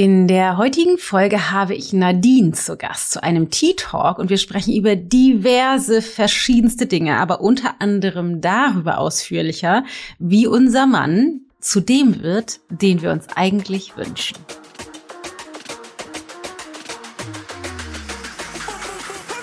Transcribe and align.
In 0.00 0.28
der 0.28 0.58
heutigen 0.58 0.96
Folge 0.96 1.50
habe 1.50 1.74
ich 1.74 1.92
Nadine 1.92 2.52
zu 2.52 2.76
Gast 2.76 3.10
zu 3.10 3.20
einem 3.20 3.50
Tea 3.50 3.74
Talk 3.76 4.20
und 4.20 4.30
wir 4.30 4.38
sprechen 4.38 4.72
über 4.72 4.94
diverse 4.94 6.02
verschiedenste 6.02 6.86
Dinge, 6.86 7.16
aber 7.16 7.40
unter 7.40 7.80
anderem 7.80 8.40
darüber 8.40 8.98
ausführlicher, 8.98 9.82
wie 10.20 10.46
unser 10.46 10.86
Mann 10.86 11.40
zu 11.58 11.80
dem 11.80 12.22
wird, 12.22 12.60
den 12.70 13.02
wir 13.02 13.10
uns 13.10 13.26
eigentlich 13.34 13.96
wünschen. 13.96 14.36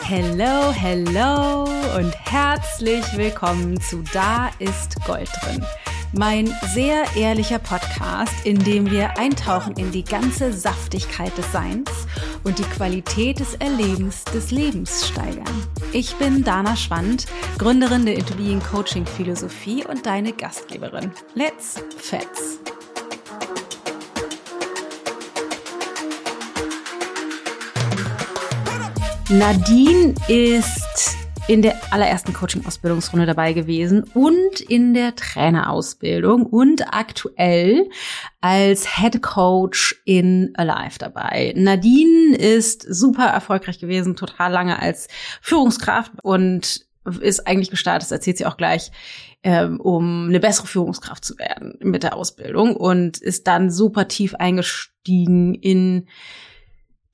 Hello, 0.03 0.71
hello 0.71 1.65
und 1.97 2.15
herzlich 2.15 3.03
willkommen 3.17 3.81
zu 3.81 4.05
Da 4.13 4.51
ist 4.59 4.95
Gold 5.05 5.29
drin 5.43 5.65
mein 6.17 6.53
sehr 6.73 7.03
ehrlicher 7.15 7.59
Podcast, 7.59 8.33
in 8.45 8.57
dem 8.63 8.89
wir 8.89 9.17
eintauchen 9.17 9.75
in 9.75 9.91
die 9.91 10.03
ganze 10.03 10.53
Saftigkeit 10.53 11.37
des 11.37 11.51
Seins 11.51 11.89
und 12.43 12.57
die 12.57 12.63
Qualität 12.63 13.39
des 13.39 13.55
Erlebens 13.55 14.23
des 14.25 14.51
Lebens 14.51 15.07
steigern. 15.07 15.67
Ich 15.91 16.15
bin 16.15 16.43
Dana 16.43 16.75
Schwand, 16.75 17.25
Gründerin 17.57 18.05
der 18.05 18.15
Into 18.15 18.35
Being 18.35 18.61
Coaching 18.61 19.05
Philosophie 19.05 19.85
und 19.85 20.05
deine 20.05 20.31
Gastgeberin. 20.31 21.11
Let's 21.33 21.83
Fets! 21.97 22.59
Nadine 29.29 30.13
ist 30.27 31.24
in 31.47 31.61
der 31.61 31.75
allerersten 31.91 32.33
Coaching-Ausbildungsrunde 32.33 33.27
dabei 33.27 33.53
gewesen 33.53 34.03
und 34.15 34.61
in 34.61 34.95
der 34.95 35.15
Trainerausbildung 35.15 36.43
und 36.45 36.91
aktuell 36.91 37.87
als 38.41 38.97
Head 38.97 39.21
Coach 39.21 39.95
in 40.05 40.53
Alive 40.55 40.97
dabei. 40.97 41.53
Nadine 41.55 42.35
ist 42.35 42.81
super 42.81 43.25
erfolgreich 43.25 43.79
gewesen, 43.79 44.15
total 44.15 44.51
lange 44.51 44.79
als 44.79 45.07
Führungskraft 45.41 46.13
und 46.23 46.85
ist 47.21 47.45
eigentlich 47.45 47.69
gestartet, 47.69 48.03
das 48.03 48.11
erzählt 48.11 48.39
sie 48.39 48.47
auch 48.47 48.57
gleich, 48.57 48.91
ähm, 49.43 49.79
um 49.79 50.29
eine 50.29 50.39
bessere 50.39 50.65
Führungskraft 50.65 51.23
zu 51.23 51.37
werden 51.37 51.77
mit 51.81 52.01
der 52.01 52.15
Ausbildung 52.15 52.75
und 52.75 53.19
ist 53.19 53.45
dann 53.45 53.69
super 53.69 54.07
tief 54.07 54.33
eingestiegen 54.33 55.53
in 55.53 56.07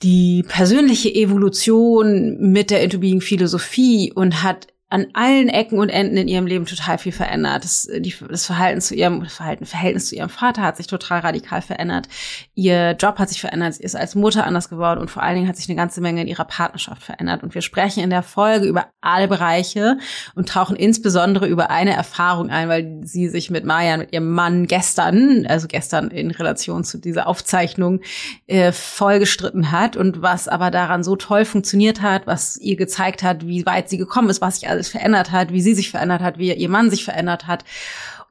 die 0.03 0.44
persönliche 0.47 1.13
Evolution 1.13 2.38
mit 2.39 2.71
der 2.71 2.81
Into 2.83 2.99
Philosophie 3.21 4.11
und 4.13 4.43
hat 4.43 4.67
an 4.92 5.08
allen 5.14 5.47
Ecken 5.47 5.80
und 5.80 5.88
Enden 5.88 6.17
in 6.17 6.28
ihrem 6.28 6.45
Leben 6.45 6.66
total 6.66 6.97
viel 6.97 7.14
verändert. 7.14 7.64
Das, 7.64 7.88
die, 8.00 8.14
das 8.30 8.45
Verhalten 8.45 8.81
zu 8.81 8.94
ihrem 8.94 9.25
Verhalten, 9.25 9.66
Verhältnis 9.66 10.09
zu 10.09 10.16
ihrem 10.16 10.28
Vater 10.28 10.64
hat 10.64 10.75
sich 10.75 10.88
total 10.88 11.22
radikal 11.22 11.61
verändert. 11.61 12.09
Ihr 12.56 12.92
Job 13.00 13.17
hat 13.17 13.30
sich 13.30 13.39
verändert. 13.39 13.75
Sie 13.75 13.83
ist 13.83 13.95
als 13.95 14.16
Mutter 14.16 14.45
anders 14.45 14.67
geworden 14.67 15.00
und 15.00 15.09
vor 15.09 15.23
allen 15.23 15.36
Dingen 15.36 15.48
hat 15.48 15.56
sich 15.56 15.70
eine 15.70 15.78
ganze 15.78 16.02
Menge 16.02 16.22
in 16.22 16.28
ihrer 16.28 16.44
Partnerschaft 16.44 17.03
verändert. 17.03 17.42
Und 17.42 17.56
wir 17.56 17.61
sprechen 17.61 18.03
in 18.03 18.09
der 18.09 18.22
Folge 18.22 18.66
über 18.66 18.88
alle 19.00 19.30
Bereiche 19.30 19.98
und 20.36 20.50
tauchen 20.50 20.75
insbesondere 20.75 21.48
über 21.48 21.70
eine 21.70 21.94
Erfahrung 21.94 22.50
ein, 22.50 22.67
weil 22.67 23.00
sie 23.03 23.30
sich 23.30 23.50
mit 23.50 23.64
Marian, 23.64 24.02
mit 24.02 24.11
ihrem 24.11 24.30
Mann 24.30 24.67
gestern, 24.67 25.45
also 25.48 25.70
gestern 25.70 26.11
in 26.11 26.31
Relation 26.31 26.83
zu 26.83 26.98
dieser 26.98 27.28
Aufzeichnung, 27.28 28.02
äh, 28.48 28.73
voll 28.73 29.20
gestritten 29.20 29.72
hat 29.72 29.95
und 29.95 30.22
was 30.22 30.50
aber 30.50 30.70
daran 30.70 31.05
so 31.05 31.16
toll 31.16 31.45
funktioniert 31.45 32.02
hat, 32.02 32.28
was 32.28 32.58
ihr 32.58 32.76
gezeigt 32.76 33.23
hat, 33.23 33.48
wie 33.48 33.66
weit 33.66 33.89
sie 33.89 33.98
gekommen 33.98 34.30
ist, 34.30 34.42
was 34.42 34.59
sich 34.59 34.67
alles 34.67 34.80
alles 34.81 34.89
verändert 34.89 35.31
hat, 35.31 35.53
wie 35.53 35.61
sie 35.61 35.75
sich 35.75 35.91
verändert 35.91 36.23
hat, 36.23 36.39
wie 36.39 36.51
ihr 36.51 36.69
Mann 36.69 36.89
sich 36.89 37.03
verändert 37.03 37.45
hat 37.45 37.63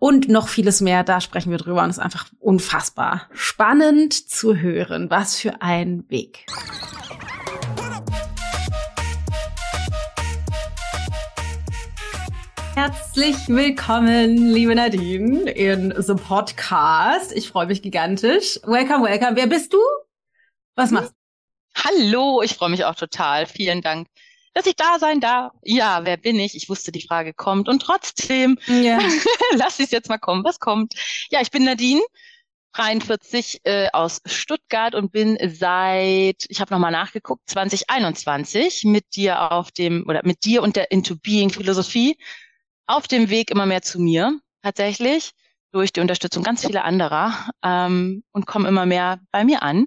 und 0.01 0.29
noch 0.29 0.49
vieles 0.49 0.81
mehr. 0.81 1.05
Da 1.05 1.21
sprechen 1.21 1.53
wir 1.53 1.59
drüber 1.59 1.85
und 1.85 1.91
es 1.91 1.99
ist 1.99 2.03
einfach 2.03 2.27
unfassbar 2.41 3.29
spannend 3.33 4.13
zu 4.13 4.57
hören. 4.57 5.11
Was 5.11 5.39
für 5.39 5.63
ein 5.63 6.05
Weg. 6.09 6.47
Herzlich 12.75 13.37
willkommen, 13.47 14.53
liebe 14.53 14.75
Nadine, 14.75 15.49
in 15.51 15.95
The 15.97 16.15
Podcast. 16.15 17.33
Ich 17.33 17.49
freue 17.49 17.67
mich 17.67 17.81
gigantisch. 17.81 18.59
Welcome, 18.65 19.05
welcome. 19.05 19.37
Wer 19.37 19.47
bist 19.47 19.73
du? 19.73 19.79
Was 20.75 20.91
machst 20.91 21.13
du? 21.13 21.85
Hallo, 21.85 22.43
ich 22.43 22.55
freue 22.55 22.71
mich 22.71 22.85
auch 22.85 22.97
total. 22.97 23.47
Vielen 23.47 23.83
Dank 23.83 24.09
dass 24.61 24.67
ich 24.67 24.77
da 24.77 24.99
sein 24.99 25.21
darf. 25.21 25.53
Ja, 25.63 26.05
wer 26.05 26.19
bin 26.19 26.39
ich? 26.39 26.55
Ich 26.55 26.69
wusste, 26.69 26.93
die 26.93 27.01
Frage 27.01 27.33
kommt. 27.33 27.67
Und 27.67 27.81
trotzdem, 27.81 28.59
ja. 28.67 28.99
lass 29.55 29.81
es 29.81 29.91
jetzt 29.91 30.11
mal 30.11 30.19
kommen. 30.19 30.45
Was 30.45 30.61
kommt? 30.61 30.95
Ja, 31.31 31.41
ich 31.41 31.51
bin 31.51 31.65
Nadine, 31.65 32.03
43 32.75 33.61
äh, 33.65 33.89
aus 33.95 34.21
Stuttgart 34.27 34.95
und 34.95 35.13
bin 35.13 35.39
seit, 35.55 36.45
ich 36.49 36.61
habe 36.61 36.75
nochmal 36.75 36.93
nachgeguckt, 36.93 37.49
2021 37.49 38.85
mit 38.85 39.17
dir 39.17 39.51
auf 39.51 39.71
dem, 39.73 40.05
oder 40.07 40.21
mit 40.25 40.45
dir 40.45 40.63
und 40.63 40.77
der 40.77 40.91
Into 40.91 41.17
Being 41.17 41.49
Philosophie 41.49 42.19
auf 42.87 43.09
dem 43.09 43.31
Weg 43.31 43.51
immer 43.51 43.65
mehr 43.65 43.81
zu 43.81 43.99
mir, 43.99 44.39
tatsächlich, 44.63 45.31
durch 45.73 45.93
die 45.93 46.01
Unterstützung 46.01 46.43
ganz 46.43 46.67
vieler 46.67 46.85
anderer 46.85 47.33
ähm, 47.65 48.25
und 48.33 48.47
komme 48.47 48.69
immer 48.69 48.85
mehr 48.85 49.21
bei 49.31 49.43
mir 49.43 49.63
an. 49.63 49.87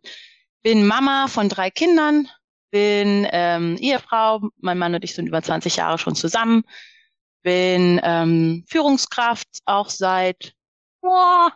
Bin 0.63 0.88
Mama 0.88 1.28
von 1.28 1.47
drei 1.47 1.69
Kindern, 1.69 2.28
bin 2.73 3.28
ähm, 3.31 3.78
Ehefrau, 3.78 4.50
mein 4.57 4.79
Mann 4.79 4.95
und 4.95 5.03
ich 5.03 5.13
sind 5.13 5.28
über 5.28 5.44
20 5.44 5.75
Jahre 5.75 6.00
schon 6.00 6.16
zusammen, 6.16 6.63
bin 7.44 8.01
ähm, 8.03 8.66
Führungskraft 8.67 9.47
auch 9.66 9.91
seit 9.91 10.56
oh, 11.03 11.50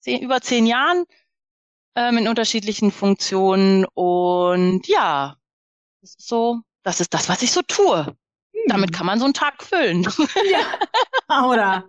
zehn, 0.00 0.20
über 0.20 0.40
zehn 0.40 0.66
Jahren 0.66 1.04
ähm, 1.94 2.18
in 2.18 2.26
unterschiedlichen 2.26 2.90
Funktionen. 2.90 3.86
Und 3.94 4.88
ja, 4.88 5.36
das 6.00 6.16
ist 6.16 6.26
so, 6.26 6.60
das 6.82 6.98
ist 7.00 7.14
das, 7.14 7.28
was 7.28 7.42
ich 7.42 7.52
so 7.52 7.62
tue. 7.62 8.16
Damit 8.66 8.90
hm. 8.90 8.96
kann 8.96 9.06
man 9.06 9.18
so 9.18 9.24
einen 9.24 9.34
Tag 9.34 9.62
füllen. 9.62 10.06
Ja. 10.50 11.48
Oder, 11.48 11.84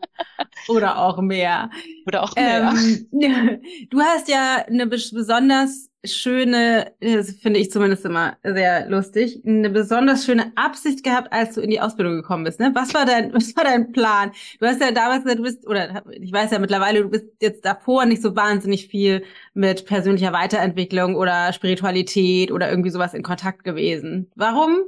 oder 0.70 0.98
auch 0.98 1.20
mehr. 1.20 1.70
Oder 2.08 2.24
auch 2.24 2.36
mehr. 2.36 2.74
Ähm, 2.74 3.08
du 3.90 4.00
hast 4.00 4.30
ja 4.30 4.64
eine 4.68 4.88
besonders 4.88 5.90
schöne, 6.06 6.94
das 7.00 7.32
finde 7.32 7.60
ich 7.60 7.72
zumindest 7.72 8.06
immer 8.06 8.38
sehr 8.44 8.90
lustig, 8.90 9.42
eine 9.46 9.70
besonders 9.70 10.26
schöne 10.26 10.52
Absicht 10.56 11.04
gehabt, 11.04 11.32
als 11.34 11.56
du 11.56 11.62
in 11.62 11.70
die 11.70 11.82
Ausbildung 11.82 12.16
gekommen 12.16 12.44
bist. 12.44 12.60
Ne? 12.60 12.72
Was 12.74 12.94
war 12.94 13.06
dein, 13.06 13.34
was 13.34 13.56
war 13.56 13.64
dein 13.64 13.92
Plan? 13.92 14.32
Du 14.60 14.66
hast 14.66 14.82
ja 14.82 14.92
damals 14.92 15.24
gesagt, 15.24 15.40
du 15.40 15.44
bist, 15.44 15.68
oder 15.68 16.04
ich 16.12 16.32
weiß 16.32 16.52
ja 16.52 16.60
mittlerweile, 16.60 17.04
du 17.04 17.10
bist 17.10 17.26
jetzt 17.42 17.66
davor 17.66 18.06
nicht 18.06 18.22
so 18.22 18.36
wahnsinnig 18.36 18.88
viel 18.88 19.24
mit 19.54 19.86
persönlicher 19.86 20.34
Weiterentwicklung 20.34 21.16
oder 21.16 21.54
Spiritualität 21.54 22.52
oder 22.52 22.70
irgendwie 22.70 22.92
sowas 22.92 23.14
in 23.14 23.24
Kontakt 23.24 23.64
gewesen. 23.64 24.32
Warum? 24.36 24.84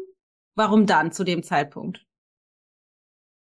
Warum 0.58 0.88
dann 0.88 1.12
zu 1.12 1.24
dem 1.24 1.44
Zeitpunkt? 1.44 2.04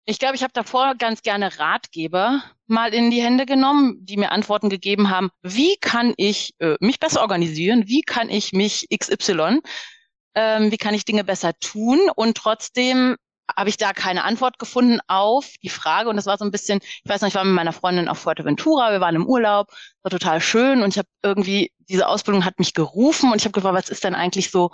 Ich 0.06 0.18
glaube, 0.18 0.36
ich 0.36 0.44
habe 0.44 0.54
davor 0.54 0.96
ganz 0.96 1.22
gerne 1.22 1.60
Ratgeber 1.60 2.42
mal 2.68 2.94
in 2.94 3.12
die 3.12 3.22
Hände 3.22 3.46
genommen, 3.46 3.98
die 4.00 4.16
mir 4.16 4.32
Antworten 4.32 4.70
gegeben 4.70 5.10
haben, 5.10 5.30
wie 5.42 5.76
kann 5.76 6.14
ich 6.16 6.56
äh, 6.60 6.78
mich 6.80 7.02
besser 7.02 7.20
organisieren, 7.20 7.84
wie 7.88 8.02
kann 8.02 8.30
ich 8.30 8.54
mich 8.54 8.88
XY, 8.98 9.60
ähm, 10.36 10.72
wie 10.72 10.78
kann 10.78 10.94
ich 10.94 11.04
Dinge 11.04 11.26
besser 11.26 11.52
tun? 11.60 12.00
Und 12.16 12.38
trotzdem 12.38 13.18
habe 13.58 13.70
ich 13.70 13.76
da 13.76 13.92
keine 13.92 14.24
Antwort 14.24 14.58
gefunden 14.58 15.02
auf 15.08 15.56
die 15.62 15.70
Frage. 15.70 16.10
Und 16.10 16.16
das 16.16 16.28
war 16.28 16.38
so 16.38 16.46
ein 16.46 16.52
bisschen, 16.52 16.80
ich 16.82 17.10
weiß 17.10 17.20
noch, 17.20 17.28
ich 17.28 17.36
war 17.36 17.44
mit 17.44 17.54
meiner 17.54 17.74
Freundin 17.74 18.08
auf 18.08 18.20
Fuerteventura, 18.20 18.94
wir 18.94 19.02
waren 19.02 19.16
im 19.16 19.28
Urlaub, 19.28 19.68
war 20.02 20.12
total 20.12 20.40
schön. 20.40 20.82
Und 20.82 20.92
ich 20.92 20.98
habe 20.98 21.10
irgendwie, 21.24 21.74
diese 21.90 22.08
Ausbildung 22.08 22.46
hat 22.46 22.58
mich 22.58 22.74
gerufen. 22.74 23.34
Und 23.34 23.38
ich 23.38 23.44
habe 23.44 23.52
gefragt, 23.52 23.76
was 23.76 23.90
ist 23.90 24.06
denn 24.06 24.16
eigentlich 24.16 24.50
so, 24.50 24.72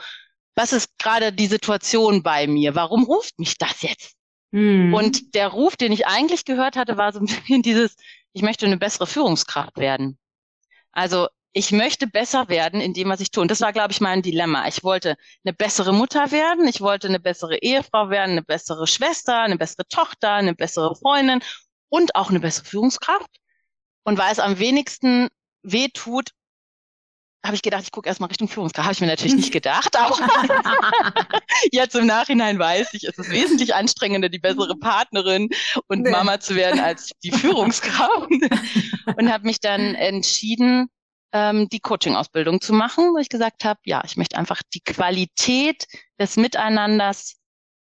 was 0.57 0.73
ist 0.73 0.97
gerade 0.97 1.31
die 1.31 1.45
Situation 1.45 2.23
bei 2.23 2.47
mir? 2.47 2.73
Warum 2.73 3.03
ruft 3.03 3.38
mich 3.38 3.57
das 3.59 3.84
jetzt? 3.84 4.16
Mhm. 4.50 4.91
Und 4.91 5.35
der 5.35 5.50
Ruf, 5.50 5.78
den 5.78 5.91
ich 5.91 6.07
eigentlich 6.07 6.45
gehört 6.45 6.75
hatte, 6.75 6.97
war 6.97 7.13
so 7.13 7.19
ein 7.19 7.25
bisschen 7.28 7.62
dieses, 7.62 7.95
ich 8.34 8.41
möchte 8.41 8.66
eine 8.66 8.78
bessere 8.78 9.06
Führungskraft 9.06 9.78
werden. 9.78 10.18
Also 10.91 11.28
ich 11.53 11.72
möchte 11.72 12.07
besser 12.07 12.50
werden 12.50 12.81
in 12.81 12.94
dem, 12.94 13.09
was 13.09 13.19
ich 13.19 13.29
tue. 13.29 13.44
Und 13.44 13.51
das 13.51 13.62
war, 13.62 13.72
glaube 13.72 13.91
ich, 13.91 14.01
mein 14.01 14.24
Dilemma. 14.24 14.68
Ich 14.68 14.83
wollte 14.83 15.15
eine 15.45 15.54
bessere 15.54 15.94
Mutter 15.94 16.31
werden, 16.31 16.68
ich 16.68 16.81
wollte 16.81 17.07
eine 17.07 17.19
bessere 17.19 17.57
Ehefrau 17.59 18.09
werden, 18.09 18.31
eine 18.31 18.44
bessere 18.44 18.88
Schwester, 18.88 19.42
eine 19.42 19.57
bessere 19.57 19.88
Tochter, 19.88 20.33
eine 20.33 20.56
bessere 20.56 20.95
Freundin 20.95 21.42
und 21.89 22.15
auch 22.15 22.31
eine 22.31 22.39
bessere 22.39 22.65
Führungskraft. 22.65 23.30
Und 24.04 24.18
weil 24.18 24.31
es 24.31 24.39
am 24.39 24.57
wenigsten 24.57 25.30
weh 25.62 25.89
tut, 25.89 26.31
habe 27.45 27.56
ich 27.56 27.62
gedacht, 27.62 27.84
ich 27.84 27.92
gucke 27.92 28.10
erstmal 28.10 28.28
Richtung 28.28 28.48
Führungskraft. 28.48 28.86
Habe 28.86 28.94
ich 28.94 29.01
mir 29.01 29.07
natürlich 29.07 29.36
nicht 29.36 29.54
gedacht, 29.54 29.95
aber 29.95 30.18
jetzt 31.72 31.95
im 31.95 32.06
Nachhinein 32.06 32.60
weiß 32.60 32.94
ich, 32.94 33.06
es 33.06 33.18
ist 33.18 33.30
wesentlich 33.30 33.74
anstrengender, 33.74 34.30
die 34.30 34.39
bessere 34.39 34.75
Partnerin 34.75 35.50
und 35.88 36.01
nee. 36.01 36.10
Mama 36.10 36.39
zu 36.39 36.56
werden 36.56 36.80
als 36.80 37.12
die 37.24 37.31
Führungskraft. 37.31 38.30
und 39.18 39.31
habe 39.31 39.45
mich 39.45 39.60
dann 39.60 39.95
entschieden, 39.95 40.89
ähm, 41.31 41.69
die 41.69 41.80
Coaching-Ausbildung 41.80 42.62
zu 42.62 42.74
machen, 42.74 43.13
wo 43.13 43.18
ich 43.18 43.30
gesagt 43.30 43.63
habe, 43.63 43.80
ja, 43.86 44.04
ich 44.06 44.18
möchte 44.18 44.38
einfach 44.38 44.62
die 44.74 44.81
Qualität 44.81 45.86
des 46.19 46.38
Miteinanders 46.38 47.36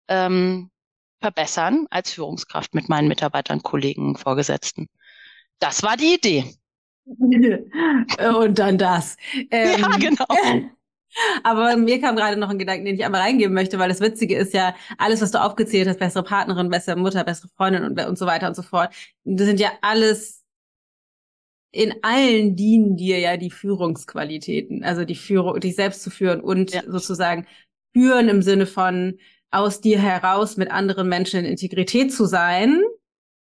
ähm, 0.09 0.71
verbessern 1.21 1.87
als 1.91 2.13
Führungskraft 2.13 2.75
mit 2.75 2.89
meinen 2.89 3.09
Mitarbeitern, 3.09 3.63
Kollegen, 3.63 4.17
Vorgesetzten. 4.17 4.89
Das 5.59 5.83
war 5.83 5.97
die 5.97 6.15
Idee. 6.15 6.55
Und 8.37 8.59
dann 8.59 8.79
das. 8.79 9.17
Ähm, 9.51 9.81
ja, 9.81 9.97
genau. 9.97 10.27
Aber 11.43 11.77
mir 11.77 12.01
kam 12.01 12.17
gerade 12.17 12.37
noch 12.37 12.51
ein 12.51 12.59
Gedanke, 12.59 12.85
den 12.85 12.95
ich 12.95 13.05
einmal 13.05 13.23
reingeben 13.23 13.55
möchte, 13.55 13.79
weil 13.79 13.89
das 13.89 14.01
Witzige 14.01 14.37
ist 14.37 14.55
ja, 14.55 14.75
alles, 14.97 15.21
was 15.21 15.33
du 15.33 15.43
aufgezählt 15.43 15.89
hast, 15.89 15.99
bessere 15.99 16.23
Partnerin, 16.23 16.71
bessere 16.71 16.97
Mutter, 16.97 17.25
bessere 17.25 17.49
Freundin 17.57 17.85
und, 17.85 18.01
und 18.01 18.17
so 18.17 18.27
weiter 18.27 18.47
und 18.47 18.55
so 18.55 18.63
fort, 18.63 18.95
das 19.25 19.47
sind 19.47 19.59
ja 19.59 19.73
alles, 19.81 20.45
in 21.73 21.95
allen 22.03 22.57
dienen 22.57 22.97
dir 22.97 23.19
ja 23.19 23.37
die 23.37 23.51
Führungsqualitäten, 23.51 24.85
also 24.85 25.05
die 25.05 25.17
Führung, 25.17 25.59
dich 25.61 25.75
selbst 25.75 26.03
zu 26.03 26.11
führen 26.11 26.41
und 26.41 26.73
ja. 26.73 26.83
sozusagen 26.87 27.47
führen 27.93 28.29
im 28.29 28.43
Sinne 28.43 28.67
von 28.67 29.19
aus 29.51 29.81
dir 29.81 29.99
heraus 29.99 30.57
mit 30.57 30.71
anderen 30.71 31.09
Menschen 31.09 31.41
in 31.41 31.47
Integrität 31.47 32.13
zu 32.13 32.25
sein 32.25 32.81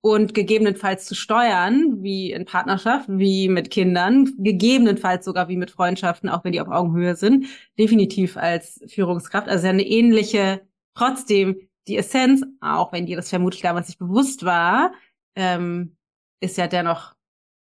und 0.06 0.34
gegebenenfalls 0.34 1.04
zu 1.04 1.16
steuern, 1.16 2.00
wie 2.00 2.30
in 2.30 2.44
Partnerschaft, 2.44 3.08
wie 3.08 3.48
mit 3.48 3.70
Kindern, 3.70 4.32
gegebenenfalls 4.38 5.24
sogar 5.24 5.48
wie 5.48 5.56
mit 5.56 5.72
Freundschaften, 5.72 6.28
auch 6.28 6.44
wenn 6.44 6.52
die 6.52 6.60
auf 6.60 6.68
Augenhöhe 6.68 7.16
sind, 7.16 7.46
definitiv 7.76 8.36
als 8.36 8.80
Führungskraft. 8.86 9.48
Also 9.48 9.66
eine 9.66 9.84
ähnliche, 9.84 10.62
trotzdem 10.94 11.56
die 11.88 11.96
Essenz, 11.96 12.44
auch 12.60 12.92
wenn 12.92 13.06
dir 13.06 13.16
das 13.16 13.30
vermutlich 13.30 13.62
damals 13.62 13.88
nicht 13.88 13.98
bewusst 13.98 14.44
war, 14.44 14.92
ähm, 15.34 15.96
ist 16.38 16.56
ja 16.56 16.68
dennoch 16.68 17.16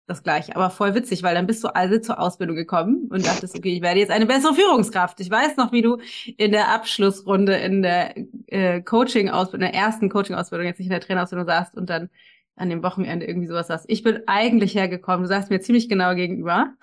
das 0.09 0.25
Gleiche. 0.25 0.57
Aber 0.57 0.71
voll 0.71 0.97
witzig, 0.97 1.23
weil 1.23 1.37
dann 1.37 1.47
bist 1.47 1.63
du 1.63 1.69
also 1.69 1.97
zur 2.01 2.19
Ausbildung 2.19 2.57
gekommen 2.57 3.07
und 3.09 3.25
dachtest, 3.25 3.57
okay, 3.57 3.77
ich 3.77 3.83
werde 3.83 4.01
jetzt 4.01 4.11
eine 4.11 4.27
bessere 4.27 4.55
Führungskraft. 4.55 5.21
Ich 5.21 5.31
weiß 5.31 5.57
noch, 5.59 5.71
wie 5.71 5.83
du 5.83 5.99
in 6.37 6.51
der 6.51 6.71
Abschlussrunde 6.71 7.55
in 7.55 7.83
der 7.83 8.17
äh, 8.49 8.81
Coaching-Ausbildung, 8.83 9.69
in 9.69 9.73
der 9.73 9.81
ersten 9.81 10.09
Coaching-Ausbildung, 10.09 10.67
jetzt 10.67 10.81
nicht 10.81 10.89
in 10.89 10.93
der 10.93 11.01
Trainerausbildung 11.01 11.47
saßt 11.47 11.77
und 11.77 11.89
dann 11.89 12.11
an 12.57 12.71
dem 12.71 12.83
Wochenende 12.83 13.27
irgendwie 13.27 13.49
sowas 13.49 13.69
sagst. 13.69 13.87
Ich 13.89 14.03
bin 14.03 14.23
eigentlich 14.27 14.75
hergekommen, 14.75 15.23
du 15.23 15.29
sagst 15.29 15.51
mir 15.51 15.61
ziemlich 15.61 15.89
genau 15.89 16.15
gegenüber. 16.15 16.75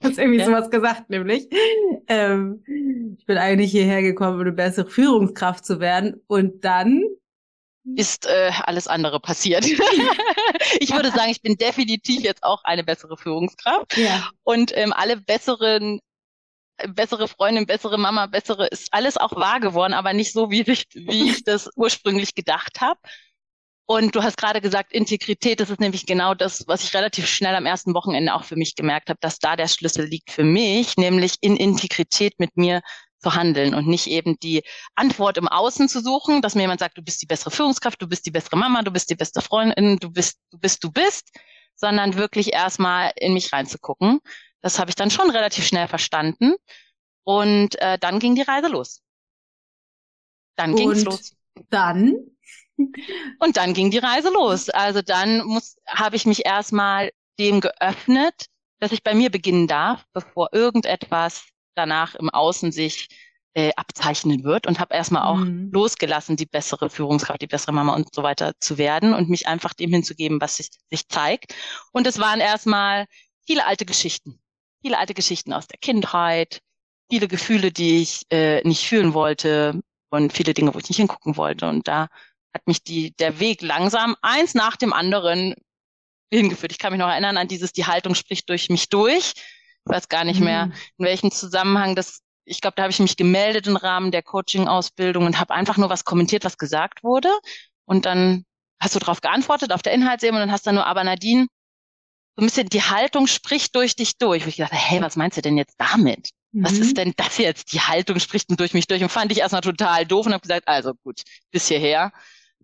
Du 0.00 0.08
hast 0.08 0.18
irgendwie 0.18 0.38
ja. 0.38 0.46
sowas 0.46 0.70
gesagt, 0.70 1.10
nämlich. 1.10 1.48
Ähm, 2.06 2.64
ich 3.18 3.26
bin 3.26 3.38
eigentlich 3.38 3.70
hierher 3.70 4.02
gekommen, 4.02 4.34
um 4.34 4.40
eine 4.40 4.52
bessere 4.52 4.88
Führungskraft 4.88 5.64
zu 5.64 5.78
werden. 5.78 6.22
Und 6.26 6.64
dann 6.64 7.04
ist 7.96 8.26
äh, 8.26 8.50
alles 8.62 8.88
andere 8.88 9.20
passiert. 9.20 9.66
ich 10.80 10.92
würde 10.92 11.10
sagen, 11.10 11.30
ich 11.30 11.42
bin 11.42 11.56
definitiv 11.56 12.22
jetzt 12.22 12.42
auch 12.42 12.64
eine 12.64 12.84
bessere 12.84 13.16
Führungskraft. 13.16 13.96
Ja. 13.96 14.30
Und 14.42 14.72
ähm, 14.76 14.92
alle 14.92 15.18
besseren 15.18 16.00
bessere 16.88 17.28
Freundin, 17.28 17.66
bessere 17.66 17.98
Mama, 17.98 18.26
bessere, 18.26 18.66
ist 18.68 18.88
alles 18.92 19.16
auch 19.16 19.36
wahr 19.36 19.60
geworden, 19.60 19.92
aber 19.92 20.12
nicht 20.12 20.32
so, 20.32 20.50
wie 20.50 20.62
ich, 20.62 20.86
wie 20.94 21.30
ich 21.30 21.44
das 21.44 21.68
ursprünglich 21.76 22.34
gedacht 22.34 22.80
habe. 22.80 22.98
Und 23.90 24.14
du 24.14 24.22
hast 24.22 24.36
gerade 24.36 24.60
gesagt, 24.60 24.92
Integrität, 24.92 25.58
das 25.58 25.68
ist 25.68 25.80
nämlich 25.80 26.06
genau 26.06 26.32
das, 26.32 26.64
was 26.68 26.84
ich 26.84 26.94
relativ 26.94 27.26
schnell 27.26 27.56
am 27.56 27.66
ersten 27.66 27.92
Wochenende 27.92 28.32
auch 28.34 28.44
für 28.44 28.54
mich 28.54 28.76
gemerkt 28.76 29.10
habe, 29.10 29.18
dass 29.20 29.40
da 29.40 29.56
der 29.56 29.66
Schlüssel 29.66 30.04
liegt 30.04 30.30
für 30.30 30.44
mich, 30.44 30.96
nämlich 30.96 31.38
in 31.40 31.56
Integrität 31.56 32.38
mit 32.38 32.56
mir 32.56 32.82
zu 33.18 33.34
handeln 33.34 33.74
und 33.74 33.88
nicht 33.88 34.06
eben 34.06 34.38
die 34.38 34.62
Antwort 34.94 35.38
im 35.38 35.48
Außen 35.48 35.88
zu 35.88 36.00
suchen, 36.02 36.40
dass 36.40 36.54
mir 36.54 36.60
jemand 36.60 36.78
sagt, 36.78 36.98
du 36.98 37.02
bist 37.02 37.20
die 37.20 37.26
bessere 37.26 37.50
Führungskraft, 37.50 38.00
du 38.00 38.06
bist 38.06 38.24
die 38.26 38.30
bessere 38.30 38.56
Mama, 38.56 38.82
du 38.82 38.92
bist 38.92 39.10
die 39.10 39.16
beste 39.16 39.40
Freundin, 39.40 39.96
du 39.96 40.08
bist, 40.08 40.38
du 40.52 40.58
bist, 40.60 40.84
du 40.84 40.92
bist, 40.92 41.36
sondern 41.74 42.14
wirklich 42.14 42.52
erstmal 42.52 43.10
in 43.16 43.34
mich 43.34 43.52
reinzugucken. 43.52 44.20
Das 44.60 44.78
habe 44.78 44.90
ich 44.90 44.94
dann 44.94 45.10
schon 45.10 45.30
relativ 45.30 45.66
schnell 45.66 45.88
verstanden. 45.88 46.54
Und 47.24 47.74
äh, 47.80 47.98
dann 47.98 48.20
ging 48.20 48.36
die 48.36 48.42
Reise 48.42 48.68
los. 48.68 49.02
Dann 50.54 50.76
ging's 50.76 51.02
los. 51.02 51.34
Dann 51.70 52.14
und 53.38 53.56
dann 53.56 53.74
ging 53.74 53.90
die 53.90 53.98
Reise 53.98 54.30
los. 54.30 54.68
Also 54.70 55.02
dann 55.02 55.44
muss, 55.44 55.76
habe 55.86 56.16
ich 56.16 56.26
mich 56.26 56.46
erstmal 56.46 57.10
dem 57.38 57.60
geöffnet, 57.60 58.46
dass 58.80 58.92
ich 58.92 59.02
bei 59.02 59.14
mir 59.14 59.30
beginnen 59.30 59.66
darf, 59.66 60.04
bevor 60.12 60.48
irgendetwas 60.52 61.44
danach 61.74 62.14
im 62.14 62.30
Außen 62.30 62.72
sich 62.72 63.08
äh, 63.54 63.72
abzeichnen 63.76 64.44
wird 64.44 64.66
und 64.66 64.78
habe 64.78 64.94
erstmal 64.94 65.24
auch 65.24 65.38
mhm. 65.38 65.70
losgelassen, 65.72 66.36
die 66.36 66.46
bessere 66.46 66.88
Führungskraft, 66.88 67.42
die 67.42 67.46
bessere 67.46 67.72
Mama 67.72 67.94
und 67.94 68.14
so 68.14 68.22
weiter 68.22 68.52
zu 68.60 68.78
werden 68.78 69.12
und 69.12 69.28
mich 69.28 69.48
einfach 69.48 69.74
dem 69.74 69.90
hinzugeben, 69.90 70.40
was 70.40 70.56
sich, 70.56 70.70
sich 70.88 71.08
zeigt. 71.08 71.54
Und 71.92 72.06
es 72.06 72.18
waren 72.18 72.40
erstmal 72.40 73.06
viele 73.46 73.66
alte 73.66 73.84
Geschichten, 73.84 74.40
viele 74.82 74.98
alte 74.98 75.14
Geschichten 75.14 75.52
aus 75.52 75.66
der 75.66 75.78
Kindheit, 75.78 76.60
viele 77.10 77.26
Gefühle, 77.26 77.72
die 77.72 78.02
ich 78.02 78.22
äh, 78.30 78.62
nicht 78.66 78.86
fühlen 78.86 79.14
wollte 79.14 79.80
und 80.10 80.32
viele 80.32 80.54
Dinge, 80.54 80.72
wo 80.74 80.78
ich 80.78 80.88
nicht 80.88 80.98
hingucken 80.98 81.36
wollte. 81.36 81.68
Und 81.68 81.88
da 81.88 82.08
hat 82.54 82.66
mich 82.66 82.82
die, 82.82 83.14
der 83.16 83.40
Weg 83.40 83.62
langsam 83.62 84.16
eins 84.22 84.54
nach 84.54 84.76
dem 84.76 84.92
anderen 84.92 85.54
hingeführt. 86.32 86.72
Ich 86.72 86.78
kann 86.78 86.92
mich 86.92 87.00
noch 87.00 87.08
erinnern 87.08 87.36
an 87.36 87.48
dieses, 87.48 87.72
die 87.72 87.86
Haltung 87.86 88.14
spricht 88.14 88.48
durch 88.48 88.68
mich 88.68 88.88
durch. 88.88 89.34
Ich 89.36 89.92
weiß 89.92 90.08
gar 90.08 90.24
nicht 90.24 90.40
mhm. 90.40 90.46
mehr, 90.46 90.70
in 90.98 91.04
welchem 91.04 91.30
Zusammenhang 91.30 91.96
das, 91.96 92.20
ich 92.44 92.60
glaube, 92.60 92.74
da 92.76 92.82
habe 92.82 92.92
ich 92.92 93.00
mich 93.00 93.16
gemeldet 93.16 93.66
im 93.66 93.76
Rahmen 93.76 94.10
der 94.10 94.22
Coaching-Ausbildung 94.22 95.26
und 95.26 95.40
habe 95.40 95.54
einfach 95.54 95.76
nur 95.76 95.90
was 95.90 96.04
kommentiert, 96.04 96.44
was 96.44 96.58
gesagt 96.58 97.02
wurde. 97.02 97.30
Und 97.84 98.06
dann 98.06 98.44
hast 98.80 98.94
du 98.94 98.98
darauf 98.98 99.20
geantwortet 99.20 99.72
auf 99.72 99.82
der 99.82 99.92
Inhaltsebene 99.92 100.40
und 100.40 100.48
dann 100.48 100.52
hast 100.52 100.66
du 100.66 100.72
nur, 100.72 100.86
aber 100.86 101.04
Nadine, 101.04 101.46
so 102.36 102.42
ein 102.42 102.46
bisschen 102.46 102.68
die 102.68 102.82
Haltung 102.82 103.26
spricht 103.26 103.74
durch 103.74 103.96
dich 103.96 104.16
durch. 104.16 104.44
Wo 104.44 104.48
ich 104.48 104.56
dachte, 104.56 104.76
hey, 104.76 105.02
was 105.02 105.16
meinst 105.16 105.36
du 105.36 105.42
denn 105.42 105.58
jetzt 105.58 105.74
damit? 105.78 106.30
Mhm. 106.52 106.64
Was 106.64 106.72
ist 106.72 106.90
mhm. 106.90 106.94
denn 106.94 107.12
das 107.16 107.38
jetzt? 107.38 107.72
Die 107.72 107.80
Haltung 107.80 108.18
spricht 108.18 108.46
durch 108.58 108.74
mich 108.74 108.86
durch 108.86 109.02
und 109.02 109.10
fand 109.10 109.32
ich 109.32 109.38
erstmal 109.38 109.62
total 109.62 110.06
doof 110.06 110.26
und 110.26 110.32
habe 110.32 110.42
gesagt, 110.42 110.68
also 110.68 110.94
gut, 111.02 111.22
bis 111.50 111.68
hierher. 111.68 112.12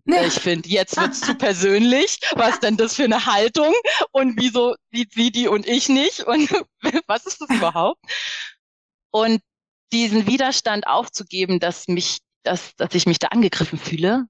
Ja. 0.07 0.23
Ich 0.23 0.35
finde, 0.35 0.69
jetzt 0.69 0.97
wird's 1.01 1.21
zu 1.21 1.35
persönlich. 1.35 2.19
Was 2.35 2.59
denn 2.59 2.77
das 2.77 2.95
für 2.95 3.03
eine 3.03 3.25
Haltung? 3.25 3.73
Und 4.11 4.39
wieso 4.39 4.75
sieht 4.91 5.13
sie 5.13 5.31
die 5.31 5.47
und 5.47 5.67
ich 5.67 5.89
nicht? 5.89 6.21
Und 6.21 6.49
was 7.07 7.25
ist 7.25 7.41
das 7.41 7.49
überhaupt? 7.49 7.99
Und 9.11 9.41
diesen 9.91 10.27
Widerstand 10.27 10.87
aufzugeben, 10.87 11.59
dass 11.59 11.87
mich, 11.87 12.19
dass, 12.43 12.75
dass 12.75 12.93
ich 12.93 13.05
mich 13.05 13.19
da 13.19 13.27
angegriffen 13.27 13.79
fühle 13.79 14.25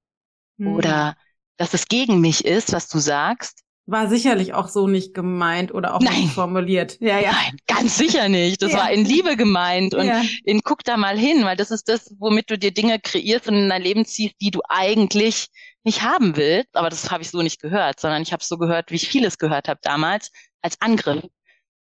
mhm. 0.58 0.76
oder 0.76 1.16
dass 1.58 1.74
es 1.74 1.88
gegen 1.88 2.22
mich 2.22 2.46
ist, 2.46 2.74
was 2.74 2.88
du 2.88 3.00
sagst, 3.00 3.64
war 3.88 4.10
sicherlich 4.10 4.54
auch 4.54 4.68
so 4.68 4.88
nicht 4.88 5.14
gemeint 5.14 5.74
oder 5.74 5.96
auch 5.96 6.02
Nein. 6.02 6.22
nicht 6.22 6.34
formuliert. 6.34 6.98
Ja, 7.00 7.20
ja. 7.20 7.32
Nein, 7.32 7.58
ganz 7.68 7.98
sicher 7.98 8.28
nicht. 8.28 8.62
Das 8.62 8.74
ja. 8.74 8.80
war 8.80 8.92
in 8.92 9.06
Liebe 9.06 9.38
gemeint 9.38 9.96
und 9.96 10.06
ja. 10.06 10.22
in 10.44 10.62
guck 10.62 10.84
da 10.84 10.98
mal 10.98 11.18
hin, 11.18 11.46
weil 11.46 11.56
das 11.56 11.72
ist 11.72 11.88
das, 11.88 12.14
womit 12.20 12.52
du 12.52 12.58
dir 12.58 12.72
Dinge 12.72 13.00
kreierst 13.00 13.48
und 13.48 13.56
in 13.56 13.70
dein 13.70 13.82
Leben 13.82 14.06
ziehst, 14.06 14.36
die 14.42 14.52
du 14.52 14.60
eigentlich 14.68 15.48
nicht 15.86 16.02
haben 16.02 16.36
willst. 16.36 16.76
Aber 16.76 16.90
das 16.90 17.10
habe 17.10 17.24
ich 17.24 17.30
so 17.30 17.42
nicht 17.42 17.62
gehört, 17.62 18.02
sondern 18.02 18.22
ich 18.22 18.34
habe 18.34 18.44
so 18.44 18.58
gehört, 18.58 18.92
wie 18.92 18.96
ich 18.96 19.08
vieles 19.08 19.38
gehört 19.38 19.70
habe 19.70 19.80
damals, 19.82 20.32
als 20.62 20.80
Angriff 20.82 21.24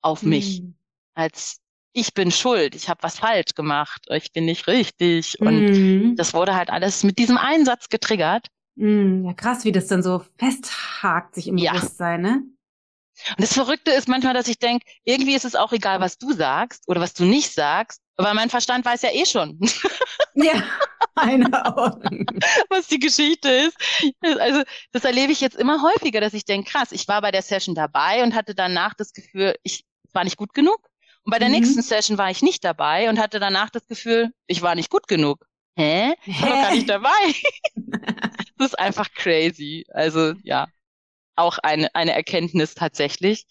auf 0.00 0.22
mich, 0.22 0.62
mhm. 0.62 0.76
als 1.14 1.58
ich 1.92 2.14
bin 2.14 2.30
schuld, 2.30 2.74
ich 2.74 2.88
habe 2.88 3.02
was 3.02 3.18
falsch 3.18 3.54
gemacht, 3.54 4.02
ich 4.10 4.30
bin 4.32 4.44
nicht 4.44 4.68
richtig. 4.68 5.40
Und 5.40 5.70
mhm. 5.70 6.16
das 6.16 6.34
wurde 6.34 6.54
halt 6.54 6.70
alles 6.70 7.02
mit 7.02 7.18
diesem 7.18 7.38
Einsatz 7.38 7.88
getriggert. 7.88 8.48
Mm, 8.76 9.24
ja, 9.24 9.32
krass, 9.32 9.64
wie 9.64 9.72
das 9.72 9.86
dann 9.86 10.02
so 10.02 10.22
festhakt 10.38 11.34
sich 11.34 11.48
im 11.48 11.58
ja. 11.58 11.72
Bewusstsein, 11.72 12.22
ne? 12.22 12.42
Und 13.30 13.40
das 13.40 13.54
Verrückte 13.54 13.92
ist 13.92 14.08
manchmal, 14.08 14.34
dass 14.34 14.46
ich 14.46 14.58
denke, 14.58 14.86
irgendwie 15.04 15.34
ist 15.34 15.46
es 15.46 15.54
auch 15.54 15.72
egal, 15.72 16.00
was 16.00 16.18
du 16.18 16.32
sagst 16.32 16.84
oder 16.86 17.00
was 17.00 17.14
du 17.14 17.24
nicht 17.24 17.52
sagst, 17.52 18.02
weil 18.16 18.34
mein 18.34 18.50
Verstand 18.50 18.84
weiß 18.84 19.02
ja 19.02 19.10
eh 19.12 19.26
schon. 19.26 19.58
Ja, 20.38 20.62
eine 21.14 21.64
Augen. 21.64 22.26
was 22.68 22.88
die 22.88 22.98
Geschichte 22.98 23.48
ist. 23.48 23.76
Also 24.38 24.64
das 24.92 25.04
erlebe 25.04 25.32
ich 25.32 25.40
jetzt 25.40 25.56
immer 25.56 25.80
häufiger, 25.80 26.20
dass 26.20 26.34
ich 26.34 26.44
denke, 26.44 26.70
krass, 26.70 26.92
ich 26.92 27.08
war 27.08 27.22
bei 27.22 27.30
der 27.30 27.40
Session 27.40 27.74
dabei 27.74 28.22
und 28.22 28.34
hatte 28.34 28.54
danach 28.54 28.92
das 28.92 29.14
Gefühl, 29.14 29.56
ich 29.62 29.86
war 30.12 30.24
nicht 30.24 30.36
gut 30.36 30.52
genug. 30.52 30.90
Und 31.24 31.30
bei 31.30 31.38
der 31.38 31.48
mhm. 31.48 31.54
nächsten 31.54 31.80
Session 31.80 32.18
war 32.18 32.30
ich 32.30 32.42
nicht 32.42 32.64
dabei 32.64 33.08
und 33.08 33.18
hatte 33.18 33.40
danach 33.40 33.70
das 33.70 33.86
Gefühl, 33.86 34.30
ich 34.46 34.60
war 34.60 34.74
nicht 34.74 34.90
gut 34.90 35.08
genug. 35.08 35.46
Hä? 35.76 36.14
Ich 36.24 36.42
war 36.42 36.48
gar 36.48 36.74
nicht 36.74 36.88
dabei. 36.88 37.34
das 38.58 38.68
ist 38.68 38.78
einfach 38.78 39.10
crazy. 39.12 39.84
Also 39.90 40.32
ja, 40.42 40.66
auch 41.36 41.58
eine, 41.58 41.94
eine 41.94 42.12
Erkenntnis 42.12 42.74
tatsächlich. 42.74 43.46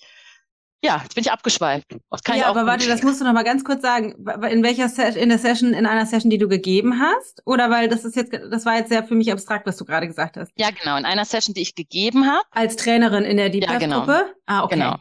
Ja, 0.83 0.99
jetzt 1.01 1.15
bin 1.15 1.23
ich 1.23 1.31
abgeschweift. 1.31 1.95
ja, 2.35 2.45
aber 2.45 2.65
warte, 2.67 2.87
das 2.87 3.01
musst 3.01 3.19
du 3.19 3.25
noch 3.25 3.33
mal 3.33 3.43
ganz 3.43 3.63
kurz 3.63 3.81
sagen. 3.81 4.13
In 4.49 4.61
welcher 4.61 4.87
Se 4.87 5.03
in 5.03 5.29
der 5.29 5.39
Session, 5.39 5.73
in 5.73 5.85
einer 5.85 6.05
Session, 6.05 6.29
die 6.29 6.37
du 6.37 6.47
gegeben 6.47 6.99
hast? 6.99 7.41
Oder 7.45 7.71
weil 7.71 7.87
das 7.87 8.05
ist 8.05 8.15
jetzt, 8.15 8.33
das 8.33 8.65
war 8.65 8.75
jetzt 8.75 8.89
sehr 8.89 9.03
für 9.03 9.15
mich 9.15 9.31
abstrakt, 9.31 9.65
was 9.65 9.77
du 9.77 9.85
gerade 9.85 10.05
gesagt 10.05 10.37
hast. 10.37 10.51
Ja, 10.57 10.69
genau. 10.69 10.97
In 10.97 11.05
einer 11.05 11.25
Session, 11.25 11.55
die 11.55 11.61
ich 11.61 11.73
gegeben 11.73 12.27
habe. 12.27 12.43
Als 12.51 12.75
Trainerin 12.75 13.23
in 13.23 13.37
der 13.37 13.49
Deep 13.49 13.65
Gruppe? 13.65 13.73
Ja, 13.73 13.79
genau. 13.79 14.23
Ah, 14.45 14.63
okay. 14.63 14.75
Genau. 14.75 14.97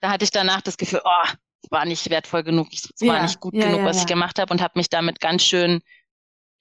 Da 0.00 0.10
hatte 0.10 0.24
ich 0.24 0.30
danach 0.30 0.62
das 0.62 0.78
Gefühl, 0.78 1.02
oh, 1.04 1.28
war 1.70 1.84
nicht 1.84 2.08
wertvoll 2.10 2.42
genug, 2.42 2.68
es 2.72 2.88
war 3.00 3.16
ja, 3.16 3.22
nicht 3.22 3.40
gut 3.40 3.54
ja, 3.54 3.66
genug, 3.66 3.84
was 3.84 3.98
ich 3.98 4.06
gemacht 4.06 4.38
habe 4.38 4.52
und 4.52 4.62
habe 4.62 4.78
mich 4.78 4.88
damit 4.88 5.20
ganz 5.20 5.42
schön 5.42 5.80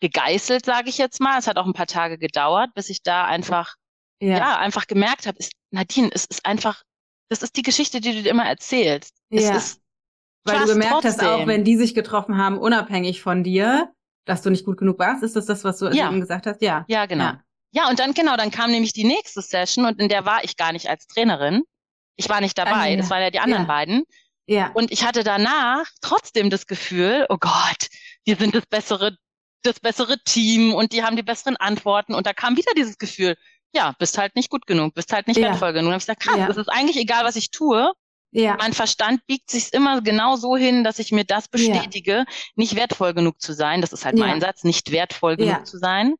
gegeißelt, 0.02 0.66
sage 0.66 0.90
ich 0.90 0.98
jetzt 0.98 1.20
mal. 1.20 1.40
Es 1.40 1.48
hat 1.48 1.58
auch 1.58 1.66
ein 1.66 1.74
paar 1.74 1.88
Tage 1.88 2.18
gedauert, 2.18 2.74
bis 2.74 2.90
ich 2.90 3.02
da 3.04 3.26
einfach, 3.26 3.76
ja, 4.22 4.38
ja 4.38 4.58
einfach 4.58 4.88
gemerkt 4.88 5.28
habe, 5.28 5.38
Nadine, 5.72 6.10
es 6.14 6.26
ist 6.26 6.46
einfach, 6.46 6.84
das 7.30 7.42
ist 7.42 7.56
die 7.56 7.62
Geschichte, 7.64 8.02
die 8.02 8.14
du 8.14 8.24
dir 8.24 8.30
immer 8.30 8.46
erzählst. 8.46 9.16
Ja. 9.30 9.56
Es 9.56 9.58
ist 9.58 9.82
Weil 10.44 10.60
du 10.60 10.68
gemerkt 10.68 10.92
trotzdem. 10.94 11.12
hast, 11.12 11.24
auch 11.24 11.48
wenn 11.48 11.64
die 11.64 11.78
sich 11.78 11.96
getroffen 11.96 12.38
haben, 12.38 12.58
unabhängig 12.58 13.22
von 13.22 13.44
dir, 13.44 13.92
dass 14.26 14.42
du 14.42 14.50
nicht 14.50 14.66
gut 14.66 14.78
genug 14.78 15.00
warst, 15.00 15.24
ist 15.24 15.36
das 15.36 15.46
das, 15.46 15.64
was 15.64 15.78
du 15.80 15.88
ja. 15.88 16.08
eben 16.08 16.20
gesagt 16.20 16.46
hast? 16.46 16.62
Ja. 16.62 16.86
Ja, 16.88 17.06
genau. 17.06 17.26
Ja. 17.26 17.44
ja, 17.72 17.90
und 17.90 18.00
dann, 18.00 18.14
genau, 18.14 18.38
dann 18.38 18.52
kam 18.52 18.72
nämlich 18.72 18.94
die 18.94 19.04
nächste 19.04 19.42
Session 19.42 19.86
und 19.86 20.00
in 20.00 20.10
der 20.10 20.26
war 20.26 20.44
ich 20.44 20.58
gar 20.58 20.72
nicht 20.72 20.90
als 20.90 21.08
Trainerin, 21.08 21.64
Ich 22.16 22.30
war 22.30 22.42
nicht 22.42 22.58
dabei, 22.58 22.92
ja. 22.92 22.98
das 22.98 23.10
waren 23.10 23.22
ja 23.22 23.30
die 23.32 23.40
anderen 23.40 23.68
beiden. 23.68 24.04
Ja. 24.48 24.72
Und 24.74 24.92
ich 24.92 25.04
hatte 25.04 25.24
danach 25.24 25.86
trotzdem 26.02 26.50
das 26.50 26.68
Gefühl, 26.68 27.26
oh 27.30 27.38
Gott, 27.40 27.88
wir 28.26 28.36
sind 28.36 28.54
das 28.54 28.66
bessere, 28.68 29.18
das 29.66 29.80
bessere 29.80 30.18
Team 30.24 30.74
und 30.74 30.92
die 30.94 31.04
haben 31.04 31.16
die 31.16 31.24
besseren 31.24 31.58
Antworten. 31.58 32.14
Und 32.14 32.26
da 32.28 32.34
kam 32.34 32.58
wieder 32.58 32.72
dieses 32.78 32.98
Gefühl, 32.98 33.36
ja, 33.74 33.94
bist 34.00 34.18
halt 34.18 34.36
nicht 34.36 34.50
gut 34.50 34.68
genug, 34.68 34.94
bist 34.94 35.12
halt 35.12 35.28
nicht 35.28 35.38
Ja. 35.38 35.50
wertvoll 35.50 35.74
genug. 35.74 35.86
Und 35.88 35.92
dann 35.92 35.94
hab 35.94 36.00
ich 36.02 36.06
gesagt, 36.06 36.22
krass, 36.24 36.38
Ja. 36.38 36.48
es 36.50 36.58
ist 36.58 36.70
eigentlich 36.70 36.98
egal, 36.98 37.26
was 37.26 37.36
ich 37.36 37.52
tue. 37.52 37.92
Ja. 38.32 38.56
Mein 38.60 38.74
Verstand 38.74 39.26
biegt 39.28 39.50
sich 39.50 39.72
immer 39.74 40.02
genau 40.02 40.36
so 40.36 40.58
hin, 40.58 40.84
dass 40.84 41.00
ich 41.00 41.12
mir 41.14 41.24
das 41.24 41.48
bestätige, 41.48 42.26
nicht 42.56 42.76
wertvoll 42.76 43.14
genug 43.14 43.40
zu 43.42 43.54
sein. 43.54 43.80
Das 43.82 43.94
ist 43.94 44.04
halt 44.06 44.18
Ja. 44.18 44.26
mein 44.28 44.42
Satz, 44.42 44.64
nicht 44.64 44.92
wertvoll 44.92 45.36
Ja. 45.40 45.54
genug 45.54 45.68
zu 45.68 45.78
sein. 45.78 46.16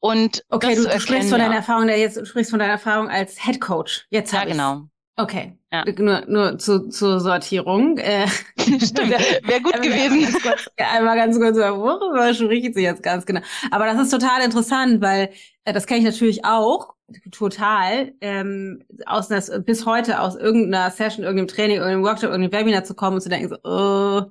Und 0.00 0.44
Okay, 0.48 0.74
du, 0.76 0.82
du 0.84 0.88
sprichst 1.00 1.06
von 1.08 1.14
erkennen, 1.16 1.30
deiner 1.30 1.50
ja. 1.54 1.56
Erfahrung, 1.58 1.86
der 1.88 1.98
jetzt 1.98 2.16
du 2.16 2.24
sprichst 2.24 2.50
von 2.50 2.58
deiner 2.60 2.72
Erfahrung 2.72 3.08
als 3.08 3.42
Head 3.44 3.60
Coach. 3.60 4.06
Jetzt 4.10 4.32
Ja, 4.32 4.44
genau. 4.44 4.88
Okay. 5.18 5.58
Ja. 5.72 5.84
Nur, 5.98 6.24
nur 6.28 6.58
zu, 6.58 6.88
zur 6.88 7.18
Sortierung. 7.18 7.98
Äh, 7.98 8.28
Stimmt, 8.58 9.10
wäre 9.42 9.60
gut 9.60 9.74
einmal 9.74 9.80
gewesen. 9.80 10.22
Ganz 10.22 10.42
kurz, 10.42 10.70
einmal 10.76 11.16
ganz 11.16 11.38
kurz, 11.38 11.56
worüber 11.56 12.32
spricht 12.32 12.74
sie 12.74 12.82
jetzt 12.82 13.02
ganz 13.02 13.26
genau? 13.26 13.40
Aber 13.72 13.86
das 13.86 14.00
ist 14.00 14.10
total 14.10 14.42
interessant, 14.44 15.02
weil 15.02 15.30
äh, 15.64 15.72
das 15.72 15.86
kenne 15.86 15.98
ich 15.98 16.04
natürlich 16.06 16.44
auch 16.44 16.94
total 17.32 18.12
ähm, 18.20 18.84
aus 19.06 19.30
einer, 19.30 19.60
bis 19.60 19.86
heute 19.86 20.20
aus 20.20 20.36
irgendeiner 20.36 20.90
Session, 20.90 21.24
irgendeinem 21.24 21.48
Training, 21.48 21.76
irgendeinem 21.78 22.04
Workshop, 22.04 22.30
irgendeinem 22.30 22.60
Webinar 22.60 22.84
zu 22.84 22.94
kommen 22.94 23.16
und 23.16 23.20
zu 23.20 23.28
denken, 23.28 23.48
so, 23.48 23.56
oh, 23.64 24.30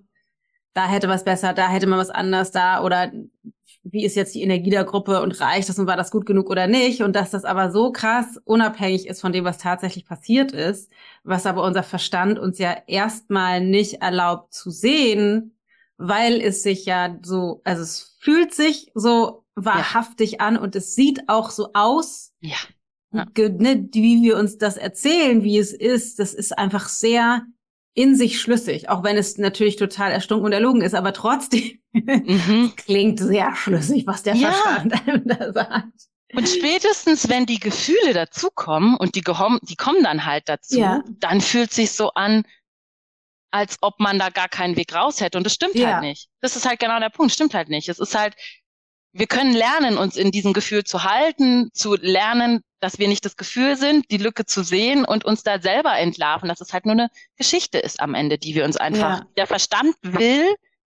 da 0.74 0.88
hätte 0.88 1.10
was 1.10 1.26
besser, 1.26 1.54
da 1.54 1.68
hätte 1.68 1.88
man 1.88 2.00
was 2.00 2.12
anders 2.12 2.52
da 2.52 2.82
oder 2.82 3.12
wie 3.92 4.06
ist 4.06 4.16
jetzt 4.16 4.36
die 4.36 4.42
Energie 4.42 4.70
der 4.70 4.84
Gruppe 4.84 5.22
und 5.22 5.40
reicht 5.40 5.70
das 5.70 5.80
und 5.80 5.88
war 5.88 5.98
das 5.98 6.12
gut 6.12 6.26
genug 6.26 6.50
oder 6.50 6.68
nicht 6.68 7.02
und 7.02 7.16
dass 7.16 7.32
das 7.32 7.46
aber 7.46 7.72
so 7.72 7.92
krass 7.92 8.40
unabhängig 8.46 9.08
ist 9.08 9.22
von 9.22 9.32
dem, 9.32 9.46
was 9.46 9.58
tatsächlich 9.58 10.06
passiert 10.06 10.52
ist, 10.52 10.92
was 11.24 11.46
aber 11.46 11.64
unser 11.64 11.84
Verstand 11.84 12.40
uns 12.40 12.60
ja 12.60 12.76
erstmal 12.88 13.62
nicht 13.62 14.02
erlaubt 14.02 14.54
zu 14.54 14.70
sehen, 14.70 15.58
weil 15.98 16.42
es 16.42 16.64
sich 16.64 16.86
ja 16.86 17.18
so, 17.24 17.62
also 17.64 17.82
es 17.82 18.18
fühlt 18.20 18.54
sich 18.54 18.92
so 18.94 19.46
wahrhaftig 19.56 20.42
an 20.42 20.58
und 20.58 20.76
es 20.76 20.94
sieht 20.96 21.28
auch 21.28 21.50
so 21.50 21.70
aus, 21.74 22.34
Ja. 22.40 22.58
Ja. 23.12 23.26
ne, 23.36 23.88
wie 23.94 24.22
wir 24.22 24.38
uns 24.38 24.58
das 24.58 24.78
erzählen, 24.78 25.44
wie 25.44 25.58
es 25.58 25.74
ist, 25.74 26.20
das 26.20 26.34
ist 26.34 26.58
einfach 26.58 26.90
sehr 26.90 27.44
in 27.98 28.16
sich 28.16 28.40
schlüssig, 28.40 28.90
auch 28.90 29.04
wenn 29.04 29.18
es 29.18 29.38
natürlich 29.40 29.76
total 29.76 30.12
erstunken 30.12 30.46
und 30.46 30.52
erlogen 30.54 30.82
ist, 30.82 30.94
aber 30.94 31.14
trotzdem 31.14 31.80
Mhm. 31.94 32.74
klingt 32.78 33.20
sehr 33.20 33.56
schlüssig, 33.56 34.06
was 34.06 34.22
der 34.22 34.36
Ja. 34.36 34.52
Verstand 34.52 35.08
einem 35.08 35.28
da 35.28 35.52
sagt. 35.52 35.88
Und 36.36 36.48
spätestens, 36.48 37.28
wenn 37.28 37.48
die 37.48 37.60
Gefühle 37.60 38.14
dazukommen 38.14 38.96
und 38.98 39.16
die, 39.16 39.24
die 39.64 39.76
kommen 39.76 40.04
dann 40.04 40.26
halt 40.26 40.48
dazu, 40.48 40.78
Ja. 40.80 41.04
dann 41.20 41.42
fühlt 41.42 41.74
sich 41.74 41.92
so 41.92 42.12
an, 42.12 42.44
als 43.50 43.78
ob 43.82 44.00
man 44.00 44.20
da 44.20 44.30
gar 44.30 44.50
keinen 44.50 44.76
Weg 44.76 44.94
raus 44.94 45.20
hätte. 45.22 45.38
Und 45.40 45.46
das 45.46 45.54
stimmt 45.56 45.74
Ja. 45.76 45.94
halt 45.94 46.02
nicht. 46.04 46.28
Das 46.42 46.56
ist 46.56 46.68
halt 46.68 46.80
genau 46.80 47.00
der 47.00 47.10
Punkt. 47.10 47.32
Stimmt 47.32 47.56
halt 47.56 47.70
nicht. 47.70 47.90
Es 47.90 47.98
ist 47.98 48.14
halt, 48.14 48.36
wir 49.18 49.28
können 49.28 49.54
lernen, 49.54 49.98
uns 49.98 50.16
in 50.16 50.32
diesem 50.32 50.54
Gefühl 50.54 50.84
zu 50.84 51.04
halten, 51.04 51.70
zu 51.74 51.96
lernen, 51.96 52.62
dass 52.80 53.00
wir 53.00 53.08
nicht 53.08 53.26
das 53.26 53.36
Gefühl 53.36 53.76
sind, 53.76 54.12
die 54.12 54.18
Lücke 54.18 54.46
zu 54.46 54.64
sehen 54.64 55.04
und 55.06 55.26
uns 55.26 55.42
da 55.44 55.60
selber 55.60 55.98
entlarven, 55.98 56.48
dass 56.50 56.62
es 56.62 56.74
halt 56.74 56.86
nur 56.86 56.94
eine 56.94 57.10
Geschichte 57.36 57.80
ist 57.80 58.00
am 58.00 58.14
Ende, 58.14 58.38
die 58.38 58.54
wir 58.54 58.66
uns 58.66 58.78
einfach, 58.78 59.20
Ja. 59.20 59.26
der 59.36 59.48
Verstand 59.48 59.96
will, 60.04 60.46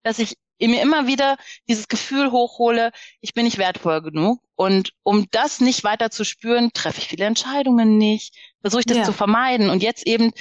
dass 0.02 0.18
ich 0.18 0.34
mir 0.60 0.82
immer 0.82 1.06
wieder 1.06 1.38
dieses 1.68 1.88
Gefühl 1.88 2.30
hochhole, 2.32 2.90
ich 3.22 3.32
bin 3.32 3.44
nicht 3.44 3.56
wertvoll 3.56 4.02
genug. 4.02 4.40
Und 4.56 4.90
um 5.02 5.26
das 5.30 5.60
nicht 5.60 5.84
weiter 5.84 6.10
zu 6.10 6.22
spüren, 6.22 6.70
treffe 6.74 6.98
ich 7.00 7.08
viele 7.08 7.24
Entscheidungen 7.24 7.96
nicht, 7.96 8.34
versuche 8.60 8.80
ich 8.80 8.86
das 8.86 8.98
Ja. 8.98 9.04
zu 9.04 9.14
vermeiden 9.14 9.70
und 9.70 9.82
jetzt 9.82 10.06
eben 10.06 10.32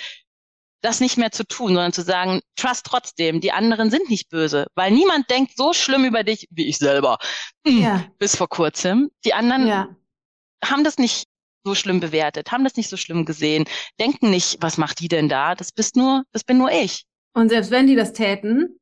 das 0.81 0.99
nicht 1.01 1.17
mehr 1.17 1.31
zu 1.31 1.45
tun, 1.45 1.67
sondern 1.69 1.93
zu 1.93 2.01
sagen, 2.03 2.41
trust 2.55 2.85
trotzdem, 2.85 3.41
die 3.41 3.51
anderen 3.51 3.91
sind 3.91 4.09
nicht 4.09 4.29
böse, 4.29 4.67
weil 4.75 4.91
niemand 4.91 5.29
denkt 5.29 5.53
so 5.57 5.73
schlimm 5.73 6.05
über 6.05 6.23
dich 6.23 6.47
wie 6.51 6.67
ich 6.67 6.77
selber. 6.77 7.17
Hm, 7.67 7.81
Ja. 7.81 8.05
Bis 8.17 8.35
vor 8.35 8.47
kurzem. 8.49 9.09
Die 9.25 9.33
anderen 9.33 9.67
Ja. 9.67 9.89
haben 10.63 10.83
das 10.83 10.97
nicht 10.97 11.25
so 11.65 11.75
schlimm 11.75 11.99
bewertet, 11.99 12.51
haben 12.51 12.63
das 12.63 12.75
nicht 12.77 12.89
so 12.89 12.95
schlimm 12.97 13.25
gesehen, 13.25 13.65
denken 13.99 14.29
nicht, 14.29 14.57
was 14.61 14.77
macht 14.77 14.99
die 15.01 15.09
denn 15.09 15.27
da? 15.27 15.55
Das 15.55 15.71
bist 15.73 15.95
nur, 15.97 16.23
das 16.31 16.43
bin 16.45 16.57
nur 16.57 16.71
ich. 16.71 17.03
Und 17.33 17.49
selbst 17.49 17.69
wenn 17.71 17.85
die 17.87 17.95
das 17.95 18.13
täten, 18.13 18.79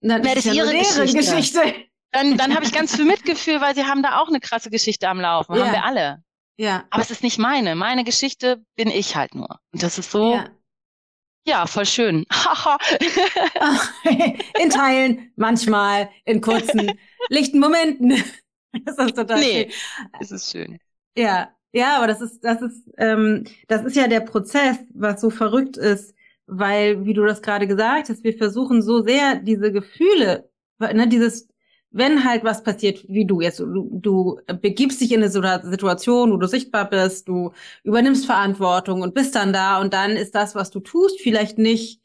dann 0.00 0.24
Wäre 0.24 0.38
ist 0.38 0.46
das 0.46 0.54
ja 0.54 0.64
ihre 0.64 0.76
Geschichte. 0.78 1.16
Geschichte. 1.16 1.74
Dann, 2.10 2.36
dann 2.36 2.54
habe 2.54 2.64
ich 2.64 2.72
ganz 2.72 2.94
viel 2.94 3.04
Mitgefühl, 3.04 3.60
weil 3.60 3.74
sie 3.74 3.84
haben 3.84 4.02
da 4.02 4.20
auch 4.20 4.28
eine 4.28 4.40
krasse 4.40 4.70
Geschichte 4.70 5.08
am 5.08 5.20
Laufen. 5.20 5.54
Ja. 5.56 5.64
Haben 5.64 5.72
wir 5.72 5.84
alle. 5.84 6.22
Ja. 6.56 6.84
Aber 6.90 7.02
es 7.02 7.10
ist 7.10 7.22
nicht 7.22 7.38
meine. 7.38 7.74
Meine 7.74 8.04
Geschichte 8.04 8.62
bin 8.76 8.88
ich 8.88 9.16
halt 9.16 9.34
nur. 9.34 9.58
Und 9.72 9.82
das 9.82 9.98
ist 9.98 10.10
so, 10.12 10.34
ja, 10.34 10.48
Ja. 11.46 11.66
voll 11.66 11.86
schön. 11.86 12.24
In 14.60 14.70
Teilen, 14.70 15.30
manchmal, 15.36 16.08
in 16.24 16.40
kurzen, 16.40 16.92
lichten 17.28 17.60
Momenten. 17.60 18.22
Das 18.84 18.98
ist 18.98 19.14
total 19.14 19.38
Nee. 19.38 19.70
schön. 19.70 19.72
es 20.20 20.32
ist 20.32 20.50
schön. 20.50 20.78
Ja, 21.16 21.48
ja, 21.72 21.96
aber 21.98 22.08
das 22.08 22.20
ist, 22.20 22.42
das 22.42 22.60
ist, 22.60 22.90
ähm, 22.98 23.44
das 23.68 23.84
ist 23.84 23.94
ja 23.94 24.08
der 24.08 24.18
Prozess, 24.18 24.78
was 24.92 25.20
so 25.20 25.30
verrückt 25.30 25.76
ist, 25.76 26.12
weil, 26.46 27.04
wie 27.06 27.14
du 27.14 27.24
das 27.24 27.40
gerade 27.40 27.68
gesagt 27.68 28.08
hast, 28.08 28.24
wir 28.24 28.36
versuchen 28.36 28.82
so 28.82 29.00
sehr 29.04 29.36
diese 29.36 29.70
Gefühle, 29.70 30.50
ne, 30.80 31.06
dieses, 31.06 31.46
wenn 31.94 32.24
halt 32.24 32.42
was 32.44 32.62
passiert, 32.64 33.04
wie 33.08 33.24
du 33.24 33.40
jetzt, 33.40 33.60
du, 33.60 33.88
du 33.92 34.40
begibst 34.60 35.00
dich 35.00 35.12
in 35.12 35.22
eine 35.22 35.30
Situa- 35.30 35.64
Situation, 35.64 36.32
wo 36.32 36.36
du 36.36 36.46
sichtbar 36.48 36.90
bist, 36.90 37.28
du 37.28 37.52
übernimmst 37.84 38.26
Verantwortung 38.26 39.02
und 39.02 39.14
bist 39.14 39.34
dann 39.36 39.52
da 39.52 39.80
und 39.80 39.94
dann 39.94 40.10
ist 40.10 40.34
das, 40.34 40.54
was 40.54 40.70
du 40.70 40.80
tust, 40.80 41.20
vielleicht 41.20 41.56
nicht 41.56 42.00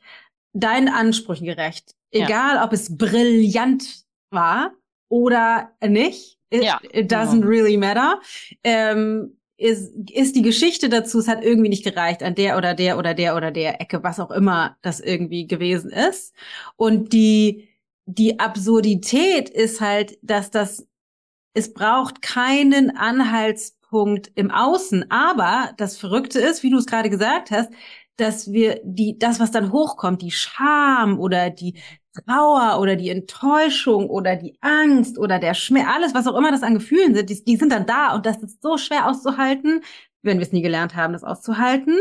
deinen 0.54 0.90
Ansprüchen 0.90 1.46
gerecht. 1.46 1.96
Ja. 2.14 2.26
Egal, 2.26 2.64
ob 2.64 2.72
es 2.74 2.96
brillant 2.98 4.06
war 4.32 4.74
oder 5.10 5.72
nicht. 5.86 6.38
It, 6.52 6.64
Ja, 6.64 6.80
it 6.92 7.12
doesn't 7.12 7.42
genau. 7.42 7.48
really 7.48 7.78
matter. 7.78 8.20
Ähm, 8.64 9.36
ist, 9.58 9.92
ist 10.12 10.36
die 10.36 10.42
Geschichte 10.42 10.88
dazu, 10.90 11.20
es 11.20 11.28
hat 11.28 11.44
irgendwie 11.44 11.70
nicht 11.70 11.84
gereicht 11.84 12.24
an 12.24 12.34
der 12.36 12.58
oder 12.58 12.74
der 12.74 12.98
oder 12.98 13.14
der 13.14 13.36
oder 13.36 13.52
der 13.52 13.82
Ecke, 13.82 14.04
was 14.04 14.20
auch 14.20 14.32
immer 14.32 14.78
das 14.82 15.00
irgendwie 15.00 15.48
gewesen 15.48 15.92
ist. 15.92 16.34
Und 16.78 17.12
die, 17.12 17.69
die 18.10 18.40
Absurdität 18.40 19.50
ist 19.50 19.82
halt, 19.82 20.18
dass 20.24 20.50
das, 20.50 20.88
es 21.54 21.74
braucht 21.74 22.24
keinen 22.24 22.96
Anhaltspunkt 22.98 24.32
im 24.34 24.50
Außen. 24.50 25.12
Aber 25.12 25.74
das 25.78 25.98
Verrückte 25.98 26.40
ist, 26.40 26.64
wie 26.64 26.72
du 26.72 26.78
es 26.78 26.88
gerade 26.88 27.12
gesagt 27.12 27.52
hast, 27.52 27.70
dass 28.16 28.52
wir 28.52 28.82
die, 28.84 29.20
das, 29.20 29.40
was 29.40 29.52
dann 29.52 29.72
hochkommt, 29.72 30.24
die 30.24 30.32
Scham 30.32 31.20
oder 31.20 31.52
die 31.52 31.76
Trauer 32.26 32.80
oder 32.82 32.96
die 32.96 33.12
Enttäuschung 33.12 34.10
oder 34.10 34.36
die 34.36 34.58
Angst 34.62 35.20
oder 35.20 35.38
der 35.38 35.54
Schmerz, 35.54 35.88
alles, 35.94 36.14
was 36.16 36.26
auch 36.26 36.36
immer 36.36 36.52
das 36.52 36.64
an 36.64 36.74
Gefühlen 36.74 37.14
sind, 37.14 37.30
die, 37.30 37.44
die 37.44 37.58
sind 37.58 37.72
dann 37.72 37.86
da 37.86 38.16
und 38.16 38.26
das 38.26 38.38
ist 38.38 38.62
so 38.64 38.78
schwer 38.78 39.08
auszuhalten, 39.08 39.82
wenn 40.24 40.40
wir 40.40 40.46
es 40.46 40.52
nie 40.52 40.64
gelernt 40.64 40.96
haben, 40.96 41.14
das 41.14 41.24
auszuhalten. 41.24 41.96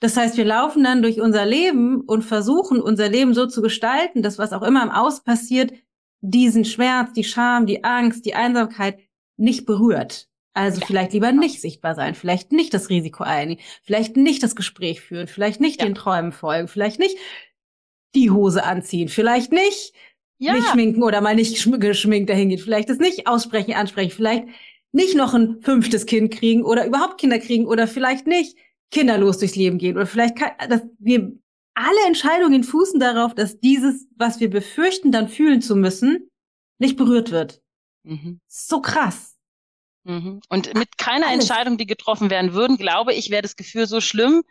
Das 0.00 0.16
heißt, 0.16 0.36
wir 0.36 0.44
laufen 0.44 0.84
dann 0.84 1.02
durch 1.02 1.20
unser 1.20 1.46
Leben 1.46 2.02
und 2.02 2.22
versuchen, 2.22 2.80
unser 2.80 3.08
Leben 3.08 3.32
so 3.34 3.46
zu 3.46 3.62
gestalten, 3.62 4.22
dass 4.22 4.38
was 4.38 4.52
auch 4.52 4.62
immer 4.62 4.82
im 4.82 4.90
Aus 4.90 5.22
passiert, 5.22 5.72
diesen 6.20 6.64
Schmerz, 6.64 7.12
die 7.12 7.24
Scham, 7.24 7.66
die 7.66 7.84
Angst, 7.84 8.26
die 8.26 8.34
Einsamkeit 8.34 8.98
nicht 9.36 9.64
berührt. 9.66 10.28
Also 10.54 10.80
Ja. 10.80 10.86
vielleicht 10.86 11.12
lieber 11.12 11.32
nicht 11.32 11.60
sichtbar 11.60 11.94
sein, 11.94 12.14
vielleicht 12.14 12.52
nicht 12.52 12.72
das 12.74 12.88
Risiko 12.88 13.24
eingehen, 13.24 13.60
vielleicht 13.82 14.16
nicht 14.16 14.42
das 14.42 14.56
Gespräch 14.56 15.00
führen, 15.02 15.28
vielleicht 15.28 15.60
nicht 15.60 15.80
Ja. 15.80 15.86
den 15.86 15.94
Träumen 15.94 16.32
folgen, 16.32 16.68
vielleicht 16.68 16.98
nicht 16.98 17.16
die 18.14 18.30
Hose 18.30 18.64
anziehen, 18.64 19.08
vielleicht 19.08 19.52
nicht 19.52 19.92
Ja, 20.38 20.52
nicht 20.52 20.68
schminken 20.68 21.02
oder 21.02 21.22
mal 21.22 21.34
nicht 21.34 21.56
schm- 21.56 21.78
geschminkt 21.78 22.28
dahin 22.28 22.50
geht, 22.50 22.60
vielleicht 22.60 22.90
das 22.90 22.98
nicht 22.98 23.26
aussprechen, 23.26 23.72
ansprechen, 23.74 24.10
vielleicht 24.10 24.44
nicht 24.92 25.14
noch 25.14 25.32
ein 25.32 25.60
fünftes 25.62 26.04
Kind 26.04 26.30
kriegen 26.32 26.62
oder 26.62 26.86
überhaupt 26.86 27.18
Kinder 27.18 27.38
kriegen 27.38 27.66
oder 27.66 27.86
vielleicht 27.86 28.26
nicht 28.26 28.56
kinderlos 28.90 29.38
durchs 29.38 29.56
Leben 29.56 29.78
gehen 29.78 29.96
oder 29.96 30.06
vielleicht 30.06 30.36
kann, 30.36 30.52
dass 30.68 30.82
wir 30.98 31.32
alle 31.74 32.06
Entscheidungen 32.06 32.64
fußen 32.64 32.98
darauf, 33.00 33.34
dass 33.34 33.60
dieses, 33.60 34.06
was 34.16 34.40
wir 34.40 34.48
befürchten, 34.48 35.12
dann 35.12 35.28
fühlen 35.28 35.60
zu 35.60 35.76
müssen, 35.76 36.30
nicht 36.78 36.96
berührt 36.96 37.30
wird. 37.30 37.60
mhm. 38.04 38.40
So 38.48 38.80
krass. 38.80 39.36
Mhm. 40.04 40.40
Und 40.48 40.74
mit 40.74 40.96
keiner 40.98 41.26
Alles. 41.28 41.48
Entscheidung, 41.48 41.76
die 41.78 41.86
getroffen 41.86 42.30
werden 42.30 42.52
würden, 42.54 42.76
glaube 42.76 43.12
ich, 43.12 43.30
wäre 43.30 43.42
das 43.42 43.56
Gefühl 43.56 43.86
so 43.86 44.00
schlimm, 44.00 44.42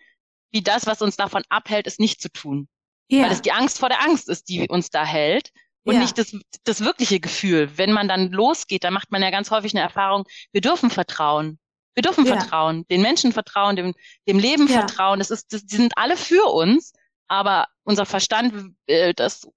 wie 0.52 0.62
das, 0.62 0.86
was 0.86 1.02
uns 1.02 1.16
davon 1.16 1.44
abhält, 1.50 1.88
es 1.88 1.98
nicht 1.98 2.22
zu 2.22 2.30
tun. 2.30 2.68
Ja. 3.10 3.24
Weil 3.24 3.32
es 3.32 3.42
die 3.42 3.52
Angst 3.54 3.80
vor 3.80 3.90
der 3.90 4.02
Angst 4.04 4.28
ist, 4.30 4.50
die 4.50 4.68
uns 4.68 4.90
da 4.90 5.06
hält. 5.06 5.52
Und 5.84 5.94
Ja. 5.96 6.02
nicht 6.02 6.18
das, 6.18 6.36
das 6.64 6.82
wirkliche 6.82 7.20
Gefühl. 7.20 7.70
Wenn 7.78 7.92
man 7.94 8.08
dann 8.08 8.32
losgeht, 8.32 8.84
dann 8.84 8.94
macht 8.94 9.12
man 9.12 9.22
ja 9.22 9.30
ganz 9.30 9.50
häufig 9.52 9.74
eine 9.74 9.82
Erfahrung, 9.84 10.26
wir 10.52 10.62
dürfen 10.62 10.90
vertrauen. 10.90 11.60
Wir 11.96 12.04
dürfen 12.04 12.26
Ja. 12.26 12.38
vertrauen, 12.38 12.86
den 12.90 13.02
Menschen 13.02 13.32
vertrauen, 13.32 13.76
dem, 13.76 13.94
dem 14.28 14.38
Leben 14.40 14.68
Ja. 14.68 14.80
vertrauen. 14.82 15.20
Das 15.20 15.32
ist, 15.32 15.52
das, 15.54 15.66
die 15.66 15.76
sind 15.78 15.98
alle 15.98 16.18
für 16.18 16.46
uns, 16.46 16.94
aber 17.28 17.68
unser 17.84 18.06
Verstand, 18.06 18.54
äh, 18.88 19.14
das, 19.14 19.48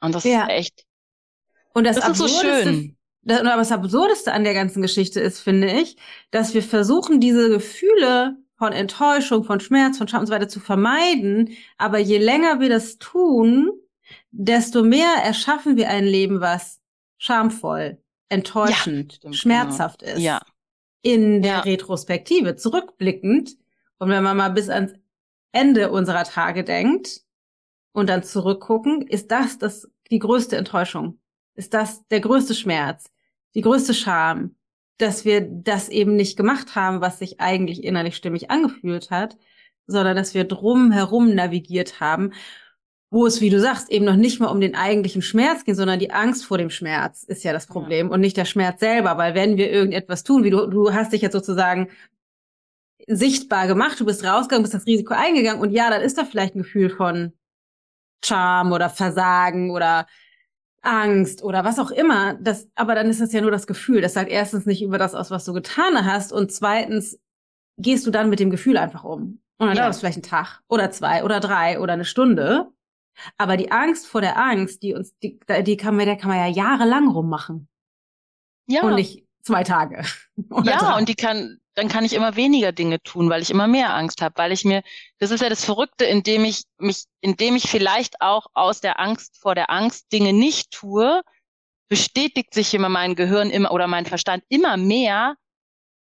und 0.00 0.14
das 0.14 0.24
Ja. 0.24 0.42
ist 0.44 0.50
echt, 0.50 0.84
Und 1.74 1.84
das, 1.84 1.96
das 1.96 2.10
ist 2.10 2.18
so 2.18 2.28
schön. 2.28 2.96
Das, 3.22 3.40
aber 3.40 3.56
das 3.56 3.72
Absurdeste 3.72 4.32
an 4.32 4.44
der 4.44 4.54
ganzen 4.54 4.80
Geschichte 4.82 5.20
ist, 5.20 5.40
finde 5.40 5.70
ich, 5.72 5.96
dass 6.30 6.54
wir 6.54 6.62
versuchen, 6.62 7.20
diese 7.20 7.48
Gefühle 7.50 8.36
von 8.56 8.72
Enttäuschung, 8.72 9.44
von 9.44 9.60
Schmerz, 9.60 9.98
von 9.98 10.08
Scham 10.08 10.20
und 10.20 10.26
so 10.26 10.32
weiter 10.32 10.48
zu 10.48 10.60
vermeiden. 10.60 11.56
Aber 11.76 11.98
je 11.98 12.18
länger 12.18 12.60
wir 12.60 12.68
das 12.68 12.98
tun, 12.98 13.70
desto 14.30 14.82
mehr 14.82 15.12
erschaffen 15.22 15.76
wir 15.76 15.88
ein 15.90 16.04
Leben, 16.04 16.40
was 16.40 16.80
schamvoll, 17.18 18.02
enttäuschend, 18.28 19.12
ja, 19.12 19.16
stimmt, 19.18 19.36
schmerzhaft 19.36 20.00
genau. 20.00 20.12
ist. 20.16 20.22
Ja. 20.22 20.40
In 21.02 21.42
der 21.42 21.52
ja. 21.52 21.60
Retrospektive, 21.60 22.56
zurückblickend. 22.56 23.56
Und 23.98 24.10
wenn 24.10 24.22
man 24.22 24.36
mal 24.36 24.50
bis 24.50 24.68
ans 24.68 24.92
Ende 25.52 25.90
unserer 25.90 26.24
Tage 26.24 26.64
denkt 26.64 27.22
und 27.92 28.08
dann 28.08 28.22
zurückgucken, 28.22 29.02
ist 29.02 29.30
das, 29.30 29.58
das 29.58 29.88
die 30.10 30.18
größte 30.18 30.56
Enttäuschung. 30.56 31.18
Ist 31.54 31.74
das 31.74 32.06
der 32.08 32.20
größte 32.20 32.54
Schmerz, 32.54 33.10
die 33.54 33.62
größte 33.62 33.94
Scham, 33.94 34.56
dass 34.98 35.24
wir 35.24 35.40
das 35.40 35.88
eben 35.88 36.16
nicht 36.16 36.36
gemacht 36.36 36.74
haben, 36.74 37.00
was 37.00 37.18
sich 37.18 37.40
eigentlich 37.40 37.84
innerlich 37.84 38.16
stimmig 38.16 38.50
angefühlt 38.50 39.10
hat, 39.10 39.36
sondern 39.86 40.16
dass 40.16 40.34
wir 40.34 40.44
drum 40.44 40.92
herum 40.92 41.34
navigiert 41.34 42.00
haben, 42.00 42.32
wo 43.10 43.26
es, 43.26 43.40
wie 43.40 43.50
du 43.50 43.58
sagst, 43.58 43.90
eben 43.90 44.04
noch 44.04 44.16
nicht 44.16 44.38
mal 44.38 44.48
um 44.48 44.60
den 44.60 44.74
eigentlichen 44.74 45.22
Schmerz 45.22 45.64
geht, 45.64 45.76
sondern 45.76 45.98
die 45.98 46.10
Angst 46.10 46.44
vor 46.44 46.58
dem 46.58 46.70
Schmerz 46.70 47.22
ist 47.22 47.42
ja 47.42 47.52
das 47.52 47.66
Problem 47.66 48.08
ja. 48.08 48.14
und 48.14 48.20
nicht 48.20 48.36
der 48.36 48.44
Schmerz 48.44 48.80
selber, 48.80 49.16
weil 49.16 49.34
wenn 49.34 49.56
wir 49.56 49.70
irgendetwas 49.70 50.24
tun, 50.24 50.44
wie 50.44 50.50
du, 50.50 50.66
du 50.66 50.92
hast 50.92 51.12
dich 51.12 51.22
jetzt 51.22 51.32
sozusagen 51.32 51.88
sichtbar 53.06 53.66
gemacht, 53.66 53.98
du 53.98 54.04
bist 54.04 54.24
rausgegangen, 54.24 54.62
bist 54.62 54.74
das 54.74 54.86
Risiko 54.86 55.14
eingegangen 55.14 55.62
und 55.62 55.70
ja, 55.70 55.88
dann 55.88 56.02
ist 56.02 56.18
da 56.18 56.24
vielleicht 56.24 56.54
ein 56.54 56.62
Gefühl 56.62 56.90
von 56.90 57.32
Charme 58.22 58.72
oder 58.72 58.90
Versagen 58.90 59.70
oder 59.70 60.06
Angst 60.82 61.42
oder 61.42 61.64
was 61.64 61.78
auch 61.78 61.90
immer. 61.90 62.34
Das, 62.34 62.68
aber 62.74 62.94
dann 62.94 63.08
ist 63.08 63.20
das 63.20 63.32
ja 63.32 63.40
nur 63.40 63.50
das 63.50 63.66
Gefühl. 63.66 64.00
Das 64.02 64.14
sagt 64.14 64.30
erstens 64.30 64.66
nicht 64.66 64.82
über 64.82 64.98
das 64.98 65.14
aus, 65.14 65.30
was 65.30 65.44
du 65.44 65.54
getan 65.54 66.04
hast 66.04 66.32
und 66.32 66.52
zweitens 66.52 67.18
gehst 67.78 68.06
du 68.06 68.10
dann 68.10 68.28
mit 68.28 68.40
dem 68.40 68.50
Gefühl 68.50 68.76
einfach 68.76 69.04
um. 69.04 69.40
Und 69.58 69.66
dann 69.66 69.76
ja. 69.76 69.82
dauert 69.82 69.94
es 69.94 70.00
vielleicht 70.00 70.18
einen 70.18 70.22
Tag 70.22 70.60
oder 70.68 70.90
zwei 70.90 71.24
oder 71.24 71.40
drei 71.40 71.80
oder 71.80 71.94
eine 71.94 72.04
Stunde. 72.04 72.68
Aber 73.36 73.56
die 73.56 73.70
Angst 73.70 74.06
vor 74.06 74.20
der 74.20 74.36
Angst, 74.36 74.82
die 74.82 74.94
uns, 74.94 75.16
die, 75.18 75.38
die 75.62 75.76
kann 75.76 75.96
man, 75.96 76.06
der 76.06 76.16
kann 76.16 76.28
man 76.28 76.38
ja 76.38 76.46
jahrelang 76.46 77.08
rummachen. 77.08 77.68
Ja. 78.66 78.82
Und 78.82 78.96
nicht 78.96 79.24
zwei 79.42 79.64
Tage. 79.64 80.04
ja, 80.64 80.78
drei. 80.78 80.98
und 80.98 81.08
die 81.08 81.14
kann, 81.14 81.58
dann 81.74 81.88
kann 81.88 82.04
ich 82.04 82.12
immer 82.12 82.36
weniger 82.36 82.72
Dinge 82.72 83.02
tun, 83.02 83.30
weil 83.30 83.42
ich 83.42 83.50
immer 83.50 83.66
mehr 83.66 83.94
Angst 83.94 84.20
habe, 84.20 84.34
weil 84.36 84.52
ich 84.52 84.64
mir, 84.64 84.82
das 85.18 85.30
ist 85.30 85.40
ja 85.40 85.48
das 85.48 85.64
Verrückte, 85.64 86.04
indem 86.04 86.44
ich 86.44 86.64
mich, 86.78 87.04
indem 87.20 87.56
ich 87.56 87.68
vielleicht 87.68 88.20
auch 88.20 88.46
aus 88.54 88.80
der 88.80 89.00
Angst 89.00 89.38
vor 89.40 89.54
der 89.54 89.70
Angst 89.70 90.12
Dinge 90.12 90.32
nicht 90.32 90.70
tue, 90.70 91.22
bestätigt 91.88 92.52
sich 92.52 92.74
immer 92.74 92.88
mein 92.88 93.14
Gehirn 93.14 93.50
immer 93.50 93.72
oder 93.72 93.86
mein 93.86 94.06
Verstand 94.06 94.44
immer 94.48 94.76
mehr, 94.76 95.36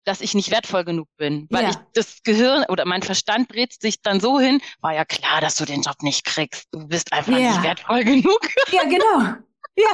dass 0.05 0.21
ich 0.21 0.35
nicht 0.35 0.51
wertvoll 0.51 0.85
genug 0.85 1.09
bin, 1.17 1.47
weil 1.51 1.65
ja. 1.65 1.71
ich 1.71 1.77
das 1.95 2.23
Gehirn 2.23 2.65
oder 2.69 2.85
mein 2.85 3.03
Verstand 3.03 3.53
dreht 3.53 3.81
sich 3.81 4.03
dann 4.03 4.21
so 4.21 4.41
hin, 4.41 4.61
war 4.81 4.95
ja 4.95 5.05
klar, 5.05 5.41
dass 5.41 5.57
du 5.57 5.65
den 5.65 5.83
Job 5.83 6.03
nicht 6.03 6.25
kriegst. 6.25 6.69
Du 6.73 6.87
bist 6.87 7.13
einfach 7.13 7.33
ja. 7.33 7.51
nicht 7.51 7.63
wertvoll 7.63 8.05
genug. 8.05 8.41
Ja, 8.73 8.85
genau. 8.85 9.37
Ja. 9.77 9.91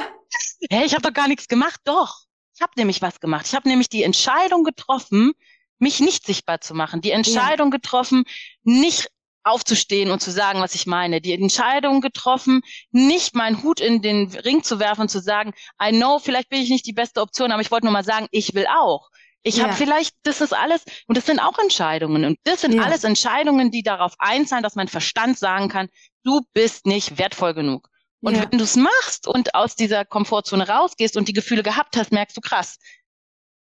Hey, 0.69 0.85
ich 0.85 0.93
habe 0.93 1.01
doch 1.01 1.13
gar 1.13 1.27
nichts 1.27 1.47
gemacht. 1.47 1.79
Doch. 1.83 2.21
Ich 2.53 2.61
habe 2.61 2.73
nämlich 2.75 3.01
was 3.01 3.19
gemacht. 3.19 3.45
Ich 3.47 3.55
habe 3.55 3.67
nämlich 3.67 3.89
die 3.89 4.03
Entscheidung 4.03 4.63
getroffen, 4.63 5.33
mich 5.79 5.99
nicht 5.99 6.25
sichtbar 6.25 6.61
zu 6.61 6.73
machen. 6.73 7.01
Die 7.01 7.11
Entscheidung 7.11 7.67
ja. 7.71 7.77
getroffen, 7.77 8.23
nicht 8.63 9.09
aufzustehen 9.43 10.11
und 10.11 10.21
zu 10.21 10.31
sagen, 10.31 10.59
was 10.59 10.75
ich 10.75 10.85
meine. 10.85 11.21
Die 11.21 11.33
Entscheidung 11.33 12.01
getroffen, 12.01 12.61
nicht 12.91 13.35
meinen 13.35 13.63
Hut 13.63 13.79
in 13.79 14.01
den 14.01 14.31
Ring 14.31 14.63
zu 14.63 14.79
werfen 14.79 15.01
und 15.01 15.09
zu 15.09 15.19
sagen, 15.19 15.53
I 15.81 15.91
know, 15.91 16.19
vielleicht 16.19 16.49
bin 16.49 16.61
ich 16.61 16.69
nicht 16.69 16.85
die 16.85 16.93
beste 16.93 17.21
Option, 17.21 17.51
aber 17.51 17.61
ich 17.61 17.71
wollte 17.71 17.85
nur 17.85 17.93
mal 17.93 18.03
sagen, 18.03 18.27
ich 18.31 18.53
will 18.53 18.67
auch. 18.67 19.09
Ich 19.47 19.57
ja. 19.57 19.65
habe 19.65 19.73
vielleicht, 19.73 20.15
das 20.23 20.41
ist 20.41 20.53
alles, 20.53 20.83
und 21.07 21.17
das 21.17 21.25
sind 21.25 21.39
auch 21.39 21.57
Entscheidungen. 21.57 22.25
Und 22.25 22.39
das 22.43 22.61
sind 22.61 22.73
ja. 22.73 22.83
alles 22.83 23.03
Entscheidungen, 23.03 23.71
die 23.71 23.83
darauf 23.83 24.13
einzahlen, 24.19 24.63
dass 24.63 24.75
mein 24.75 24.87
Verstand 24.87 25.37
sagen 25.37 25.69
kann, 25.69 25.89
du 26.23 26.41
bist 26.53 26.85
nicht 26.85 27.17
wertvoll 27.17 27.53
genug. 27.53 27.89
Und 28.21 28.35
ja. 28.35 28.41
wenn 28.49 28.57
du 28.57 28.63
es 28.63 28.75
machst 28.75 29.27
und 29.27 29.55
aus 29.55 29.75
dieser 29.75 30.03
Komfortzone 30.05 30.67
rausgehst 30.67 31.17
und 31.17 31.27
die 31.27 31.33
Gefühle 31.33 31.63
gehabt 31.63 31.97
hast, 31.97 32.11
merkst 32.11 32.35
du 32.35 32.41
krass, 32.41 32.77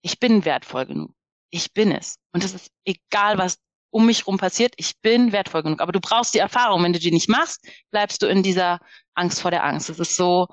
ich 0.03 0.19
bin 0.19 0.45
wertvoll 0.45 0.87
genug 0.87 1.15
ich 1.53 1.73
bin 1.73 1.93
es. 1.93 2.19
Und 2.33 2.43
es 2.43 2.55
ist 2.55 2.71
egal, 2.85 3.39
was 3.39 3.59
um 3.91 4.07
mich 4.07 4.27
rum 4.27 4.39
passiert, 4.39 4.75
ich 4.79 4.99
bin 5.01 5.33
wertvoll 5.33 5.63
genug. 5.63 5.81
Aber 5.81 5.93
du 5.93 6.01
brauchst 6.01 6.35
die 6.35 6.39
Erfahrung. 6.39 6.83
Wenn 6.83 6.95
du 6.95 6.99
die 6.99 7.13
nicht 7.13 7.29
machst, 7.29 7.65
bleibst 7.91 8.23
du 8.23 8.27
in 8.27 8.43
dieser 8.43 8.81
Angst 9.15 9.41
vor 9.41 9.51
der 9.51 9.63
Angst. 9.63 9.91
Es 9.91 10.01
ist 10.01 10.17
so, 10.17 10.49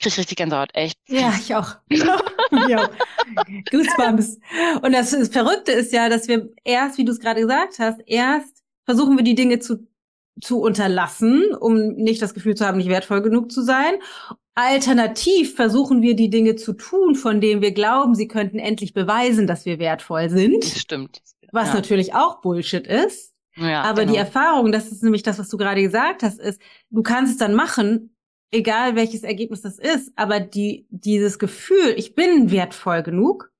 krieg 0.00 0.12
ich 0.12 0.18
richtig 0.18 0.38
Gänsehaut, 0.38 0.70
echt. 0.74 0.98
Ja, 1.06 1.34
ich 1.38 1.54
auch. 1.54 1.76
ja. 2.68 2.88
Goosebumps. 3.70 4.38
Und 4.82 4.92
das, 4.92 5.10
das 5.10 5.28
Verrückte 5.28 5.72
ist 5.72 5.92
ja, 5.92 6.08
dass 6.08 6.28
wir 6.28 6.48
erst, 6.64 6.98
wie 6.98 7.04
du 7.04 7.12
es 7.12 7.20
gerade 7.20 7.40
gesagt 7.40 7.78
hast, 7.78 8.00
erst 8.06 8.62
versuchen 8.84 9.16
wir 9.16 9.24
die 9.24 9.34
Dinge 9.34 9.58
zu 9.58 9.86
zu 10.40 10.60
unterlassen, 10.60 11.54
um 11.58 11.94
nicht 11.94 12.20
das 12.20 12.34
Gefühl 12.34 12.54
zu 12.54 12.66
haben, 12.66 12.76
nicht 12.76 12.90
wertvoll 12.90 13.22
genug 13.22 13.50
zu 13.50 13.62
sein. 13.62 13.94
Alternativ 14.54 15.54
versuchen 15.54 16.02
wir 16.02 16.14
die 16.16 16.30
Dinge 16.30 16.56
zu 16.56 16.72
tun, 16.72 17.14
von 17.14 17.40
denen 17.40 17.62
wir 17.62 17.72
glauben, 17.72 18.14
sie 18.14 18.28
könnten 18.28 18.58
endlich 18.58 18.94
beweisen, 18.94 19.46
dass 19.46 19.66
wir 19.66 19.78
wertvoll 19.78 20.28
sind. 20.30 20.64
Das 20.64 20.78
stimmt. 20.78 21.22
Was 21.52 21.68
ja. 21.68 21.74
natürlich 21.74 22.14
auch 22.14 22.40
Bullshit 22.40 22.86
ist. 22.86 23.32
Ja, 23.56 23.82
Aber 23.82 24.02
genau. 24.02 24.12
die 24.12 24.18
Erfahrung, 24.18 24.72
das 24.72 24.92
ist 24.92 25.02
nämlich 25.02 25.22
das, 25.22 25.38
was 25.38 25.48
du 25.48 25.56
gerade 25.56 25.80
gesagt 25.80 26.22
hast, 26.22 26.38
ist, 26.38 26.60
du 26.90 27.02
kannst 27.02 27.32
es 27.32 27.38
dann 27.38 27.54
machen, 27.54 28.15
egal 28.50 28.96
welches 28.96 29.22
Ergebnis 29.22 29.62
das 29.62 29.78
ist. 29.78 30.12
Aber 30.16 30.40
die, 30.40 30.86
dieses 30.90 31.38
Gefühl, 31.38 31.94
ich 31.96 32.14
bin 32.14 32.50
wertvoll 32.50 33.02
genug, 33.02 33.50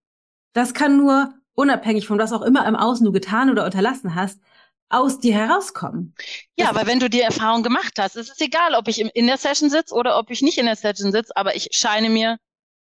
das 0.53 0.75
kann 0.75 0.97
nur 0.97 1.35
unabhängig 1.55 2.07
von 2.07 2.19
was 2.19 2.33
auch 2.33 2.43
immer 2.43 2.67
im 2.67 2.77
Außen 2.77 3.05
du 3.05 3.13
getan 3.13 3.51
oder 3.51 3.65
unterlassen 3.65 4.15
hast, 4.15 4.41
aus 4.89 5.19
dir 5.19 5.35
herauskommen. 5.35 6.15
Ja, 6.57 6.75
weil 6.75 6.87
wenn 6.87 7.01
du 7.01 7.11
die 7.11 7.21
Erfahrung 7.21 7.63
gemacht 7.63 7.95
hast, 7.99 8.17
es 8.17 8.31
ist 8.31 8.41
egal, 8.41 8.75
ob 8.75 8.87
ich 8.89 9.01
in 9.01 9.27
der 9.27 9.37
Session 9.37 9.69
sitze 9.69 9.95
oder 9.95 10.19
ob 10.19 10.31
ich 10.31 10.43
nicht 10.43 10.59
in 10.59 10.67
der 10.67 10.77
Session 10.77 11.11
sitze, 11.11 11.35
aber 11.37 11.57
ich 11.57 11.69
scheine 11.73 12.09
mir 12.09 12.39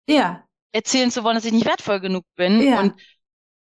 ja. 0.06 0.44
erzählen 0.72 1.10
zu 1.10 1.24
wollen, 1.24 1.36
dass 1.36 1.46
ich 1.46 1.52
nicht 1.52 1.64
wertvoll 1.64 2.00
genug 2.00 2.24
bin 2.36 2.60
ja. 2.60 2.80
und 2.80 2.94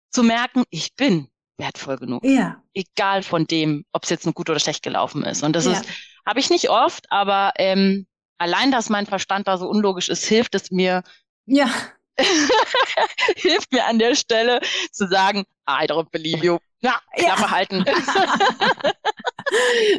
zu 0.09 0.23
merken, 0.23 0.63
ich 0.69 0.95
bin 0.95 1.27
wertvoll 1.57 1.97
genug. 1.97 2.23
Ja. 2.23 2.63
Egal 2.73 3.23
von 3.23 3.45
dem, 3.45 3.83
ob 3.91 4.03
es 4.03 4.09
jetzt 4.09 4.25
nur 4.25 4.33
gut 4.33 4.49
oder 4.49 4.59
schlecht 4.59 4.83
gelaufen 4.83 5.23
ist. 5.23 5.43
Und 5.43 5.53
das 5.55 5.65
ja. 5.65 5.73
ist, 5.73 5.85
habe 6.25 6.39
ich 6.39 6.49
nicht 6.49 6.69
oft, 6.69 7.11
aber 7.11 7.51
ähm, 7.57 8.07
allein, 8.39 8.71
dass 8.71 8.89
mein 8.89 9.05
Verstand 9.05 9.47
da 9.47 9.57
so 9.57 9.69
unlogisch 9.69 10.09
ist, 10.09 10.25
hilft 10.25 10.55
es 10.55 10.71
mir. 10.71 11.03
Ja. 11.45 11.69
hilft 13.35 13.71
mir 13.71 13.85
an 13.85 13.99
der 13.99 14.15
Stelle 14.15 14.59
zu 14.91 15.07
sagen, 15.07 15.45
I 15.69 15.85
don't 15.85 16.09
believe 16.09 16.43
you. 16.43 16.57
Ja, 16.81 16.99
Klappe 17.15 17.41
ja. 17.41 17.51
halten. 17.51 17.77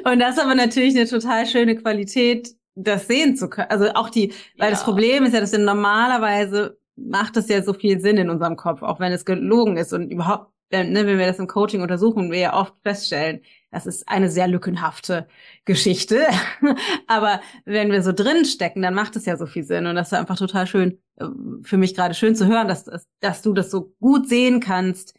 und 0.04 0.18
das 0.18 0.36
ist 0.36 0.42
aber 0.42 0.54
natürlich 0.54 0.96
eine 0.96 1.06
total 1.06 1.46
schöne 1.46 1.76
Qualität, 1.76 2.54
das 2.74 3.06
sehen 3.06 3.36
zu 3.36 3.48
können. 3.48 3.70
Also 3.70 3.92
auch 3.94 4.10
die, 4.10 4.32
weil 4.56 4.68
ja. 4.68 4.70
das 4.70 4.84
Problem 4.84 5.24
ist 5.24 5.34
ja, 5.34 5.40
dass 5.40 5.52
wir 5.52 5.58
normalerweise 5.58 6.78
macht 6.96 7.36
es 7.36 7.48
ja 7.48 7.62
so 7.62 7.72
viel 7.72 8.00
Sinn 8.00 8.16
in 8.16 8.30
unserem 8.30 8.56
Kopf, 8.56 8.82
auch 8.82 9.00
wenn 9.00 9.12
es 9.12 9.24
gelogen 9.24 9.76
ist 9.76 9.92
und 9.92 10.10
überhaupt, 10.10 10.52
ne, 10.70 11.06
wenn 11.06 11.18
wir 11.18 11.26
das 11.26 11.38
im 11.38 11.46
Coaching 11.46 11.82
untersuchen, 11.82 12.30
wir 12.30 12.38
ja 12.38 12.54
oft 12.54 12.74
feststellen, 12.82 13.42
das 13.70 13.86
ist 13.86 14.08
eine 14.08 14.28
sehr 14.30 14.48
lückenhafte 14.48 15.28
Geschichte. 15.64 16.26
Aber 17.06 17.40
wenn 17.64 17.92
wir 17.92 18.02
so 18.02 18.12
drin 18.12 18.44
stecken, 18.44 18.82
dann 18.82 18.94
macht 18.94 19.16
es 19.16 19.26
ja 19.26 19.36
so 19.36 19.46
viel 19.46 19.64
Sinn. 19.64 19.86
Und 19.86 19.96
das 19.96 20.08
ist 20.08 20.18
einfach 20.18 20.36
total 20.36 20.66
schön, 20.66 21.00
äh, 21.16 21.26
für 21.62 21.76
mich 21.76 21.94
gerade 21.94 22.14
schön 22.14 22.34
zu 22.34 22.46
hören, 22.46 22.68
dass, 22.68 22.84
dass 23.20 23.42
du 23.42 23.52
das 23.52 23.70
so 23.70 23.94
gut 24.00 24.28
sehen 24.28 24.60
kannst, 24.60 25.14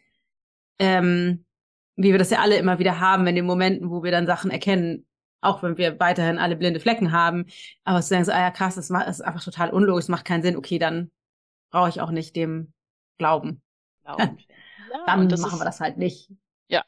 ähm, 0.78 1.44
wie 1.96 2.12
wir 2.12 2.18
das 2.18 2.30
ja 2.30 2.40
alle 2.40 2.56
immer 2.56 2.78
wieder 2.78 3.00
haben, 3.00 3.26
in 3.26 3.36
den 3.36 3.46
Momenten, 3.46 3.90
wo 3.90 4.02
wir 4.02 4.10
dann 4.10 4.26
Sachen 4.26 4.50
erkennen, 4.50 5.06
auch 5.40 5.62
wenn 5.62 5.76
wir 5.76 5.98
weiterhin 6.00 6.38
alle 6.38 6.56
blinde 6.56 6.80
Flecken 6.80 7.12
haben, 7.12 7.46
aber 7.84 8.00
zu 8.00 8.08
sagen 8.08 8.24
so, 8.24 8.32
ah 8.32 8.40
ja 8.40 8.50
krass, 8.50 8.76
das 8.76 8.90
ist 8.90 9.20
einfach 9.20 9.44
total 9.44 9.70
unlogisch, 9.70 10.08
macht 10.08 10.24
keinen 10.24 10.42
Sinn, 10.42 10.56
okay, 10.56 10.78
dann 10.78 11.10
brauche 11.70 11.88
ich 11.88 12.00
auch 12.00 12.10
nicht 12.10 12.36
dem 12.36 12.72
glauben. 13.18 13.62
glauben. 14.04 14.38
Ja, 14.92 15.04
dann 15.06 15.26
machen 15.26 15.34
ist, 15.34 15.60
wir 15.60 15.64
das 15.64 15.80
halt 15.80 15.96
nicht. 15.96 16.30
Ja. 16.68 16.84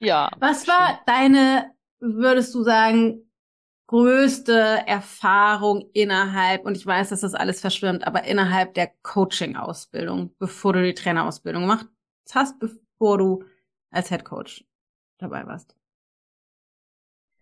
Ja. 0.00 0.30
Was 0.38 0.68
war 0.68 1.00
deine, 1.06 1.72
würdest 1.98 2.54
du 2.54 2.62
sagen, 2.62 3.30
größte 3.86 4.52
Erfahrung 4.86 5.90
innerhalb, 5.92 6.64
und 6.64 6.76
ich 6.76 6.86
weiß, 6.86 7.10
dass 7.10 7.20
das 7.20 7.34
alles 7.34 7.60
verschwimmt, 7.60 8.06
aber 8.06 8.24
innerhalb 8.24 8.74
der 8.74 8.92
Coaching-Ausbildung, 9.02 10.34
bevor 10.38 10.72
du 10.72 10.82
die 10.82 10.94
Trainerausbildung 10.94 11.62
gemacht 11.62 11.86
hast, 12.32 12.58
bevor 12.58 13.18
du 13.18 13.44
als 13.90 14.08
Head 14.08 14.24
Coach 14.24 14.64
dabei 15.18 15.46
warst? 15.46 15.76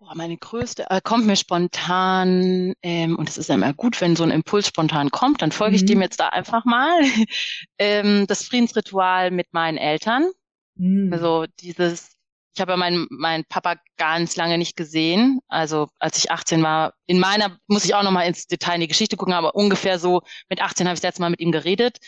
Boah, 0.03 0.17
meine 0.17 0.37
größte, 0.37 0.91
äh, 0.91 1.01
kommt 1.01 1.27
mir 1.27 1.37
spontan, 1.37 2.73
ähm, 2.83 3.17
und 3.17 3.29
es 3.29 3.39
ist 3.39 3.49
ja 3.49 3.55
immer 3.55 3.73
gut, 3.73 4.01
wenn 4.01 4.17
so 4.17 4.25
ein 4.25 4.33
Impuls 4.33 4.67
spontan 4.67 5.13
kommt, 5.13 5.43
dann 5.43 5.53
folge 5.53 5.77
ich 5.77 5.85
dem 5.85 5.99
mhm. 5.99 6.03
jetzt 6.03 6.19
da 6.19 6.31
einfach 6.31 6.65
mal. 6.65 7.03
ähm, 7.79 8.27
das 8.27 8.43
Friedensritual 8.43 9.31
mit 9.31 9.53
meinen 9.53 9.79
Eltern. 9.79 10.29
Mhm. 10.75 11.13
Also 11.13 11.47
dieses, 11.61 12.17
ich 12.53 12.61
habe 12.61 12.73
ja 12.73 12.77
meinen 12.77 13.07
mein 13.11 13.45
Papa 13.45 13.77
ganz 13.97 14.35
lange 14.35 14.59
nicht 14.59 14.77
gesehen. 14.77 15.39
Also 15.47 15.87
als 16.01 16.19
ich 16.19 16.33
18 16.33 16.65
war, 16.65 16.95
in 17.07 17.21
meiner, 17.21 17.57
muss 17.69 17.85
ich 17.85 17.95
auch 17.95 18.03
nochmal 18.03 18.27
ins 18.27 18.49
Detail 18.49 18.75
in 18.75 18.81
die 18.81 18.89
Geschichte 18.89 19.17
gucken, 19.17 19.35
aber 19.35 19.55
ungefähr 19.55 20.01
so 20.01 20.23
mit 20.49 20.61
18 20.61 20.89
habe 20.89 20.95
ich 20.95 21.01
das 21.01 21.11
letzte 21.11 21.23
Mal 21.23 21.31
mit 21.31 21.39
ihm 21.39 21.53
geredet. 21.53 21.99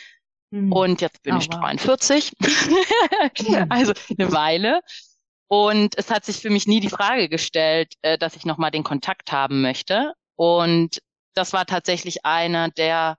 Mhm. 0.50 0.72
Und 0.72 1.00
jetzt 1.00 1.22
bin 1.22 1.36
oh, 1.36 1.38
ich 1.38 1.46
wow. 1.52 1.60
43. 1.60 2.32
also 3.68 3.92
eine 4.18 4.32
Weile. 4.32 4.80
Und 5.48 5.96
es 5.98 6.10
hat 6.10 6.24
sich 6.24 6.38
für 6.38 6.50
mich 6.50 6.66
nie 6.66 6.80
die 6.80 6.88
Frage 6.88 7.28
gestellt, 7.28 7.94
äh, 8.02 8.18
dass 8.18 8.36
ich 8.36 8.44
nochmal 8.44 8.70
den 8.70 8.84
Kontakt 8.84 9.32
haben 9.32 9.62
möchte. 9.62 10.14
Und 10.36 11.00
das 11.34 11.52
war 11.52 11.66
tatsächlich 11.66 12.24
einer 12.24 12.70
der, 12.70 13.16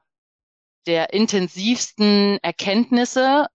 der 0.88 1.14
intensivsten 1.14 2.40
Erkenntnisse, 2.42 3.48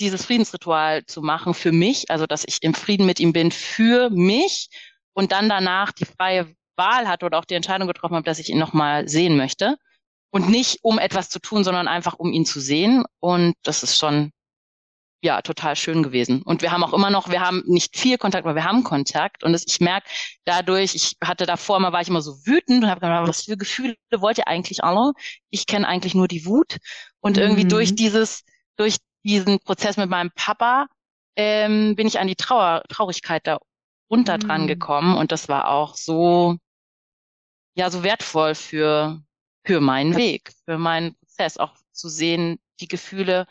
dieses 0.00 0.24
Friedensritual 0.24 1.04
zu 1.06 1.22
machen 1.22 1.54
für 1.54 1.72
mich, 1.72 2.10
also 2.10 2.26
dass 2.26 2.44
ich 2.46 2.62
im 2.62 2.74
Frieden 2.74 3.06
mit 3.06 3.20
ihm 3.20 3.32
bin 3.32 3.50
für 3.52 4.10
mich 4.10 4.68
und 5.12 5.32
dann 5.32 5.48
danach 5.48 5.92
die 5.92 6.04
freie 6.04 6.52
Wahl 6.76 7.08
hatte 7.08 7.26
oder 7.26 7.38
auch 7.38 7.44
die 7.44 7.54
Entscheidung 7.54 7.86
getroffen 7.86 8.16
habe, 8.16 8.24
dass 8.24 8.40
ich 8.40 8.50
ihn 8.50 8.58
nochmal 8.58 9.08
sehen 9.08 9.36
möchte. 9.36 9.76
Und 10.30 10.48
nicht 10.48 10.80
um 10.82 10.98
etwas 10.98 11.28
zu 11.28 11.38
tun, 11.38 11.62
sondern 11.62 11.86
einfach 11.86 12.14
um 12.14 12.32
ihn 12.32 12.44
zu 12.44 12.58
sehen. 12.58 13.04
Und 13.20 13.54
das 13.62 13.84
ist 13.84 13.96
schon 13.96 14.32
ja, 15.24 15.40
total 15.40 15.74
schön 15.74 16.02
gewesen. 16.02 16.42
Und 16.42 16.60
wir 16.60 16.70
haben 16.70 16.84
auch 16.84 16.92
immer 16.92 17.08
noch, 17.08 17.30
wir 17.30 17.40
haben 17.40 17.62
nicht 17.66 17.96
viel 17.96 18.18
Kontakt, 18.18 18.44
aber 18.44 18.54
wir 18.54 18.64
haben 18.64 18.84
Kontakt. 18.84 19.42
Und 19.42 19.54
das, 19.54 19.64
ich 19.66 19.80
merke 19.80 20.06
dadurch, 20.44 20.94
ich 20.94 21.16
hatte 21.24 21.46
davor 21.46 21.80
mal, 21.80 21.94
war 21.94 22.02
ich 22.02 22.08
immer 22.08 22.20
so 22.20 22.44
wütend 22.44 22.84
und 22.84 22.90
habe 22.90 23.00
gedacht, 23.00 23.26
was 23.26 23.44
für 23.44 23.56
Gefühle 23.56 23.96
wollt 24.18 24.36
ihr 24.36 24.46
eigentlich 24.48 24.84
alle? 24.84 25.14
Ich 25.48 25.66
kenne 25.66 25.88
eigentlich 25.88 26.14
nur 26.14 26.28
die 26.28 26.44
Wut. 26.44 26.76
Und 27.20 27.38
irgendwie 27.38 27.64
mhm. 27.64 27.70
durch 27.70 27.94
dieses, 27.94 28.44
durch 28.76 28.98
diesen 29.22 29.60
Prozess 29.60 29.96
mit 29.96 30.10
meinem 30.10 30.30
Papa 30.34 30.88
ähm, 31.36 31.96
bin 31.96 32.06
ich 32.06 32.18
an 32.20 32.26
die 32.26 32.36
Trauer, 32.36 32.82
Traurigkeit 32.90 33.46
da 33.46 33.58
runter 34.10 34.34
mhm. 34.34 34.40
dran 34.40 34.66
gekommen. 34.66 35.16
Und 35.16 35.32
das 35.32 35.48
war 35.48 35.68
auch 35.68 35.94
so, 35.94 36.58
ja, 37.74 37.90
so 37.90 38.02
wertvoll 38.02 38.54
für, 38.54 39.22
für 39.64 39.80
meinen 39.80 40.16
Weg, 40.16 40.52
für 40.66 40.76
meinen 40.76 41.14
Prozess, 41.14 41.56
auch 41.56 41.72
zu 41.92 42.10
sehen, 42.10 42.58
die 42.80 42.88
Gefühle, 42.88 43.46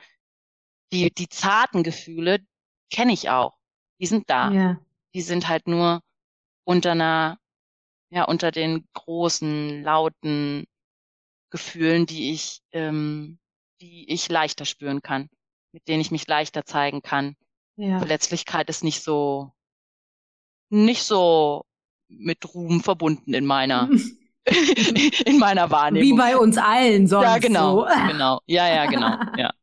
die, 0.94 1.12
die 1.12 1.28
zarten 1.28 1.84
Gefühle 1.84 2.40
kenne 2.90 3.14
ich 3.14 3.30
auch. 3.30 3.58
Die 4.00 4.06
sind 4.06 4.30
da. 4.30 4.52
Ja. 4.52 4.80
Die 5.14 5.22
sind 5.22 5.48
halt 5.48 5.68
nur 5.68 6.02
unter 6.64 6.92
einer, 6.92 7.40
ja, 8.10 8.24
unter 8.26 8.52
den 8.52 8.88
großen, 8.94 9.84
lauten 9.84 10.66
Gefühlen, 11.50 12.06
die 12.06 12.32
ich, 12.32 12.62
ähm, 12.72 13.40
die 13.82 14.10
ich 14.12 14.30
leichter 14.30 14.66
spüren 14.66 15.02
kann, 15.02 15.30
mit 15.72 15.88
denen 15.88 16.02
ich 16.02 16.12
mich 16.12 16.28
leichter 16.28 16.66
zeigen 16.66 17.02
kann. 17.02 17.36
Ja. 17.76 18.00
Verletzlichkeit 18.00 18.70
ist 18.70 18.84
nicht 18.84 19.04
so, 19.04 19.52
nicht 20.70 21.04
so 21.04 21.66
mit 22.08 22.54
Ruhm 22.54 22.82
verbunden 22.82 23.34
in 23.34 23.46
meiner, 23.46 23.90
in 25.26 25.40
meiner 25.40 25.72
Wahrnehmung. 25.72 26.10
Wie 26.10 26.18
bei 26.18 26.38
uns 26.38 26.58
allen 26.58 27.08
sonst. 27.08 27.24
Ja, 27.24 27.38
genau, 27.38 27.88
so. 27.88 28.08
genau. 28.08 28.42
Ja, 28.46 28.68
ja, 28.68 28.86
genau, 28.86 29.18
ja. 29.38 29.54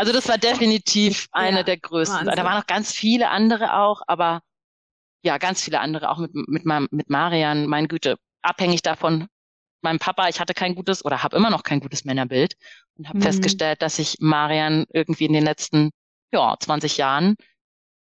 Also 0.00 0.14
das 0.14 0.28
war 0.28 0.38
definitiv 0.38 1.28
eine 1.30 1.58
ja, 1.58 1.62
der 1.62 1.76
größten. 1.76 2.20
Wahnsinn. 2.20 2.34
Da 2.34 2.42
waren 2.42 2.56
noch 2.56 2.66
ganz 2.66 2.90
viele 2.90 3.28
andere 3.28 3.76
auch, 3.76 4.00
aber 4.06 4.40
ja, 5.22 5.36
ganz 5.36 5.62
viele 5.62 5.78
andere 5.80 6.08
auch 6.08 6.16
mit 6.16 6.32
mit 6.32 6.64
mit 6.90 7.10
Marian, 7.10 7.66
mein 7.66 7.86
Güte, 7.86 8.16
abhängig 8.40 8.80
davon 8.80 9.26
meinem 9.82 9.98
Papa, 9.98 10.28
ich 10.28 10.40
hatte 10.40 10.54
kein 10.54 10.74
gutes 10.74 11.04
oder 11.04 11.22
habe 11.22 11.36
immer 11.36 11.50
noch 11.50 11.64
kein 11.64 11.80
gutes 11.80 12.06
Männerbild 12.06 12.54
und 12.96 13.08
habe 13.08 13.18
mhm. 13.18 13.22
festgestellt, 13.24 13.82
dass 13.82 13.98
ich 13.98 14.16
Marian 14.20 14.86
irgendwie 14.90 15.26
in 15.26 15.34
den 15.34 15.44
letzten 15.44 15.90
ja, 16.32 16.56
20 16.58 16.96
Jahren 16.96 17.36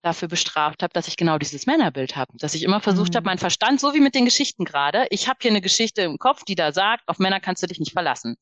dafür 0.03 0.29
bestraft 0.29 0.85
habe, 0.85 0.93
dass 0.93 1.09
ich 1.09 1.17
genau 1.17 1.37
dieses 1.37 1.67
Männerbild 1.67 2.15
habe, 2.15 2.33
dass 2.39 2.55
ich 2.55 2.63
immer 2.63 2.81
versucht 2.81 3.15
mhm. 3.15 3.17
habe, 3.17 3.27
mein 3.27 3.39
Verstand, 3.39 3.81
so 3.81 3.93
wie 3.93 4.01
mit 4.01 4.15
den 4.15 4.25
Geschichten 4.25 4.65
gerade, 4.65 5.09
ich 5.11 5.29
habe 5.29 5.39
hier 5.43 5.51
eine 5.51 5.61
Geschichte 5.61 6.03
im 6.03 6.19
Kopf, 6.19 6.45
die 6.45 6.55
da 6.55 6.71
sagt, 6.71 7.09
auf 7.09 7.19
Männer 7.19 7.41
kannst 7.41 7.61
du 7.65 7.67
dich 7.67 7.81
nicht 7.81 7.93
verlassen. 7.93 8.37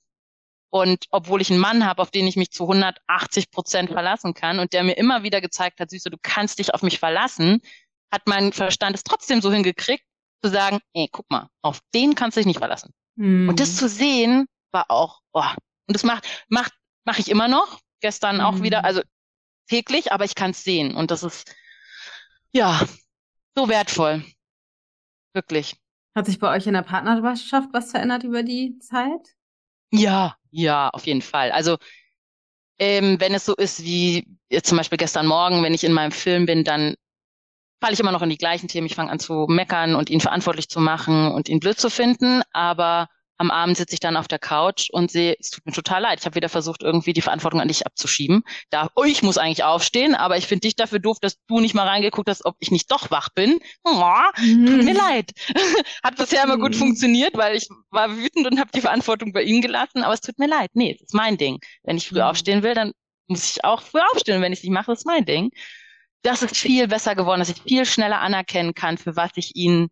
Und 0.81 1.07
obwohl 1.11 1.41
ich 1.41 1.51
einen 1.51 1.61
Mann 1.61 1.85
habe, 1.85 2.03
auf 2.03 2.11
den 2.11 2.27
ich 2.27 2.37
mich 2.37 2.51
zu 2.51 2.65
180 2.65 3.51
Prozent 3.51 3.91
verlassen 3.91 4.35
kann 4.35 4.59
und 4.59 4.73
der 4.73 4.85
mir 4.85 4.97
immer 4.97 5.23
wieder 5.23 5.41
gezeigt 5.41 5.81
hat, 5.81 5.91
Süße, 5.91 6.11
du 6.11 6.19
kannst 6.21 6.59
dich 6.59 6.75
auf 6.75 6.83
mich 6.83 6.99
verlassen, 6.99 7.61
hat 8.13 8.23
mein 8.27 8.53
Verstand 8.53 8.97
es 8.97 9.05
trotzdem 9.05 9.41
so 9.41 9.53
hingekriegt, 9.53 10.05
zu 10.43 10.51
sagen, 10.51 10.81
ey, 10.93 11.09
guck 11.11 11.31
mal, 11.31 11.49
auf 11.63 11.81
den 11.95 12.15
kannst 12.15 12.37
du 12.37 12.41
dich 12.41 12.47
nicht 12.47 12.59
verlassen. 12.59 12.93
Mhm. 13.17 13.49
Und 13.49 13.61
das 13.61 13.77
zu 13.77 13.89
sehen, 13.89 14.47
war 14.71 14.91
auch, 14.91 15.21
oh, 15.33 15.43
und 15.87 15.95
das 15.95 16.05
macht, 16.05 16.27
macht, 16.49 16.73
mache 17.05 17.21
ich 17.21 17.31
immer 17.31 17.49
noch. 17.49 17.81
Gestern 18.01 18.37
mhm. 18.37 18.43
auch 18.43 18.63
wieder, 18.63 18.85
also 18.85 19.03
täglich, 19.69 20.13
aber 20.13 20.25
ich 20.25 20.35
kann 20.35 20.51
es 20.51 20.63
sehen. 20.63 20.95
Und 20.95 21.11
das 21.11 21.23
ist, 21.23 21.55
ja, 22.53 22.81
so 23.55 23.69
wertvoll. 23.69 24.25
Wirklich. 25.33 25.77
Hat 26.15 26.27
sich 26.27 26.39
bei 26.39 26.55
euch 26.55 26.67
in 26.67 26.75
der 26.75 26.83
Partnerschaft 26.83 27.69
was 27.73 27.91
verändert 27.91 28.25
über 28.25 28.43
die 28.43 28.79
Zeit? 28.79 29.37
Ja, 29.93 30.37
ja, 30.51 30.89
auf 30.91 31.07
jeden 31.07 31.23
Fall. 31.23 31.53
Also 31.53 31.77
ähm, 32.79 33.17
wenn 33.21 33.35
es 33.35 33.45
so 33.45 33.55
ist 33.55 33.83
wie 33.85 34.27
jetzt 34.51 34.69
zum 34.69 34.79
Beispiel 34.79 34.99
gestern 34.99 35.27
Morgen, 35.27 35.63
wenn 35.63 35.75
ich 35.75 35.85
in 35.85 35.93
meinem 35.93 36.13
Film 36.13 36.47
bin, 36.47 36.65
dann 36.65 36.95
falle 37.81 37.95
ich 37.95 38.01
immer 38.01 38.13
noch 38.13 38.23
in 38.23 38.31
die 38.31 38.39
gleichen 38.39 38.69
Themen. 38.69 38.87
Ich 38.89 38.97
fange 38.97 39.11
an 39.13 39.21
zu 39.21 39.47
meckern 39.49 39.97
und 39.97 40.11
ihn 40.11 40.21
verantwortlich 40.21 40.69
zu 40.69 40.81
machen 40.81 41.33
und 41.33 41.49
ihn 41.49 41.61
blöd 41.61 41.79
zu 41.81 41.91
finden. 41.91 42.43
Aber 42.53 43.09
am 43.39 43.51
Abend 43.51 43.77
sitze 43.77 43.95
ich 43.95 44.01
dann 44.01 44.17
auf 44.17 44.29
der 44.29 44.39
Couch 44.39 44.89
und 44.91 45.11
sehe, 45.11 45.37
es 45.39 45.51
tut 45.51 45.67
mir 45.67 45.73
total 45.73 46.03
leid. 46.03 46.21
Ich 46.21 46.27
habe 46.27 46.37
wieder 46.37 46.49
versucht, 46.49 46.83
irgendwie 46.83 47.13
die 47.13 47.21
Verantwortung 47.21 47.61
an 47.61 47.69
dich 47.69 47.87
abzuschieben. 47.87 48.43
Da, 48.71 48.89
oh, 48.95 49.05
ich 49.05 49.23
muss 49.23 49.37
eigentlich 49.37 49.65
aufstehen, 49.65 50.15
aber 50.15 50.39
ich 50.39 50.47
finde 50.47 50.63
dich 50.63 50.77
dafür 50.77 51.01
doof, 51.01 51.19
dass 51.21 51.37
du 51.47 51.61
nicht 51.61 51.75
mal 51.75 51.87
reingeguckt 51.87 52.29
hast, 52.29 52.45
ob 52.45 52.57
ich 52.61 52.71
nicht 52.71 52.91
doch 52.91 53.11
wach 53.11 53.29
bin. 53.35 53.59
Oh, 53.85 54.03
mhm. 54.39 54.67
Tut 54.67 54.85
mir 54.85 54.95
leid. 54.95 55.33
Hat 56.03 56.17
bisher 56.17 56.45
immer 56.45 56.57
gut 56.57 56.75
mhm. 56.75 56.79
funktioniert, 56.79 57.37
weil 57.37 57.57
ich 57.57 57.69
war 57.91 58.17
wütend 58.17 58.47
und 58.47 58.59
habe 58.59 58.71
die 58.75 58.81
Verantwortung 58.81 59.33
bei 59.33 59.43
ihm 59.43 59.61
gelassen, 59.61 60.03
aber 60.03 60.15
es 60.15 60.21
tut 60.21 60.39
mir 60.39 60.49
leid. 60.49 60.71
Nee, 60.75 60.93
es 60.95 61.03
ist 61.03 61.15
mein 61.15 61.37
Ding. 61.37 61.59
Wenn 61.83 61.99
ich 61.99 62.09
früh 62.09 62.17
mhm. 62.17 62.23
aufstehen 62.23 62.63
will, 62.63 62.75
dann 62.75 62.93
muss 63.29 63.51
ich 63.51 63.65
auch 63.65 63.83
früh 63.83 64.01
aufstehen. 64.13 64.37
Und 64.37 64.43
wenn 64.43 64.53
ich 64.53 64.61
es 64.61 64.65
nicht 64.65 64.73
mache, 64.73 64.93
ist 64.93 65.07
mein 65.07 65.25
Ding. 65.27 65.51
Das 66.23 66.43
ist 66.43 66.57
viel 66.57 66.89
besser 66.89 67.15
geworden, 67.15 67.41
dass 67.41 67.51
ich 67.51 67.63
viel 67.63 67.85
schneller 67.85 68.21
anerkennen 68.21 68.75
kann, 68.75 68.97
für 68.99 69.15
was 69.15 69.31
ich 69.37 69.55
ihn 69.55 69.89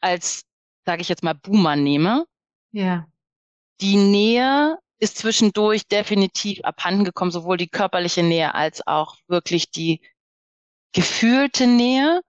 als, 0.00 0.42
sage 0.84 1.00
ich 1.00 1.08
jetzt 1.08 1.22
mal, 1.22 1.34
Boomer 1.34 1.76
nehme 1.76 2.26
ja. 2.72 3.06
Die 3.80 3.96
Nähe 3.96 4.78
ist 4.98 5.18
zwischendurch 5.18 5.86
definitiv 5.88 6.60
abhanden 6.62 7.04
gekommen, 7.04 7.30
sowohl 7.30 7.56
die 7.56 7.68
körperliche 7.68 8.22
Nähe 8.22 8.54
als 8.54 8.86
auch 8.86 9.16
wirklich 9.26 9.70
die 9.70 10.00
gefühlte 10.92 11.66
Nähe. 11.66 12.20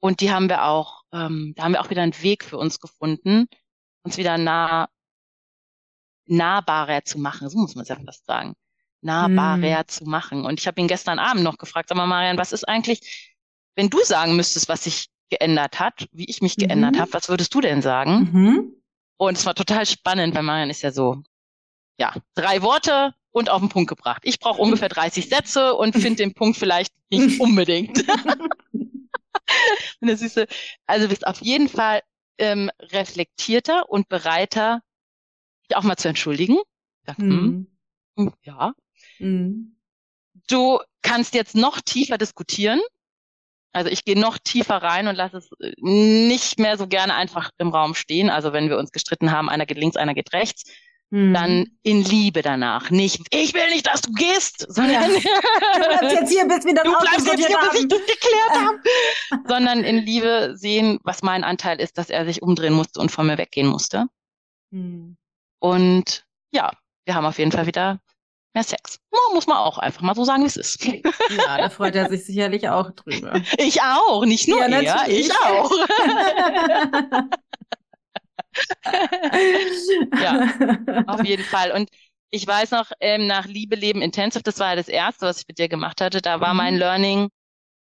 Und 0.00 0.20
die 0.20 0.30
haben 0.30 0.48
wir 0.48 0.64
auch, 0.64 1.02
ähm, 1.12 1.54
da 1.56 1.64
haben 1.64 1.72
wir 1.72 1.80
auch 1.80 1.90
wieder 1.90 2.02
einen 2.02 2.22
Weg 2.22 2.44
für 2.44 2.58
uns 2.58 2.78
gefunden, 2.78 3.46
uns 4.02 4.18
wieder 4.18 4.38
nah, 4.38 4.88
nahbarer 6.26 7.04
zu 7.04 7.18
machen. 7.18 7.48
So 7.48 7.58
muss 7.58 7.74
man 7.74 7.82
es 7.82 7.88
ja 7.88 7.96
fast 7.96 8.24
sagen. 8.26 8.54
Nahbarer 9.00 9.80
hm. 9.80 9.88
zu 9.88 10.04
machen. 10.04 10.44
Und 10.44 10.60
ich 10.60 10.66
habe 10.66 10.80
ihn 10.80 10.88
gestern 10.88 11.18
Abend 11.18 11.42
noch 11.42 11.58
gefragt, 11.58 11.88
sag 11.88 11.96
mal, 11.96 12.06
Marian, 12.06 12.38
was 12.38 12.52
ist 12.52 12.68
eigentlich, 12.68 13.36
wenn 13.74 13.90
du 13.90 14.02
sagen 14.04 14.36
müsstest, 14.36 14.68
was 14.68 14.84
sich 14.84 15.08
geändert 15.28 15.80
hat, 15.80 16.08
wie 16.12 16.26
ich 16.26 16.40
mich 16.40 16.56
mhm. 16.56 16.62
geändert 16.62 16.98
habe, 16.98 17.12
was 17.12 17.28
würdest 17.28 17.52
du 17.52 17.60
denn 17.60 17.82
sagen? 17.82 18.30
Mhm. 18.32 18.76
Und 19.16 19.38
es 19.38 19.46
war 19.46 19.54
total 19.54 19.86
spannend, 19.86 20.34
weil 20.34 20.42
Marian 20.42 20.70
ist 20.70 20.82
ja 20.82 20.92
so, 20.92 21.22
ja, 21.98 22.12
drei 22.34 22.62
Worte 22.62 23.14
und 23.30 23.50
auf 23.50 23.60
den 23.60 23.68
Punkt 23.68 23.88
gebracht. 23.88 24.22
Ich 24.24 24.38
brauche 24.38 24.60
ungefähr 24.60 24.88
30 24.88 25.28
Sätze 25.28 25.74
und 25.74 25.94
finde 25.94 26.16
den 26.16 26.34
Punkt 26.34 26.58
vielleicht 26.58 26.92
nicht 27.10 27.40
unbedingt. 27.40 28.04
und 28.72 29.08
das 30.00 30.22
ist, 30.22 30.38
also 30.86 31.08
bist 31.08 31.26
auf 31.26 31.40
jeden 31.40 31.68
Fall 31.68 32.02
ähm, 32.38 32.70
reflektierter 32.80 33.88
und 33.88 34.08
bereiter, 34.08 34.82
dich 35.68 35.76
auch 35.76 35.82
mal 35.82 35.96
zu 35.96 36.08
entschuldigen. 36.08 36.58
Ja, 37.06 37.16
hm, 37.16 37.66
mhm. 38.16 38.32
ja. 38.42 38.74
Mhm. 39.18 39.76
Du 40.48 40.80
kannst 41.02 41.34
jetzt 41.34 41.54
noch 41.54 41.80
tiefer 41.80 42.18
diskutieren. 42.18 42.80
Also 43.76 43.90
ich 43.90 44.06
gehe 44.06 44.18
noch 44.18 44.38
tiefer 44.38 44.76
rein 44.76 45.06
und 45.06 45.16
lasse 45.16 45.36
es 45.36 45.50
äh, 45.60 45.70
nicht 45.78 46.58
mehr 46.58 46.78
so 46.78 46.86
gerne 46.86 47.14
einfach 47.14 47.50
im 47.58 47.68
Raum 47.68 47.94
stehen. 47.94 48.30
Also 48.30 48.54
wenn 48.54 48.70
wir 48.70 48.78
uns 48.78 48.90
gestritten 48.90 49.32
haben, 49.32 49.50
einer 49.50 49.66
geht 49.66 49.76
links, 49.76 49.98
einer 49.98 50.14
geht 50.14 50.32
rechts, 50.32 50.64
hm. 51.10 51.34
dann 51.34 51.66
in 51.82 52.02
Liebe 52.02 52.40
danach. 52.40 52.88
Nicht, 52.88 53.20
ich 53.30 53.52
will 53.52 53.68
nicht, 53.68 53.86
dass 53.86 54.00
du 54.00 54.12
gehst, 54.12 54.64
sondern 54.66 55.12
ja. 55.12 55.20
du 55.74 55.98
bleibst 55.98 56.20
jetzt 56.20 56.32
hier, 56.32 56.48
bis 56.48 56.64
wir 56.64 56.74
das 56.74 56.84
du 56.84 56.98
bleibst 56.98 57.26
jetzt 57.26 57.46
hier, 57.46 57.58
bis 57.58 57.80
ich 57.80 57.88
das 57.88 58.00
geklärt 58.00 58.66
habe. 58.66 58.78
sondern 59.46 59.84
in 59.84 59.98
Liebe 59.98 60.54
sehen, 60.56 60.98
was 61.04 61.22
mein 61.22 61.44
Anteil 61.44 61.78
ist, 61.78 61.98
dass 61.98 62.08
er 62.08 62.24
sich 62.24 62.40
umdrehen 62.40 62.72
musste 62.72 62.98
und 62.98 63.10
von 63.10 63.26
mir 63.26 63.36
weggehen 63.36 63.66
musste. 63.66 64.06
Hm. 64.72 65.18
Und 65.58 66.24
ja, 66.50 66.72
wir 67.04 67.14
haben 67.14 67.26
auf 67.26 67.38
jeden 67.38 67.52
Fall 67.52 67.66
wieder 67.66 68.00
mehr 68.56 68.64
Sex. 68.64 68.98
Ja, 69.12 69.18
muss 69.34 69.46
man 69.46 69.58
auch 69.58 69.78
einfach 69.78 70.00
mal 70.00 70.14
so 70.14 70.24
sagen, 70.24 70.42
wie 70.42 70.46
es 70.46 70.56
ist. 70.56 70.84
Ja, 70.84 71.58
da 71.58 71.70
freut 71.70 71.94
er 71.94 72.08
sich 72.08 72.24
sicherlich 72.24 72.68
auch 72.68 72.90
drüber. 72.90 73.40
Ich 73.58 73.80
auch, 73.82 74.24
nicht 74.24 74.48
nur 74.48 74.66
ja, 74.66 74.80
er, 74.80 75.08
ich 75.08 75.30
auch. 75.30 75.70
ja, 80.20 80.48
auf 81.06 81.24
jeden 81.24 81.44
Fall. 81.44 81.72
Und 81.72 81.90
ich 82.30 82.46
weiß 82.46 82.70
noch, 82.70 82.90
ähm, 83.00 83.26
nach 83.26 83.46
Liebe, 83.46 83.76
Leben, 83.76 84.02
Intensive, 84.02 84.42
das 84.42 84.58
war 84.58 84.70
ja 84.70 84.76
das 84.76 84.88
Erste, 84.88 85.26
was 85.26 85.40
ich 85.40 85.48
mit 85.48 85.58
dir 85.58 85.68
gemacht 85.68 86.00
hatte, 86.00 86.22
da 86.22 86.40
war 86.40 86.54
mhm. 86.54 86.58
mein 86.58 86.76
Learning, 86.76 87.28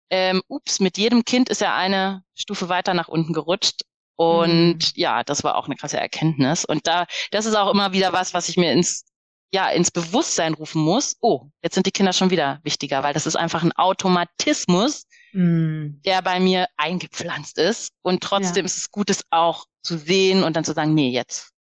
ähm, 0.10 0.42
ups, 0.48 0.80
mit 0.80 0.98
jedem 0.98 1.24
Kind 1.24 1.50
ist 1.50 1.62
er 1.62 1.76
eine 1.76 2.24
Stufe 2.34 2.70
weiter 2.70 2.94
nach 2.94 3.08
unten 3.08 3.34
gerutscht. 3.34 3.82
Und 4.16 4.78
mhm. 4.78 4.92
ja, 4.96 5.24
das 5.24 5.44
war 5.44 5.56
auch 5.56 5.66
eine 5.66 5.76
krasse 5.76 6.00
Erkenntnis. 6.00 6.66
Und 6.66 6.88
da, 6.88 7.06
das 7.32 7.46
ist 7.46 7.56
auch 7.56 7.72
immer 7.72 7.94
wieder 7.94 8.14
was, 8.14 8.34
was 8.34 8.50
ich 8.50 8.58
mir 8.58 8.72
ins 8.72 9.06
ja, 9.54 9.70
ins 9.70 9.92
Bewusstsein 9.92 10.56
rufen 10.56 10.82
muss, 10.82 11.16
oh, 11.22 11.50
jetzt 11.62 11.76
sind 11.76 11.86
die 11.86 11.92
Kinder 11.92 12.12
schon 12.12 12.32
wieder 12.32 12.60
wichtiger, 12.64 13.04
weil 13.04 13.14
das 13.14 13.28
ist 13.28 13.36
einfach 13.36 13.62
ein 13.62 13.72
Automatismus, 13.74 15.06
mm. 15.32 16.02
der 16.04 16.24
bei 16.24 16.40
mir 16.40 16.66
eingepflanzt 16.76 17.60
ist. 17.60 17.92
Und 18.02 18.24
trotzdem 18.24 18.64
ja. 18.64 18.66
ist 18.66 18.78
es 18.78 18.92
gut, 18.92 19.12
es 19.12 19.24
auch 19.30 19.66
zu 19.84 19.98
sehen 19.98 20.44
und 20.44 20.56
dann 20.56 20.64
zu 20.64 20.74
sagen, 20.74 20.96
nee, 20.96 21.12
jetzt 21.12 21.52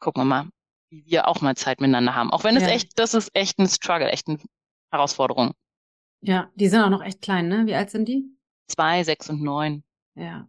gucken 0.00 0.22
wir 0.22 0.24
mal, 0.24 0.48
wie 0.90 1.04
wir 1.06 1.28
auch 1.28 1.40
mal 1.40 1.56
Zeit 1.56 1.80
miteinander 1.80 2.16
haben. 2.16 2.32
Auch 2.32 2.42
wenn 2.42 2.56
es 2.56 2.64
ja. 2.64 2.70
echt, 2.70 2.98
das 2.98 3.14
ist 3.14 3.30
echt 3.34 3.56
ein 3.60 3.68
Struggle, 3.68 4.10
echt 4.10 4.26
eine 4.26 4.38
Herausforderung. 4.90 5.52
Ja, 6.22 6.50
die 6.56 6.68
sind 6.68 6.82
auch 6.82 6.90
noch 6.90 7.04
echt 7.04 7.22
klein, 7.22 7.46
ne? 7.46 7.66
Wie 7.66 7.74
alt 7.74 7.90
sind 7.90 8.08
die? 8.08 8.24
Zwei, 8.66 9.04
sechs 9.04 9.30
und 9.30 9.42
neun. 9.42 9.84
Ja. 10.16 10.48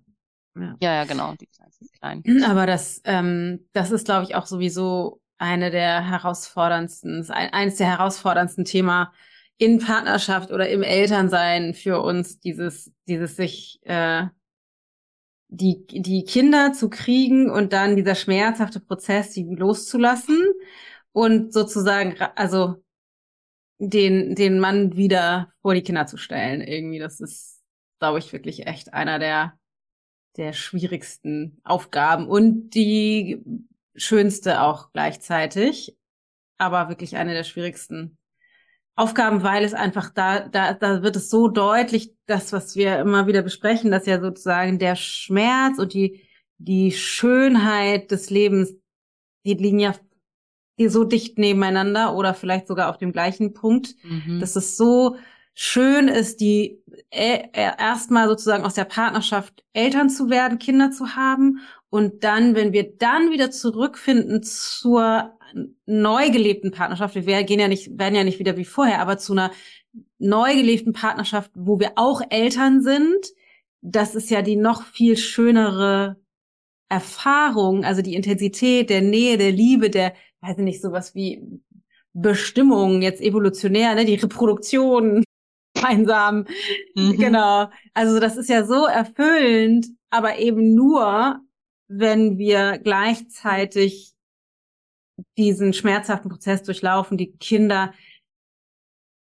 Ja, 0.55 0.75
ja, 0.79 0.93
ja 0.95 1.03
genau, 1.05 1.35
die 1.35 1.47
sind 1.51 1.91
klein. 1.99 2.23
Aber 2.45 2.65
das, 2.65 2.99
ähm, 3.05 3.67
das 3.73 3.91
ist, 3.91 4.05
glaube 4.05 4.25
ich, 4.25 4.35
auch 4.35 4.47
sowieso 4.47 5.22
eine 5.37 5.71
der 5.71 6.09
herausforderndsten, 6.09 7.29
eines 7.29 7.75
der 7.75 7.87
herausforderndsten 7.87 8.65
Thema 8.65 9.13
in 9.57 9.79
Partnerschaft 9.79 10.51
oder 10.51 10.69
im 10.69 10.83
Elternsein 10.83 11.73
für 11.73 12.01
uns, 12.01 12.39
dieses, 12.39 12.91
dieses 13.07 13.35
sich 13.35 13.79
äh, 13.83 14.25
die, 15.47 15.85
die 15.87 16.23
Kinder 16.23 16.73
zu 16.73 16.89
kriegen 16.89 17.49
und 17.49 17.73
dann 17.73 17.95
dieser 17.95 18.15
schmerzhafte 18.15 18.79
Prozess, 18.79 19.31
die 19.31 19.43
loszulassen 19.43 20.41
und 21.11 21.53
sozusagen, 21.53 22.19
also 22.35 22.83
den, 23.77 24.35
den 24.35 24.59
Mann 24.59 24.97
wieder 24.97 25.53
vor 25.61 25.75
die 25.75 25.83
Kinder 25.83 26.07
zu 26.07 26.17
stellen. 26.17 26.61
Irgendwie, 26.61 26.99
das 26.99 27.19
ist, 27.19 27.61
glaube 27.99 28.19
ich, 28.19 28.33
wirklich 28.33 28.65
echt 28.65 28.93
einer 28.93 29.19
der, 29.19 29.53
der 30.37 30.53
schwierigsten 30.53 31.61
Aufgaben 31.63 32.27
und 32.27 32.71
die 32.71 33.43
schönste 33.95 34.61
auch 34.61 34.91
gleichzeitig, 34.91 35.97
aber 36.57 36.89
wirklich 36.89 37.15
eine 37.15 37.33
der 37.33 37.43
schwierigsten 37.43 38.17
Aufgaben, 38.95 39.43
weil 39.43 39.63
es 39.63 39.73
einfach 39.73 40.11
da, 40.11 40.47
da, 40.47 40.73
da 40.73 41.01
wird 41.01 41.15
es 41.15 41.29
so 41.29 41.47
deutlich, 41.47 42.13
das, 42.27 42.53
was 42.53 42.75
wir 42.75 42.99
immer 42.99 43.25
wieder 43.25 43.41
besprechen, 43.41 43.91
dass 43.91 44.05
ja 44.05 44.21
sozusagen 44.21 44.77
der 44.77 44.95
Schmerz 44.95 45.79
und 45.79 45.93
die, 45.93 46.21
die 46.57 46.91
Schönheit 46.91 48.11
des 48.11 48.29
Lebens, 48.29 48.73
die 49.45 49.55
liegen 49.55 49.79
ja 49.79 49.95
die 50.79 50.87
so 50.89 51.03
dicht 51.03 51.37
nebeneinander 51.37 52.15
oder 52.15 52.33
vielleicht 52.33 52.67
sogar 52.67 52.89
auf 52.89 52.97
dem 52.97 53.11
gleichen 53.11 53.53
Punkt, 53.53 53.95
mhm. 54.03 54.39
dass 54.39 54.55
es 54.55 54.75
so 54.75 55.17
schön 55.53 56.07
ist, 56.07 56.39
die 56.39 56.81
äh, 57.11 57.43
erstmal 57.53 58.27
sozusagen 58.27 58.63
aus 58.63 58.73
der 58.73 58.85
Partnerschaft 58.85 59.63
Eltern 59.73 60.09
zu 60.09 60.29
werden, 60.29 60.57
Kinder 60.57 60.89
zu 60.89 61.15
haben 61.15 61.59
und 61.93 62.23
dann, 62.23 62.55
wenn 62.55 62.73
wir 62.73 62.97
dann 62.97 63.29
wieder 63.29 63.51
zurückfinden 63.51 64.41
zur 64.41 65.37
neu 65.85 66.31
gelebten 66.31 66.71
Partnerschaft, 66.71 67.13
wir 67.13 67.43
gehen 67.43 67.59
ja 67.59 67.67
nicht, 67.67 67.99
werden 67.99 68.15
ja 68.15 68.23
nicht 68.23 68.39
wieder 68.39 68.57
wie 68.57 68.65
vorher, 68.65 68.99
aber 68.99 69.19
zu 69.19 69.33
einer 69.33 69.51
neu 70.17 70.55
gelebten 70.55 70.93
Partnerschaft, 70.93 71.51
wo 71.53 71.79
wir 71.79 71.91
auch 71.97 72.23
Eltern 72.31 72.81
sind, 72.81 73.27
das 73.81 74.15
ist 74.15 74.31
ja 74.31 74.41
die 74.41 74.55
noch 74.55 74.81
viel 74.87 75.17
schönere 75.17 76.19
Erfahrung, 76.89 77.85
also 77.85 78.01
die 78.01 78.15
Intensität 78.15 78.89
der 78.89 79.03
Nähe, 79.03 79.37
der 79.37 79.51
Liebe, 79.51 79.91
der, 79.91 80.15
weiß 80.41 80.57
ich 80.57 80.63
nicht, 80.63 80.81
sowas 80.81 81.13
wie 81.13 81.43
Bestimmung, 82.11 83.03
jetzt 83.03 83.21
evolutionär, 83.21 83.93
ne, 83.93 84.05
die 84.05 84.15
Reproduktion 84.15 85.23
gemeinsam. 85.75 86.47
Mhm. 86.95 87.17
Genau. 87.17 87.69
Also 87.93 88.19
das 88.19 88.35
ist 88.35 88.49
ja 88.49 88.65
so 88.65 88.87
erfüllend, 88.87 89.89
aber 90.09 90.39
eben 90.39 90.73
nur, 90.73 91.39
wenn 91.99 92.37
wir 92.37 92.79
gleichzeitig 92.79 94.13
diesen 95.37 95.73
schmerzhaften 95.73 96.29
Prozess 96.29 96.63
durchlaufen, 96.63 97.17
die 97.17 97.33
Kinder 97.37 97.93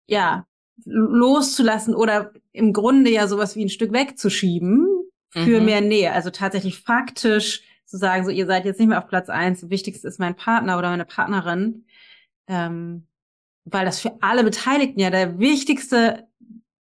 ja 0.06 0.46
loszulassen 0.84 1.94
oder 1.94 2.32
im 2.52 2.72
Grunde 2.72 3.10
ja 3.10 3.26
sowas 3.26 3.56
wie 3.56 3.64
ein 3.64 3.70
Stück 3.70 3.92
wegzuschieben 3.92 4.86
für 5.30 5.60
mhm. 5.60 5.66
mehr 5.66 5.80
Nähe. 5.80 6.12
Also 6.12 6.30
tatsächlich 6.30 6.80
faktisch 6.80 7.62
zu 7.84 7.96
sagen, 7.96 8.24
so 8.24 8.30
ihr 8.30 8.46
seid 8.46 8.64
jetzt 8.64 8.78
nicht 8.78 8.88
mehr 8.88 8.98
auf 8.98 9.08
Platz 9.08 9.28
eins, 9.28 9.70
wichtigst 9.70 10.04
ist 10.04 10.18
mein 10.18 10.36
Partner 10.36 10.78
oder 10.78 10.90
meine 10.90 11.04
Partnerin, 11.04 11.86
ähm, 12.46 13.06
weil 13.64 13.84
das 13.84 14.00
für 14.00 14.12
alle 14.20 14.44
Beteiligten 14.44 15.00
ja 15.00 15.10
der 15.10 15.38
wichtigste 15.38 16.28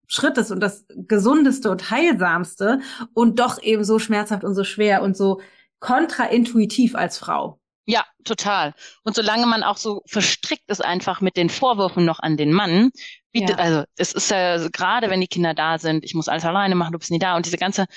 Schritt 0.07 0.37
ist 0.37 0.51
und 0.51 0.59
das 0.59 0.85
gesundeste 0.89 1.71
und 1.71 1.89
heilsamste 1.89 2.81
und 3.13 3.39
doch 3.39 3.61
eben 3.63 3.83
so 3.83 3.97
schmerzhaft 3.97 4.43
und 4.43 4.55
so 4.55 4.63
schwer 4.63 5.03
und 5.03 5.15
so 5.15 5.41
kontraintuitiv 5.81 6.95
als 6.95 7.17
Frau. 7.17 7.59
Ja, 7.85 8.05
total. 8.23 8.73
Und 9.03 9.15
solange 9.15 9.47
man 9.47 9.63
auch 9.63 9.75
so 9.75 10.01
verstrickt 10.05 10.69
ist 10.69 10.83
einfach 10.83 11.19
mit 11.19 11.35
den 11.35 11.49
Vorwürfen 11.49 12.05
noch 12.05 12.19
an 12.19 12.37
den 12.37 12.53
Mann, 12.53 12.91
bietet, 13.33 13.57
ja. 13.57 13.63
also 13.63 13.83
es 13.97 14.13
ist 14.13 14.31
ja 14.31 14.69
gerade, 14.69 15.09
wenn 15.09 15.19
die 15.19 15.27
Kinder 15.27 15.53
da 15.53 15.77
sind, 15.77 16.05
ich 16.05 16.13
muss 16.13 16.29
alles 16.29 16.45
alleine 16.45 16.75
machen, 16.75 16.93
du 16.93 16.99
bist 16.99 17.11
nie 17.11 17.19
da 17.19 17.35
und 17.35 17.45
diese 17.45 17.57
ganze, 17.57 17.87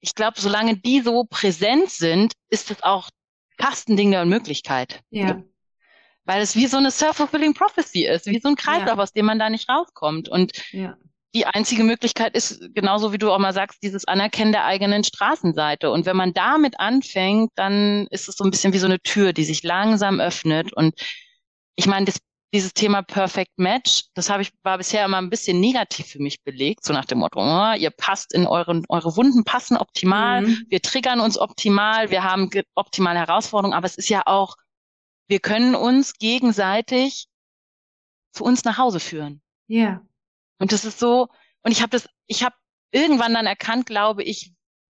ich 0.00 0.14
glaube, 0.14 0.40
solange 0.40 0.78
die 0.78 1.00
so 1.00 1.24
präsent 1.24 1.90
sind, 1.90 2.32
ist 2.48 2.70
es 2.70 2.82
auch 2.82 3.10
fast 3.60 3.88
ein 3.88 3.96
Ding 3.96 4.12
der 4.12 4.22
Unmöglichkeit. 4.22 5.00
Ja. 5.10 5.42
Weil 6.24 6.42
es 6.42 6.54
wie 6.54 6.66
so 6.66 6.76
eine 6.76 6.90
self-fulfilling 6.90 7.54
prophecy 7.54 8.06
ist, 8.06 8.26
wie 8.26 8.38
so 8.38 8.48
ein 8.48 8.54
Kreislauf, 8.54 8.96
ja. 8.96 9.02
aus 9.02 9.12
dem 9.12 9.26
man 9.26 9.38
da 9.38 9.50
nicht 9.50 9.68
rauskommt. 9.68 10.28
Und 10.28 10.52
ja 10.72 10.96
die 11.34 11.46
einzige 11.46 11.84
Möglichkeit 11.84 12.34
ist, 12.34 12.74
genauso 12.74 13.12
wie 13.12 13.18
du 13.18 13.30
auch 13.30 13.38
mal 13.38 13.52
sagst, 13.52 13.82
dieses 13.82 14.06
Anerkennen 14.06 14.52
der 14.52 14.64
eigenen 14.64 15.04
Straßenseite. 15.04 15.90
Und 15.90 16.06
wenn 16.06 16.16
man 16.16 16.32
damit 16.32 16.80
anfängt, 16.80 17.50
dann 17.54 18.06
ist 18.10 18.28
es 18.28 18.36
so 18.36 18.44
ein 18.44 18.50
bisschen 18.50 18.72
wie 18.72 18.78
so 18.78 18.86
eine 18.86 19.00
Tür, 19.00 19.32
die 19.32 19.44
sich 19.44 19.62
langsam 19.62 20.20
öffnet. 20.20 20.72
Und 20.72 20.94
ich 21.76 21.86
meine, 21.86 22.06
das, 22.06 22.18
dieses 22.54 22.72
Thema 22.72 23.02
Perfect 23.02 23.58
Match, 23.58 24.04
das 24.14 24.30
habe 24.30 24.40
ich, 24.40 24.52
war 24.62 24.78
bisher 24.78 25.04
immer 25.04 25.18
ein 25.18 25.28
bisschen 25.28 25.60
negativ 25.60 26.06
für 26.06 26.22
mich 26.22 26.42
belegt, 26.44 26.84
so 26.84 26.94
nach 26.94 27.04
dem 27.04 27.18
Motto, 27.18 27.40
oh, 27.40 27.74
ihr 27.76 27.90
passt 27.90 28.32
in 28.32 28.46
euren, 28.46 28.84
eure 28.88 29.14
Wunden 29.16 29.44
passen 29.44 29.76
optimal, 29.76 30.42
mhm. 30.42 30.64
wir 30.68 30.80
triggern 30.80 31.20
uns 31.20 31.38
optimal, 31.38 32.10
wir 32.10 32.24
haben 32.24 32.50
optimale 32.74 33.18
Herausforderungen, 33.18 33.76
aber 33.76 33.86
es 33.86 33.98
ist 33.98 34.08
ja 34.08 34.22
auch, 34.24 34.56
wir 35.28 35.40
können 35.40 35.74
uns 35.74 36.14
gegenseitig 36.14 37.26
zu 38.32 38.44
uns 38.44 38.64
nach 38.64 38.78
Hause 38.78 38.98
führen. 38.98 39.42
Ja. 39.66 40.00
Und 40.58 40.72
das 40.72 40.84
ist 40.84 40.98
so, 40.98 41.28
und 41.62 41.72
ich 41.72 41.80
habe 41.80 41.90
das, 41.90 42.08
ich 42.26 42.42
habe 42.42 42.54
irgendwann 42.90 43.34
dann 43.34 43.46
erkannt, 43.46 43.86
glaube 43.86 44.22
ich, 44.22 44.52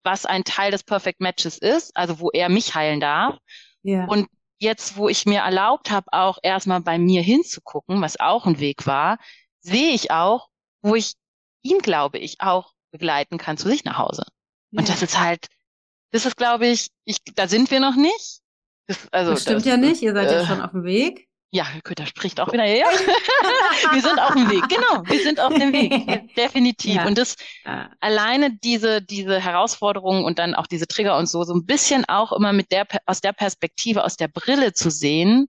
was 0.03 0.25
ein 0.25 0.43
Teil 0.43 0.71
des 0.71 0.83
Perfect 0.83 1.19
Matches 1.19 1.57
ist, 1.57 1.95
also 1.95 2.19
wo 2.19 2.29
er 2.31 2.49
mich 2.49 2.75
heilen 2.75 2.99
darf. 2.99 3.37
Ja. 3.83 4.05
Und 4.05 4.27
jetzt, 4.59 4.97
wo 4.97 5.09
ich 5.09 5.25
mir 5.25 5.39
erlaubt 5.39 5.91
habe, 5.91 6.07
auch 6.11 6.37
erstmal 6.43 6.81
bei 6.81 6.97
mir 6.97 7.21
hinzugucken, 7.21 8.01
was 8.01 8.19
auch 8.19 8.45
ein 8.45 8.59
Weg 8.59 8.85
war, 8.85 9.17
sehe 9.61 9.91
ich 9.91 10.11
auch, 10.11 10.49
wo 10.81 10.95
ich 10.95 11.13
ihn, 11.61 11.79
glaube 11.79 12.17
ich, 12.17 12.41
auch 12.41 12.73
begleiten 12.91 13.37
kann 13.37 13.57
zu 13.57 13.67
sich 13.67 13.83
nach 13.83 13.97
Hause. 13.97 14.23
Ja. 14.71 14.79
Und 14.79 14.89
das 14.89 15.01
ist 15.01 15.19
halt, 15.19 15.47
das 16.11 16.25
ist, 16.25 16.37
glaube 16.37 16.67
ich, 16.67 16.89
ich, 17.05 17.17
da 17.35 17.47
sind 17.47 17.71
wir 17.71 17.79
noch 17.79 17.95
nicht. 17.95 18.41
Das, 18.87 19.07
also, 19.11 19.31
das 19.31 19.43
stimmt 19.43 19.59
das, 19.59 19.65
ja 19.65 19.77
nicht, 19.77 20.01
ihr 20.01 20.13
seid 20.13 20.29
äh, 20.29 20.33
ja 20.33 20.45
schon 20.45 20.61
auf 20.61 20.71
dem 20.71 20.83
Weg. 20.83 21.28
Ja, 21.51 21.65
Köter 21.83 22.05
spricht 22.05 22.39
auch 22.39 22.53
wieder. 22.53 22.65
Ja, 22.65 22.85
wir 23.91 24.01
sind 24.01 24.19
auf 24.19 24.33
dem 24.33 24.49
Weg. 24.51 24.69
Genau, 24.69 25.03
wir 25.05 25.23
sind 25.23 25.39
auf 25.39 25.53
dem 25.53 25.73
Weg. 25.73 26.35
Definitiv. 26.35 26.95
Ja. 26.95 27.07
Und 27.07 27.17
das 27.17 27.37
ja. 27.65 27.89
alleine 27.99 28.55
diese, 28.59 29.01
diese 29.01 29.39
Herausforderungen 29.39 30.23
und 30.25 30.37
dann 30.37 30.53
auch 30.53 30.67
diese 30.67 30.87
Trigger 30.87 31.17
und 31.17 31.27
so, 31.27 31.43
so 31.43 31.55
ein 31.55 31.65
bisschen 31.65 32.05
auch 32.05 32.31
immer 32.33 32.53
mit 32.53 32.71
der, 32.71 32.87
aus 33.07 33.21
der 33.21 33.33
Perspektive, 33.33 34.03
aus 34.03 34.15
der 34.15 34.27
Brille 34.27 34.73
zu 34.73 34.91
sehen, 34.91 35.47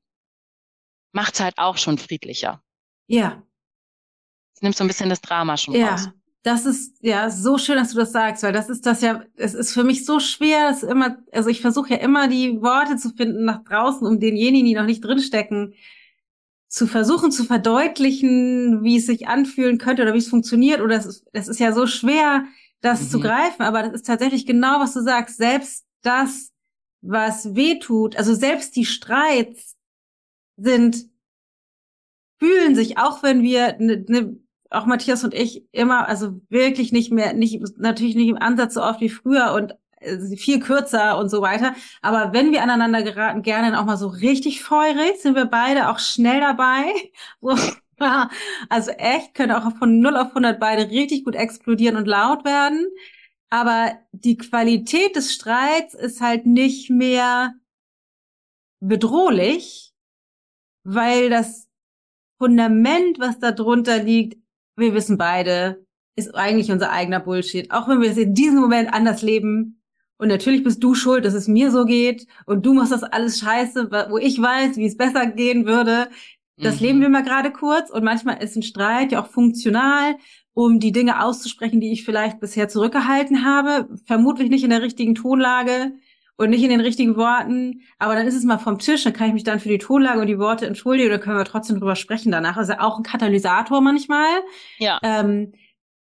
macht 1.12 1.34
es 1.34 1.40
halt 1.40 1.58
auch 1.58 1.76
schon 1.76 1.98
friedlicher. 1.98 2.62
Ja. 3.06 3.42
Es 4.54 4.62
nimmt 4.62 4.76
so 4.76 4.84
ein 4.84 4.88
bisschen 4.88 5.10
das 5.10 5.20
Drama 5.20 5.58
schon 5.58 5.74
ja. 5.74 5.90
raus. 5.90 6.08
Das 6.42 6.64
ist 6.64 6.96
ja 7.02 7.28
so 7.28 7.58
schön, 7.58 7.76
dass 7.76 7.92
du 7.92 7.98
das 7.98 8.12
sagst, 8.12 8.42
weil 8.42 8.52
das 8.52 8.70
ist 8.70 8.86
das 8.86 9.02
ja, 9.02 9.22
es 9.36 9.52
ist 9.52 9.74
für 9.74 9.84
mich 9.84 10.06
so 10.06 10.20
schwer, 10.20 10.70
dass 10.70 10.82
immer, 10.82 11.18
also 11.32 11.50
ich 11.50 11.60
versuche 11.60 11.90
ja 11.90 11.96
immer 11.98 12.28
die 12.28 12.62
Worte 12.62 12.96
zu 12.96 13.10
finden 13.10 13.44
nach 13.44 13.62
draußen, 13.64 14.06
um 14.06 14.20
denjenigen, 14.20 14.66
die 14.66 14.74
noch 14.74 14.86
nicht 14.86 15.04
drinstecken, 15.04 15.74
zu 16.70 16.86
versuchen 16.86 17.32
zu 17.32 17.44
verdeutlichen, 17.44 18.84
wie 18.84 18.96
es 18.96 19.06
sich 19.06 19.26
anfühlen 19.26 19.76
könnte 19.76 20.02
oder 20.02 20.14
wie 20.14 20.18
es 20.18 20.28
funktioniert. 20.28 20.80
Oder 20.80 20.96
es 20.96 21.04
ist, 21.04 21.26
es 21.32 21.48
ist 21.48 21.58
ja 21.58 21.72
so 21.72 21.86
schwer, 21.86 22.44
das 22.80 23.02
mhm. 23.02 23.08
zu 23.08 23.20
greifen, 23.20 23.62
aber 23.62 23.82
das 23.82 23.92
ist 23.92 24.06
tatsächlich 24.06 24.46
genau, 24.46 24.80
was 24.80 24.94
du 24.94 25.02
sagst. 25.02 25.36
Selbst 25.36 25.84
das, 26.02 26.52
was 27.02 27.54
weh 27.56 27.78
tut, 27.80 28.16
also 28.16 28.34
selbst 28.34 28.76
die 28.76 28.84
Streits 28.84 29.76
sind, 30.56 31.10
fühlen 32.38 32.74
sich, 32.74 32.98
auch 32.98 33.22
wenn 33.22 33.42
wir 33.42 33.76
ne, 33.78 34.04
ne, 34.06 34.36
auch 34.70 34.86
Matthias 34.86 35.24
und 35.24 35.34
ich 35.34 35.64
immer, 35.72 36.08
also 36.08 36.40
wirklich 36.48 36.92
nicht 36.92 37.12
mehr, 37.12 37.32
nicht, 37.32 37.60
natürlich 37.78 38.14
nicht 38.14 38.28
im 38.28 38.38
Ansatz 38.38 38.74
so 38.74 38.82
oft 38.82 39.00
wie 39.00 39.08
früher 39.08 39.52
und 39.52 39.74
äh, 40.00 40.36
viel 40.36 40.60
kürzer 40.60 41.18
und 41.18 41.28
so 41.28 41.42
weiter. 41.42 41.74
Aber 42.02 42.32
wenn 42.32 42.52
wir 42.52 42.62
aneinander 42.62 43.02
geraten, 43.02 43.42
gerne 43.42 43.78
auch 43.80 43.84
mal 43.84 43.96
so 43.96 44.08
richtig 44.08 44.62
feurig, 44.62 45.20
sind 45.20 45.34
wir 45.34 45.46
beide 45.46 45.90
auch 45.90 45.98
schnell 45.98 46.40
dabei. 46.40 46.84
So, 48.02 48.06
also 48.70 48.92
echt, 48.92 49.34
können 49.34 49.52
auch 49.52 49.76
von 49.76 50.00
0 50.00 50.16
auf 50.16 50.28
100 50.28 50.58
beide 50.58 50.90
richtig 50.90 51.22
gut 51.24 51.34
explodieren 51.34 51.96
und 51.96 52.06
laut 52.06 52.46
werden. 52.46 52.86
Aber 53.50 53.92
die 54.12 54.38
Qualität 54.38 55.16
des 55.16 55.34
Streits 55.34 55.92
ist 55.92 56.22
halt 56.22 56.46
nicht 56.46 56.88
mehr 56.88 57.52
bedrohlich, 58.80 59.92
weil 60.82 61.28
das 61.28 61.68
Fundament, 62.38 63.18
was 63.18 63.38
da 63.38 63.52
drunter 63.52 64.02
liegt, 64.02 64.39
wir 64.80 64.94
wissen 64.94 65.18
beide, 65.18 65.84
ist 66.16 66.34
eigentlich 66.34 66.70
unser 66.70 66.90
eigener 66.90 67.20
Bullshit. 67.20 67.70
Auch 67.70 67.88
wenn 67.88 68.00
wir 68.00 68.10
es 68.10 68.16
in 68.16 68.34
diesem 68.34 68.60
Moment 68.60 68.92
anders 68.92 69.22
leben. 69.22 69.82
Und 70.18 70.28
natürlich 70.28 70.64
bist 70.64 70.82
du 70.82 70.94
schuld, 70.94 71.24
dass 71.24 71.34
es 71.34 71.48
mir 71.48 71.70
so 71.70 71.84
geht. 71.84 72.26
Und 72.46 72.66
du 72.66 72.74
machst 72.74 72.92
das 72.92 73.02
alles 73.02 73.38
scheiße, 73.38 73.90
wo 74.10 74.18
ich 74.18 74.40
weiß, 74.40 74.76
wie 74.76 74.86
es 74.86 74.96
besser 74.96 75.26
gehen 75.26 75.66
würde. 75.66 76.08
Das 76.56 76.80
mhm. 76.80 76.86
leben 76.86 77.00
wir 77.00 77.08
mal 77.08 77.22
gerade 77.22 77.50
kurz. 77.52 77.90
Und 77.90 78.04
manchmal 78.04 78.42
ist 78.42 78.56
ein 78.56 78.62
Streit 78.62 79.12
ja 79.12 79.22
auch 79.22 79.28
funktional, 79.28 80.16
um 80.52 80.78
die 80.80 80.92
Dinge 80.92 81.24
auszusprechen, 81.24 81.80
die 81.80 81.92
ich 81.92 82.04
vielleicht 82.04 82.40
bisher 82.40 82.68
zurückgehalten 82.68 83.44
habe. 83.44 83.88
Vermutlich 84.04 84.50
nicht 84.50 84.64
in 84.64 84.70
der 84.70 84.82
richtigen 84.82 85.14
Tonlage 85.14 85.92
und 86.40 86.48
nicht 86.48 86.62
in 86.62 86.70
den 86.70 86.80
richtigen 86.80 87.16
Worten. 87.16 87.82
Aber 87.98 88.14
dann 88.14 88.26
ist 88.26 88.34
es 88.34 88.44
mal 88.44 88.56
vom 88.56 88.78
Tisch, 88.78 89.04
dann 89.04 89.12
kann 89.12 89.28
ich 89.28 89.34
mich 89.34 89.44
dann 89.44 89.60
für 89.60 89.68
die 89.68 89.76
Tonlage 89.76 90.20
und 90.20 90.26
die 90.26 90.38
Worte 90.38 90.66
entschuldigen 90.66 91.10
oder 91.10 91.18
können 91.18 91.36
wir 91.36 91.44
trotzdem 91.44 91.78
drüber 91.78 91.96
sprechen 91.96 92.32
danach. 92.32 92.56
Also 92.56 92.72
auch 92.78 92.96
ein 92.96 93.02
Katalysator 93.02 93.82
manchmal. 93.82 94.26
Ja. 94.78 94.98
Ähm, 95.02 95.52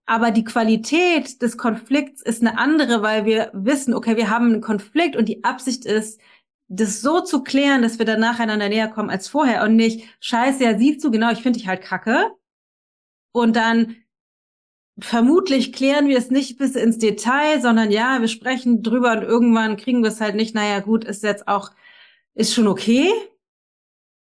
aber 0.06 0.30
die 0.30 0.44
Qualität 0.44 1.42
des 1.42 1.58
Konflikts 1.58 2.22
ist 2.22 2.40
eine 2.40 2.56
andere, 2.56 3.02
weil 3.02 3.24
wir 3.24 3.50
wissen, 3.52 3.92
okay, 3.92 4.16
wir 4.16 4.30
haben 4.30 4.46
einen 4.52 4.60
Konflikt 4.60 5.16
und 5.16 5.28
die 5.28 5.42
Absicht 5.42 5.84
ist, 5.84 6.20
das 6.68 7.00
so 7.00 7.20
zu 7.20 7.42
klären, 7.42 7.82
dass 7.82 7.98
wir 7.98 8.06
danach 8.06 8.38
einander 8.38 8.68
näher 8.68 8.88
kommen 8.88 9.10
als 9.10 9.26
vorher 9.26 9.64
und 9.64 9.74
nicht, 9.74 10.06
scheiße, 10.20 10.62
ja, 10.62 10.78
siehst 10.78 11.02
du, 11.02 11.10
genau, 11.10 11.32
ich 11.32 11.42
finde 11.42 11.58
dich 11.58 11.66
halt 11.66 11.82
kacke. 11.82 12.30
Und 13.32 13.56
dann 13.56 13.96
vermutlich 15.00 15.72
klären 15.72 16.08
wir 16.08 16.18
es 16.18 16.30
nicht 16.30 16.58
bis 16.58 16.74
ins 16.74 16.98
Detail, 16.98 17.60
sondern 17.60 17.90
ja, 17.90 18.20
wir 18.20 18.28
sprechen 18.28 18.82
drüber 18.82 19.12
und 19.12 19.22
irgendwann 19.22 19.76
kriegen 19.76 20.02
wir 20.02 20.10
es 20.10 20.20
halt 20.20 20.34
nicht, 20.34 20.54
naja, 20.54 20.80
gut, 20.80 21.04
ist 21.04 21.22
jetzt 21.22 21.48
auch, 21.48 21.70
ist 22.34 22.54
schon 22.54 22.66
okay. 22.66 23.10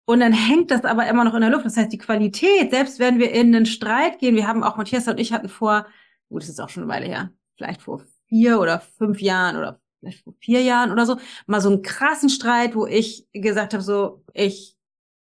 Und 0.04 0.20
dann 0.20 0.32
hängt 0.32 0.70
das 0.70 0.84
aber 0.84 1.06
immer 1.06 1.24
noch 1.24 1.34
in 1.34 1.42
der 1.42 1.50
Luft. 1.50 1.66
Das 1.66 1.76
heißt, 1.76 1.92
die 1.92 1.98
Qualität, 1.98 2.70
selbst 2.70 2.98
wenn 2.98 3.18
wir 3.18 3.30
in 3.32 3.54
einen 3.54 3.66
Streit 3.66 4.18
gehen, 4.18 4.36
wir 4.36 4.46
haben 4.46 4.62
auch 4.62 4.76
Matthias 4.76 5.06
und 5.06 5.20
ich 5.20 5.32
hatten 5.32 5.48
vor, 5.50 5.86
gut, 6.30 6.42
das 6.42 6.48
ist 6.48 6.60
auch 6.60 6.70
schon 6.70 6.84
eine 6.84 6.92
Weile 6.92 7.06
her, 7.06 7.30
vielleicht 7.56 7.82
vor 7.82 8.02
vier 8.26 8.60
oder 8.60 8.80
fünf 8.80 9.20
Jahren 9.20 9.56
oder 9.56 9.80
vielleicht 10.00 10.24
vor 10.24 10.34
vier 10.40 10.62
Jahren 10.62 10.92
oder 10.92 11.04
so, 11.04 11.18
mal 11.46 11.60
so 11.60 11.68
einen 11.68 11.82
krassen 11.82 12.30
Streit, 12.30 12.74
wo 12.74 12.86
ich 12.86 13.26
gesagt 13.32 13.74
habe, 13.74 13.82
so, 13.82 14.24
ich 14.32 14.77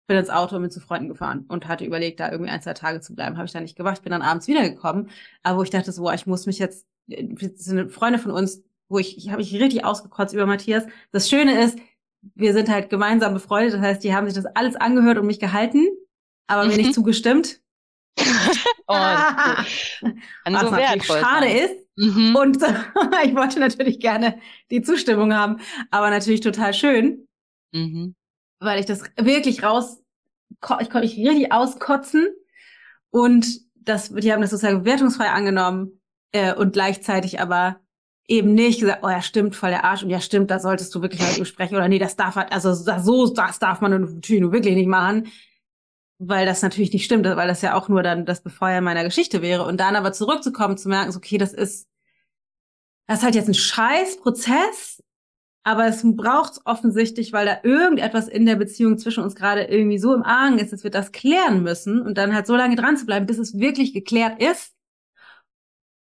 bin 0.06 0.16
ins 0.16 0.30
Auto 0.30 0.56
und 0.56 0.62
bin 0.62 0.70
zu 0.70 0.80
Freunden 0.80 1.08
gefahren 1.08 1.44
und 1.48 1.68
hatte 1.68 1.84
überlegt, 1.84 2.20
da 2.20 2.30
irgendwie 2.30 2.50
ein, 2.50 2.62
zwei 2.62 2.74
Tage 2.74 3.00
zu 3.00 3.14
bleiben. 3.14 3.36
Habe 3.36 3.46
ich 3.46 3.52
dann 3.52 3.62
nicht 3.62 3.76
gemacht, 3.76 4.02
bin 4.02 4.12
dann 4.12 4.22
abends 4.22 4.48
wiedergekommen. 4.48 5.10
Aber 5.42 5.58
wo 5.58 5.62
ich 5.62 5.70
dachte, 5.70 5.92
so, 5.92 6.10
ich 6.10 6.26
muss 6.26 6.46
mich 6.46 6.58
jetzt, 6.58 6.86
sind 7.06 7.90
Freunde 7.92 8.18
von 8.18 8.32
uns, 8.32 8.62
wo 8.88 8.98
ich, 8.98 9.16
ich 9.16 9.30
habe 9.30 9.42
ich 9.42 9.54
richtig 9.54 9.84
ausgekotzt 9.84 10.34
über 10.34 10.46
Matthias. 10.46 10.84
Das 11.12 11.28
Schöne 11.28 11.62
ist, 11.62 11.78
wir 12.34 12.52
sind 12.52 12.68
halt 12.68 12.90
gemeinsam 12.90 13.34
befreundet. 13.34 13.74
Das 13.74 13.80
heißt, 13.80 14.04
die 14.04 14.14
haben 14.14 14.26
sich 14.26 14.34
das 14.34 14.46
alles 14.46 14.76
angehört 14.76 15.18
und 15.18 15.26
mich 15.26 15.40
gehalten, 15.40 15.86
aber 16.46 16.66
mir 16.66 16.76
nicht 16.76 16.88
mhm. 16.88 16.94
zugestimmt. 16.94 17.60
oh, 18.86 18.94
Was 18.94 20.60
so 20.60 20.70
natürlich 20.70 21.04
schade 21.04 21.48
ist. 21.48 21.82
Mhm. 21.96 22.36
Und 22.36 22.56
ich 23.24 23.34
wollte 23.34 23.60
natürlich 23.60 24.00
gerne 24.00 24.38
die 24.70 24.82
Zustimmung 24.82 25.34
haben, 25.34 25.60
aber 25.90 26.10
natürlich 26.10 26.40
total 26.40 26.74
schön, 26.74 27.28
mhm. 27.72 28.14
Weil 28.62 28.81
ich 28.81 28.87
das 28.87 29.03
wirklich 29.16 29.62
raus, 29.62 30.03
ich 30.51 30.61
konnte 30.90 31.01
mich 31.01 31.16
richtig 31.16 31.53
auskotzen. 31.53 32.29
Und 33.11 33.61
das, 33.75 34.11
die 34.14 34.33
haben 34.33 34.40
das 34.40 34.51
sozusagen 34.51 34.85
wertungsfrei 34.85 35.29
angenommen 35.29 36.01
äh, 36.33 36.55
und 36.55 36.72
gleichzeitig 36.72 37.40
aber 37.40 37.81
eben 38.29 38.55
nicht 38.55 38.81
gesagt, 38.81 39.03
oh 39.03 39.09
ja, 39.09 39.20
stimmt, 39.20 39.57
voll 39.57 39.70
der 39.70 39.85
Arsch 39.85 40.03
und 40.03 40.11
ja, 40.11 40.20
stimmt, 40.20 40.51
da 40.51 40.61
solltest 40.61 40.94
du 40.94 41.03
wirklich 41.03 41.20
halt 41.20 41.37
ihm 41.37 41.44
sprechen 41.44 41.75
oder 41.75 41.88
nee, 41.88 41.98
das 41.98 42.16
darf 42.16 42.37
halt, 42.37 42.53
also 42.53 42.72
so, 42.72 43.35
das 43.35 43.59
darf 43.59 43.81
man 43.81 43.90
natürlich 43.90 44.40
nur 44.40 44.53
wirklich 44.53 44.77
nicht 44.77 44.87
machen, 44.87 45.27
weil 46.18 46.46
das 46.46 46.62
natürlich 46.62 46.92
nicht 46.92 47.05
stimmt, 47.05 47.27
weil 47.27 47.48
das 47.48 47.62
ja 47.62 47.75
auch 47.75 47.88
nur 47.88 48.03
dann 48.03 48.25
das 48.25 48.42
Befeuern 48.42 48.85
meiner 48.85 49.03
Geschichte 49.03 49.42
wäre. 49.42 49.64
Und 49.66 49.81
dann 49.81 49.96
aber 49.96 50.12
zurückzukommen, 50.12 50.79
zu 50.79 50.88
merken, 50.88 51.14
okay, 51.16 51.37
das 51.37 51.53
ist, 51.53 51.88
das 53.09 53.18
ist 53.18 53.25
halt 53.25 53.35
jetzt 53.35 53.48
ein 53.48 53.55
Scheißprozess, 53.55 55.03
aber 55.64 55.87
es 55.87 56.03
braucht 56.03 56.61
offensichtlich, 56.64 57.33
weil 57.33 57.46
da 57.46 57.59
irgendetwas 57.62 58.29
in 58.29 58.46
der 58.46 58.57
Beziehung 58.57 58.98
zwischen 58.98 59.22
uns 59.22 59.35
gerade 59.35 59.64
irgendwie 59.64 59.98
so 59.98 60.14
im 60.14 60.22
Argen 60.22 60.59
ist, 60.59 60.72
dass 60.72 60.83
wir 60.83 60.90
das 60.90 61.12
klären 61.12 61.62
müssen 61.62 62.03
und 62.03 62.18
dann 62.18 62.35
halt 62.35 62.46
so 62.46 62.57
lange 62.57 62.77
dran 62.77 62.96
zu 62.96 63.07
bleiben, 63.07 63.27
bis 63.27 63.38
es 63.38 63.59
wirklich 63.59 63.92
geklärt 63.92 64.42
ist 64.42 64.75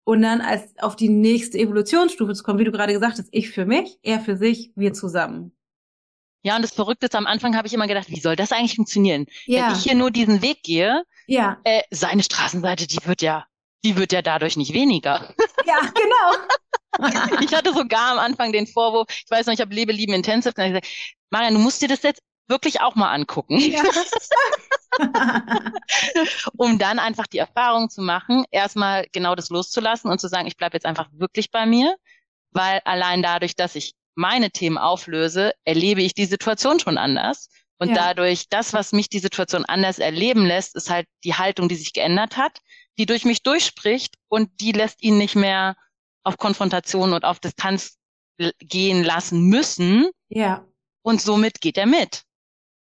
und 0.04 0.22
dann 0.22 0.42
als 0.42 0.78
auf 0.80 0.96
die 0.96 1.10
nächste 1.10 1.58
Evolutionsstufe 1.58 2.34
zu 2.34 2.44
kommen, 2.44 2.60
wie 2.60 2.64
du 2.64 2.72
gerade 2.72 2.94
gesagt 2.94 3.18
hast, 3.18 3.30
ich 3.32 3.50
für 3.50 3.66
mich, 3.66 3.98
er 4.04 4.20
für 4.20 4.38
sich, 4.38 4.72
wir 4.76 4.94
zusammen. 4.94 5.52
Ja, 6.44 6.56
und 6.56 6.62
das 6.62 6.74
Verrückte 6.74 7.08
ist, 7.08 7.16
am 7.16 7.28
Anfang 7.28 7.58
habe 7.58 7.68
ich 7.68 7.74
immer 7.74 7.88
gedacht, 7.88 8.10
wie 8.10 8.20
soll 8.22 8.36
das 8.36 8.52
eigentlich 8.52 8.76
funktionieren? 8.76 9.26
Ja. 9.48 9.68
Wenn 9.68 9.76
ich 9.76 9.84
hier 9.84 9.96
nur 9.96 10.12
diesen 10.12 10.42
Weg 10.42 10.64
gehe, 10.64 11.04
ja. 11.26 11.60
äh, 11.66 11.82
seine 11.92 12.24
Straßenseite, 12.24 12.88
die 12.88 13.00
wird 13.06 13.22
ja, 13.22 13.48
die 13.84 13.98
wird 13.98 14.14
ja 14.14 14.22
dadurch 14.22 14.56
nicht 14.56 14.74
weniger. 14.74 15.34
Ja, 15.66 15.80
genau. 15.82 16.48
ich 17.42 17.54
hatte 17.54 17.74
sogar 17.74 18.14
am 18.14 18.20
Anfang 18.20 18.52
den 18.52 18.68
Vorwurf, 18.68 19.08
ich 19.10 19.30
weiß 19.30 19.46
noch, 19.46 19.54
ich 19.54 19.62
habe 19.62 19.74
Lebe, 19.74 19.92
Lieben, 19.92 20.14
Intensive, 20.14 20.54
dann 20.54 20.66
habe 20.66 20.78
ich 20.78 20.82
gesagt, 20.82 21.18
Marian, 21.30 21.54
du 21.54 21.60
musst 21.60 21.82
dir 21.82 21.88
das 21.88 22.04
jetzt 22.04 22.22
wirklich 22.48 22.82
auch 22.82 22.96
mal 22.96 23.12
angucken. 23.12 23.60
Ja. 23.60 23.84
um 26.58 26.80
dann 26.80 27.00
einfach 27.00 27.28
die 27.28 27.38
Erfahrung 27.38 27.90
zu 27.90 28.02
machen, 28.02 28.46
erstmal 28.52 29.06
genau 29.12 29.36
das 29.36 29.50
loszulassen 29.50 30.10
und 30.10 30.20
zu 30.20 30.28
sagen, 30.28 30.48
ich 30.48 30.58
bleibe 30.58 30.76
jetzt 30.76 30.86
einfach 30.86 31.10
wirklich 31.12 31.52
bei 31.52 31.66
mir, 31.66 31.96
weil 32.52 32.80
allein 32.86 33.22
dadurch, 33.22 33.56
dass 33.56 33.76
ich 33.76 33.94
meine 34.16 34.50
Themen 34.50 34.78
auflöse, 34.78 35.54
erlebe 35.64 36.02
ich 36.02 36.14
die 36.14 36.26
Situation 36.26 36.80
schon 36.80 36.98
anders. 36.98 37.50
Und 37.80 37.90
ja. 37.90 37.96
dadurch, 37.96 38.50
das, 38.50 38.74
was 38.74 38.92
mich 38.92 39.10
die 39.10 39.20
Situation 39.20 39.66
anders 39.66 40.00
erleben 40.00 40.46
lässt, 40.46 40.76
ist 40.76 40.90
halt 40.90 41.06
die 41.24 41.36
Haltung, 41.36 41.70
die 41.70 41.76
sich 41.76 41.94
geändert 41.94 42.36
hat, 42.36 42.60
die 42.98 43.06
durch 43.06 43.24
mich 43.26 43.44
durchspricht 43.44 44.16
und 44.28 44.50
die 44.60 44.72
lässt 44.72 45.04
ihn 45.04 45.20
nicht 45.20 45.36
mehr 45.36 45.76
auf 46.28 46.38
Konfrontation 46.38 47.14
und 47.14 47.24
auf 47.24 47.40
Distanz 47.40 47.98
gehen 48.60 49.04
lassen 49.04 49.44
müssen. 49.44 50.10
Ja. 50.30 50.66
Und 51.02 51.22
somit 51.22 51.62
geht 51.62 51.78
er 51.78 51.86
mit. 51.86 52.24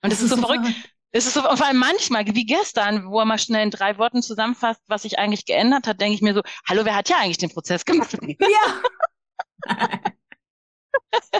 Und 0.02 0.12
es 0.12 0.22
ist 0.22 0.30
so 0.30 0.38
verrückt. 0.38 0.66
Es 1.10 1.26
ist 1.26 1.34
so, 1.34 1.42
vor 1.42 1.66
allem 1.66 1.78
manchmal, 1.78 2.26
wie 2.26 2.44
gestern, 2.44 3.10
wo 3.10 3.20
er 3.20 3.24
mal 3.24 3.38
schnell 3.38 3.62
in 3.64 3.70
drei 3.70 3.98
Worten 3.98 4.22
zusammenfasst, 4.22 4.80
was 4.88 5.02
sich 5.02 5.18
eigentlich 5.18 5.46
geändert 5.46 5.86
hat, 5.86 6.00
denke 6.00 6.14
ich 6.14 6.22
mir 6.22 6.34
so, 6.34 6.42
hallo, 6.66 6.84
wer 6.84 6.94
hat 6.94 7.08
ja 7.08 7.18
eigentlich 7.18 7.38
den 7.38 7.50
Prozess 7.50 7.84
gemacht? 7.84 8.16
Ja. 8.38 10.02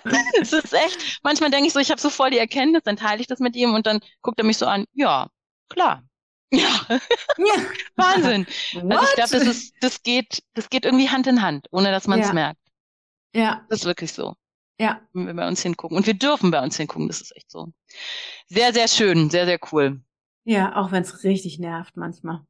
es 0.40 0.52
ist 0.52 0.72
echt, 0.72 1.20
manchmal 1.22 1.50
denke 1.50 1.66
ich 1.66 1.72
so, 1.72 1.78
ich 1.78 1.90
habe 1.90 2.00
so 2.00 2.10
voll 2.10 2.30
die 2.30 2.38
Erkenntnis, 2.38 2.82
dann 2.84 2.96
teile 2.96 3.20
ich 3.20 3.26
das 3.26 3.38
mit 3.38 3.56
ihm 3.56 3.74
und 3.74 3.86
dann 3.86 4.00
guckt 4.22 4.38
er 4.38 4.44
mich 4.44 4.58
so 4.58 4.66
an, 4.66 4.84
ja, 4.92 5.28
klar. 5.68 6.02
Ja. 6.50 6.86
ja. 6.88 7.54
Wahnsinn. 7.96 8.46
What? 8.74 8.92
Also 8.92 9.04
ich 9.04 9.14
glaube, 9.14 9.30
das 9.30 9.46
ist, 9.46 9.74
das 9.80 10.02
geht, 10.02 10.42
das 10.54 10.70
geht 10.70 10.84
irgendwie 10.84 11.08
Hand 11.10 11.26
in 11.26 11.42
Hand, 11.42 11.66
ohne 11.70 11.90
dass 11.90 12.06
man 12.06 12.20
es 12.20 12.28
ja. 12.28 12.32
merkt. 12.32 12.60
Ja. 13.34 13.66
Das 13.68 13.80
ist 13.80 13.84
wirklich 13.84 14.12
so. 14.12 14.34
Ja. 14.80 15.00
Wenn 15.12 15.26
wir 15.26 15.34
bei 15.34 15.46
uns 15.46 15.62
hingucken. 15.62 15.96
Und 15.96 16.06
wir 16.06 16.14
dürfen 16.14 16.50
bei 16.50 16.62
uns 16.62 16.76
hingucken, 16.76 17.08
das 17.08 17.20
ist 17.20 17.36
echt 17.36 17.50
so. 17.50 17.72
Sehr, 18.46 18.72
sehr 18.72 18.88
schön, 18.88 19.28
sehr, 19.28 19.44
sehr 19.44 19.58
cool. 19.72 20.00
Ja, 20.44 20.76
auch 20.76 20.92
wenn 20.92 21.02
es 21.02 21.24
richtig 21.24 21.58
nervt 21.58 21.96
manchmal. 21.96 22.40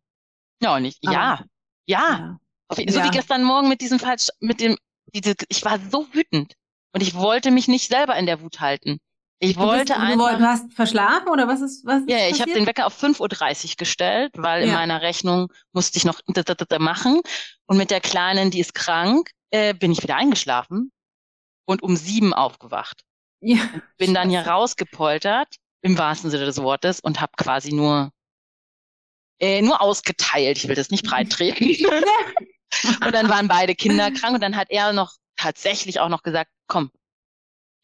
Ja, 0.63 0.79
nicht. 0.79 0.99
Ja, 1.03 1.13
ja. 1.13 1.39
ja. 1.87 2.39
So 2.71 3.03
wie 3.03 3.11
gestern 3.11 3.43
Morgen 3.43 3.69
mit 3.69 3.81
diesem 3.81 3.99
falsch, 3.99 4.29
mit 4.41 4.61
dem, 4.61 4.77
diese, 5.15 5.35
ich 5.49 5.65
war 5.65 5.79
so 5.91 6.07
wütend. 6.13 6.55
Und 6.93 7.03
ich 7.03 7.15
wollte 7.15 7.51
mich 7.51 7.69
nicht 7.69 7.89
selber 7.89 8.17
in 8.17 8.27
der 8.27 8.41
Wut 8.41 8.61
halten. 8.61 9.01
Ich 9.41 9.55
du 9.55 9.61
wollte 9.61 9.93
bist, 9.95 10.01
einfach. 10.01 10.39
Du 10.39 10.45
hast 10.45 10.73
verschlafen 10.73 11.29
oder 11.29 11.47
was 11.47 11.61
ist 11.61 11.87
was? 11.87 12.01
Ist 12.01 12.11
ja, 12.11 12.29
ich 12.29 12.41
habe 12.41 12.53
den 12.53 12.67
Wecker 12.67 12.87
auf 12.87 13.01
5.30 13.01 13.71
Uhr 13.71 13.77
gestellt, 13.77 14.33
weil 14.37 14.63
ja. 14.63 14.69
in 14.69 14.73
meiner 14.73 15.01
Rechnung 15.01 15.53
musste 15.73 15.97
ich 15.97 16.05
noch 16.05 16.21
machen. 16.79 17.21
Und 17.67 17.77
mit 17.77 17.91
der 17.91 18.01
Kleinen, 18.01 18.51
die 18.51 18.61
ist 18.61 18.75
krank, 18.75 19.31
äh, 19.51 19.75
bin 19.75 19.93
ich 19.93 20.03
wieder 20.03 20.17
eingeschlafen 20.17 20.91
und 21.67 21.83
um 21.83 21.97
sieben 21.97 22.35
aufgewacht. 22.35 23.05
Ja. 23.41 23.61
bin 23.99 24.15
dann 24.15 24.31
hier 24.31 24.41
rausgepoltert, 24.41 25.55
im 25.83 25.97
wahrsten 25.97 26.31
Sinne 26.31 26.45
des 26.45 26.61
Wortes, 26.61 26.99
und 26.99 27.21
habe 27.21 27.33
quasi 27.37 27.73
nur, 27.73 28.11
äh, 29.39 29.63
nur 29.63 29.81
ausgeteilt. 29.81 30.59
Ich 30.59 30.67
will 30.67 30.75
das 30.75 30.91
nicht 30.91 31.07
breit 31.07 31.31
treten. 31.31 31.65
und 33.05 33.15
dann 33.15 33.29
waren 33.29 33.47
beide 33.47 33.77
Kinder 33.77 34.11
krank 34.11 34.35
und 34.35 34.43
dann 34.43 34.57
hat 34.57 34.71
er 34.71 34.93
noch 34.93 35.15
tatsächlich 35.37 36.01
auch 36.01 36.09
noch 36.09 36.25
gesagt, 36.25 36.51
komm, 36.67 36.91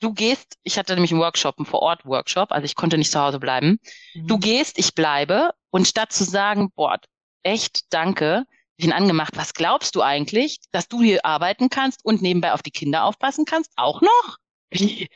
du 0.05 0.13
gehst, 0.13 0.59
ich 0.63 0.79
hatte 0.79 0.95
nämlich 0.95 1.11
einen 1.11 1.21
Workshop, 1.21 1.59
einen 1.59 1.67
Vor-Ort-Workshop, 1.67 2.53
also 2.53 2.65
ich 2.65 2.75
konnte 2.77 2.99
nicht 2.99 3.11
zu 3.11 3.21
Hause 3.21 3.41
bleiben. 3.41 3.79
Mhm. 4.15 4.27
Du 4.27 4.39
gehst, 4.39 4.79
ich 4.79 4.95
bleibe. 4.95 5.53
Und 5.71 5.89
statt 5.89 6.13
zu 6.13 6.25
sagen, 6.25 6.71
boah, 6.77 6.99
echt, 7.43 7.93
danke, 7.93 8.45
ihn 8.77 8.93
angemacht, 8.93 9.37
was 9.37 9.55
glaubst 9.55 9.97
du 9.97 10.03
eigentlich, 10.03 10.61
dass 10.71 10.89
du 10.89 11.01
hier 11.03 11.25
arbeiten 11.25 11.71
kannst 11.71 12.05
und 12.05 12.23
nebenbei 12.23 12.53
auf 12.53 12.63
die 12.63 12.71
Kinder 12.71 13.05
aufpassen 13.05 13.45
kannst? 13.45 13.73
Auch 13.77 14.01
noch? 14.01 14.39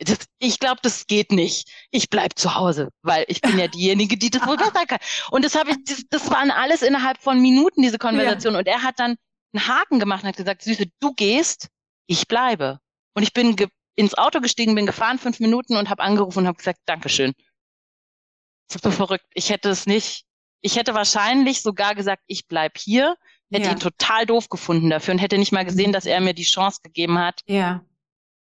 Das, 0.00 0.18
ich 0.38 0.60
glaube, 0.60 0.78
das 0.80 1.08
geht 1.08 1.32
nicht. 1.32 1.68
Ich 1.90 2.08
bleib 2.08 2.38
zu 2.38 2.54
Hause, 2.54 2.90
weil 3.02 3.24
ich 3.26 3.40
bin 3.40 3.58
ja 3.58 3.66
diejenige, 3.66 4.16
die 4.16 4.30
das 4.30 4.46
wohl 4.46 4.56
besser 4.56 4.86
kann. 4.86 5.00
Und 5.32 5.44
das 5.44 5.56
habe 5.56 5.72
ich, 5.72 5.78
das, 5.84 6.04
das 6.08 6.30
waren 6.30 6.52
alles 6.52 6.82
innerhalb 6.82 7.18
von 7.20 7.40
Minuten, 7.40 7.82
diese 7.82 7.98
Konversation. 7.98 8.52
Ja. 8.52 8.60
Und 8.60 8.68
er 8.68 8.84
hat 8.84 9.00
dann 9.00 9.16
einen 9.52 9.66
Haken 9.66 9.98
gemacht 9.98 10.22
und 10.22 10.28
hat 10.28 10.36
gesagt, 10.36 10.62
Süße, 10.62 10.84
du 11.00 11.14
gehst, 11.14 11.66
ich 12.06 12.28
bleibe. 12.28 12.78
Und 13.14 13.24
ich 13.24 13.32
bin 13.32 13.56
ins 13.98 14.14
Auto 14.16 14.40
gestiegen, 14.40 14.74
bin 14.76 14.86
gefahren 14.86 15.18
fünf 15.18 15.40
Minuten 15.40 15.76
und 15.76 15.90
habe 15.90 16.02
angerufen 16.02 16.40
und 16.40 16.46
habe 16.46 16.56
gesagt, 16.58 16.78
Dankeschön. 16.86 17.34
So 18.70 18.90
verrückt. 18.90 19.26
Ich 19.34 19.50
hätte 19.50 19.70
es 19.70 19.86
nicht, 19.86 20.24
ich 20.60 20.76
hätte 20.76 20.94
wahrscheinlich 20.94 21.62
sogar 21.62 21.94
gesagt, 21.94 22.22
ich 22.26 22.46
bleib 22.46 22.78
hier, 22.78 23.16
hätte 23.50 23.66
Ja. 23.66 23.72
ihn 23.72 23.80
total 23.80 24.26
doof 24.26 24.48
gefunden 24.48 24.90
dafür 24.90 25.14
und 25.14 25.18
hätte 25.18 25.38
nicht 25.38 25.52
mal 25.52 25.64
gesehen, 25.64 25.92
dass 25.92 26.06
er 26.06 26.20
mir 26.20 26.34
die 26.34 26.44
Chance 26.44 26.80
gegeben 26.82 27.18
hat, 27.18 27.40
Ja. 27.46 27.84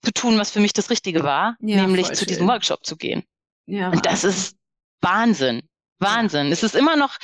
zu 0.03 0.13
tun, 0.13 0.39
was 0.39 0.51
für 0.51 0.61
mich 0.61 0.73
das 0.73 0.91
Richtige 0.91 1.23
war, 1.23 1.57
Ja, 1.61 1.83
nämlich 1.87 2.13
zu 2.15 2.25
diesem 2.27 2.49
Workshop 2.49 2.85
zu 2.85 2.97
gehen. 2.97 3.23
Ja. 3.67 3.91
Und 3.91 4.07
das 4.07 4.25
ist 4.25 4.57
Wahnsinn. 5.03 5.69
Wahnsinn. 5.99 6.51
Es 6.53 6.63
ist 6.63 6.75
immer 6.75 6.97
noch, 6.97 7.17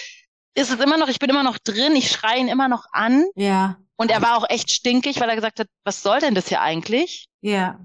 es 0.55 0.71
ist 0.71 0.81
immer 0.81 0.99
noch, 0.99 1.09
ich 1.09 1.19
bin 1.19 1.31
immer 1.31 1.43
noch 1.43 1.59
drin, 1.59 1.97
ich 1.97 2.11
schreie 2.11 2.39
ihn 2.39 2.49
immer 2.49 2.69
noch 2.69 2.85
an. 2.93 3.25
Ja. 3.35 3.79
Und 3.97 4.11
er 4.11 4.21
war 4.23 4.37
auch 4.37 4.49
echt 4.51 4.71
stinkig, 4.71 5.21
weil 5.21 5.29
er 5.31 5.37
gesagt 5.37 5.59
hat, 5.59 5.69
was 5.85 6.03
soll 6.03 6.21
denn 6.21 6.35
das 6.35 6.49
hier 6.49 6.61
eigentlich? 6.61 7.29
Ja. 7.41 7.81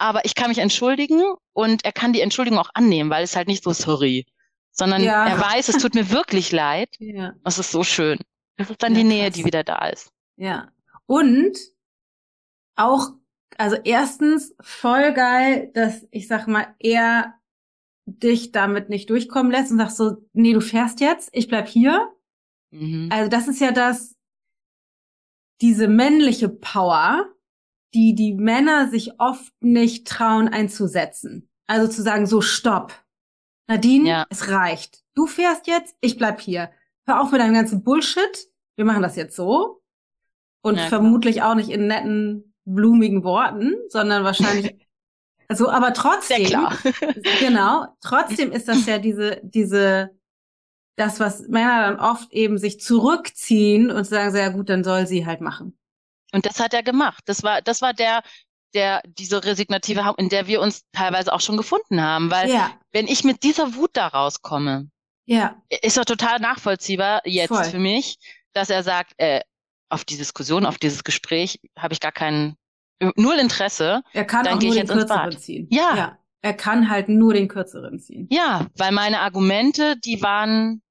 Aber 0.00 0.24
ich 0.24 0.34
kann 0.34 0.48
mich 0.48 0.58
entschuldigen 0.58 1.22
und 1.52 1.84
er 1.84 1.92
kann 1.92 2.12
die 2.14 2.22
Entschuldigung 2.22 2.58
auch 2.58 2.70
annehmen, 2.72 3.10
weil 3.10 3.22
es 3.22 3.36
halt 3.36 3.48
nicht 3.48 3.62
so 3.62 3.72
sorry, 3.72 4.26
sondern 4.72 5.02
Ja. 5.02 5.26
er 5.28 5.38
weiß, 5.38 5.68
es 5.68 5.76
tut 5.82 5.94
mir 5.94 6.10
wirklich 6.10 6.52
leid. 6.52 6.88
Ja. 6.98 7.34
Es 7.44 7.58
ist 7.58 7.70
so 7.70 7.84
schön. 7.84 8.18
Das 8.56 8.70
ist 8.70 8.82
dann 8.82 8.94
Ja, 8.94 8.98
die 9.00 9.04
Nähe, 9.04 9.24
krass. 9.26 9.34
die 9.34 9.44
wieder 9.44 9.62
da 9.62 9.88
ist. 9.88 10.10
Ja. 10.36 10.72
Und 11.06 11.58
auch, 12.76 13.10
also 13.58 13.76
erstens 13.84 14.54
voll 14.62 15.12
geil, 15.12 15.70
dass 15.74 16.06
ich 16.10 16.28
sag 16.28 16.46
mal, 16.46 16.74
er 16.78 17.34
dich 18.06 18.52
damit 18.52 18.88
nicht 18.88 19.10
durchkommen 19.10 19.52
lässt 19.52 19.70
und 19.70 19.78
sagt 19.78 19.92
so, 19.92 20.16
nee, 20.32 20.54
du 20.54 20.60
fährst 20.62 21.00
jetzt, 21.00 21.28
ich 21.32 21.46
bleib 21.46 21.68
hier. 21.68 22.10
Mhm. 22.70 23.08
Also 23.12 23.28
das 23.28 23.48
ist 23.48 23.60
ja 23.60 23.70
das, 23.70 24.16
diese 25.60 25.88
männliche 25.88 26.48
Power, 26.48 27.26
die 27.94 28.14
die 28.14 28.34
Männer 28.34 28.88
sich 28.88 29.18
oft 29.20 29.52
nicht 29.60 30.06
trauen 30.06 30.48
einzusetzen. 30.48 31.48
Also 31.66 31.88
zu 31.88 32.02
sagen, 32.02 32.26
so 32.26 32.40
stopp. 32.40 32.92
Nadine, 33.68 34.08
Ja. 34.08 34.26
es 34.30 34.48
reicht. 34.48 35.02
Du 35.14 35.26
fährst 35.26 35.66
jetzt, 35.66 35.94
ich 36.00 36.16
bleib 36.18 36.40
hier. 36.40 36.70
Hör 37.06 37.20
auf 37.20 37.30
mit 37.32 37.40
deinem 37.40 37.54
ganzen 37.54 37.82
Bullshit. 37.82 38.48
Wir 38.76 38.84
machen 38.84 39.02
das 39.02 39.16
jetzt 39.16 39.36
so. 39.36 39.82
Und 40.62 40.76
Ja, 40.76 40.86
vermutlich 40.86 41.42
auch 41.42 41.54
nicht 41.54 41.70
in 41.70 41.86
netten, 41.86 42.54
blumigen 42.64 43.24
Worten, 43.24 43.74
sondern 43.88 44.24
wahrscheinlich, 44.24 44.74
also, 45.48 45.70
aber 45.70 45.94
Sehr 45.94 45.94
trotzdem, 45.94 46.66
genau, 47.40 47.86
trotzdem 48.00 48.52
ist 48.52 48.68
das 48.68 48.86
ja 48.86 48.98
diese, 48.98 49.40
diese, 49.42 50.10
das, 50.96 51.18
was 51.18 51.48
Männer 51.48 51.82
dann 51.82 52.00
oft 52.00 52.32
eben 52.32 52.58
sich 52.58 52.80
zurückziehen 52.80 53.90
und 53.90 54.04
sagen, 54.04 54.36
ja 54.36 54.50
gut, 54.50 54.68
dann 54.68 54.84
soll 54.84 55.06
sie 55.06 55.24
halt 55.26 55.40
machen. 55.40 55.78
Und 56.32 56.46
das 56.46 56.60
hat 56.60 56.74
er 56.74 56.82
gemacht. 56.82 57.22
Das 57.26 57.42
war, 57.42 57.62
das 57.62 57.82
war 57.82 57.92
der, 57.92 58.22
der, 58.74 59.02
diese 59.04 59.44
resignative, 59.44 60.04
Haltung, 60.04 60.24
in 60.24 60.28
der 60.28 60.46
wir 60.46 60.60
uns 60.60 60.84
teilweise 60.92 61.32
auch 61.32 61.40
schon 61.40 61.56
gefunden 61.56 62.00
haben. 62.02 62.30
Weil 62.30 62.50
Ja, 62.50 62.72
wenn 62.92 63.08
ich 63.08 63.24
mit 63.24 63.42
dieser 63.42 63.74
Wut 63.74 63.90
da 63.94 64.08
rauskomme, 64.08 64.88
ja, 65.26 65.62
ist 65.82 65.96
doch 65.96 66.04
total 66.04 66.40
nachvollziehbar 66.40 67.22
jetzt 67.24 67.54
Voll. 67.54 67.64
für 67.64 67.78
mich, 67.78 68.18
dass 68.52 68.70
er 68.70 68.82
sagt, 68.82 69.12
äh, 69.18 69.40
auf 69.88 70.04
die 70.04 70.16
Diskussion, 70.16 70.66
auf 70.66 70.78
dieses 70.78 71.04
Gespräch 71.04 71.60
habe 71.76 71.94
ich 71.94 72.00
gar 72.00 72.12
kein, 72.12 72.56
null 73.16 73.36
Interesse. 73.38 74.02
er 74.12 74.24
kann 74.24 74.44
Dann 74.44 74.58
auch 74.58 74.60
nur 74.60 74.70
ich 74.70 74.80
den 74.80 74.86
jetzt 74.86 74.92
kürzeren 74.92 75.38
ziehen. 75.38 75.68
Ja. 75.70 75.96
ja. 75.96 76.18
Er 76.42 76.54
kann 76.54 76.88
halt 76.88 77.08
nur 77.08 77.34
den 77.34 77.48
kürzeren 77.48 77.98
ziehen. 77.98 78.26
Ja, 78.30 78.66
weil 78.76 78.92
meine 78.92 79.20
Argumente, 79.20 79.96
die 79.98 80.22
waren 80.22 80.82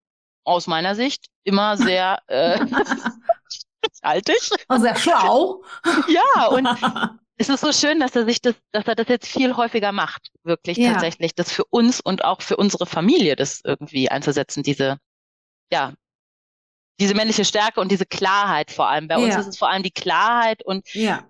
aus 0.43 0.67
meiner 0.67 0.95
Sicht 0.95 1.27
immer 1.43 1.75
sehr 1.77 2.19
äh, 2.27 2.59
haltig. 4.03 4.49
Oh, 4.69 4.77
sehr 4.77 4.95
schlau. 4.95 5.63
Ja, 6.07 6.47
und 6.47 6.67
es 7.37 7.49
ist 7.49 7.61
so 7.61 7.71
schön, 7.71 7.99
dass 7.99 8.15
er 8.15 8.25
sich 8.25 8.41
das, 8.41 8.55
dass 8.71 8.85
er 8.87 8.95
das 8.95 9.07
jetzt 9.07 9.27
viel 9.27 9.55
häufiger 9.55 9.91
macht, 9.91 10.31
wirklich 10.43 10.77
Ja. 10.77 10.93
tatsächlich, 10.93 11.35
das 11.35 11.51
für 11.51 11.65
uns 11.65 11.99
und 12.01 12.23
auch 12.23 12.41
für 12.41 12.57
unsere 12.57 12.85
Familie 12.85 13.35
das 13.35 13.61
irgendwie 13.63 14.09
einzusetzen, 14.09 14.63
diese, 14.63 14.97
ja, 15.71 15.93
diese 16.99 17.13
männliche 17.15 17.45
Stärke 17.45 17.79
und 17.79 17.91
diese 17.91 18.05
Klarheit 18.05 18.71
vor 18.71 18.89
allem. 18.89 19.07
Bei 19.07 19.17
uns 19.17 19.33
Ja. 19.33 19.39
ist 19.39 19.47
es 19.47 19.57
vor 19.57 19.69
allem 19.69 19.83
die 19.83 19.91
Klarheit 19.91 20.63
und 20.65 20.93
ja, 20.93 21.23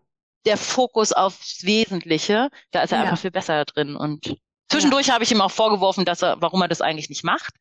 der 0.45 0.57
Fokus 0.57 1.11
aufs 1.11 1.63
Wesentliche. 1.63 2.49
Da 2.71 2.81
ist 2.81 2.91
er 2.91 3.01
einfach 3.01 3.19
viel 3.19 3.29
besser 3.29 3.65
drin. 3.65 3.95
Und 3.95 4.35
zwischendurch 4.71 5.11
habe 5.11 5.23
ich 5.23 5.31
ihm 5.31 5.41
auch 5.41 5.51
vorgeworfen, 5.51 6.05
dass 6.05 6.23
er, 6.23 6.41
warum 6.41 6.61
er 6.61 6.67
das 6.69 6.81
eigentlich 6.81 7.09
nicht 7.09 7.23
macht. 7.23 7.53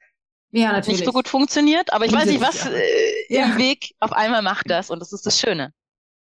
Ja, 0.52 0.72
natürlich. 0.72 1.00
nicht 1.00 1.06
so 1.06 1.12
gut 1.12 1.28
funktioniert, 1.28 1.92
aber 1.92 2.04
ich 2.06 2.12
weiß 2.12 2.26
nicht, 2.26 2.40
was 2.40 2.62
Grundsätzlich, 2.62 3.30
äh, 3.30 3.34
Ja. 3.34 3.44
im 3.46 3.58
Weg 3.58 3.94
auf 4.00 4.12
einmal 4.12 4.42
macht 4.42 4.70
das 4.70 4.90
und 4.90 5.00
das 5.00 5.12
ist 5.12 5.26
das 5.26 5.38
Schöne. 5.38 5.72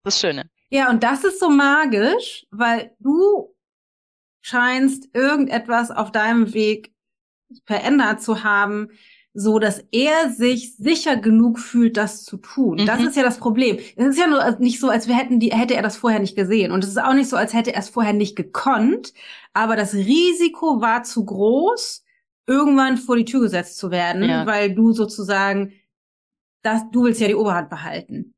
Das 0.03 0.19
Schöne. 0.19 0.49
Ja, 0.69 0.89
und 0.89 1.03
das 1.03 1.23
ist 1.23 1.39
so 1.39 1.49
magisch, 1.49 2.45
weil 2.51 2.95
du 2.99 3.53
scheinst 4.41 5.09
irgendetwas 5.13 5.91
auf 5.91 6.11
deinem 6.11 6.53
Weg 6.53 6.93
verändert 7.65 8.21
zu 8.21 8.43
haben, 8.43 8.89
so 9.35 9.57
dass 9.57 9.83
er 9.91 10.29
sich 10.29 10.75
sicher 10.75 11.15
genug 11.15 11.57
fühlt, 11.57 11.97
das 11.97 12.23
zu 12.23 12.37
tun. 12.37 12.85
Das 12.85 12.99
Mhm. 12.99 13.07
ist 13.07 13.15
ja 13.17 13.23
das 13.23 13.37
Problem. 13.39 13.77
Es 13.95 14.05
ist 14.07 14.19
ja 14.19 14.27
nur 14.27 14.43
nicht 14.59 14.79
so, 14.79 14.89
als 14.89 15.07
wir 15.07 15.15
hätten 15.15 15.39
die, 15.39 15.51
hätte 15.51 15.73
er 15.75 15.81
das 15.81 15.97
vorher 15.97 16.19
nicht 16.19 16.35
gesehen. 16.35 16.71
Und 16.71 16.83
es 16.83 16.89
ist 16.91 17.01
auch 17.01 17.13
nicht 17.13 17.29
so, 17.29 17.35
als 17.37 17.53
hätte 17.53 17.73
er 17.73 17.79
es 17.79 17.89
vorher 17.89 18.13
nicht 18.13 18.35
gekonnt. 18.35 19.13
Aber 19.53 19.75
das 19.75 19.93
Risiko 19.95 20.81
war 20.81 21.03
zu 21.03 21.25
groß, 21.25 22.02
irgendwann 22.45 22.97
vor 22.97 23.15
die 23.15 23.25
Tür 23.25 23.41
gesetzt 23.41 23.77
zu 23.77 23.91
werden, 23.91 24.23
Ja. 24.23 24.45
weil 24.45 24.73
du 24.73 24.91
sozusagen, 24.91 25.73
das, 26.61 26.81
du 26.91 27.03
willst 27.03 27.21
ja 27.21 27.27
die 27.27 27.35
Oberhand 27.35 27.69
behalten. 27.69 28.33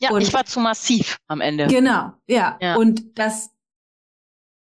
Ja, 0.00 0.10
Und- 0.10 0.22
ich 0.22 0.32
war 0.32 0.44
zu 0.44 0.60
massiv 0.60 1.18
am 1.26 1.40
Ende. 1.40 1.66
Genau, 1.66 2.12
ja. 2.26 2.58
Ja. 2.60 2.76
Und 2.76 3.18
dass, 3.18 3.50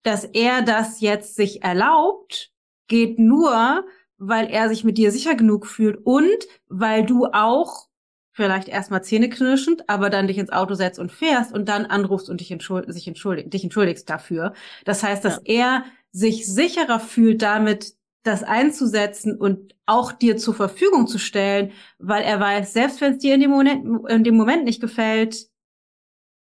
dass 0.03 0.23
er 0.23 0.61
das 0.61 1.01
jetzt 1.01 1.35
sich 1.35 1.63
erlaubt, 1.63 2.51
geht 2.87 3.19
nur, 3.19 3.85
weil 4.17 4.47
er 4.47 4.69
sich 4.69 4.83
mit 4.83 4.97
dir 4.97 5.11
sicher 5.11 5.35
genug 5.35 5.67
fühlt 5.67 5.97
und 6.05 6.47
weil 6.67 7.05
du 7.05 7.25
auch 7.33 7.87
vielleicht 8.31 8.67
erstmal 8.67 9.03
zähneknirschend, 9.03 9.89
aber 9.89 10.09
dann 10.09 10.27
dich 10.27 10.37
ins 10.37 10.51
Auto 10.51 10.73
setzt 10.73 10.99
und 10.99 11.11
fährst 11.11 11.53
und 11.53 11.67
dann 11.69 11.85
anrufst 11.85 12.29
und 12.29 12.41
dich, 12.41 12.51
entschuld 12.51 12.91
sich 12.93 13.07
entschuldig 13.07 13.49
dich 13.49 13.63
entschuldigst 13.63 14.09
dafür. 14.09 14.53
Das 14.85 15.03
heißt, 15.03 15.23
dass 15.25 15.39
er 15.45 15.83
sich 16.11 16.45
sicherer 16.45 16.99
fühlt, 16.99 17.41
damit 17.41 17.95
das 18.25 18.43
einzusetzen 18.43 19.37
und 19.37 19.75
auch 19.85 20.11
dir 20.11 20.35
zur 20.35 20.55
Verfügung 20.55 21.07
zu 21.07 21.19
stellen, 21.19 21.71
weil 21.99 22.23
er 22.23 22.39
weiß, 22.39 22.73
selbst 22.73 22.99
wenn 22.99 23.13
es 23.13 23.19
dir 23.19 23.35
in 23.35 23.41
dem, 23.41 23.51
Moment, 23.51 24.09
in 24.09 24.23
dem 24.23 24.35
Moment 24.35 24.63
nicht 24.65 24.81
gefällt, 24.81 25.47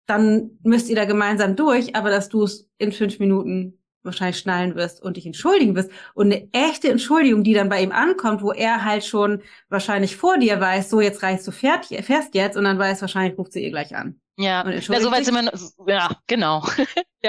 dann 0.06 0.58
müsst 0.62 0.90
ihr 0.90 0.96
da 0.96 1.06
gemeinsam 1.06 1.56
durch, 1.56 1.96
aber 1.96 2.10
dass 2.10 2.28
du 2.28 2.42
es 2.42 2.68
in 2.76 2.92
fünf 2.92 3.18
Minuten 3.18 3.78
wahrscheinlich 4.02 4.38
schnallen 4.38 4.74
wirst 4.74 5.00
und 5.00 5.16
dich 5.16 5.24
entschuldigen 5.24 5.74
wirst. 5.74 5.90
Und 6.12 6.26
eine 6.26 6.48
echte 6.52 6.90
Entschuldigung, 6.90 7.42
die 7.42 7.54
dann 7.54 7.68
bei 7.68 7.82
ihm 7.82 7.92
ankommt, 7.92 8.42
wo 8.42 8.52
er 8.52 8.84
halt 8.84 9.04
schon 9.04 9.42
wahrscheinlich 9.70 10.16
vor 10.16 10.36
dir 10.38 10.60
weiß, 10.60 10.90
so 10.90 11.00
jetzt 11.00 11.22
reichst 11.22 11.46
du, 11.46 11.52
fährt, 11.52 11.86
fährst 11.86 12.34
jetzt 12.34 12.56
und 12.56 12.64
dann 12.64 12.78
weiß 12.78 13.00
wahrscheinlich, 13.00 13.38
ruft 13.38 13.52
sie 13.52 13.62
ihr 13.62 13.70
gleich 13.70 13.96
an. 13.96 14.20
Ja, 14.36 14.64
ja 14.64 14.70
entschuldigt 14.70 15.04
so 15.04 15.10
weit 15.10 15.24
sich? 15.24 15.34
sind 15.34 15.86
wir, 15.86 15.94
ja, 15.94 16.10
genau. 16.26 16.66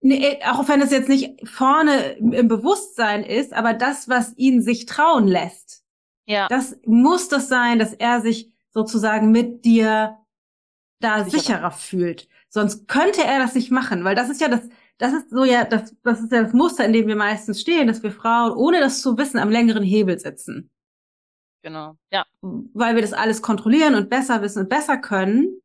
Nee, 0.00 0.38
auch 0.44 0.68
wenn 0.68 0.80
es 0.80 0.90
jetzt 0.92 1.08
nicht 1.08 1.48
vorne 1.48 2.12
im 2.18 2.46
Bewusstsein 2.48 3.24
ist, 3.24 3.52
aber 3.52 3.74
das, 3.74 4.08
was 4.08 4.36
ihn 4.36 4.62
sich 4.62 4.86
trauen 4.86 5.26
lässt, 5.26 5.84
Ja, 6.26 6.48
das 6.48 6.78
muss 6.86 7.28
das 7.28 7.48
sein, 7.48 7.78
dass 7.78 7.94
er 7.94 8.20
sich 8.20 8.52
sozusagen 8.72 9.32
mit 9.32 9.64
dir 9.64 10.18
da 11.00 11.24
Sicherer. 11.24 11.30
sicherer, 11.30 11.70
fühlt. 11.72 12.28
Sonst 12.48 12.88
könnte 12.88 13.22
er 13.24 13.38
das 13.38 13.54
nicht 13.54 13.70
machen, 13.70 14.04
weil 14.04 14.14
das 14.14 14.30
ist 14.30 14.40
ja 14.40 14.48
das, 14.48 14.68
das 14.98 15.12
ist 15.12 15.30
so 15.30 15.44
ja, 15.44 15.64
das, 15.64 15.94
das 16.02 16.20
ist 16.20 16.32
ja 16.32 16.42
das 16.42 16.52
Muster, 16.52 16.84
in 16.84 16.92
dem 16.92 17.06
wir 17.08 17.16
meistens 17.16 17.60
stehen, 17.60 17.86
dass 17.88 18.02
wir 18.02 18.12
Frauen, 18.12 18.52
ohne 18.52 18.80
das 18.80 19.02
zu 19.02 19.16
wissen, 19.18 19.38
am 19.38 19.50
längeren 19.50 19.82
Hebel 19.84 20.18
sitzen. 20.18 20.70
genau. 21.62 21.96
Ja, 22.12 22.24
Weil 22.40 22.94
wir 22.94 23.02
das 23.02 23.12
alles 23.12 23.42
kontrollieren 23.42 23.94
und 23.94 24.10
besser 24.10 24.42
wissen 24.42 24.60
und 24.60 24.68
besser 24.68 24.96
können. 24.98 25.60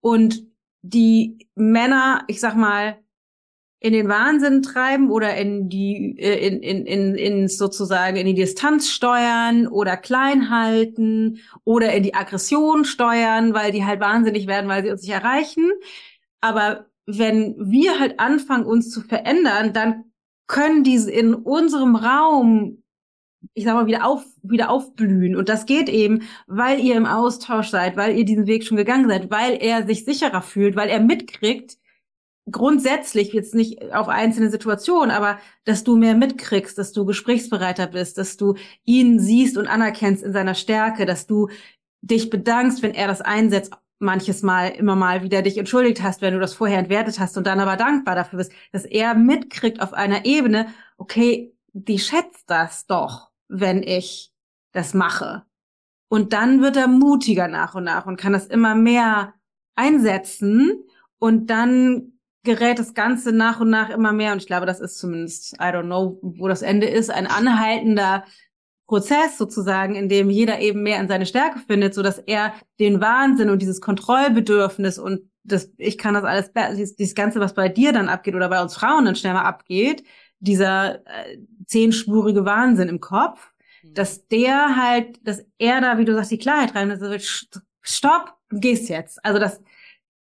Und 0.00 0.46
die 0.82 1.48
Männer, 1.56 2.24
ich 2.28 2.40
sag 2.40 2.54
mal, 2.56 2.98
in 3.86 3.92
den 3.92 4.08
Wahnsinn 4.08 4.62
treiben 4.62 5.12
oder 5.12 5.36
in 5.36 5.68
die 5.68 6.18
äh, 6.18 6.44
in 6.48 6.60
in 6.60 6.86
in, 6.86 7.14
in 7.14 7.48
sozusagen 7.48 8.16
in 8.16 8.26
die 8.26 8.34
Distanz 8.34 8.90
steuern 8.90 9.68
oder 9.68 9.96
klein 9.96 10.50
halten 10.50 11.38
oder 11.62 11.92
in 11.92 12.02
die 12.02 12.14
Aggression 12.14 12.84
steuern, 12.84 13.54
weil 13.54 13.70
die 13.70 13.84
halt 13.84 14.00
wahnsinnig 14.00 14.48
werden, 14.48 14.68
weil 14.68 14.82
sie 14.82 14.90
uns 14.90 15.02
nicht 15.02 15.12
erreichen. 15.12 15.70
Aber 16.40 16.86
wenn 17.06 17.54
wir 17.58 18.00
halt 18.00 18.18
anfangen, 18.18 18.66
uns 18.66 18.90
zu 18.90 19.02
verändern, 19.02 19.72
dann 19.72 20.06
können 20.48 20.82
diese 20.82 21.12
in 21.12 21.32
unserem 21.34 21.94
Raum, 21.94 22.82
ich 23.54 23.64
sag 23.64 23.74
mal, 23.74 23.86
wieder 23.86 24.04
auf, 24.04 24.24
wieder 24.42 24.68
aufblühen. 24.68 25.36
Und 25.36 25.48
das 25.48 25.64
geht 25.64 25.88
eben, 25.88 26.22
weil 26.48 26.80
ihr 26.80 26.96
im 26.96 27.06
Austausch 27.06 27.68
seid, 27.68 27.96
weil 27.96 28.18
ihr 28.18 28.24
diesen 28.24 28.48
Weg 28.48 28.64
schon 28.64 28.76
gegangen 28.76 29.08
seid, 29.08 29.30
weil 29.30 29.56
er 29.60 29.86
sich 29.86 30.04
sicherer 30.04 30.42
fühlt, 30.42 30.74
weil 30.74 30.88
er 30.88 30.98
mitkriegt, 30.98 31.78
grundsätzlich 32.50 33.32
jetzt 33.32 33.54
nicht 33.54 33.92
auf 33.92 34.08
einzelne 34.08 34.50
Situationen, 34.50 35.10
aber 35.10 35.38
dass 35.64 35.84
du 35.84 35.96
mehr 35.96 36.14
mitkriegst, 36.14 36.78
dass 36.78 36.92
du 36.92 37.04
gesprächsbereiter 37.04 37.86
bist, 37.88 38.18
dass 38.18 38.36
du 38.36 38.54
ihn 38.84 39.18
siehst 39.18 39.58
und 39.58 39.66
anerkennst 39.66 40.22
in 40.22 40.32
seiner 40.32 40.54
Stärke, 40.54 41.06
dass 41.06 41.26
du 41.26 41.48
dich 42.02 42.30
bedankst, 42.30 42.82
wenn 42.82 42.94
er 42.94 43.08
das 43.08 43.20
einsetzt, 43.20 43.72
manches 43.98 44.42
Mal 44.42 44.68
immer 44.68 44.94
mal 44.94 45.22
wieder 45.22 45.42
dich 45.42 45.58
entschuldigt 45.58 46.02
hast, 46.02 46.20
wenn 46.20 46.34
du 46.34 46.40
das 46.40 46.54
vorher 46.54 46.78
entwertet 46.78 47.18
hast 47.18 47.36
und 47.36 47.46
dann 47.46 47.60
aber 47.60 47.76
dankbar 47.76 48.14
dafür 48.14 48.38
bist, 48.38 48.52
dass 48.70 48.84
er 48.84 49.14
mitkriegt 49.14 49.80
auf 49.80 49.94
einer 49.94 50.24
Ebene, 50.24 50.66
okay, 50.98 51.54
die 51.72 51.98
schätzt 51.98 52.48
das 52.48 52.86
doch, 52.86 53.30
wenn 53.48 53.82
ich 53.82 54.32
das 54.72 54.94
mache. 54.94 55.44
Und 56.08 56.32
dann 56.32 56.62
wird 56.62 56.76
er 56.76 56.88
mutiger 56.88 57.48
nach 57.48 57.74
und 57.74 57.84
nach 57.84 58.06
und 58.06 58.16
kann 58.16 58.32
das 58.32 58.46
immer 58.46 58.74
mehr 58.74 59.34
einsetzen. 59.74 60.84
Und 61.18 61.48
dann 61.48 62.12
gerät 62.46 62.78
das 62.78 62.94
Ganze 62.94 63.32
nach 63.32 63.60
und 63.60 63.68
nach 63.68 63.90
immer 63.90 64.12
mehr. 64.12 64.32
Und 64.32 64.38
ich 64.38 64.46
glaube, 64.46 64.64
das 64.64 64.80
ist 64.80 64.98
zumindest, 64.98 65.52
I 65.54 65.66
don't 65.66 65.84
know, 65.84 66.18
wo 66.22 66.48
das 66.48 66.62
Ende 66.62 66.86
ist, 66.86 67.10
ein 67.10 67.26
anhaltender 67.26 68.24
Prozess 68.86 69.36
sozusagen, 69.36 69.94
in 69.96 70.08
dem 70.08 70.30
jeder 70.30 70.60
eben 70.60 70.82
mehr 70.82 71.00
in 71.00 71.08
seine 71.08 71.26
Stärke 71.26 71.58
findet, 71.58 71.92
so 71.92 72.02
dass 72.02 72.18
er 72.18 72.54
den 72.78 73.00
Wahnsinn 73.00 73.50
und 73.50 73.60
dieses 73.60 73.80
Kontrollbedürfnis 73.80 74.98
und 74.98 75.28
das, 75.42 75.72
ich 75.76 75.98
kann 75.98 76.14
das 76.14 76.24
alles, 76.24 76.50
dieses, 76.76 76.96
dieses 76.96 77.14
Ganze, 77.14 77.40
was 77.40 77.54
bei 77.54 77.68
dir 77.68 77.92
dann 77.92 78.08
abgeht 78.08 78.34
oder 78.34 78.48
bei 78.48 78.60
uns 78.60 78.74
Frauen 78.74 79.04
dann 79.04 79.16
schnell 79.16 79.34
mal 79.34 79.42
abgeht, 79.42 80.02
dieser 80.38 81.06
äh, 81.06 81.38
zehnspurige 81.66 82.44
Wahnsinn 82.44 82.88
im 82.88 83.00
Kopf, 83.00 83.52
mhm. 83.82 83.94
dass 83.94 84.26
der 84.28 84.76
halt, 84.76 85.26
dass 85.26 85.44
er 85.58 85.80
da, 85.80 85.98
wie 85.98 86.04
du 86.04 86.14
sagst, 86.14 86.30
die 86.30 86.38
Klarheit 86.38 86.74
rein, 86.74 86.90
also 86.90 87.06
stopp, 87.80 88.34
du 88.48 88.60
gehst 88.60 88.88
jetzt. 88.88 89.24
Also 89.24 89.38
das, 89.38 89.60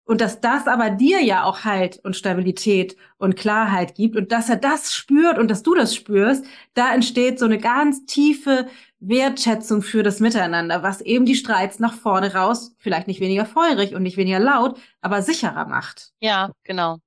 und 0.07 0.20
dass 0.20 0.40
das 0.40 0.66
aber 0.68 0.90
dir 0.90 1.22
ja 1.22 1.44
auch 1.44 1.64
Halt 1.64 1.98
und 2.04 2.16
Stabilität 2.16 2.96
und 3.18 3.36
Klarheit 3.36 3.96
gibt 3.96 4.16
und 4.16 4.32
dass 4.32 4.48
er 4.48 4.57
das 4.57 4.94
spürt 4.94 5.36
und 5.36 5.50
dass 5.50 5.62
du 5.62 5.74
das 5.74 5.94
spürst, 5.94 6.46
da 6.74 6.94
entsteht 6.94 7.38
so 7.38 7.44
eine 7.44 7.59
ganz 7.59 8.07
tiefe 8.07 8.68
Wertschätzung 9.00 9.82
für 9.82 10.02
das 10.02 10.20
Miteinander, 10.20 10.82
was 10.82 11.00
eben 11.00 11.26
die 11.26 11.34
Streits 11.34 11.80
nach 11.80 11.92
vorne 11.92 12.34
raus 12.34 12.74
vielleicht 12.78 13.09
nicht 13.09 13.20
weniger 13.20 13.44
feurig 13.44 13.94
und 13.94 14.04
nicht 14.04 14.16
weniger 14.16 14.38
laut, 14.38 14.78
aber 15.00 15.22
sicherer 15.22 15.66
macht. 15.66 16.12
Ja, 16.20 16.52
genau. 16.62 16.98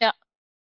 Ja, 0.00 0.12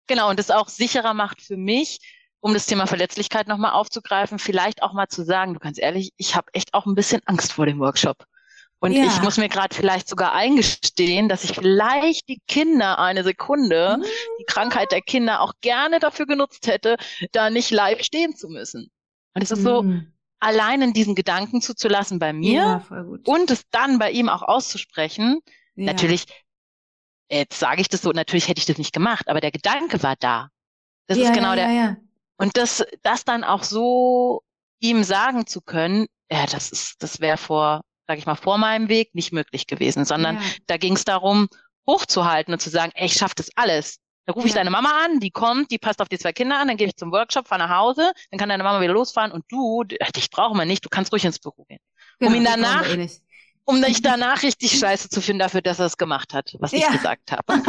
genau. 0.06 0.30
Und 0.30 0.38
das 0.38 0.50
auch 0.50 0.68
sicherer 0.68 1.14
macht 1.14 1.42
für 1.42 1.56
mich, 1.56 1.98
um 2.40 2.54
das 2.54 2.66
Thema 2.66 2.86
Verletzlichkeit 2.86 3.48
nochmal 3.48 3.72
aufzugreifen, 3.72 4.38
vielleicht 4.38 4.82
auch 4.82 4.92
mal 4.92 5.08
zu 5.08 5.24
sagen, 5.24 5.54
du 5.54 5.60
kannst 5.60 5.80
ehrlich, 5.80 6.12
ich 6.16 6.36
habe 6.36 6.46
echt 6.52 6.74
auch 6.74 6.86
ein 6.86 6.94
bisschen 6.94 7.20
Angst 7.26 7.52
vor 7.52 7.66
dem 7.66 7.80
Workshop. 7.80 8.24
Und 8.79 8.93
ja. 8.93 9.05
ich 9.05 9.22
muss 9.22 9.39
mir 9.39 9.49
gerade 9.49 9.74
vielleicht 9.74 10.09
sogar 10.09 10.33
eingestehen, 10.33 11.29
dass 11.29 11.45
ich 11.45 11.55
vielleicht 11.55 12.29
die 12.29 12.41
Kinder 12.47 12.99
eine 12.99 13.24
Sekunde, 13.24 13.99
mhm. 13.99 14.05
die 14.39 14.45
Krankheit 14.45 14.93
der 14.93 15.01
Kinder 15.01 15.41
auch 15.41 15.55
gerne 15.61 15.99
dafür 15.99 16.27
genutzt 16.27 16.66
hätte, 16.66 16.97
da 17.33 17.49
nicht 17.51 17.70
live 17.70 18.03
stehen 18.03 18.37
zu 18.37 18.49
müssen. 18.49 18.91
Und 19.35 19.43
es 19.43 19.51
ist 19.51 19.61
mhm. 19.61 19.64
so, 19.64 19.85
allein 20.41 20.83
in 20.83 20.93
diesen 20.93 21.14
Gedanken 21.14 21.61
zuzulassen 21.62 22.18
bei 22.18 22.33
mir 22.33 22.83
ja, 22.91 23.07
und 23.24 23.51
es 23.51 23.68
dann 23.70 23.99
bei 23.99 24.11
ihm 24.11 24.29
auch 24.29 24.43
auszusprechen. 24.43 25.41
Ja. 25.74 25.87
Natürlich, 25.87 26.27
jetzt 27.31 27.59
sage 27.59 27.81
ich 27.81 27.89
das 27.89 28.03
so, 28.03 28.12
natürlich 28.12 28.49
hätte 28.49 28.59
ich 28.59 28.66
das 28.66 28.79
nicht 28.79 28.93
gemacht, 28.93 29.29
aber 29.29 29.41
der 29.41 29.51
Gedanke 29.51 30.03
war 30.03 30.16
da. 30.16 30.51
Das 31.07 31.18
ja, 31.18 31.24
ist 31.24 31.35
genau 31.35 31.55
der. 31.55 31.97
Und 32.37 32.57
das, 32.57 32.85
das 33.03 33.24
dann 33.24 33.45
auch 33.45 33.62
so 33.62 34.43
ihm 34.81 35.05
sagen 35.05 35.47
zu 35.47 35.62
können, 35.62 36.07
ja, 36.31 36.45
das 36.47 36.70
ist, 36.70 37.03
das 37.03 37.20
wäre 37.20 37.39
vor, 37.39 37.83
sage 38.07 38.18
ich 38.18 38.26
mal, 38.26 38.36
vor 38.36 38.59
meinem 38.59 38.88
Weg 38.88 39.14
nicht 39.14 39.32
möglich 39.32 39.66
gewesen, 39.66 40.04
sondern 40.04 40.38
da 40.66 40.76
ging 40.76 40.94
es 40.94 41.04
darum, 41.04 41.48
hochzuhalten 41.86 42.52
und 42.52 42.61
zu 42.61 42.70
sagen, 42.70 42.92
ey, 42.94 43.07
ich 43.07 43.14
schaffe 43.14 43.34
das 43.36 43.50
alles. 43.54 43.98
Dann 44.26 44.34
rufe 44.34 44.48
ich 44.48 44.54
deine 44.54 44.70
Mama 44.70 44.90
an, 45.04 45.20
die 45.20 45.30
kommt, 45.30 45.70
die 45.70 45.78
passt 45.78 46.02
auf 46.02 46.09
die 46.09 46.18
zwei 46.18 46.32
Kinder 46.32 46.59
an, 46.59 46.66
dann 46.66 46.76
gehe 46.76 46.88
ich 46.88 46.96
zum 46.96 47.12
Workshop, 47.12 47.46
fahre 47.46 47.61
nach 47.61 47.76
Hause, 47.76 48.12
dann 48.30 48.38
kann 48.38 48.48
deine 48.48 48.64
Mama 48.64 48.80
wieder 48.80 48.92
losfahren 48.92 49.30
und 49.30 49.44
du, 49.48 49.84
dich 49.84 50.30
brauchen 50.30 50.59
wir 50.59 50.64
nicht, 50.64 50.84
du 50.84 50.88
kannst 50.88 51.12
ruhig 51.12 51.24
ins 51.24 51.38
Büro 51.38 51.64
gehen. 51.64 51.78
Genau, 52.18 52.32
um 52.32 52.36
ihn 52.36 52.44
danach, 52.44 52.88
eh 52.88 53.09
um 53.64 53.82
dich 53.82 54.02
danach 54.02 54.42
richtig 54.42 54.78
scheiße 54.78 55.11
zu 55.11 55.20
finden 55.20 55.40
dafür, 55.40 55.62
dass 55.62 55.78
er 55.78 55.86
es 55.86 55.96
gemacht 55.96 56.34
hat, 56.34 56.57
was 56.59 56.72
ja. 56.72 56.78
ich 56.78 56.88
gesagt 56.88 57.30
habe. 57.30 57.44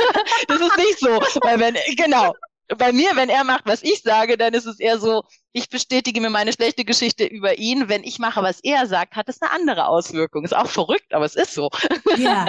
das 0.47 0.61
ist 0.61 0.77
nicht 0.77 0.99
so, 0.99 1.09
weil 1.41 1.59
wenn, 1.59 1.75
genau, 1.95 2.33
bei 2.77 2.91
mir, 2.91 3.11
wenn 3.15 3.29
er 3.29 3.43
macht, 3.43 3.65
was 3.65 3.83
ich 3.83 4.01
sage, 4.01 4.37
dann 4.37 4.53
ist 4.53 4.65
es 4.65 4.79
eher 4.79 4.99
so, 4.99 5.23
ich 5.53 5.69
bestätige 5.69 6.19
mir 6.19 6.29
meine 6.29 6.51
schlechte 6.51 6.83
Geschichte 6.83 7.25
über 7.25 7.57
ihn. 7.57 7.87
Wenn 7.87 8.03
ich 8.03 8.19
mache, 8.19 8.41
was 8.41 8.59
er 8.61 8.85
sagt, 8.87 9.15
hat 9.15 9.29
es 9.29 9.41
eine 9.41 9.51
andere 9.51 9.87
Auswirkung. 9.87 10.43
Ist 10.43 10.55
auch 10.55 10.67
verrückt, 10.67 11.13
aber 11.13 11.25
es 11.25 11.35
ist 11.35 11.53
so. 11.53 11.69
Ja, 12.17 12.45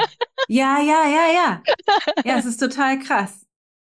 ja, 0.48 0.80
ja, 0.80 1.04
ja, 1.06 1.32
ja. 1.32 1.62
Ja, 2.24 2.38
es 2.38 2.46
ist 2.46 2.58
total 2.58 2.98
krass. 2.98 3.46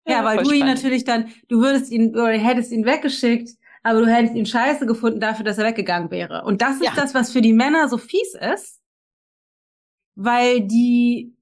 Ja, 0.07 0.23
weil 0.23 0.43
du 0.43 0.51
ihn 0.51 0.65
natürlich 0.65 1.03
dann, 1.03 1.33
du 1.47 1.61
würdest 1.61 1.91
ihn 1.91 2.11
oder 2.11 2.31
hättest 2.31 2.71
ihn 2.71 2.85
weggeschickt, 2.85 3.49
aber 3.83 4.01
du 4.01 4.07
hättest 4.07 4.35
ihn 4.35 4.45
scheiße 4.45 4.85
gefunden 4.85 5.19
dafür, 5.19 5.43
dass 5.45 5.57
er 5.57 5.65
weggegangen 5.65 6.11
wäre. 6.11 6.43
Und 6.43 6.61
das 6.61 6.75
ist 6.75 6.85
ja. 6.85 6.93
das, 6.95 7.13
was 7.13 7.31
für 7.31 7.41
die 7.41 7.53
Männer 7.53 7.89
so 7.89 7.97
fies 7.97 8.35
ist, 8.35 8.81
weil 10.15 10.61
die, 10.61 11.34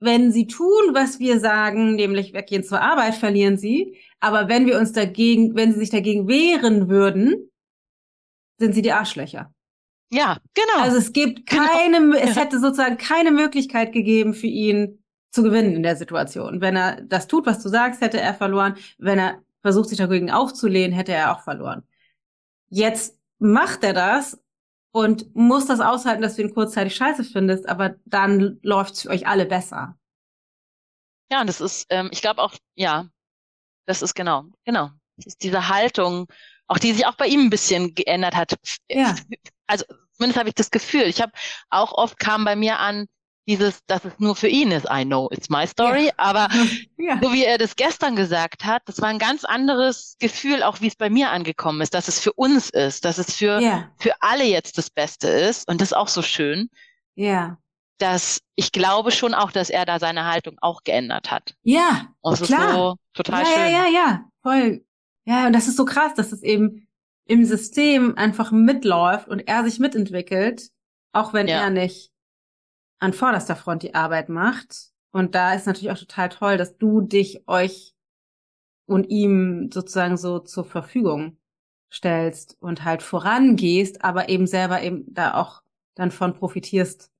wenn 0.00 0.32
sie 0.32 0.46
tun, 0.46 0.94
was 0.94 1.18
wir 1.18 1.38
sagen, 1.40 1.94
nämlich 1.94 2.32
weggehen 2.32 2.64
zur 2.64 2.80
Arbeit, 2.80 3.14
verlieren 3.14 3.58
sie. 3.58 3.98
Aber 4.18 4.48
wenn 4.48 4.66
wir 4.66 4.78
uns 4.78 4.92
dagegen, 4.92 5.54
wenn 5.54 5.72
sie 5.72 5.80
sich 5.80 5.90
dagegen 5.90 6.26
wehren 6.26 6.88
würden, 6.88 7.50
sind 8.58 8.74
sie 8.74 8.82
die 8.82 8.92
Arschlöcher. 8.92 9.52
Ja, 10.10 10.38
genau. 10.54 10.82
Also 10.82 10.96
es 10.96 11.12
gibt 11.12 11.46
genau. 11.46 11.66
keine, 11.66 11.98
genau. 11.98 12.16
es 12.16 12.36
hätte 12.36 12.58
sozusagen 12.58 12.96
keine 12.96 13.30
Möglichkeit 13.30 13.92
gegeben 13.92 14.34
für 14.34 14.48
ihn, 14.48 15.00
zu 15.30 15.42
gewinnen 15.42 15.76
in 15.76 15.82
der 15.82 15.96
Situation. 15.96 16.60
Wenn 16.60 16.76
er 16.76 17.02
das 17.02 17.28
tut, 17.28 17.46
was 17.46 17.62
du 17.62 17.68
sagst, 17.68 18.00
hätte 18.00 18.20
er 18.20 18.34
verloren. 18.34 18.74
Wenn 18.98 19.18
er 19.18 19.42
versucht, 19.62 19.90
sich 19.90 19.98
dagegen 19.98 20.30
aufzulehnen, 20.30 20.92
hätte 20.92 21.12
er 21.12 21.32
auch 21.32 21.42
verloren. 21.42 21.84
Jetzt 22.68 23.16
macht 23.38 23.84
er 23.84 23.92
das 23.92 24.40
und 24.92 25.34
muss 25.34 25.66
das 25.66 25.80
aushalten, 25.80 26.22
dass 26.22 26.36
du 26.36 26.42
ihn 26.42 26.54
kurzzeitig 26.54 26.94
scheiße 26.94 27.24
findest, 27.24 27.68
aber 27.68 27.96
dann 28.04 28.58
läuft's 28.62 29.02
für 29.02 29.10
euch 29.10 29.26
alle 29.26 29.46
besser. 29.46 29.96
Ja, 31.30 31.40
und 31.40 31.46
das 31.46 31.60
ist, 31.60 31.86
ähm, 31.90 32.08
ich 32.12 32.20
glaube 32.20 32.42
auch, 32.42 32.54
ja, 32.74 33.06
das 33.86 34.02
ist 34.02 34.14
genau, 34.14 34.44
genau. 34.64 34.90
Das 35.16 35.26
ist 35.26 35.42
diese 35.42 35.68
Haltung, 35.68 36.26
auch 36.66 36.78
die 36.78 36.92
sich 36.92 37.06
auch 37.06 37.14
bei 37.14 37.26
ihm 37.26 37.42
ein 37.42 37.50
bisschen 37.50 37.94
geändert 37.94 38.34
hat. 38.34 38.54
Ja. 38.88 39.14
Also 39.66 39.84
zumindest 40.14 40.36
habe 40.36 40.48
ich 40.48 40.56
das 40.56 40.72
Gefühl. 40.72 41.02
Ich 41.02 41.22
habe 41.22 41.30
auch 41.68 41.92
oft 41.92 42.18
kam 42.18 42.44
bei 42.44 42.56
mir 42.56 42.80
an, 42.80 43.06
dieses, 43.46 43.84
dass 43.86 44.04
es 44.04 44.12
nur 44.18 44.36
für 44.36 44.48
ihn 44.48 44.70
ist, 44.70 44.86
I 44.90 45.04
know, 45.04 45.28
it's 45.32 45.48
my 45.48 45.66
story, 45.66 46.06
ja. 46.06 46.12
aber 46.16 46.48
ja. 46.98 47.18
so 47.20 47.32
wie 47.32 47.44
er 47.44 47.58
das 47.58 47.76
gestern 47.76 48.16
gesagt 48.16 48.64
hat, 48.64 48.82
das 48.86 49.00
war 49.00 49.08
ein 49.08 49.18
ganz 49.18 49.44
anderes 49.44 50.16
Gefühl, 50.18 50.62
auch 50.62 50.80
wie 50.80 50.88
es 50.88 50.96
bei 50.96 51.10
mir 51.10 51.30
angekommen 51.30 51.80
ist, 51.80 51.94
dass 51.94 52.08
es 52.08 52.20
für 52.20 52.32
uns 52.32 52.70
ist, 52.70 53.04
dass 53.04 53.18
es 53.18 53.34
für, 53.34 53.60
ja. 53.60 53.90
für 53.98 54.12
alle 54.20 54.44
jetzt 54.44 54.78
das 54.78 54.90
Beste 54.90 55.28
ist 55.28 55.68
und 55.68 55.80
das 55.80 55.88
ist 55.88 55.96
auch 55.96 56.08
so 56.08 56.22
schön. 56.22 56.70
Ja. 57.14 57.58
Dass 57.98 58.40
ich 58.54 58.72
glaube 58.72 59.10
schon 59.10 59.34
auch, 59.34 59.52
dass 59.52 59.68
er 59.68 59.84
da 59.84 59.98
seine 59.98 60.24
Haltung 60.24 60.56
auch 60.60 60.84
geändert 60.84 61.30
hat. 61.30 61.54
Ja, 61.62 62.08
und 62.20 62.40
das 62.40 62.48
klar. 62.48 62.68
Ist 62.68 62.74
so 62.74 62.96
total 63.14 63.42
ja, 63.42 63.46
schön. 63.46 63.62
Ja, 63.62 63.68
ja, 63.68 63.86
ja, 63.88 64.24
voll. 64.42 64.84
Ja, 65.24 65.46
und 65.46 65.52
das 65.52 65.68
ist 65.68 65.76
so 65.76 65.84
krass, 65.84 66.14
dass 66.14 66.32
es 66.32 66.42
eben 66.42 66.88
im 67.26 67.44
System 67.44 68.16
einfach 68.16 68.52
mitläuft 68.52 69.28
und 69.28 69.40
er 69.40 69.64
sich 69.64 69.78
mitentwickelt, 69.78 70.70
auch 71.12 71.32
wenn 71.32 71.46
er 71.46 71.70
nicht 71.70 72.09
an 73.00 73.12
vorderster 73.12 73.56
Front 73.56 73.82
die 73.82 73.94
Arbeit 73.94 74.28
macht. 74.28 74.90
Und 75.10 75.34
da 75.34 75.54
ist 75.54 75.66
natürlich 75.66 75.90
auch 75.90 75.98
total 75.98 76.28
toll, 76.28 76.56
dass 76.56 76.78
du 76.78 77.00
dich 77.00 77.48
euch 77.48 77.94
und 78.86 79.04
ihm 79.04 79.70
sozusagen 79.72 80.16
so 80.16 80.38
zur 80.38 80.64
Verfügung 80.64 81.38
stellst 81.92 82.56
und 82.60 82.84
halt 82.84 83.02
vorangehst, 83.02 84.04
aber 84.04 84.28
eben 84.28 84.46
selber 84.46 84.82
eben 84.82 85.12
da 85.12 85.34
auch 85.34 85.62
dann 85.96 86.10
von 86.10 86.34
profitierst 86.34 87.10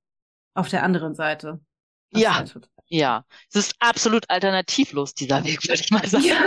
auf 0.53 0.69
der 0.69 0.83
anderen 0.83 1.15
Seite. 1.15 1.59
Ja, 2.13 2.35
halt 2.35 2.59
ja. 2.87 3.25
Es 3.49 3.55
ist 3.55 3.75
absolut 3.79 4.29
alternativlos, 4.29 5.13
dieser 5.13 5.43
Weg, 5.45 5.63
würde 5.63 5.81
ich 5.81 5.91
mal 5.91 6.05
sagen. 6.05 6.25
Ja. 6.25 6.43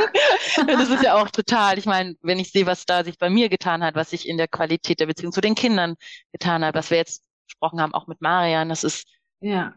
das 0.67 0.91
ist 0.91 1.03
ja 1.03 1.15
auch 1.15 1.31
total, 1.31 1.79
ich 1.79 1.87
meine, 1.87 2.17
wenn 2.21 2.39
ich 2.39 2.53
sehe, 2.53 2.67
was 2.67 2.85
da 2.85 3.03
sich 3.03 3.19
bei 3.19 3.31
mir 3.31 3.49
getan 3.49 3.83
hat, 3.83 3.95
was 3.95 4.11
sich 4.11 4.29
in 4.29 4.37
der 4.37 4.49
Qualität 4.49 5.01
der 5.01 5.07
Beziehung 5.07 5.33
zu 5.33 5.41
den 5.41 5.55
Kindern 5.55 5.95
getan 6.33 6.63
hat, 6.65 6.75
was 6.75 6.91
wir 6.91 6.99
jetzt 6.99 7.25
gesprochen 7.47 7.81
haben, 7.81 7.95
auch 7.95 8.07
mit 8.07 8.21
Marian, 8.21 8.69
das 8.69 8.85
ist 8.85 9.07
ja. 9.45 9.75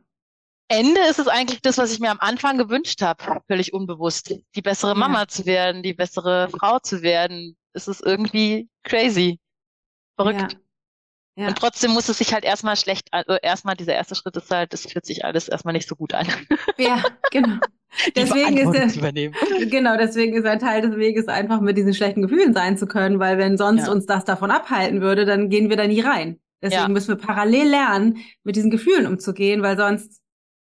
Ende 0.69 0.99
ist 1.09 1.19
es 1.19 1.27
eigentlich 1.27 1.61
das, 1.61 1.77
was 1.77 1.93
ich 1.93 1.99
mir 1.99 2.11
am 2.11 2.19
Anfang 2.19 2.57
gewünscht 2.57 3.01
habe, 3.01 3.41
völlig 3.47 3.73
unbewusst. 3.73 4.35
Die 4.55 4.61
bessere 4.61 4.95
Mama 4.95 5.21
ja. 5.21 5.27
zu 5.27 5.45
werden, 5.45 5.81
die 5.81 5.93
bessere 5.93 6.49
Frau 6.49 6.79
zu 6.79 7.01
werden. 7.01 7.55
Es 7.73 7.87
ist 7.87 8.01
irgendwie 8.01 8.69
crazy. 8.83 9.39
Verrückt. 10.17 10.53
Ja. 10.53 10.59
Ja. 11.37 11.49
Und 11.49 11.57
trotzdem 11.59 11.91
muss 11.91 12.09
es 12.09 12.17
sich 12.17 12.33
halt 12.33 12.43
erstmal 12.43 12.75
schlecht, 12.75 13.09
also 13.11 13.33
erstmal 13.33 13.75
dieser 13.75 13.93
erste 13.93 14.15
Schritt 14.15 14.35
ist 14.35 14.49
halt, 14.49 14.73
das 14.73 14.87
fühlt 14.87 15.05
sich 15.05 15.23
alles 15.23 15.47
erstmal 15.47 15.73
nicht 15.73 15.87
so 15.87 15.95
gut 15.95 16.13
an. 16.13 16.27
Ja, 16.79 17.03
genau. 17.31 17.57
deswegen 18.15 18.57
ist 18.57 18.71
der, 18.71 18.87
genau, 19.67 19.97
deswegen 19.97 20.35
ist 20.35 20.45
ein 20.45 20.59
Teil 20.59 20.81
des 20.81 20.95
Weges 20.95 21.27
einfach 21.27 21.61
mit 21.61 21.77
diesen 21.77 21.93
schlechten 21.93 22.23
Gefühlen 22.23 22.53
sein 22.53 22.77
zu 22.77 22.87
können, 22.87 23.19
weil 23.19 23.37
wenn 23.37 23.57
sonst 23.57 23.85
ja. 23.85 23.91
uns 23.91 24.05
das 24.05 24.25
davon 24.25 24.51
abhalten 24.51 25.01
würde, 25.01 25.25
dann 25.25 25.49
gehen 25.49 25.69
wir 25.69 25.77
da 25.77 25.87
nie 25.87 26.01
rein. 26.01 26.39
Deswegen 26.61 26.81
ja. 26.81 26.89
müssen 26.89 27.09
wir 27.09 27.15
parallel 27.15 27.69
lernen, 27.69 28.17
mit 28.43 28.55
diesen 28.55 28.71
Gefühlen 28.71 29.05
umzugehen, 29.05 29.61
weil 29.61 29.77
sonst 29.77 30.21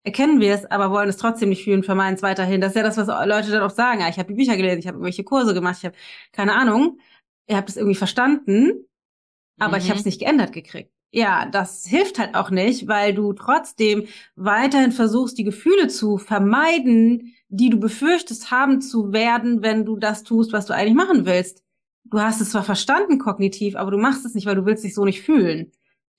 erkennen 0.03 0.39
wir 0.39 0.53
es, 0.53 0.65
aber 0.65 0.91
wollen 0.91 1.09
es 1.09 1.17
trotzdem 1.17 1.49
nicht 1.49 1.63
fühlen, 1.63 1.83
vermeiden 1.83 2.15
es 2.15 2.21
weiterhin. 2.21 2.61
Das 2.61 2.71
ist 2.71 2.75
ja 2.75 2.83
das, 2.83 2.97
was 2.97 3.07
Leute 3.07 3.51
dann 3.51 3.63
oft 3.63 3.75
sagen. 3.75 4.01
Ja, 4.01 4.09
ich 4.09 4.17
habe 4.17 4.29
die 4.29 4.35
Bücher 4.35 4.57
gelesen, 4.57 4.79
ich 4.79 4.87
habe 4.87 4.95
irgendwelche 4.97 5.23
Kurse 5.23 5.53
gemacht, 5.53 5.77
ich 5.79 5.85
habe 5.85 5.95
keine 6.31 6.55
Ahnung. 6.55 6.99
Ihr 7.47 7.57
habt 7.57 7.69
es 7.69 7.77
irgendwie 7.77 7.95
verstanden, 7.95 8.85
aber 9.57 9.77
mhm. 9.77 9.83
ich 9.83 9.89
habe 9.89 9.99
es 9.99 10.05
nicht 10.05 10.19
geändert 10.19 10.53
gekriegt. 10.53 10.91
Ja, 11.11 11.47
das 11.47 11.87
hilft 11.87 12.19
halt 12.19 12.35
auch 12.35 12.51
nicht, 12.51 12.87
weil 12.87 13.15
du 13.15 13.33
trotzdem 13.33 14.05
weiterhin 14.35 14.91
versuchst, 14.91 15.39
die 15.39 15.43
Gefühle 15.43 15.87
zu 15.87 16.19
vermeiden, 16.19 17.33
die 17.47 17.71
du 17.71 17.79
befürchtest 17.79 18.51
haben 18.51 18.79
zu 18.79 19.11
werden, 19.11 19.63
wenn 19.63 19.85
du 19.85 19.97
das 19.97 20.23
tust, 20.23 20.53
was 20.53 20.67
du 20.67 20.73
eigentlich 20.73 20.93
machen 20.93 21.25
willst 21.25 21.63
du 22.05 22.19
hast 22.19 22.41
es 22.41 22.51
zwar 22.51 22.63
verstanden 22.63 23.19
kognitiv, 23.19 23.75
aber 23.75 23.91
du 23.91 23.97
machst 23.97 24.25
es 24.25 24.33
nicht, 24.33 24.45
weil 24.45 24.55
du 24.55 24.65
willst 24.65 24.83
dich 24.83 24.93
so 24.93 25.05
nicht 25.05 25.21
fühlen. 25.21 25.71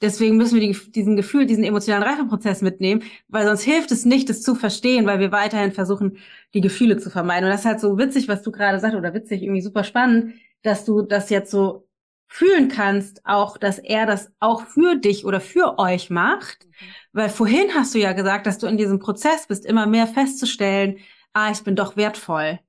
Deswegen 0.02 0.38
müssen 0.38 0.58
wir 0.58 0.66
die, 0.66 0.92
diesen 0.92 1.14
Gefühl, 1.16 1.44
diesen 1.44 1.64
emotionalen 1.64 2.02
Reifeprozess 2.02 2.62
mitnehmen, 2.62 3.02
weil 3.28 3.46
sonst 3.46 3.62
hilft 3.62 3.90
es 3.90 4.06
nicht, 4.06 4.30
das 4.30 4.42
zu 4.42 4.54
verstehen, 4.54 5.04
weil 5.04 5.20
wir 5.20 5.30
weiterhin 5.30 5.72
versuchen, 5.72 6.16
die 6.54 6.62
Gefühle 6.62 6.96
zu 6.96 7.10
vermeiden. 7.10 7.44
Und 7.44 7.50
das 7.50 7.60
ist 7.60 7.66
halt 7.66 7.80
so 7.80 7.98
witzig, 7.98 8.26
was 8.26 8.42
du 8.42 8.50
gerade 8.50 8.80
sagst, 8.80 8.96
oder 8.96 9.12
witzig, 9.12 9.42
irgendwie 9.42 9.60
super 9.60 9.84
spannend, 9.84 10.34
dass 10.62 10.86
du 10.86 11.02
das 11.02 11.28
jetzt 11.28 11.50
so 11.50 11.86
fühlen 12.28 12.68
kannst, 12.68 13.26
auch, 13.26 13.58
dass 13.58 13.78
er 13.78 14.06
das 14.06 14.32
auch 14.38 14.64
für 14.66 14.94
dich 14.96 15.26
oder 15.26 15.40
für 15.40 15.78
euch 15.78 16.08
macht. 16.08 16.66
Mhm. 16.66 16.86
Weil 17.12 17.28
vorhin 17.28 17.74
hast 17.74 17.94
du 17.94 17.98
ja 17.98 18.12
gesagt, 18.12 18.46
dass 18.46 18.58
du 18.58 18.68
in 18.68 18.78
diesem 18.78 19.00
Prozess 19.00 19.48
bist, 19.48 19.66
immer 19.66 19.86
mehr 19.86 20.06
festzustellen, 20.06 20.98
ah, 21.32 21.50
ich 21.50 21.62
bin 21.62 21.76
doch 21.76 21.96
wertvoll. 21.96 22.60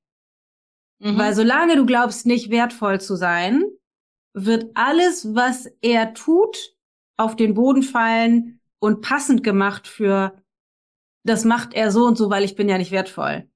Mhm. 1.01 1.17
Weil 1.17 1.33
solange 1.33 1.75
du 1.75 1.85
glaubst, 1.85 2.25
nicht 2.25 2.51
wertvoll 2.51 3.01
zu 3.01 3.15
sein, 3.15 3.63
wird 4.33 4.71
alles, 4.75 5.33
was 5.33 5.67
er 5.81 6.13
tut, 6.13 6.75
auf 7.17 7.35
den 7.35 7.53
Boden 7.53 7.83
fallen 7.83 8.59
und 8.79 9.01
passend 9.01 9.43
gemacht 9.43 9.87
für, 9.87 10.35
das 11.23 11.43
macht 11.43 11.73
er 11.73 11.91
so 11.91 12.05
und 12.05 12.17
so, 12.17 12.29
weil 12.29 12.43
ich 12.43 12.55
bin 12.55 12.69
ja 12.69 12.77
nicht 12.77 12.91
wertvoll. 12.91 13.49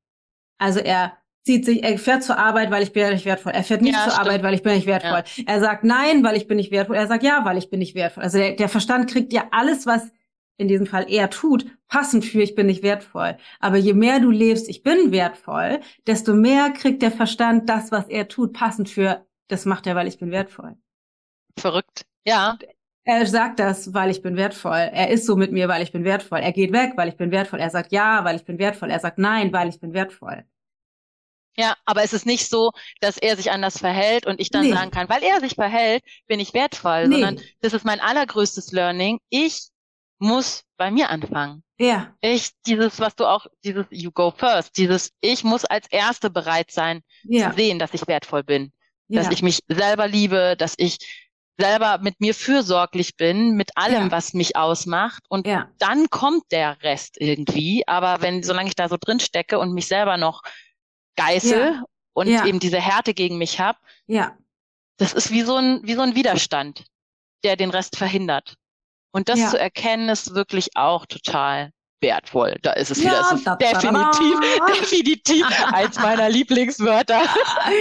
Also 0.58 0.80
er 0.80 1.18
zieht 1.46 1.66
sich, 1.66 1.84
er 1.84 1.98
fährt 2.00 2.24
zur 2.24 2.38
Arbeit, 2.38 2.72
weil 2.72 2.84
ich 2.84 2.94
bin 2.94 3.04
ja 3.04 3.12
nicht 3.12 3.26
wertvoll. 3.26 3.54
Er 3.54 3.64
fährt 3.64 3.82
nicht 3.82 3.94
ja, 3.96 4.04
zur 4.04 4.14
stimmt. 4.14 4.28
Arbeit, 4.28 4.44
weil 4.44 4.54
ich 4.56 4.64
bin 4.64 4.74
nicht 4.74 4.88
wertvoll. 4.88 5.24
Ja. 5.36 5.44
Er 5.46 5.60
sagt 5.60 5.84
nein, 5.84 6.24
weil 6.24 6.36
ich 6.36 6.48
bin 6.48 6.58
nicht 6.58 6.72
wertvoll. 6.72 6.96
Er 6.96 7.08
sagt 7.08 7.24
ja, 7.24 7.46
weil 7.46 7.58
ich 7.58 7.70
bin 7.70 7.80
nicht 7.80 7.96
wertvoll. 7.96 8.24
Also 8.24 8.40
der, 8.40 8.56
der 8.56 8.70
Verstand 8.70 9.10
kriegt 9.10 9.34
ja 9.34 9.46
alles, 9.52 9.86
was 9.86 10.12
in 10.58 10.68
diesem 10.68 10.86
Fall 10.88 11.06
er 11.10 11.30
tut, 11.30 11.66
passend 11.88 12.26
für 12.26 12.42
ich 12.42 12.56
bin 12.56 12.68
nicht 12.68 12.84
wertvoll. 12.84 13.38
Aber 13.60 13.78
je 13.78 13.94
mehr 13.94 14.20
du 14.20 14.32
lebst, 14.32 14.70
ich 14.70 14.84
bin 14.84 15.12
wertvoll, 15.12 15.82
desto 16.08 16.34
mehr 16.34 16.72
kriegt 16.72 17.02
der 17.02 17.12
Verstand 17.12 17.70
das, 17.70 17.92
was 17.92 18.08
er 18.08 18.28
tut, 18.28 18.54
passend 18.54 18.90
für 18.90 19.26
das 19.48 19.66
macht 19.66 19.86
er, 19.88 19.96
weil 19.96 20.08
ich 20.08 20.18
bin 20.18 20.32
wertvoll. 20.32 20.76
Verrückt. 21.58 22.06
Ja. 22.26 22.58
Er 23.04 23.28
sagt 23.28 23.60
das, 23.60 23.94
weil 23.94 24.10
ich 24.10 24.24
bin 24.24 24.36
wertvoll. 24.36 24.90
Er 24.92 25.12
ist 25.12 25.28
so 25.28 25.36
mit 25.36 25.52
mir, 25.52 25.68
weil 25.68 25.84
ich 25.84 25.92
bin 25.92 26.04
wertvoll. 26.04 26.40
Er 26.40 26.52
geht 26.52 26.74
weg, 26.74 26.94
weil 26.96 27.08
ich 27.08 27.18
bin 27.18 27.30
wertvoll. 27.30 27.60
Er 27.60 27.70
sagt 27.70 27.92
ja, 27.92 28.24
weil 28.24 28.36
ich 28.36 28.46
bin 28.46 28.58
wertvoll. 28.58 28.90
Er 28.90 29.00
sagt 29.00 29.20
nein, 29.20 29.54
weil 29.54 29.70
ich 29.70 29.80
bin 29.80 29.94
wertvoll. 29.94 30.44
Ja, 31.58 31.76
aber 31.86 32.04
es 32.04 32.12
ist 32.12 32.26
nicht 32.26 32.50
so, 32.50 32.72
dass 33.00 33.18
er 33.18 33.38
sich 33.38 33.52
anders 33.52 33.78
verhält 33.78 34.26
und 34.26 34.42
ich 34.42 34.50
dann 34.50 34.66
nee. 34.66 34.74
sagen 34.74 34.92
kann, 34.92 35.08
weil 35.08 35.24
er 35.24 35.40
sich 35.40 35.56
verhält, 35.56 36.04
bin 36.28 36.40
ich 36.40 36.54
wertvoll, 36.54 37.08
nee. 37.08 37.14
sondern 37.14 37.40
das 37.62 37.74
ist 37.74 37.86
mein 37.86 38.02
allergrößtes 38.02 38.72
Learning. 38.72 39.20
Ich 39.30 39.70
muss 40.20 40.64
bei 40.78 40.92
mir 40.92 41.10
anfangen. 41.10 41.64
Ja. 41.78 42.14
Ich, 42.22 42.52
dieses, 42.66 43.00
was 43.00 43.16
du 43.16 43.26
auch, 43.26 43.48
dieses 43.64 43.86
You 43.90 44.12
go 44.12 44.32
first, 44.32 44.78
dieses, 44.78 45.12
ich 45.20 45.44
muss 45.44 45.66
als 45.66 45.88
Erste 45.90 46.30
bereit 46.30 46.72
sein, 46.72 47.02
ja. 47.24 47.50
zu 47.50 47.58
sehen, 47.58 47.80
dass 47.80 47.94
ich 47.94 48.08
wertvoll 48.08 48.44
bin. 48.44 48.72
Ja. 49.08 49.22
Dass 49.22 49.32
ich 49.32 49.42
mich 49.42 49.60
selber 49.68 50.08
liebe, 50.08 50.56
dass 50.58 50.74
ich 50.78 50.98
selber 51.58 52.00
mit 52.00 52.20
mir 52.20 52.34
fürsorglich 52.34 53.16
bin, 53.18 53.56
mit 53.56 53.78
allem, 53.78 54.06
ja. 54.06 54.12
was 54.12 54.34
mich 54.34 54.56
ausmacht. 54.56 55.24
Und 55.30 55.48
dann 55.78 56.10
kommt 56.10 56.52
der 56.52 56.82
Rest 56.82 57.18
irgendwie. 57.20 57.88
Aber 57.88 58.22
wenn, 58.22 58.44
solange 58.44 58.70
ich 58.70 58.76
da 58.76 58.90
so 58.90 58.98
drin 59.00 59.20
stecke 59.20 59.60
und 59.60 59.74
mich 59.74 59.88
selber 59.88 60.18
noch 60.18 60.42
geißel 61.16 61.82
und 62.14 62.28
eben 62.28 62.60
diese 62.60 62.80
Härte 62.80 63.14
gegen 63.14 63.38
mich 63.38 63.60
habe, 63.60 63.78
ja. 64.08 64.38
das 64.98 65.14
ist 65.14 65.32
wie 65.32 65.42
so 65.42 65.56
ein, 65.56 65.82
wie 65.84 65.94
so 65.94 66.02
ein 66.02 66.16
Widerstand, 66.16 66.84
der 67.44 67.56
den 67.56 67.70
Rest 67.70 67.98
verhindert. 67.98 68.56
Und 69.16 69.30
das 69.30 69.50
zu 69.50 69.58
erkennen, 69.58 70.10
ist 70.10 70.36
wirklich 70.36 70.76
auch 70.76 71.06
total 71.06 71.72
wertvoll. 72.02 72.58
Da 72.64 72.74
ist 72.74 72.92
es 72.92 73.02
ja, 73.02 73.12
wieder. 73.12 73.22
Es 73.22 73.32
ist 73.32 73.46
definitiv, 73.62 74.40
definitiv 74.82 75.46
eins 75.72 75.98
meiner 75.98 76.30
Lieblingswörter. 76.30 77.22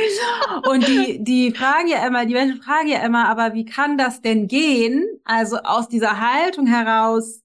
Und 0.68 0.87
die, 0.87 1.24
die 1.24 1.53
fragen 1.53 1.89
ja 1.89 2.07
immer, 2.07 2.24
die 2.24 2.35
Menschen 2.35 2.62
fragen 2.62 2.87
ja 2.87 3.05
immer, 3.05 3.28
aber 3.28 3.53
wie 3.53 3.64
kann 3.64 3.99
das 3.99 4.20
denn 4.20 4.47
gehen? 4.47 5.05
Also 5.24 5.57
aus 5.57 5.89
dieser 5.89 6.20
Haltung 6.20 6.68
heraus, 6.68 7.41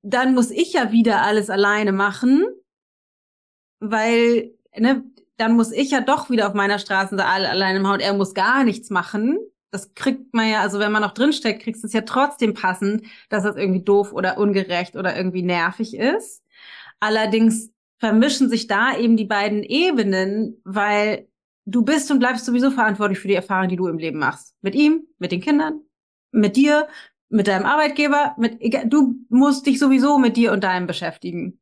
dann 0.00 0.32
muss 0.32 0.50
ich 0.50 0.72
ja 0.72 0.92
wieder 0.92 1.20
alles 1.20 1.50
alleine 1.50 1.92
machen, 1.92 2.46
weil, 3.80 4.54
ne, 4.74 5.04
dann 5.36 5.56
muss 5.56 5.72
ich 5.72 5.90
ja 5.90 6.00
doch 6.00 6.30
wieder 6.30 6.48
auf 6.48 6.54
meiner 6.54 6.78
Straße 6.78 7.22
alleine 7.22 7.80
machen 7.80 7.94
und 7.96 8.00
er 8.00 8.14
muss 8.14 8.32
gar 8.32 8.64
nichts 8.64 8.88
machen 8.88 9.38
das 9.74 9.92
kriegt 9.94 10.32
man 10.32 10.48
ja, 10.48 10.60
also 10.60 10.78
wenn 10.78 10.92
man 10.92 11.02
noch 11.02 11.14
drinsteckt, 11.14 11.62
kriegst 11.62 11.82
du 11.82 11.88
es 11.88 11.92
ja 11.92 12.02
trotzdem 12.02 12.54
passend, 12.54 13.02
dass 13.28 13.42
das 13.42 13.56
irgendwie 13.56 13.82
doof 13.82 14.12
oder 14.12 14.38
ungerecht 14.38 14.94
oder 14.94 15.16
irgendwie 15.16 15.42
nervig 15.42 15.96
ist. 15.96 16.44
Allerdings 17.00 17.72
vermischen 17.98 18.48
sich 18.48 18.68
da 18.68 18.96
eben 18.96 19.16
die 19.16 19.24
beiden 19.24 19.64
Ebenen, 19.64 20.60
weil 20.62 21.26
du 21.66 21.82
bist 21.82 22.08
und 22.12 22.20
bleibst 22.20 22.44
sowieso 22.44 22.70
verantwortlich 22.70 23.18
für 23.18 23.26
die 23.26 23.34
Erfahrung, 23.34 23.68
die 23.68 23.74
du 23.74 23.88
im 23.88 23.98
Leben 23.98 24.20
machst. 24.20 24.54
Mit 24.62 24.76
ihm, 24.76 25.08
mit 25.18 25.32
den 25.32 25.40
Kindern, 25.40 25.80
mit 26.30 26.54
dir, 26.54 26.86
mit 27.28 27.48
deinem 27.48 27.66
Arbeitgeber, 27.66 28.36
mit, 28.38 28.60
du 28.84 29.16
musst 29.28 29.66
dich 29.66 29.80
sowieso 29.80 30.18
mit 30.18 30.36
dir 30.36 30.52
und 30.52 30.62
deinem 30.62 30.86
beschäftigen. 30.86 31.58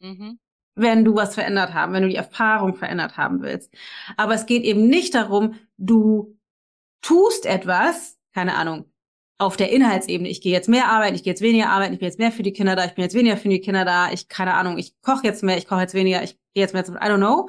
Mhm. 0.00 0.40
Wenn 0.74 1.04
du 1.04 1.14
was 1.14 1.34
verändert 1.34 1.74
haben, 1.74 1.92
wenn 1.92 2.02
du 2.02 2.08
die 2.08 2.16
Erfahrung 2.16 2.74
verändert 2.74 3.16
haben 3.16 3.40
willst. 3.40 3.72
Aber 4.16 4.34
es 4.34 4.46
geht 4.46 4.64
eben 4.64 4.88
nicht 4.88 5.14
darum, 5.14 5.54
du 5.76 6.36
tust 7.02 7.46
etwas, 7.46 8.16
keine 8.34 8.54
Ahnung, 8.54 8.86
auf 9.38 9.56
der 9.56 9.70
Inhaltsebene, 9.70 10.28
ich 10.28 10.40
gehe 10.40 10.52
jetzt 10.52 10.68
mehr 10.68 10.88
arbeiten, 10.88 11.16
ich 11.16 11.24
gehe 11.24 11.32
jetzt 11.32 11.42
weniger 11.42 11.68
arbeiten, 11.68 11.94
ich 11.94 11.98
bin 11.98 12.06
jetzt 12.06 12.18
mehr 12.18 12.32
für 12.32 12.44
die 12.44 12.52
Kinder 12.52 12.76
da, 12.76 12.84
ich 12.84 12.94
bin 12.94 13.02
jetzt 13.02 13.14
weniger 13.14 13.36
für 13.36 13.48
die 13.48 13.60
Kinder 13.60 13.84
da, 13.84 14.12
ich, 14.12 14.28
keine 14.28 14.54
Ahnung, 14.54 14.78
ich 14.78 14.94
koche 15.02 15.24
jetzt 15.24 15.42
mehr, 15.42 15.58
ich 15.58 15.66
koche 15.66 15.80
jetzt 15.80 15.94
weniger, 15.94 16.22
ich 16.22 16.38
gehe 16.54 16.62
jetzt 16.62 16.74
mehr 16.74 16.84
zum, 16.84 16.94
I 16.96 17.00
don't 17.00 17.16
know. 17.16 17.48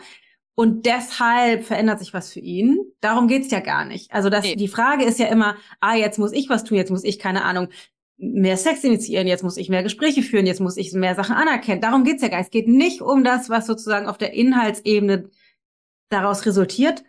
Und 0.56 0.86
deshalb 0.86 1.66
verändert 1.66 2.00
sich 2.00 2.14
was 2.14 2.32
für 2.32 2.40
ihn. 2.40 2.78
Darum 3.02 3.28
geht's 3.28 3.50
ja 3.50 3.60
gar 3.60 3.86
nicht. 3.86 4.12
Also 4.12 4.30
das, 4.30 4.44
nee. 4.44 4.56
die 4.56 4.68
Frage 4.68 5.04
ist 5.04 5.18
ja 5.18 5.28
immer, 5.28 5.56
ah, 5.80 5.96
jetzt 5.96 6.20
muss 6.20 6.32
ich 6.32 6.48
was 6.50 6.64
tun, 6.64 6.78
jetzt 6.78 6.92
muss 6.92 7.04
ich, 7.04 7.18
keine 7.18 7.44
Ahnung, 7.44 7.70
mehr 8.18 8.58
Sex 8.58 8.84
initiieren, 8.84 9.28
jetzt 9.28 9.44
muss 9.44 9.58
ich 9.58 9.70
mehr 9.70 9.84
Gespräche 9.84 10.22
führen, 10.22 10.46
jetzt 10.46 10.62
muss 10.62 10.78
ich 10.78 10.94
mehr 10.94 11.16
Sachen 11.16 11.36
anerkennen. 11.36 11.82
Darum 11.82 12.04
geht's 12.04 12.22
ja 12.22 12.28
gar 12.28 12.38
nicht. 12.38 12.48
Es 12.48 12.52
geht 12.52 12.68
nicht 12.68 13.02
um 13.02 13.24
das, 13.24 13.50
was 13.50 13.66
sozusagen 13.66 14.08
auf 14.08 14.18
der 14.18 14.34
Inhaltsebene 14.34 15.30
daraus 16.10 16.46
resultiert, 16.46 17.04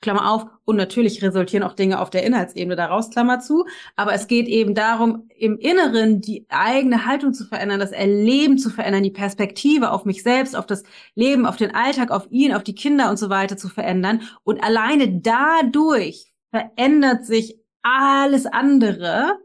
Klammer 0.00 0.30
auf, 0.30 0.46
und 0.64 0.76
natürlich 0.76 1.22
resultieren 1.22 1.62
auch 1.62 1.72
Dinge 1.72 2.00
auf 2.00 2.10
der 2.10 2.24
Inhaltsebene 2.24 2.76
daraus, 2.76 3.10
Klammer 3.10 3.40
zu. 3.40 3.64
Aber 3.96 4.12
es 4.12 4.26
geht 4.26 4.46
eben 4.46 4.74
darum, 4.74 5.28
im 5.36 5.58
Inneren 5.58 6.20
die 6.20 6.46
eigene 6.48 7.06
Haltung 7.06 7.32
zu 7.32 7.44
verändern, 7.44 7.80
das 7.80 7.92
Erleben 7.92 8.58
zu 8.58 8.70
verändern, 8.70 9.02
die 9.02 9.10
Perspektive 9.10 9.90
auf 9.92 10.04
mich 10.04 10.22
selbst, 10.22 10.56
auf 10.56 10.66
das 10.66 10.82
Leben, 11.14 11.46
auf 11.46 11.56
den 11.56 11.74
Alltag, 11.74 12.10
auf 12.10 12.26
ihn, 12.30 12.54
auf 12.54 12.62
die 12.62 12.74
Kinder 12.74 13.10
und 13.10 13.18
so 13.18 13.30
weiter 13.30 13.56
zu 13.56 13.68
verändern. 13.68 14.22
Und 14.44 14.62
alleine 14.62 15.20
dadurch 15.20 16.32
verändert 16.50 17.24
sich 17.24 17.58
alles 17.82 18.46
andere 18.46 19.38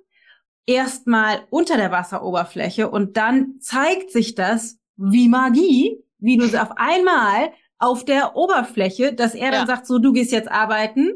erstmal 0.66 1.42
unter 1.50 1.78
der 1.78 1.92
Wasseroberfläche 1.92 2.90
und 2.90 3.18
dann 3.18 3.60
zeigt 3.60 4.12
sich 4.12 4.36
das 4.36 4.78
wie 4.96 5.28
Magie, 5.28 6.04
wie 6.20 6.38
du 6.38 6.46
auf 6.62 6.72
einmal 6.78 7.52
auf 7.82 8.06
der 8.06 8.36
Oberfläche, 8.36 9.14
dass 9.14 9.34
er 9.34 9.52
dann 9.52 9.62
ja. 9.62 9.66
sagt, 9.66 9.88
so, 9.88 10.00
du 10.00 10.14
gehst 10.14 10.32
jetzt 10.32 10.52
arbeiten 10.52 11.14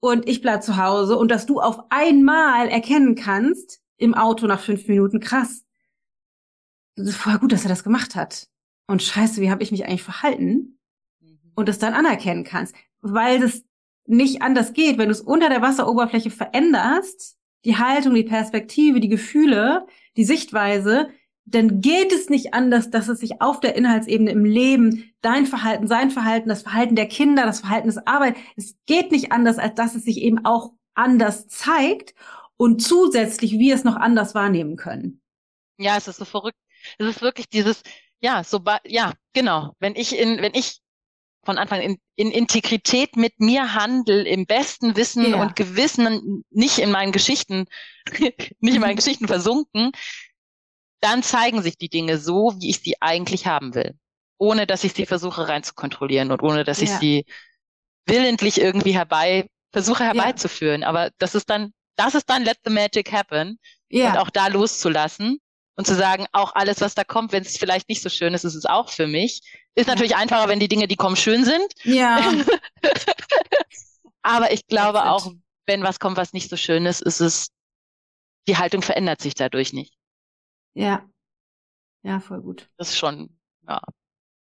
und 0.00 0.28
ich 0.28 0.40
bleib 0.40 0.62
zu 0.62 0.76
Hause 0.76 1.18
und 1.18 1.30
dass 1.30 1.46
du 1.46 1.60
auf 1.60 1.80
einmal 1.90 2.68
erkennen 2.68 3.14
kannst 3.14 3.80
im 3.96 4.14
Auto 4.14 4.46
nach 4.46 4.60
fünf 4.60 4.86
Minuten, 4.86 5.20
krass. 5.20 5.64
Das 6.96 7.08
ist 7.08 7.16
voll 7.16 7.38
gut, 7.38 7.52
dass 7.52 7.64
er 7.64 7.68
das 7.68 7.82
gemacht 7.82 8.14
hat. 8.14 8.48
Und 8.86 9.02
scheiße, 9.02 9.40
wie 9.40 9.50
habe 9.50 9.62
ich 9.62 9.72
mich 9.72 9.86
eigentlich 9.86 10.02
verhalten? 10.02 10.78
Mhm. 11.20 11.52
Und 11.54 11.68
das 11.68 11.78
dann 11.78 11.94
anerkennen 11.94 12.44
kannst. 12.44 12.74
Weil 13.00 13.40
das 13.40 13.64
nicht 14.06 14.42
anders 14.42 14.72
geht, 14.72 14.98
wenn 14.98 15.08
du 15.08 15.12
es 15.12 15.20
unter 15.20 15.48
der 15.48 15.62
Wasseroberfläche 15.62 16.30
veränderst, 16.30 17.36
die 17.64 17.76
Haltung, 17.76 18.14
die 18.14 18.24
Perspektive, 18.24 19.00
die 19.00 19.08
Gefühle, 19.08 19.86
die 20.16 20.24
Sichtweise, 20.24 21.08
dann 21.46 21.80
geht 21.80 22.12
es 22.12 22.30
nicht 22.30 22.54
anders, 22.54 22.90
dass 22.90 23.08
es 23.08 23.20
sich 23.20 23.40
auf 23.40 23.60
der 23.60 23.76
Inhaltsebene 23.76 24.30
im 24.30 24.44
Leben, 24.44 25.12
dein 25.20 25.46
Verhalten, 25.46 25.86
sein 25.86 26.10
Verhalten, 26.10 26.48
das 26.48 26.62
Verhalten 26.62 26.96
der 26.96 27.06
Kinder, 27.06 27.44
das 27.44 27.60
Verhalten 27.60 27.88
des 27.88 28.06
Arbeit, 28.06 28.36
es 28.56 28.76
geht 28.86 29.12
nicht 29.12 29.30
anders, 29.30 29.58
als 29.58 29.74
dass 29.74 29.94
es 29.94 30.04
sich 30.04 30.18
eben 30.18 30.44
auch 30.44 30.72
anders 30.94 31.48
zeigt 31.48 32.14
und 32.56 32.80
zusätzlich 32.82 33.52
wir 33.52 33.74
es 33.74 33.84
noch 33.84 33.96
anders 33.96 34.34
wahrnehmen 34.34 34.76
können. 34.76 35.20
Ja, 35.78 35.96
es 35.96 36.08
ist 36.08 36.18
so 36.18 36.24
verrückt. 36.24 36.58
Es 36.98 37.06
ist 37.06 37.22
wirklich 37.22 37.48
dieses, 37.48 37.82
ja, 38.20 38.44
so, 38.44 38.62
ja, 38.86 39.12
genau. 39.32 39.74
Wenn 39.80 39.96
ich 39.96 40.16
in, 40.16 40.40
wenn 40.40 40.54
ich 40.54 40.80
von 41.44 41.58
Anfang 41.58 41.80
in, 41.80 41.98
in 42.16 42.30
Integrität 42.30 43.16
mit 43.16 43.38
mir 43.38 43.74
handel, 43.74 44.26
im 44.26 44.46
besten 44.46 44.96
Wissen 44.96 45.30
ja. 45.30 45.42
und 45.42 45.56
Gewissen, 45.56 46.44
nicht 46.50 46.78
in 46.78 46.90
meinen 46.90 47.12
Geschichten, 47.12 47.66
nicht 48.60 48.74
in 48.74 48.80
meinen 48.80 48.96
Geschichten 48.96 49.26
versunken, 49.26 49.92
dann 51.00 51.22
zeigen 51.22 51.62
sich 51.62 51.76
die 51.76 51.88
Dinge 51.88 52.18
so, 52.18 52.54
wie 52.58 52.70
ich 52.70 52.80
sie 52.80 53.00
eigentlich 53.00 53.46
haben 53.46 53.74
will. 53.74 53.94
Ohne 54.38 54.66
dass 54.66 54.84
ich 54.84 54.92
sie 54.92 55.06
versuche 55.06 55.48
rein 55.48 55.62
zu 55.62 55.74
kontrollieren 55.74 56.32
und 56.32 56.42
ohne 56.42 56.64
dass 56.64 56.78
ja. 56.78 56.84
ich 56.84 56.90
sie 56.90 57.24
willentlich 58.06 58.60
irgendwie 58.60 58.92
herbei, 58.92 59.46
versuche 59.72 60.04
herbeizuführen. 60.04 60.82
Ja. 60.82 60.88
Aber 60.88 61.10
das 61.18 61.34
ist 61.34 61.48
dann, 61.50 61.72
das 61.96 62.14
ist 62.14 62.28
dann 62.28 62.44
let 62.44 62.58
the 62.64 62.72
magic 62.72 63.12
happen. 63.12 63.58
Ja. 63.88 64.10
Und 64.10 64.18
auch 64.18 64.30
da 64.30 64.48
loszulassen 64.48 65.38
und 65.76 65.86
zu 65.86 65.94
sagen, 65.94 66.26
auch 66.32 66.54
alles, 66.54 66.80
was 66.80 66.94
da 66.94 67.04
kommt, 67.04 67.32
wenn 67.32 67.42
es 67.42 67.56
vielleicht 67.56 67.88
nicht 67.88 68.02
so 68.02 68.08
schön 68.08 68.34
ist, 68.34 68.44
ist 68.44 68.54
es 68.54 68.66
auch 68.66 68.90
für 68.90 69.06
mich. 69.06 69.40
Ist 69.74 69.88
natürlich 69.88 70.12
ja. 70.12 70.18
einfacher, 70.18 70.48
wenn 70.48 70.60
die 70.60 70.68
Dinge, 70.68 70.88
die 70.88 70.96
kommen, 70.96 71.16
schön 71.16 71.44
sind. 71.44 71.72
Ja. 71.82 72.32
Aber 74.22 74.52
ich 74.52 74.66
glaube 74.66 75.04
auch, 75.06 75.32
wenn 75.66 75.82
was 75.82 75.98
kommt, 75.98 76.16
was 76.16 76.32
nicht 76.32 76.48
so 76.48 76.56
schön 76.56 76.86
ist, 76.86 77.02
ist 77.02 77.20
es 77.20 77.48
die 78.46 78.56
Haltung 78.56 78.82
verändert 78.82 79.20
sich 79.20 79.34
dadurch 79.34 79.72
nicht. 79.72 79.94
Ja. 80.74 81.08
Ja, 82.02 82.20
voll 82.20 82.42
gut. 82.42 82.68
Das 82.76 82.88
ist 82.90 82.98
schon, 82.98 83.30
ja. 83.66 83.80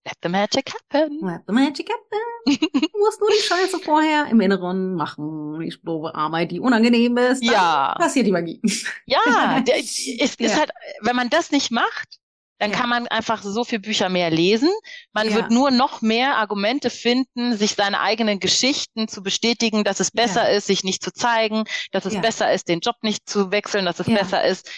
Let 0.06 0.14
the 0.22 0.30
magic 0.30 0.72
happen. 0.72 1.18
Let 1.20 1.42
the 1.46 1.52
magic 1.52 1.90
happen. 1.90 2.58
Du 2.72 2.98
musst 2.98 3.20
nur 3.20 3.28
die 3.30 3.42
Scheiße 3.42 3.78
vorher 3.84 4.26
im 4.30 4.40
Inneren 4.40 4.94
machen. 4.94 5.60
Die 5.60 5.76
doofe 5.82 6.14
Arbeit, 6.14 6.52
die 6.52 6.60
unangenehm 6.60 7.18
ist. 7.18 7.44
Ja. 7.44 7.94
Passiert 7.98 8.26
die 8.26 8.32
Magie. 8.32 8.62
Ja, 9.04 9.60
der, 9.60 9.78
es 9.78 9.98
ist 10.08 10.40
Ja. 10.40 10.56
halt, 10.56 10.70
wenn 11.02 11.16
man 11.16 11.28
das 11.28 11.50
nicht 11.50 11.70
macht, 11.70 12.18
dann 12.58 12.70
Ja. 12.70 12.78
kann 12.78 12.88
man 12.88 13.08
einfach 13.08 13.42
so 13.42 13.62
viel 13.62 13.78
Bücher 13.78 14.08
mehr 14.08 14.30
lesen. 14.30 14.70
Man 15.12 15.28
Ja. 15.28 15.34
wird 15.34 15.50
nur 15.50 15.70
noch 15.70 16.00
mehr 16.00 16.38
Argumente 16.38 16.88
finden, 16.88 17.56
sich 17.58 17.74
seine 17.74 18.00
eigenen 18.00 18.40
Geschichten 18.40 19.06
zu 19.06 19.22
bestätigen, 19.22 19.84
dass 19.84 20.00
es 20.00 20.10
besser 20.10 20.50
ist, 20.50 20.66
sich 20.66 20.82
nicht 20.82 21.02
zu 21.02 21.12
zeigen, 21.12 21.64
dass 21.92 22.06
es 22.06 22.18
besser 22.20 22.50
ist, 22.54 22.68
den 22.68 22.80
Job 22.80 22.96
nicht 23.02 23.28
zu 23.28 23.50
wechseln, 23.50 23.84
dass 23.84 24.00
es 24.00 24.06
besser 24.06 24.44
ist, 24.46 24.70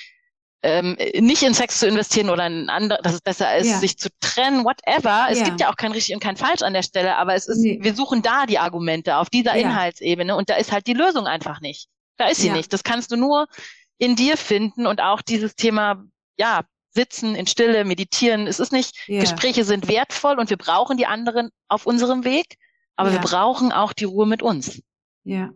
ähm, 0.62 0.96
nicht 1.18 1.42
in 1.42 1.54
Sex 1.54 1.78
zu 1.80 1.86
investieren 1.88 2.30
oder 2.30 2.46
in 2.46 2.68
andere, 2.70 3.00
dass 3.02 3.14
es 3.14 3.20
besser 3.20 3.56
ist, 3.56 3.68
Ja. 3.68 3.78
sich 3.78 3.98
zu 3.98 4.08
trennen, 4.20 4.64
whatever. 4.64 5.26
Es 5.30 5.38
Ja. 5.40 5.44
gibt 5.44 5.60
ja 5.60 5.70
auch 5.70 5.76
kein 5.76 5.92
richtig 5.92 6.14
und 6.14 6.20
kein 6.22 6.36
falsch 6.36 6.62
an 6.62 6.72
der 6.72 6.82
Stelle, 6.82 7.16
aber 7.16 7.34
es 7.34 7.48
ist, 7.48 7.58
Nee. 7.58 7.78
wir 7.82 7.94
suchen 7.94 8.22
da 8.22 8.46
die 8.46 8.58
Argumente 8.58 9.16
auf 9.16 9.28
dieser 9.30 9.56
Ja. 9.56 9.62
Inhaltsebene 9.68 10.36
und 10.36 10.50
da 10.50 10.54
ist 10.54 10.70
halt 10.72 10.86
die 10.86 10.94
Lösung 10.94 11.26
einfach 11.26 11.60
nicht. 11.60 11.88
Da 12.16 12.28
ist 12.28 12.40
sie 12.40 12.50
nicht. 12.50 12.72
Das 12.72 12.84
kannst 12.84 13.10
du 13.10 13.16
nur 13.16 13.46
in 13.98 14.14
dir 14.16 14.36
finden 14.36 14.86
und 14.86 15.00
auch 15.00 15.22
dieses 15.22 15.54
Thema, 15.56 16.04
ja, 16.38 16.62
sitzen 16.90 17.34
in 17.34 17.46
Stille, 17.46 17.84
meditieren. 17.84 18.46
Es 18.46 18.60
ist 18.60 18.70
nicht. 18.70 19.06
Gespräche 19.06 19.64
sind 19.64 19.88
wertvoll 19.88 20.38
und 20.38 20.50
wir 20.50 20.58
brauchen 20.58 20.96
die 20.96 21.06
anderen 21.06 21.48
auf 21.68 21.86
unserem 21.86 22.24
Weg, 22.24 22.56
aber 22.96 23.12
wir 23.12 23.18
brauchen 23.20 23.72
auch 23.72 23.92
die 23.94 24.04
Ruhe 24.04 24.26
mit 24.26 24.42
uns. 24.42 24.80
Ja. 25.24 25.50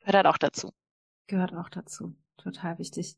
Gehört 0.00 0.14
halt 0.16 0.26
auch 0.26 0.38
dazu. 0.38 0.72
Gehört 1.26 1.54
auch 1.54 1.68
dazu. 1.70 2.14
Total 2.36 2.78
wichtig. 2.78 3.16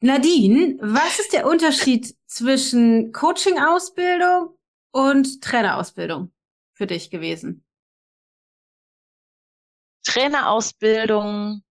Nadine, 0.00 0.76
was 0.80 1.18
ist 1.18 1.32
der 1.32 1.46
Unterschied 1.46 2.14
zwischen 2.26 3.12
Coaching-Ausbildung 3.12 4.56
und 4.90 5.42
Trainerausbildung 5.42 6.32
für 6.74 6.86
dich 6.86 7.10
gewesen? 7.10 7.64
Trainerausbildung 10.04 11.62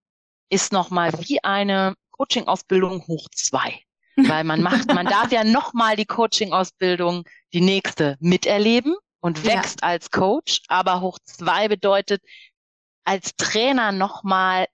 ist 0.49 0.71
nochmal 0.73 1.11
wie 1.27 1.43
eine 1.43 1.95
Coaching-Ausbildung 2.11 3.05
hoch 3.07 3.27
zwei. 3.35 3.81
Weil 4.15 4.43
man 4.43 4.61
macht, 4.61 4.87
man 4.93 5.07
darf 5.07 5.31
ja 5.31 5.43
nochmal 5.43 5.95
die 5.95 6.05
Coaching-Ausbildung, 6.05 7.23
die 7.53 7.61
nächste, 7.61 8.15
miterleben 8.19 8.95
und 9.21 9.43
Ja. 9.43 9.55
wächst 9.55 9.83
als 9.83 10.11
Coach. 10.11 10.61
Aber 10.67 11.01
hoch 11.01 11.17
zwei 11.23 11.67
bedeutet, 11.67 12.21
als 13.05 13.35
Trainer 13.35 13.91
nochmal 13.91 14.67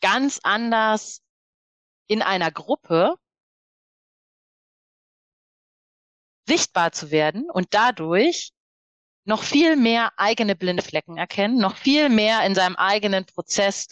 ganz 0.00 0.40
anders 0.42 1.20
in 2.12 2.22
einer 2.22 2.50
Gruppe 2.50 3.16
sichtbar 6.48 6.92
zu 6.92 7.10
werden 7.10 7.50
und 7.50 7.68
dadurch 7.70 8.52
noch 9.24 9.42
viel 9.44 9.76
mehr 9.76 10.12
eigene 10.18 10.56
blinde 10.56 10.82
Flecken 10.82 11.16
erkennen, 11.18 11.58
noch 11.58 11.76
viel 11.76 12.08
mehr 12.08 12.44
in 12.46 12.54
seinem 12.54 12.76
eigenen 12.76 13.26
Prozess 13.26 13.88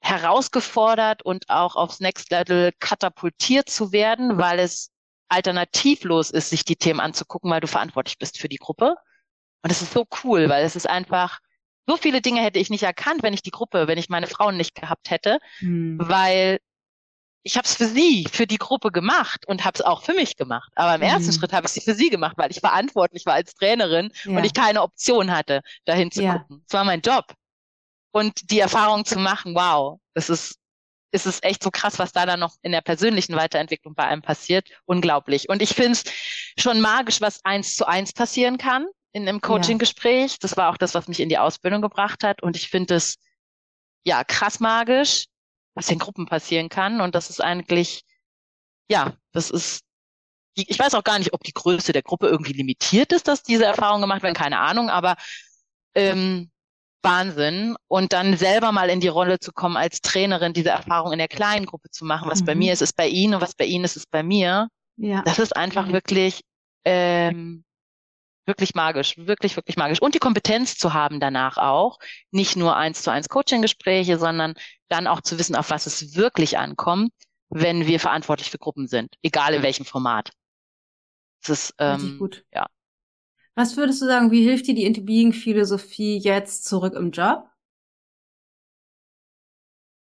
herausgefordert 0.00 1.22
und 1.22 1.48
auch 1.48 1.76
aufs 1.76 2.00
Next 2.00 2.30
Level 2.30 2.72
katapultiert 2.78 3.70
zu 3.70 3.92
werden, 3.92 4.36
weil 4.38 4.58
es 4.58 4.90
alternativlos 5.28 6.30
ist, 6.30 6.50
sich 6.50 6.64
die 6.64 6.76
Themen 6.76 7.00
anzugucken, 7.00 7.50
weil 7.50 7.60
du 7.60 7.66
verantwortlich 7.66 8.18
bist 8.18 8.38
für 8.38 8.48
die 8.48 8.58
Gruppe. 8.58 8.96
Und 9.62 9.70
es 9.70 9.82
ist 9.82 9.92
so 9.92 10.06
cool, 10.24 10.48
weil 10.48 10.64
es 10.64 10.76
ist 10.76 10.88
einfach, 10.88 11.40
so 11.86 11.96
viele 11.96 12.20
Dinge 12.20 12.42
hätte 12.42 12.58
ich 12.58 12.70
nicht 12.70 12.82
erkannt, 12.82 13.22
wenn 13.22 13.34
ich 13.34 13.42
die 13.42 13.50
Gruppe, 13.50 13.88
wenn 13.88 13.98
ich 13.98 14.10
meine 14.10 14.26
Frauen 14.26 14.56
nicht 14.56 14.74
gehabt 14.74 15.10
hätte, 15.10 15.38
Hm. 15.60 15.98
weil 16.00 16.58
ich 17.46 17.56
habe 17.56 17.66
es 17.66 17.76
für 17.76 17.86
sie, 17.86 18.26
für 18.32 18.46
die 18.46 18.56
Gruppe 18.58 18.90
gemacht 18.90 19.46
und 19.46 19.64
habe 19.64 19.74
es 19.76 19.82
auch 19.82 20.02
für 20.02 20.14
mich 20.14 20.36
gemacht. 20.36 20.72
Aber 20.76 20.94
im 20.94 21.02
ersten 21.02 21.28
Mhm. 21.30 21.34
Schritt 21.38 21.52
habe 21.52 21.66
ich 21.66 21.72
sie 21.72 21.82
für 21.82 21.94
sie 21.94 22.08
gemacht, 22.10 22.34
weil 22.38 22.50
ich 22.50 22.60
verantwortlich 22.60 23.26
war 23.26 23.34
als 23.34 23.54
Trainerin 23.54 24.10
Ja. 24.24 24.38
und 24.38 24.44
ich 24.44 24.54
keine 24.54 24.82
Option 24.82 25.30
hatte, 25.30 25.60
dahin 25.84 26.10
zu 26.10 26.22
Ja. 26.22 26.38
gucken. 26.38 26.64
Es 26.66 26.72
war 26.74 26.84
mein 26.84 27.02
Job. 27.02 27.34
Und 28.12 28.50
die 28.50 28.60
Erfahrung 28.60 29.04
zu 29.04 29.18
machen, 29.18 29.54
wow, 29.54 29.98
das 30.14 30.30
ist, 30.30 30.58
es 31.10 31.26
ist 31.26 31.44
echt 31.44 31.62
so 31.62 31.70
krass, 31.70 31.98
was 31.98 32.12
da 32.12 32.26
dann 32.26 32.40
noch 32.40 32.54
in 32.62 32.72
der 32.72 32.80
persönlichen 32.80 33.36
Weiterentwicklung 33.36 33.94
bei 33.94 34.04
einem 34.04 34.22
passiert. 34.22 34.68
Unglaublich. 34.86 35.48
Und 35.48 35.62
ich 35.62 35.70
finde 35.74 35.92
es 35.92 36.04
schon 36.58 36.80
magisch, 36.80 37.20
was 37.20 37.44
eins 37.44 37.76
zu 37.76 37.86
eins 37.86 38.12
passieren 38.12 38.58
kann 38.58 38.86
in 39.12 39.28
einem 39.28 39.40
Coaching-Gespräch. 39.40 40.38
Das 40.40 40.56
war 40.56 40.70
auch 40.70 40.76
das, 40.76 40.94
was 40.94 41.08
mich 41.08 41.20
in 41.20 41.28
die 41.28 41.38
Ausbildung 41.38 41.82
gebracht 41.82 42.24
hat. 42.24 42.42
Und 42.42 42.56
ich 42.56 42.68
finde 42.68 42.94
es, 42.96 43.16
ja, 44.04 44.24
krass 44.24 44.60
magisch, 44.60 45.26
was 45.74 45.90
in 45.90 45.98
Gruppen 45.98 46.26
passieren 46.26 46.68
kann. 46.68 47.00
Und 47.00 47.14
das 47.14 47.30
ist 47.30 47.40
eigentlich, 47.40 48.04
ja, 48.88 49.14
das 49.32 49.50
ist, 49.50 49.82
ich 50.54 50.78
weiß 50.78 50.94
auch 50.94 51.04
gar 51.04 51.18
nicht, 51.18 51.32
ob 51.32 51.42
die 51.42 51.52
Größe 51.52 51.92
der 51.92 52.02
Gruppe 52.02 52.28
irgendwie 52.28 52.52
limitiert 52.52 53.12
ist, 53.12 53.26
dass 53.26 53.42
diese 53.42 53.64
Erfahrungen 53.64 54.02
gemacht 54.02 54.22
werden, 54.22 54.34
keine 54.34 54.60
Ahnung, 54.60 54.88
aber 54.88 55.16
ähm, 55.94 56.50
Wahnsinn. 57.02 57.76
Und 57.88 58.12
dann 58.12 58.36
selber 58.36 58.72
mal 58.72 58.88
in 58.90 59.00
die 59.00 59.08
Rolle 59.08 59.38
zu 59.40 59.52
kommen 59.52 59.76
als 59.76 60.00
Trainerin, 60.00 60.52
diese 60.52 60.70
Erfahrung 60.70 61.12
in 61.12 61.18
der 61.18 61.28
kleinen 61.28 61.66
Gruppe 61.66 61.90
zu 61.90 62.04
machen. 62.04 62.30
Was 62.30 62.44
bei 62.44 62.54
Mhm. 62.54 62.58
mir 62.60 62.72
ist, 62.72 62.82
ist 62.82 62.96
bei 62.96 63.08
Ihnen 63.08 63.34
und 63.34 63.40
was 63.40 63.54
bei 63.54 63.64
Ihnen 63.64 63.84
ist, 63.84 63.96
ist 63.96 64.10
bei 64.10 64.22
mir. 64.22 64.68
Ja. 64.96 65.22
Das 65.22 65.38
ist 65.38 65.56
einfach 65.56 65.88
wirklich, 65.88 66.42
ähm, 66.84 67.64
wirklich 68.46 68.74
magisch, 68.74 69.16
wirklich, 69.16 69.56
wirklich 69.56 69.76
magisch. 69.76 70.00
Und 70.02 70.14
die 70.14 70.18
Kompetenz 70.18 70.76
zu 70.76 70.92
haben 70.94 71.18
danach 71.18 71.56
auch, 71.56 71.98
nicht 72.30 72.56
nur 72.56 72.76
eins 72.76 73.02
zu 73.02 73.10
eins 73.10 73.28
Coaching-Gespräche, 73.28 74.18
sondern 74.18 74.54
dann 74.94 75.06
auch 75.06 75.20
zu 75.20 75.38
wissen, 75.38 75.56
auf 75.56 75.70
was 75.70 75.86
es 75.86 76.14
wirklich 76.14 76.58
ankommt, 76.58 77.12
wenn 77.50 77.86
wir 77.86 78.00
verantwortlich 78.00 78.50
für 78.50 78.58
Gruppen 78.58 78.86
sind, 78.86 79.14
egal 79.22 79.54
in 79.54 79.62
welchem 79.62 79.84
Format. 79.84 80.30
Das 81.40 81.70
ist, 81.70 81.74
ähm, 81.78 82.18
gut. 82.18 82.44
ja. 82.52 82.66
Was 83.54 83.76
würdest 83.76 84.00
du 84.02 84.06
sagen, 84.06 84.30
wie 84.30 84.42
hilft 84.42 84.66
dir 84.66 84.74
die 84.74 84.84
Into-Being-Philosophie 84.84 86.18
jetzt 86.18 86.64
zurück 86.64 86.94
im 86.94 87.10
Job? 87.10 87.48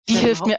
die 0.08 0.14
Wenn 0.14 0.20
hilft 0.20 0.46
mir? 0.46 0.58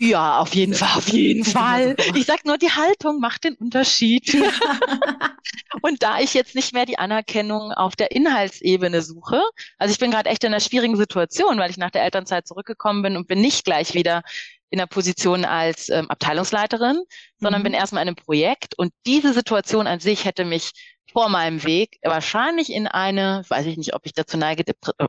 Ja, 0.00 0.38
auf 0.40 0.54
jeden 0.54 0.74
Fall, 0.74 0.98
auf 0.98 1.08
jeden 1.08 1.44
Fall. 1.44 1.96
Ich 2.14 2.26
sag 2.26 2.44
nur, 2.44 2.58
die 2.58 2.70
Haltung 2.70 3.20
macht 3.20 3.44
den 3.44 3.54
Unterschied. 3.54 4.34
Und 5.82 6.02
da 6.02 6.18
ich 6.20 6.34
jetzt 6.34 6.54
nicht 6.54 6.72
mehr 6.72 6.84
die 6.86 6.98
Anerkennung 6.98 7.72
auf 7.72 7.94
der 7.96 8.10
Inhaltsebene 8.10 9.02
suche, 9.02 9.42
also 9.78 9.92
ich 9.92 9.98
bin 9.98 10.10
gerade 10.10 10.28
echt 10.30 10.42
in 10.44 10.48
einer 10.52 10.60
schwierigen 10.60 10.96
Situation, 10.96 11.58
weil 11.58 11.70
ich 11.70 11.76
nach 11.76 11.90
der 11.90 12.02
Elternzeit 12.04 12.46
zurückgekommen 12.46 13.02
bin 13.02 13.16
und 13.16 13.28
bin 13.28 13.40
nicht 13.40 13.64
gleich 13.64 13.94
wieder 13.94 14.22
in 14.70 14.78
der 14.78 14.86
Position 14.86 15.44
als 15.44 15.88
ähm, 15.88 16.10
Abteilungsleiterin, 16.10 17.00
sondern 17.38 17.62
Mhm. 17.62 17.64
bin 17.64 17.74
erstmal 17.74 18.02
in 18.02 18.08
einem 18.08 18.16
Projekt. 18.16 18.76
Und 18.76 18.92
diese 19.06 19.32
Situation 19.32 19.86
an 19.86 20.00
sich 20.00 20.24
hätte 20.24 20.44
mich 20.44 20.72
vor 21.12 21.28
meinem 21.28 21.62
Weg 21.64 21.98
wahrscheinlich 22.02 22.72
in 22.72 22.88
eine, 22.88 23.44
weiß 23.48 23.66
ich 23.66 23.76
nicht, 23.76 23.94
ob 23.94 24.04
ich 24.06 24.12
dazu 24.12 24.36
neige, 24.36 24.64
Depre 24.64 24.92
äh, 24.98 25.06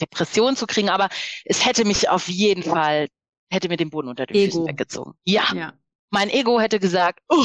Depression 0.00 0.56
zu 0.56 0.66
kriegen, 0.66 0.90
aber 0.90 1.08
es 1.44 1.64
hätte 1.66 1.84
mich 1.84 2.08
auf 2.08 2.28
jeden 2.28 2.62
Fall, 2.62 3.08
hätte 3.50 3.68
mir 3.68 3.76
den 3.76 3.90
Boden 3.90 4.08
unter 4.08 4.26
den 4.26 4.36
Ego. 4.36 4.44
Füßen 4.52 4.66
weggezogen. 4.68 5.14
Ja, 5.24 5.44
ja. 5.54 5.72
mein 6.10 6.30
Ego 6.30 6.60
hätte 6.60 6.78
gesagt, 6.78 7.20
oh, 7.28 7.44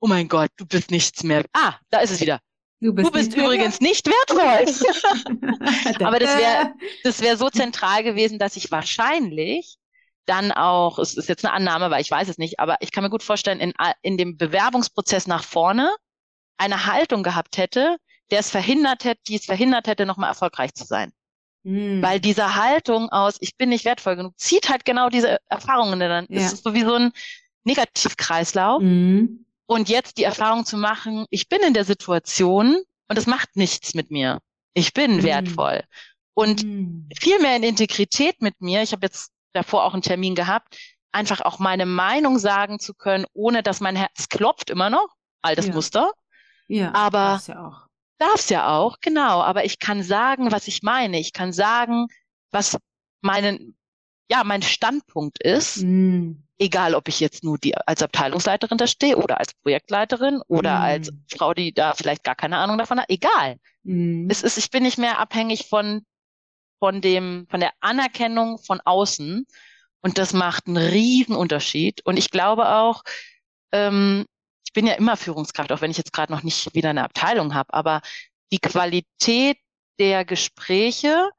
oh 0.00 0.06
mein 0.06 0.28
Gott, 0.28 0.50
du 0.56 0.66
bist 0.66 0.90
nichts 0.90 1.22
mehr. 1.22 1.44
Ah, 1.52 1.74
da 1.90 2.00
ist 2.00 2.10
es 2.10 2.20
wieder. 2.20 2.40
Du 2.80 2.92
bist, 2.92 3.08
Du 3.08 3.12
bist 3.12 3.28
nicht 3.28 3.36
mehr 3.38 3.46
übrigens 3.46 3.80
nicht 3.80 4.06
wertvoll. 4.06 4.38
wert. 4.38 6.02
Aber 6.02 6.18
das 6.18 6.36
wär- 6.38 6.62
Äh, 6.62 6.86
Das 7.04 7.20
wäre 7.20 7.36
so 7.36 7.48
zentral 7.48 8.02
gewesen, 8.02 8.38
dass 8.38 8.56
ich 8.56 8.70
wahrscheinlich 8.70 9.76
dann 10.26 10.52
auch, 10.52 10.98
es 10.98 11.14
ist 11.16 11.28
jetzt 11.28 11.44
eine 11.44 11.52
Annahme, 11.54 11.90
weil 11.90 12.00
ich 12.00 12.10
weiß 12.10 12.28
es 12.28 12.38
nicht, 12.38 12.58
aber 12.58 12.76
ich 12.80 12.92
kann 12.92 13.04
mir 13.04 13.10
gut 13.10 13.22
vorstellen, 13.22 13.60
in, 13.60 13.74
in 14.02 14.16
dem 14.16 14.38
Bewerbungsprozess 14.38 15.26
nach 15.26 15.44
vorne 15.44 15.94
eine 16.56 16.86
Haltung 16.86 17.22
gehabt 17.22 17.58
hätte, 17.58 17.96
der 18.30 18.38
es 18.40 18.50
verhindert 18.50 19.04
hätte, 19.04 19.20
die 19.28 19.36
es 19.36 19.44
verhindert 19.44 19.86
hätte, 19.86 20.06
nochmal 20.06 20.30
erfolgreich 20.30 20.72
zu 20.74 20.84
sein. 20.84 21.12
Hm. 21.64 22.02
Weil 22.02 22.20
diese 22.20 22.54
Haltung 22.56 23.08
aus, 23.10 23.36
ich 23.40 23.56
bin 23.56 23.70
nicht 23.70 23.84
wertvoll 23.84 24.16
genug, 24.16 24.34
zieht 24.38 24.68
halt 24.68 24.84
genau 24.84 25.08
diese 25.08 25.38
Erfahrungen 25.48 25.98
dann. 26.00 26.26
Ja. 26.28 26.40
Es 26.40 26.52
ist 26.52 26.64
so 26.64 26.74
wie 26.74 26.82
so 26.82 26.94
ein 26.94 27.12
Negativkreislauf. 27.64 28.82
Mhm. 28.82 29.46
Und 29.66 29.88
jetzt 29.88 30.18
die 30.18 30.24
Erfahrung 30.24 30.64
zu 30.66 30.76
machen, 30.76 31.26
ich 31.30 31.48
bin 31.48 31.60
in 31.62 31.74
der 31.74 31.84
Situation 31.84 32.76
und 33.08 33.18
es 33.18 33.26
macht 33.26 33.56
nichts 33.56 33.94
mit 33.94 34.10
mir. 34.10 34.40
Ich 34.74 34.92
bin 34.92 35.16
Mhm. 35.18 35.22
wertvoll. 35.22 35.82
Und 36.34 36.64
Mhm. 36.64 37.08
viel 37.18 37.38
mehr 37.40 37.56
in 37.56 37.62
Integrität 37.62 38.42
mit 38.42 38.60
mir. 38.60 38.82
Ich 38.82 38.92
habe 38.92 39.06
jetzt 39.06 39.30
davor 39.52 39.84
auch 39.84 39.94
einen 39.94 40.02
Termin 40.02 40.34
gehabt, 40.34 40.76
einfach 41.12 41.40
auch 41.40 41.58
meine 41.60 41.86
Meinung 41.86 42.38
sagen 42.38 42.78
zu 42.78 42.92
können, 42.92 43.24
ohne 43.32 43.62
dass 43.62 43.80
mein 43.80 43.96
Herz 43.96 44.28
klopft 44.28 44.68
immer 44.68 44.90
noch. 44.90 45.08
Altes 45.42 45.66
Ja. 45.68 45.74
Muster. 45.74 46.12
Ja, 46.66 46.92
Aber- 46.94 47.40
ja 47.46 47.66
auch. 47.66 47.86
Darf's 48.18 48.48
ja 48.48 48.76
auch, 48.76 49.00
genau. 49.00 49.42
Aber 49.42 49.64
ich 49.64 49.78
kann 49.78 50.02
sagen, 50.02 50.52
was 50.52 50.68
ich 50.68 50.82
meine. 50.82 51.18
Ich 51.18 51.32
kann 51.32 51.52
sagen, 51.52 52.06
was 52.50 52.78
meinen, 53.20 53.76
ja, 54.30 54.44
mein 54.44 54.62
Standpunkt 54.62 55.42
ist. 55.42 55.78
Mhm. 55.78 56.42
Egal, 56.56 56.94
ob 56.94 57.08
ich 57.08 57.18
jetzt 57.18 57.42
nur 57.42 57.58
die 57.58 57.76
als 57.76 58.02
Abteilungsleiterin 58.02 58.78
da 58.78 58.86
stehe 58.86 59.16
oder 59.16 59.40
als 59.40 59.54
Projektleiterin 59.54 60.40
oder 60.46 60.76
Mhm. 60.78 60.84
als 60.84 61.10
Frau, 61.36 61.52
die 61.52 61.72
da 61.74 61.94
vielleicht 61.94 62.22
gar 62.22 62.36
keine 62.36 62.58
Ahnung 62.58 62.78
davon 62.78 63.00
hat. 63.00 63.10
Egal. 63.10 63.58
Mhm. 63.82 64.28
Es 64.30 64.42
ist, 64.42 64.56
ich 64.56 64.70
bin 64.70 64.84
nicht 64.84 64.98
mehr 64.98 65.18
abhängig 65.18 65.66
von, 65.68 66.06
von 66.78 67.00
dem, 67.00 67.46
von 67.50 67.58
der 67.60 67.72
Anerkennung 67.80 68.58
von 68.58 68.80
außen. 68.80 69.46
Und 70.00 70.18
das 70.18 70.32
macht 70.32 70.68
einen 70.68 70.76
riesen 70.76 71.34
Unterschied. 71.34 72.02
Und 72.04 72.18
ich 72.18 72.30
glaube 72.30 72.68
auch, 72.68 73.02
ähm, 73.72 74.26
bin 74.74 74.86
ja 74.86 74.94
immer 74.94 75.16
Führungskraft, 75.16 75.72
auch 75.72 75.80
wenn 75.80 75.90
ich 75.90 75.96
jetzt 75.96 76.12
gerade 76.12 76.32
noch 76.32 76.42
nicht 76.42 76.74
wieder 76.74 76.90
eine 76.90 77.04
Abteilung 77.04 77.54
habe, 77.54 77.72
aber 77.72 78.02
die 78.52 78.58
Qualität 78.58 79.56
der 79.98 80.24
Gespräche 80.24 81.30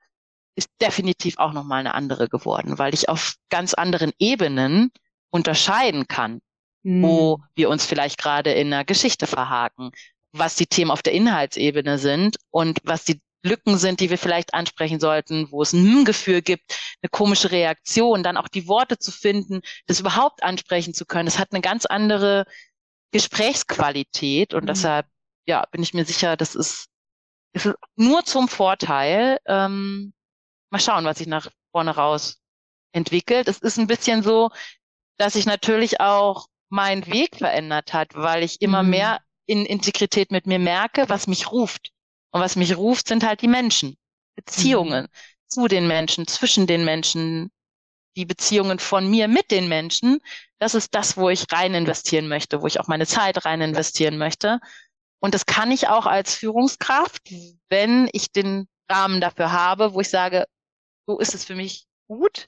ist 0.56 0.70
definitiv 0.82 1.38
auch 1.38 1.54
nochmal 1.54 1.82
eine 1.82 1.94
andere 1.94 2.30
geworden, 2.30 2.80
weil 2.80 2.94
ich 2.94 3.10
auf 3.10 3.36
ganz 3.50 3.74
anderen 3.74 4.12
Ebenen 4.18 4.92
unterscheiden 5.30 6.08
kann, 6.08 6.40
mhm. 6.84 7.04
wo 7.04 7.40
wir 7.56 7.70
uns 7.70 7.86
vielleicht 7.86 8.18
gerade 8.18 8.54
in 8.54 8.74
einer 8.74 8.86
Geschichte 8.86 9.28
verhaken, 9.28 9.92
was 10.32 10.56
die 10.56 10.68
Themen 10.68 10.92
auf 10.92 11.04
der 11.04 11.14
Inhaltsebene 11.14 11.98
sind 11.98 12.38
und 12.52 12.80
was 12.84 13.04
die 13.04 13.22
Lücken 13.44 13.78
sind, 13.78 14.00
die 14.00 14.10
wir 14.10 14.18
vielleicht 14.18 14.54
ansprechen 14.54 15.00
sollten, 15.00 15.52
wo 15.52 15.62
es 15.62 15.72
ein 15.72 15.84
Hm-Gefühl 15.86 16.42
gibt, 16.42 16.80
eine 17.02 17.10
komische 17.10 17.52
Reaktion, 17.52 18.24
dann 18.24 18.38
auch 18.38 18.48
die 18.48 18.68
Worte 18.68 18.98
zu 18.98 19.12
finden, 19.12 19.62
das 19.86 20.00
überhaupt 20.00 20.42
ansprechen 20.42 20.94
zu 20.94 21.06
können. 21.06 21.28
Es 21.28 21.38
hat 21.38 21.50
eine 21.52 21.62
ganz 21.62 21.86
andere 21.86 22.46
Gesprächsqualität 23.16 24.54
und 24.54 24.64
mhm. 24.64 24.68
deshalb, 24.68 25.08
ja, 25.48 25.66
bin 25.72 25.82
ich 25.82 25.94
mir 25.94 26.04
sicher, 26.04 26.36
das 26.36 26.54
ist, 26.54 26.88
ist 27.54 27.70
nur 27.96 28.26
zum 28.26 28.50
Vorteil. 28.50 29.40
Ähm, 29.46 30.14
mal 30.70 30.80
schauen, 30.80 31.06
was 31.06 31.20
sich 31.20 31.28
nach 31.28 31.48
vorne 31.72 31.96
raus 31.96 32.42
entwickelt. 32.92 33.48
Es 33.48 33.60
ist 33.60 33.78
ein 33.78 33.88
bisschen 33.88 34.22
so, 34.22 34.50
dass 35.16 35.32
sich 35.32 35.46
natürlich 35.46 36.02
auch 36.02 36.48
mein 36.68 37.08
Weg 37.08 37.38
verändert 37.38 37.94
hat, 37.94 38.16
weil 38.16 38.44
ich 38.44 38.62
immer 38.62 38.84
mhm. 38.84 38.90
mehr 38.90 39.22
in 39.46 39.66
Integrität 39.66 40.32
mit 40.32 40.46
mir 40.46 40.60
merke, 40.60 41.08
was 41.08 41.28
mich 41.28 41.50
ruft. 41.54 41.92
Und 42.32 42.42
was 42.42 42.58
mich 42.58 42.76
ruft, 42.76 43.08
sind 43.08 43.26
halt 43.26 43.42
die 43.42 43.48
Menschen, 43.48 43.96
Beziehungen 44.36 45.04
mhm. 45.04 45.48
zu 45.48 45.70
den 45.70 45.88
Menschen, 45.88 46.28
zwischen 46.28 46.68
den 46.68 46.84
Menschen, 46.84 47.50
die 48.16 48.26
Beziehungen 48.26 48.80
von 48.80 49.10
mir 49.10 49.28
mit 49.28 49.52
den 49.52 49.68
Menschen. 49.68 50.20
Das 50.60 50.76
ist 50.76 50.96
das, 50.96 51.18
wo 51.18 51.30
ich 51.30 51.52
rein 51.52 51.74
investieren 51.74 52.28
möchte, 52.28 52.62
wo 52.62 52.68
ich 52.68 52.80
auch 52.80 52.88
meine 52.88 53.08
Zeit 53.08 53.46
rein 53.46 53.62
investieren 53.62 54.18
möchte. 54.18 54.60
Und 55.20 55.34
das 55.34 55.46
kann 55.46 55.72
ich 55.72 55.88
auch 55.88 56.06
als 56.06 56.36
Führungskraft, 56.36 57.30
wenn 57.70 58.10
ich 58.14 58.32
den 58.32 58.68
Rahmen 58.90 59.22
dafür 59.22 59.52
habe, 59.52 59.94
wo 59.94 60.02
ich 60.02 60.10
sage, 60.10 60.46
so 61.08 61.20
ist 61.20 61.34
es 61.34 61.46
für 61.46 61.56
mich 61.56 61.86
gut. 62.08 62.48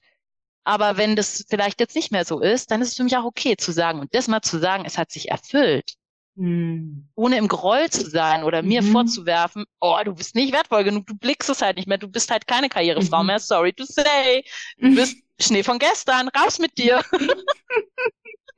Aber 0.64 0.98
wenn 0.98 1.16
das 1.16 1.46
vielleicht 1.50 1.80
jetzt 1.80 1.96
nicht 1.96 2.12
mehr 2.12 2.26
so 2.26 2.40
ist, 2.40 2.72
dann 2.72 2.82
ist 2.82 2.90
es 2.90 2.96
für 2.96 3.04
mich 3.04 3.16
auch 3.18 3.24
okay 3.24 3.56
zu 3.58 3.72
sagen 3.72 4.00
und 4.00 4.14
das 4.14 4.28
mal 4.28 4.42
zu 4.42 4.60
sagen, 4.60 4.84
es 4.86 4.98
hat 4.98 5.12
sich 5.12 5.30
erfüllt. 5.30 5.94
Mhm. 6.38 7.10
Ohne 7.16 7.38
im 7.38 7.48
Groll 7.48 7.90
zu 7.90 8.08
sein 8.08 8.44
oder 8.44 8.62
mir 8.62 8.84
mhm. 8.84 8.92
vorzuwerfen, 8.92 9.66
oh, 9.82 9.98
du 10.06 10.14
bist 10.14 10.36
nicht 10.36 10.54
wertvoll 10.54 10.84
genug, 10.84 11.08
du 11.08 11.16
blickst 11.16 11.50
es 11.50 11.64
halt 11.64 11.78
nicht 11.78 11.88
mehr, 11.88 11.98
du 11.98 12.08
bist 12.08 12.30
halt 12.30 12.46
keine 12.46 12.70
Karrierefrau 12.70 13.22
mhm. 13.22 13.28
mehr, 13.28 13.40
sorry 13.40 13.74
to 13.74 13.86
say. 13.86 14.44
Du 14.78 14.94
bist 14.94 15.18
Schnee 15.42 15.64
von 15.64 15.80
gestern, 15.80 16.30
raus 16.30 16.60
mit 16.60 16.78
dir. 16.78 17.04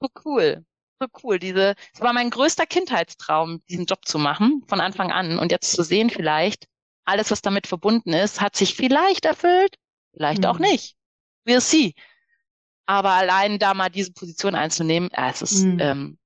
so 0.00 0.08
cool. 0.24 0.64
So 1.00 1.06
cool. 1.24 1.38
Diese, 1.40 1.74
es 1.92 2.00
war 2.00 2.12
mein 2.12 2.30
größter 2.30 2.66
Kindheitstraum, 2.66 3.62
diesen 3.68 3.86
Job 3.86 4.06
zu 4.06 4.18
machen, 4.18 4.62
von 4.68 4.80
Anfang 4.80 5.10
an. 5.10 5.38
Und 5.38 5.50
jetzt 5.50 5.72
zu 5.72 5.82
sehen 5.82 6.10
vielleicht, 6.10 6.66
alles, 7.04 7.32
was 7.32 7.42
damit 7.42 7.66
verbunden 7.66 8.12
ist, 8.12 8.40
hat 8.40 8.54
sich 8.54 8.76
vielleicht 8.76 9.24
erfüllt, 9.24 9.76
vielleicht 10.12 10.46
auch 10.46 10.58
mhm. 10.58 10.66
nicht. 10.66 10.94
We'll 11.46 11.60
see. 11.60 11.94
Aber 12.86 13.10
allein 13.10 13.58
da 13.58 13.74
mal 13.74 13.88
diese 13.88 14.12
Position 14.12 14.54
einzunehmen, 14.54 15.10
ja, 15.16 15.30
es 15.30 15.42
ist 15.42 15.64
mhm. 15.64 15.78
ähm, 15.80 16.18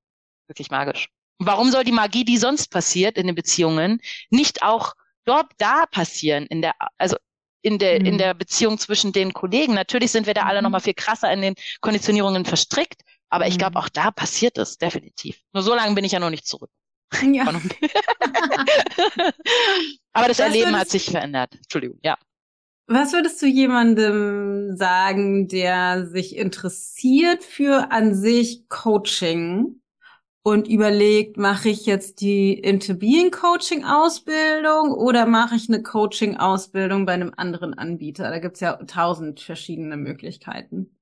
wirklich 0.48 0.70
magisch. 0.70 1.08
Warum 1.38 1.70
soll 1.70 1.84
die 1.84 1.92
Magie, 1.92 2.24
die 2.24 2.38
sonst 2.38 2.68
passiert 2.68 3.18
in 3.18 3.26
den 3.26 3.34
Beziehungen, 3.34 4.00
nicht 4.30 4.62
auch 4.62 4.94
dort 5.24 5.50
da 5.58 5.86
passieren 5.86 6.46
in 6.46 6.62
der, 6.62 6.74
also 6.96 7.16
in 7.62 7.78
der, 7.78 8.00
mhm. 8.00 8.06
in 8.06 8.18
der 8.18 8.34
Beziehung 8.34 8.78
zwischen 8.78 9.12
den 9.12 9.32
Kollegen? 9.32 9.74
Natürlich 9.74 10.12
sind 10.12 10.26
wir 10.26 10.34
da 10.34 10.42
alle 10.42 10.60
mhm. 10.60 10.64
noch 10.64 10.70
mal 10.70 10.80
viel 10.80 10.94
krasser 10.94 11.32
in 11.32 11.42
den 11.42 11.54
Konditionierungen 11.80 12.44
verstrickt, 12.44 13.02
aber 13.30 13.46
ich 13.46 13.58
glaube, 13.58 13.78
mhm. 13.78 13.84
auch 13.84 13.88
da 13.88 14.10
passiert 14.10 14.58
es 14.58 14.78
definitiv. 14.78 15.40
Nur 15.52 15.62
so 15.62 15.74
lange 15.74 15.94
bin 15.94 16.04
ich 16.04 16.12
ja 16.12 16.20
noch 16.20 16.30
nicht 16.30 16.46
zurück. 16.46 16.70
Ja. 17.22 17.44
aber 20.12 20.28
das 20.28 20.38
Was 20.38 20.46
Erleben 20.46 20.76
hat 20.76 20.88
sich 20.88 21.10
verändert. 21.10 21.54
Entschuldigung, 21.54 21.98
ja. 22.02 22.16
Was 22.86 23.12
würdest 23.12 23.40
du 23.40 23.46
jemandem 23.46 24.76
sagen, 24.76 25.48
der 25.48 26.06
sich 26.06 26.36
interessiert 26.36 27.42
für 27.42 27.90
an 27.90 28.14
sich 28.14 28.68
Coaching 28.68 29.80
und 30.46 30.68
überlegt, 30.68 31.38
mache 31.38 31.70
ich 31.70 31.86
jetzt 31.86 32.20
die 32.20 32.52
Into 32.52 32.94
Being 32.94 33.30
Coaching 33.30 33.82
Ausbildung 33.82 34.92
oder 34.92 35.24
mache 35.24 35.56
ich 35.56 35.70
eine 35.70 35.82
Coaching 35.82 36.36
Ausbildung 36.36 37.06
bei 37.06 37.14
einem 37.14 37.32
anderen 37.34 37.72
Anbieter? 37.72 38.28
Da 38.30 38.38
gibt's 38.38 38.60
ja 38.60 38.76
tausend 38.84 39.40
verschiedene 39.40 39.96
Möglichkeiten. 39.96 40.98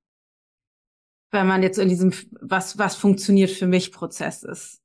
Wenn 1.32 1.48
man 1.48 1.64
jetzt 1.64 1.78
in 1.78 1.88
diesem 1.88 2.12
was 2.40 2.78
was 2.78 2.94
funktioniert 2.94 3.50
für 3.50 3.66
mich 3.66 3.90
Prozess 3.90 4.44
ist. 4.44 4.80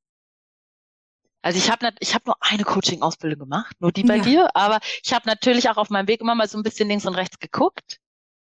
Also 1.43 1.59
ich 1.59 1.69
habe 1.69 1.91
ich 1.99 2.15
hab 2.15 2.25
nur 2.25 2.35
eine 2.39 2.63
Coaching-Ausbildung 2.63 3.41
gemacht, 3.41 3.75
nur 3.79 3.91
die 3.91 4.03
bei 4.03 4.17
ja. 4.17 4.23
dir, 4.23 4.55
aber 4.55 4.79
ich 5.03 5.13
habe 5.13 5.29
natürlich 5.29 5.69
auch 5.69 5.77
auf 5.77 5.91
meinem 5.91 6.07
Weg 6.07 6.19
immer 6.19 6.33
mal 6.33 6.49
so 6.49 6.57
ein 6.57 6.63
bisschen 6.63 6.89
links 6.89 7.05
und 7.05 7.13
rechts 7.13 7.37
geguckt 7.37 7.99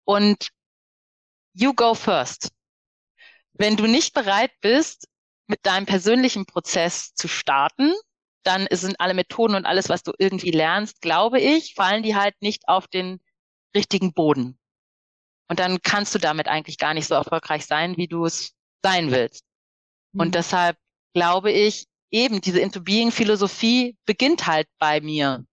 und 0.05 0.49
you 1.53 1.75
go 1.75 1.93
first. 1.93 2.53
Wenn 3.53 3.77
du 3.77 3.87
nicht 3.87 4.15
bereit 4.15 4.53
bist, 4.63 5.10
mit 5.51 5.67
deinem 5.67 5.85
persönlichen 5.85 6.47
Prozess 6.47 7.13
zu 7.15 7.29
starten, 7.29 7.93
dann 8.45 8.67
sind 8.71 8.99
alle 9.01 9.15
Methoden 9.15 9.55
und 9.55 9.67
alles, 9.67 9.89
was 9.89 10.03
du 10.03 10.13
irgendwie 10.19 10.53
lernst, 10.53 11.03
glaube 11.03 11.41
ich, 11.41 11.75
fallen 11.75 12.03
die 12.03 12.15
halt 12.15 12.41
nicht 12.41 12.69
auf 12.69 12.87
den 12.87 13.21
richtigen 13.77 14.15
Boden. 14.15 14.59
Und 15.49 15.59
dann 15.59 15.83
kannst 15.83 16.15
du 16.15 16.19
damit 16.19 16.49
eigentlich 16.49 16.79
gar 16.79 16.95
nicht 16.95 17.07
so 17.07 17.15
erfolgreich 17.15 17.67
sein, 17.67 17.97
wie 17.97 18.07
du 18.07 18.25
es 18.25 18.55
sein 18.83 19.11
willst. 19.11 19.45
Mhm. 20.13 20.21
Und 20.21 20.35
deshalb 20.37 20.79
glaube 21.13 21.51
ich, 21.51 21.87
eben 22.11 22.41
diese 22.41 22.61
Into 22.61 22.81
Being 22.81 23.11
Philosophie 23.11 23.97
beginnt 24.07 24.47
halt 24.47 24.69
bei 24.79 25.01
mir. 25.01 25.45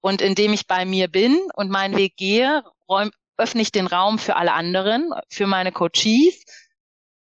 Und 0.00 0.22
indem 0.22 0.52
ich 0.52 0.66
bei 0.66 0.84
mir 0.84 1.08
bin 1.08 1.38
und 1.54 1.70
meinen 1.70 1.96
Weg 1.96 2.16
gehe, 2.16 2.64
räum, 2.88 3.10
öffne 3.36 3.62
ich 3.62 3.70
den 3.72 3.86
Raum 3.86 4.18
für 4.18 4.36
alle 4.36 4.52
anderen, 4.52 5.10
für 5.28 5.46
meine 5.46 5.72
Coaches 5.72 6.42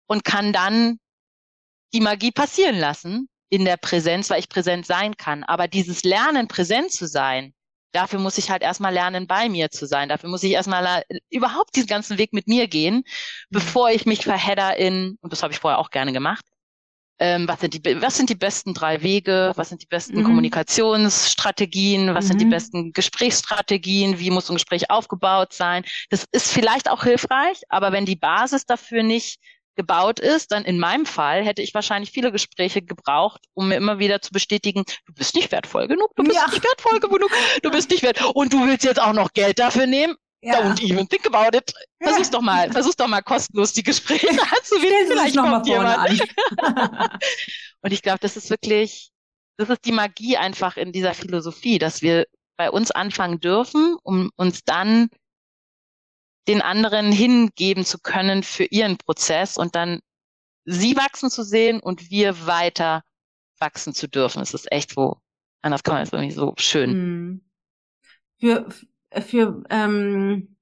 und 0.08 0.24
kann 0.24 0.54
dann 0.54 1.00
die 1.94 2.02
Magie 2.02 2.32
passieren 2.32 2.78
lassen 2.78 3.30
in 3.50 3.66
der 3.66 3.78
Präsenz, 3.78 4.30
weil 4.30 4.40
ich 4.40 4.50
präsent 4.50 4.86
sein 4.86 5.16
kann. 5.16 5.44
Aber 5.44 5.68
dieses 5.68 6.04
Lernen, 6.04 6.48
präsent 6.48 6.92
zu 6.92 7.08
sein, 7.08 7.54
dafür 7.92 8.20
muss 8.20 8.38
ich 8.38 8.50
halt 8.50 8.64
erstmal 8.64 8.94
lernen, 8.94 9.28
bei 9.28 9.48
mir 9.48 9.70
zu 9.70 9.86
sein. 9.86 10.10
Dafür 10.10 10.30
muss 10.30 10.44
ich 10.44 10.52
erstmal 10.52 11.04
überhaupt 11.30 11.76
diesen 11.76 11.88
ganzen 11.88 12.18
Weg 12.18 12.34
mit 12.34 12.48
mir 12.48 12.68
gehen, 12.68 12.96
mhm. 12.96 13.04
bevor 13.52 13.92
ich 13.92 14.06
mich 14.06 14.24
verhedder 14.24 14.78
in, 14.78 15.18
und 15.22 15.32
das 15.32 15.44
habe 15.44 15.54
ich 15.54 15.60
vorher 15.60 15.80
auch 15.80 15.92
gerne 15.92 16.12
gemacht, 16.12 16.46
ähm, 17.20 17.48
was, 17.48 17.60
sind 17.60 17.76
die, 17.76 18.02
was 18.02 18.18
sind 18.18 18.30
die 18.30 18.36
besten 18.36 18.74
drei 18.74 19.04
Wege, 19.04 19.54
was 19.56 19.70
sind 19.70 19.84
die 19.84 19.88
besten 19.88 20.20
mhm. 20.20 20.24
Kommunikationsstrategien, 20.24 22.14
was 22.16 22.26
mhm. 22.26 22.28
sind 22.30 22.42
die 22.42 22.46
mhm. 22.46 22.50
besten 22.50 22.92
Gesprächsstrategien, 22.92 24.18
wie 24.20 24.32
muss 24.32 24.50
ein 24.50 24.56
Gespräch 24.56 24.90
aufgebaut 24.90 25.54
sein. 25.54 25.86
Das 26.10 26.26
ist 26.32 26.52
vielleicht 26.52 26.90
auch 26.90 27.04
hilfreich, 27.04 27.62
aber 27.70 27.92
wenn 27.92 28.06
die 28.06 28.16
Basis 28.16 28.66
dafür 28.66 29.04
nicht 29.04 29.40
gebaut 29.76 30.20
ist, 30.20 30.52
dann 30.52 30.66
in 30.66 30.80
meinem 30.80 31.06
Fall 31.06 31.44
hätte 31.44 31.62
ich 31.62 31.74
wahrscheinlich 31.74 32.12
viele 32.12 32.32
Gespräche 32.32 32.82
gebraucht, 32.82 33.42
um 33.54 33.70
mir 33.70 33.76
immer 33.76 34.00
wieder 34.00 34.22
zu 34.22 34.32
bestätigen, 34.32 34.84
du 35.06 35.14
bist 35.14 35.36
nicht 35.36 35.52
wertvoll 35.52 35.88
genug, 35.88 36.12
du 36.16 36.24
bist 36.24 36.36
ja. 36.36 36.48
nicht 36.48 36.64
wertvoll 36.64 37.00
genug, 37.00 37.32
du 37.62 37.72
bist 37.72 37.90
nicht 37.90 38.04
wert 38.04 38.24
und 38.36 38.54
du 38.54 38.66
willst 38.66 38.84
jetzt 38.84 39.02
auch 39.02 39.14
noch 39.14 39.34
Geld 39.34 39.60
dafür 39.60 39.88
nehmen. 39.88 40.16
Ja. 40.42 40.60
Don't 40.60 40.82
even 40.84 41.08
think 41.08 41.26
about 41.26 41.56
it. 41.58 41.74
Versuch's 42.02 42.30
doch 42.30 42.42
mal, 42.42 42.70
versuch's 42.70 42.98
doch 42.98 43.08
mal 43.08 43.22
kostenlos 43.22 43.72
die 43.72 43.84
Gespräche 43.84 44.28
anzuwählen. 44.28 45.08
Vielleicht 45.08 45.36
noch 45.36 45.46
mal 45.46 45.64
vorne 45.64 45.98
an. 45.98 46.20
und 47.82 47.94
ich 47.94 48.02
glaube, 48.02 48.20
das 48.20 48.36
ist 48.36 48.50
wirklich, 48.50 49.12
das 49.58 49.70
ist 49.70 49.86
die 49.86 49.94
Magie 49.94 50.36
einfach 50.36 50.76
in 50.76 50.92
dieser 50.92 51.14
Philosophie, 51.14 51.80
dass 51.80 52.02
wir 52.02 52.26
bei 52.58 52.70
uns 52.70 52.92
anfangen 52.92 53.40
dürfen, 53.40 53.96
um 54.04 54.32
uns 54.36 54.64
dann 54.66 55.10
den 56.48 56.62
anderen 56.62 57.12
hingeben 57.12 57.86
zu 57.86 58.00
können 58.00 58.44
für 58.44 58.66
ihren 58.66 58.98
Prozess 58.98 59.58
und 59.58 59.76
dann 59.76 60.00
sie 60.66 60.96
wachsen 60.96 61.30
zu 61.30 61.44
sehen 61.44 61.80
und 61.80 62.10
wir 62.10 62.46
weiter 62.46 63.04
wachsen 63.60 63.94
zu 63.94 64.08
dürfen. 64.08 64.42
Es 64.42 64.54
ist 64.54 64.72
echt 64.72 64.94
so, 64.94 65.18
anders 65.62 65.84
kann 65.84 65.96
man 65.96 66.04
es 66.04 66.14
irgendwie 66.14 66.34
so 66.34 66.54
schön. 66.58 66.92
Hm. 66.92 67.42
Für, 68.40 68.70
für, 69.22 69.64
ähm, 69.70 70.56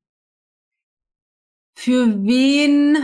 für 1.76 2.24
wen 2.24 2.98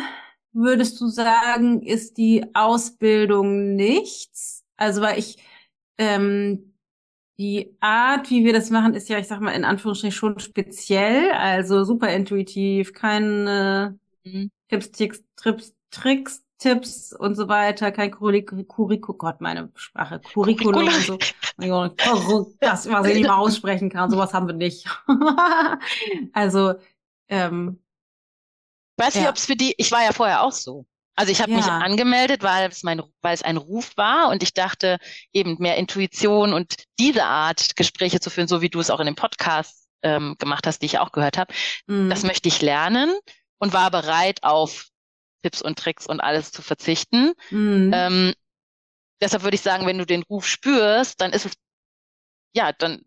würdest 0.52 1.00
du 1.02 1.08
sagen, 1.08 1.82
ist 1.82 2.18
die 2.18 2.46
Ausbildung 2.54 3.76
nichts? 3.76 4.64
Also, 4.76 5.02
weil 5.02 5.18
ich, 5.18 5.38
ähm, 5.98 6.67
die 7.38 7.76
Art, 7.80 8.30
wie 8.30 8.44
wir 8.44 8.54
das 8.54 8.70
machen, 8.70 8.94
ist 8.94 9.10
ja, 9.10 9.20
ich 9.20 9.28
sag 9.28 9.42
mal, 9.42 9.52
in 9.52 9.66
Anführungsstrichen 9.66 10.18
schon 10.18 10.40
speziell, 10.40 11.32
also 11.32 11.84
super 11.84 12.10
intuitiv, 12.10 12.94
keine 12.94 14.00
mhm. 14.24 14.52
Tipps, 14.70 14.92
Tricks, 14.92 15.24
Trips, 15.36 15.74
Tricks, 15.92 16.44
Tipps 16.58 17.14
und 17.14 17.36
so 17.36 17.48
weiter, 17.48 17.92
kein 17.92 18.10
Curriculum, 18.10 18.66
Gott, 19.18 19.42
meine 19.42 19.72
Sprache, 19.76 20.20
Curriculum 20.34 20.88
und 20.88 20.92
so. 21.04 21.18
Das, 22.60 22.90
was 22.90 23.08
ich 23.08 23.16
nicht 23.16 23.28
mal 23.28 23.38
aussprechen 23.38 23.90
kann, 23.90 24.10
sowas 24.10 24.34
haben 24.34 24.48
wir 24.48 24.56
nicht. 24.56 24.88
also, 26.34 26.74
ähm, 27.30 27.80
weiß 28.98 29.16
nicht, 29.16 29.30
ob 29.30 29.36
es 29.36 29.46
für 29.46 29.56
die, 29.56 29.76
ich 29.78 29.92
war 29.92 30.04
ja 30.04 30.12
vorher 30.12 30.42
auch 30.42 30.52
so. 30.52 30.88
Also 31.18 31.32
ich 31.32 31.42
habe 31.42 31.52
ja. 31.52 31.58
mich 31.58 31.66
angemeldet, 31.66 32.44
weil 32.44 32.70
es 32.70 32.84
mein, 32.84 33.02
weil 33.22 33.34
es 33.34 33.42
ein 33.42 33.58
Ruf 33.58 33.98
war 33.98 34.30
und 34.30 34.44
ich 34.44 34.54
dachte 34.54 35.00
eben 35.34 35.58
mehr 35.60 35.76
Intuition 35.76 36.54
und 36.54 36.76
diese 37.00 37.24
Art 37.24 37.76
Gespräche 37.76 38.20
zu 38.20 38.30
führen, 38.30 38.48
so 38.48 38.62
wie 38.62 38.70
du 38.70 38.80
es 38.80 38.92
auch 38.92 39.00
in 39.00 39.08
dem 39.08 39.16
Podcast 39.16 39.88
ähm, 40.04 40.36
gemacht 40.38 40.68
hast, 40.68 40.84
die 40.84 40.86
ich 40.86 41.00
auch 41.00 41.12
gehört 41.12 41.40
habe, 41.40 41.52
mhm. 41.88 42.12
das 42.12 42.22
möchte 42.22 42.48
ich 42.48 42.62
lernen 42.62 43.12
und 43.58 43.74
war 43.74 43.90
bereit 43.90 44.44
auf 44.44 44.90
Tipps 45.42 45.64
und 45.64 45.80
Tricks 45.80 46.06
und 46.06 46.22
alles 46.22 46.52
zu 46.52 46.62
verzichten. 46.62 47.34
Mhm. 47.50 47.92
Ähm, 47.96 48.34
deshalb 49.20 49.42
würde 49.42 49.56
ich 49.56 49.62
sagen, 49.62 49.88
wenn 49.88 49.98
du 49.98 50.06
den 50.06 50.22
Ruf 50.22 50.48
spürst, 50.48 51.20
dann 51.20 51.34
ist 51.34 51.48
es 51.48 51.54
ja, 52.56 52.72
dann 52.74 53.02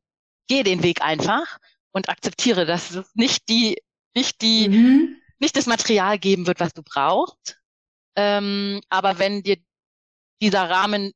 geh 0.48 0.64
den 0.64 0.82
Weg 0.82 1.00
einfach 1.00 1.58
und 1.92 2.08
akzeptiere, 2.08 2.66
dass 2.66 2.90
es 2.90 3.14
nicht 3.14 3.48
die, 3.48 3.80
nicht 4.14 4.42
die, 4.42 4.68
mhm. 4.68 5.16
nicht 5.38 5.56
das 5.56 5.66
Material 5.66 6.18
geben 6.18 6.48
wird, 6.48 6.58
was 6.58 6.72
du 6.72 6.82
brauchst. 6.82 7.59
Ähm, 8.16 8.80
aber 8.88 9.18
wenn 9.18 9.42
dir 9.42 9.56
dieser 10.42 10.68
Rahmen 10.68 11.12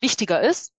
wichtiger 0.00 0.40
ist, 0.40 0.72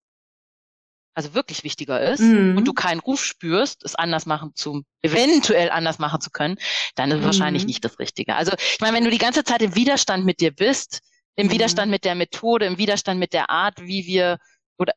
also 1.14 1.32
wirklich 1.34 1.62
wichtiger 1.62 2.00
ist, 2.00 2.20
mhm. 2.20 2.56
und 2.56 2.64
du 2.64 2.72
keinen 2.72 3.00
Ruf 3.00 3.24
spürst, 3.24 3.84
es 3.84 3.94
anders 3.94 4.26
machen 4.26 4.52
zu, 4.54 4.82
eventuell 5.02 5.70
anders 5.70 5.98
machen 5.98 6.20
zu 6.20 6.30
können, 6.30 6.56
dann 6.96 7.10
ist 7.10 7.16
es 7.16 7.20
mhm. 7.20 7.26
wahrscheinlich 7.26 7.66
nicht 7.66 7.84
das 7.84 7.98
Richtige. 7.98 8.34
Also 8.34 8.52
ich 8.58 8.80
meine, 8.80 8.96
wenn 8.96 9.04
du 9.04 9.10
die 9.10 9.18
ganze 9.18 9.44
Zeit 9.44 9.62
im 9.62 9.74
Widerstand 9.76 10.24
mit 10.24 10.40
dir 10.40 10.50
bist, 10.50 11.00
im 11.36 11.46
mhm. 11.46 11.52
Widerstand 11.52 11.90
mit 11.90 12.04
der 12.04 12.14
Methode, 12.14 12.66
im 12.66 12.78
Widerstand 12.78 13.20
mit 13.20 13.32
der 13.32 13.48
Art, 13.48 13.80
wie 13.80 14.06
wir 14.06 14.38
oder 14.76 14.94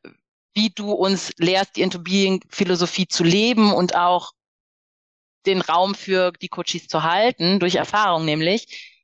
wie 0.54 0.70
du 0.70 0.90
uns 0.90 1.32
lehrst, 1.38 1.76
die 1.76 1.82
Into 1.82 2.00
Being 2.00 2.42
Philosophie 2.48 3.06
zu 3.06 3.22
leben 3.22 3.72
und 3.72 3.94
auch 3.94 4.32
den 5.46 5.60
Raum 5.60 5.94
für 5.94 6.32
die 6.32 6.48
Coaches 6.48 6.88
zu 6.88 7.04
halten, 7.04 7.60
durch 7.60 7.76
Erfahrung 7.76 8.24
nämlich. 8.24 8.97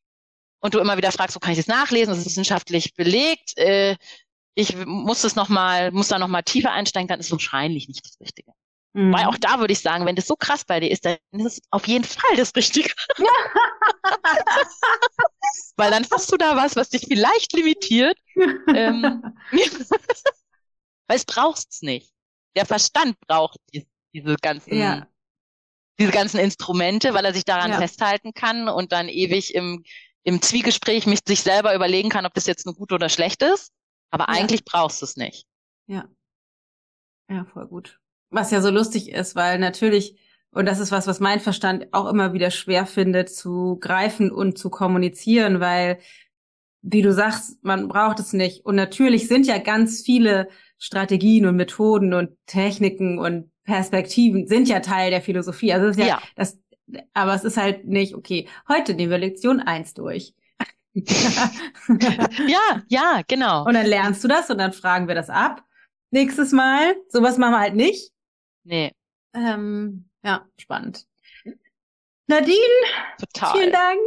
Und 0.64 0.72
du 0.72 0.78
immer 0.78 0.96
wieder 0.96 1.12
fragst, 1.12 1.36
wo 1.36 1.40
kann 1.40 1.52
ich 1.52 1.58
das 1.58 1.66
nachlesen? 1.66 2.08
Das 2.08 2.20
ist 2.20 2.24
wissenschaftlich 2.24 2.94
belegt. 2.94 3.58
Äh, 3.58 3.98
ich 4.54 4.74
muss 4.86 5.20
das 5.20 5.36
noch 5.36 5.50
mal, 5.50 5.92
muss 5.92 6.08
da 6.08 6.18
noch 6.18 6.26
mal 6.26 6.40
tiefer 6.40 6.72
einsteigen, 6.72 7.06
dann 7.06 7.20
ist 7.20 7.30
wahrscheinlich 7.30 7.86
nicht 7.86 8.02
das 8.02 8.18
Richtige. 8.18 8.50
Mhm. 8.94 9.12
Weil 9.12 9.26
auch 9.26 9.36
da 9.36 9.60
würde 9.60 9.74
ich 9.74 9.80
sagen, 9.80 10.06
wenn 10.06 10.16
das 10.16 10.26
so 10.26 10.36
krass 10.36 10.64
bei 10.64 10.80
dir 10.80 10.90
ist, 10.90 11.04
dann 11.04 11.18
ist 11.32 11.44
es 11.44 11.60
auf 11.70 11.86
jeden 11.86 12.04
Fall 12.04 12.34
das 12.38 12.56
Richtige. 12.56 12.88
Weil 15.76 15.90
dann 15.90 16.06
hast 16.10 16.32
du 16.32 16.38
da 16.38 16.56
was, 16.56 16.76
was 16.76 16.88
dich 16.88 17.04
vielleicht 17.06 17.52
limitiert. 17.52 18.16
ähm, 18.74 19.22
weil 21.08 21.16
es 21.18 21.26
braucht's 21.26 21.82
nicht. 21.82 22.10
Der 22.56 22.64
Verstand 22.64 23.20
braucht 23.26 23.58
die, 23.74 23.86
diese 24.14 24.34
ganzen, 24.40 24.78
ja. 24.78 25.06
diese 25.98 26.10
ganzen 26.10 26.40
Instrumente, 26.40 27.12
weil 27.12 27.26
er 27.26 27.34
sich 27.34 27.44
daran 27.44 27.72
ja. 27.72 27.78
festhalten 27.78 28.32
kann 28.32 28.70
und 28.70 28.92
dann 28.92 29.10
ewig 29.10 29.54
im, 29.54 29.84
im 30.24 30.42
Zwiegespräch 30.42 31.06
mich 31.06 31.20
sich 31.26 31.42
selber 31.42 31.74
überlegen 31.74 32.08
kann, 32.08 32.26
ob 32.26 32.34
das 32.34 32.46
jetzt 32.46 32.66
nur 32.66 32.74
gut 32.74 32.92
oder 32.92 33.08
schlecht 33.08 33.42
ist. 33.42 33.72
Aber 34.10 34.24
ja. 34.24 34.40
eigentlich 34.40 34.64
brauchst 34.64 35.02
du 35.02 35.04
es 35.04 35.16
nicht. 35.16 35.46
Ja. 35.86 36.08
Ja, 37.28 37.44
voll 37.44 37.66
gut. 37.66 38.00
Was 38.30 38.50
ja 38.50 38.60
so 38.60 38.70
lustig 38.70 39.10
ist, 39.10 39.36
weil 39.36 39.58
natürlich, 39.58 40.18
und 40.50 40.66
das 40.66 40.80
ist 40.80 40.92
was, 40.92 41.06
was 41.06 41.20
mein 41.20 41.40
Verstand 41.40 41.92
auch 41.92 42.08
immer 42.08 42.32
wieder 42.32 42.50
schwer 42.50 42.86
findet, 42.86 43.30
zu 43.30 43.76
greifen 43.80 44.30
und 44.30 44.58
zu 44.58 44.70
kommunizieren, 44.70 45.60
weil, 45.60 45.98
wie 46.82 47.02
du 47.02 47.12
sagst, 47.12 47.62
man 47.62 47.88
braucht 47.88 48.18
es 48.18 48.32
nicht. 48.32 48.64
Und 48.64 48.76
natürlich 48.76 49.28
sind 49.28 49.46
ja 49.46 49.58
ganz 49.58 50.02
viele 50.02 50.48
Strategien 50.78 51.46
und 51.46 51.56
Methoden 51.56 52.12
und 52.14 52.36
Techniken 52.46 53.18
und 53.18 53.50
Perspektiven 53.64 54.46
sind 54.46 54.68
ja 54.68 54.80
Teil 54.80 55.10
der 55.10 55.22
Philosophie. 55.22 55.72
Also 55.72 55.86
ist 55.86 55.98
ja, 55.98 56.06
ja. 56.06 56.22
das, 56.36 56.58
aber 57.12 57.34
es 57.34 57.44
ist 57.44 57.56
halt 57.56 57.86
nicht, 57.86 58.14
okay, 58.14 58.48
heute 58.68 58.94
nehmen 58.94 59.10
wir 59.10 59.18
Lektion 59.18 59.60
eins 59.60 59.94
durch. 59.94 60.34
ja, 60.94 62.82
ja, 62.88 63.22
genau. 63.26 63.64
Und 63.64 63.74
dann 63.74 63.86
lernst 63.86 64.22
du 64.22 64.28
das 64.28 64.50
und 64.50 64.58
dann 64.58 64.72
fragen 64.72 65.08
wir 65.08 65.14
das 65.14 65.28
ab. 65.28 65.64
Nächstes 66.10 66.52
Mal. 66.52 66.96
Sowas 67.08 67.36
machen 67.36 67.52
wir 67.52 67.60
halt 67.60 67.74
nicht. 67.74 68.12
Nee. 68.62 68.92
Ähm, 69.34 70.08
ja, 70.22 70.46
spannend. 70.56 71.04
Nadine, 72.26 72.56
Total. 73.18 73.52
vielen 73.52 73.72
Dank. 73.72 74.00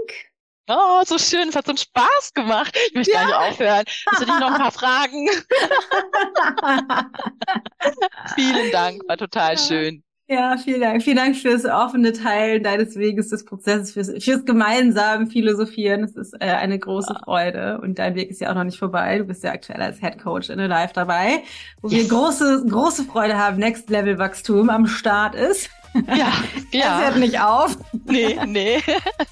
Oh, 0.69 1.01
so 1.05 1.17
schön, 1.17 1.49
es 1.49 1.55
hat 1.55 1.65
so 1.65 1.71
einen 1.71 1.77
Spaß 1.77 2.33
gemacht. 2.33 2.77
Ich 2.87 2.93
möchte 2.93 3.13
ja. 3.13 3.21
gar 3.21 3.27
nicht 3.27 3.51
aufhören. 3.51 3.85
Hast 4.07 4.21
du 4.21 4.25
dich 4.25 4.39
noch 4.39 4.51
ein 4.51 4.61
paar 4.61 4.71
Fragen? 4.81 5.29
Vielen 8.35 8.71
Dank, 8.71 9.01
war 9.07 9.17
total 9.17 9.57
schön. 9.57 10.03
Ja, 10.29 10.57
vielen 10.57 10.81
Dank. 10.81 11.03
Vielen 11.03 11.15
Dank 11.15 11.37
fürs 11.37 11.63
offene 11.63 12.11
Teilen 12.11 12.61
deines 12.61 12.97
Weges 12.97 13.29
des 13.29 13.45
Prozesses, 13.45 13.93
fürs, 13.93 14.11
fürs 14.21 14.43
gemeinsame 14.43 15.27
Philosophieren. 15.27 16.03
Es 16.03 16.17
ist 16.17 16.33
äh, 16.33 16.47
eine 16.47 16.77
große 16.77 17.13
ja. 17.13 17.19
Freude. 17.23 17.79
Und 17.81 17.97
dein 17.97 18.15
Weg 18.15 18.29
ist 18.29 18.41
ja 18.41 18.49
auch 18.51 18.55
noch 18.55 18.65
nicht 18.65 18.77
vorbei. 18.77 19.19
Du 19.19 19.23
bist 19.23 19.43
ja 19.45 19.51
aktuell 19.51 19.81
als 19.81 20.01
Head 20.01 20.21
Coach 20.21 20.49
in 20.49 20.59
Live 20.59 20.91
dabei, 20.91 21.43
wo 21.81 21.87
yes. 21.87 22.01
wir 22.01 22.09
große, 22.09 22.65
große 22.67 23.05
Freude 23.05 23.37
haben, 23.37 23.57
Next 23.57 23.89
Level 23.89 24.17
Wachstum 24.17 24.69
am 24.69 24.85
Start 24.85 25.33
ist. 25.33 25.69
Ja, 26.07 26.33
ja. 26.71 26.99
Das 26.99 27.01
hört 27.03 27.17
nicht 27.19 27.39
auf. 27.39 27.77
Nee, 28.05 28.37
nee. 28.45 28.79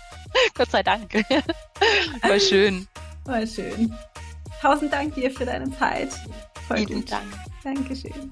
Gott 0.57 0.71
sei 0.71 0.81
Dank. 0.81 1.13
War 2.21 2.39
schön. 2.39 2.87
War 3.25 3.45
schön. 3.45 3.93
Tausend 4.61 4.93
Dank 4.93 5.13
dir 5.15 5.29
für 5.29 5.45
deine 5.45 5.69
Zeit. 5.77 6.09
Voll 6.67 6.77
Vielen 6.77 7.01
gut. 7.01 7.11
Dank. 7.11 7.25
Dankeschön. 7.63 8.31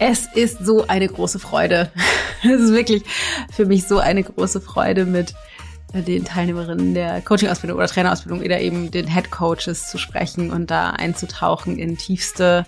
Es 0.00 0.26
ist 0.34 0.64
so 0.64 0.86
eine 0.86 1.08
große 1.08 1.38
Freude. 1.38 1.90
Es 2.44 2.60
ist 2.60 2.72
wirklich 2.72 3.02
für 3.50 3.66
mich 3.66 3.88
so 3.88 3.98
eine 3.98 4.22
große 4.22 4.60
Freude, 4.60 5.04
mit 5.04 5.34
den 5.92 6.24
Teilnehmerinnen 6.24 6.94
der 6.94 7.20
Coaching-Ausbildung 7.20 7.78
oder 7.78 7.88
Trainerausbildung 7.88 8.42
oder 8.42 8.60
eben 8.60 8.92
den 8.92 9.12
Head 9.12 9.32
Coaches 9.32 9.90
zu 9.90 9.98
sprechen 9.98 10.52
und 10.52 10.70
da 10.70 10.90
einzutauchen 10.90 11.78
in 11.78 11.96
tiefste 11.96 12.64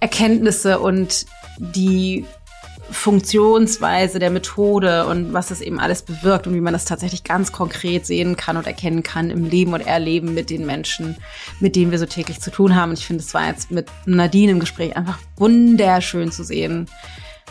Erkenntnisse 0.00 0.80
und 0.80 1.26
die 1.58 2.24
Funktionsweise 2.90 4.18
der 4.18 4.30
Methode 4.30 5.06
und 5.06 5.32
was 5.32 5.48
das 5.48 5.60
eben 5.60 5.80
alles 5.80 6.02
bewirkt 6.02 6.46
und 6.46 6.54
wie 6.54 6.60
man 6.60 6.72
das 6.72 6.84
tatsächlich 6.84 7.24
ganz 7.24 7.52
konkret 7.52 8.06
sehen 8.06 8.36
kann 8.36 8.56
und 8.56 8.66
erkennen 8.66 9.02
kann 9.02 9.30
im 9.30 9.44
Leben 9.44 9.74
und 9.74 9.80
Erleben 9.80 10.34
mit 10.34 10.50
den 10.50 10.66
Menschen, 10.66 11.16
mit 11.60 11.76
denen 11.76 11.90
wir 11.90 11.98
so 11.98 12.06
täglich 12.06 12.40
zu 12.40 12.50
tun 12.50 12.76
haben. 12.76 12.90
Und 12.90 12.98
ich 12.98 13.06
finde, 13.06 13.22
es 13.22 13.34
war 13.34 13.46
jetzt 13.48 13.70
mit 13.70 13.88
Nadine 14.06 14.52
im 14.52 14.60
Gespräch 14.60 14.96
einfach 14.96 15.18
wunderschön 15.36 16.30
zu 16.30 16.44
sehen, 16.44 16.88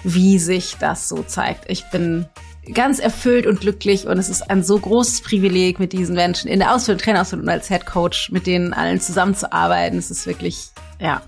wie 0.04 0.40
sich 0.40 0.78
das 0.80 1.10
so 1.10 1.24
zeigt. 1.24 1.70
Ich 1.70 1.90
bin 1.90 2.28
ganz 2.74 3.00
erfüllt 3.00 3.46
und 3.46 3.60
glücklich 3.60 4.08
und 4.08 4.18
es 4.18 4.30
ist 4.30 4.50
ein 4.50 4.64
so 4.64 4.80
großes 4.80 5.22
Privileg, 5.22 5.80
mit 5.80 5.94
diesen 5.94 6.16
Menschen 6.16 6.50
in 6.50 6.60
der 6.60 6.74
Ausbildung, 6.74 7.04
Trainerausbildung 7.04 7.48
und 7.48 7.54
als 7.54 7.68
Head 7.68 7.86
Coach 7.86 8.32
mit 8.32 8.48
denen 8.48 8.74
allen 8.74 9.00
zusammenzuarbeiten. 9.00 10.00
Es 10.00 10.10
ist 10.10 10.26
wirklich, 10.26 10.70
ja, 11.00 11.22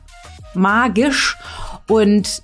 magisch 0.54 1.38
und 1.88 2.42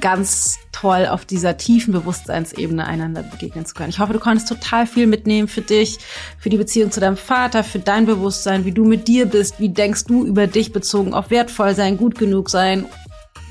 ganz 0.00 0.58
toll 0.72 1.06
auf 1.06 1.24
dieser 1.24 1.56
tiefen 1.56 1.92
Bewusstseinsebene 1.92 2.84
einander 2.84 3.22
begegnen 3.22 3.64
zu 3.64 3.74
können. 3.74 3.90
Ich 3.90 4.00
hoffe, 4.00 4.12
du 4.12 4.18
konntest 4.18 4.48
total 4.48 4.86
viel 4.86 5.06
mitnehmen 5.06 5.48
für 5.48 5.62
dich, 5.62 5.98
für 6.38 6.50
die 6.50 6.56
Beziehung 6.56 6.90
zu 6.90 7.00
deinem 7.00 7.16
Vater, 7.16 7.62
für 7.64 7.78
dein 7.78 8.06
Bewusstsein, 8.06 8.64
wie 8.64 8.72
du 8.72 8.84
mit 8.84 9.08
dir 9.08 9.26
bist, 9.26 9.60
wie 9.60 9.68
denkst 9.68 10.04
du 10.04 10.24
über 10.26 10.46
dich 10.46 10.72
bezogen 10.72 11.14
auf 11.14 11.30
wertvoll 11.30 11.74
sein, 11.74 11.96
gut 11.96 12.18
genug 12.18 12.50
sein, 12.50 12.86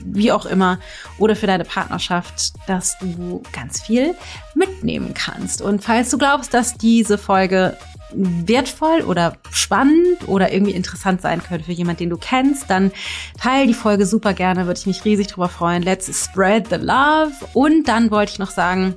wie 0.05 0.31
auch 0.31 0.45
immer, 0.45 0.79
oder 1.17 1.35
für 1.35 1.47
deine 1.47 1.63
Partnerschaft, 1.63 2.53
dass 2.67 2.97
du 2.99 3.41
ganz 3.53 3.81
viel 3.81 4.15
mitnehmen 4.53 5.13
kannst. 5.13 5.61
Und 5.61 5.83
falls 5.83 6.09
du 6.09 6.17
glaubst, 6.17 6.53
dass 6.53 6.77
diese 6.77 7.17
Folge 7.17 7.77
wertvoll 8.15 9.01
oder 9.01 9.37
spannend 9.51 10.27
oder 10.27 10.51
irgendwie 10.53 10.73
interessant 10.73 11.21
sein 11.21 11.41
könnte 11.41 11.65
für 11.65 11.71
jemanden, 11.71 11.99
den 11.99 12.09
du 12.09 12.17
kennst, 12.17 12.69
dann 12.69 12.91
teile 13.39 13.67
die 13.67 13.73
Folge 13.73 14.05
super 14.05 14.33
gerne, 14.33 14.65
würde 14.65 14.79
ich 14.79 14.87
mich 14.87 15.05
riesig 15.05 15.27
drüber 15.27 15.49
freuen. 15.49 15.83
Let's 15.83 16.07
spread 16.23 16.67
the 16.69 16.77
love. 16.77 17.31
Und 17.53 17.87
dann 17.87 18.11
wollte 18.11 18.33
ich 18.33 18.39
noch 18.39 18.51
sagen, 18.51 18.95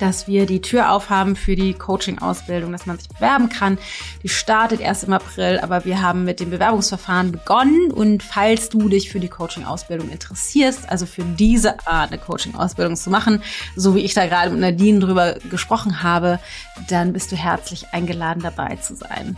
dass 0.00 0.26
wir 0.26 0.46
die 0.46 0.60
Tür 0.60 0.92
aufhaben 0.92 1.36
für 1.36 1.56
die 1.56 1.74
Coaching-Ausbildung, 1.74 2.72
dass 2.72 2.86
man 2.86 2.98
sich 2.98 3.08
bewerben 3.08 3.48
kann. 3.48 3.78
Die 4.22 4.28
startet 4.28 4.80
erst 4.80 5.04
im 5.04 5.12
April, 5.12 5.60
aber 5.60 5.84
wir 5.84 6.02
haben 6.02 6.24
mit 6.24 6.40
dem 6.40 6.50
Bewerbungsverfahren 6.50 7.32
begonnen. 7.32 7.90
Und 7.90 8.22
falls 8.22 8.68
du 8.68 8.88
dich 8.88 9.10
für 9.10 9.20
die 9.20 9.28
Coaching-Ausbildung 9.28 10.10
interessierst, 10.10 10.88
also 10.88 11.06
für 11.06 11.22
diese 11.22 11.86
Art 11.86 12.12
eine 12.12 12.20
Coaching-Ausbildung 12.20 12.96
zu 12.96 13.10
machen, 13.10 13.42
so 13.76 13.94
wie 13.94 14.00
ich 14.00 14.14
da 14.14 14.26
gerade 14.26 14.50
mit 14.50 14.60
Nadine 14.60 15.00
drüber 15.00 15.34
gesprochen 15.50 16.02
habe, 16.02 16.38
dann 16.88 17.12
bist 17.12 17.32
du 17.32 17.36
herzlich 17.36 17.88
eingeladen, 17.92 18.42
dabei 18.42 18.76
zu 18.76 18.94
sein. 18.94 19.36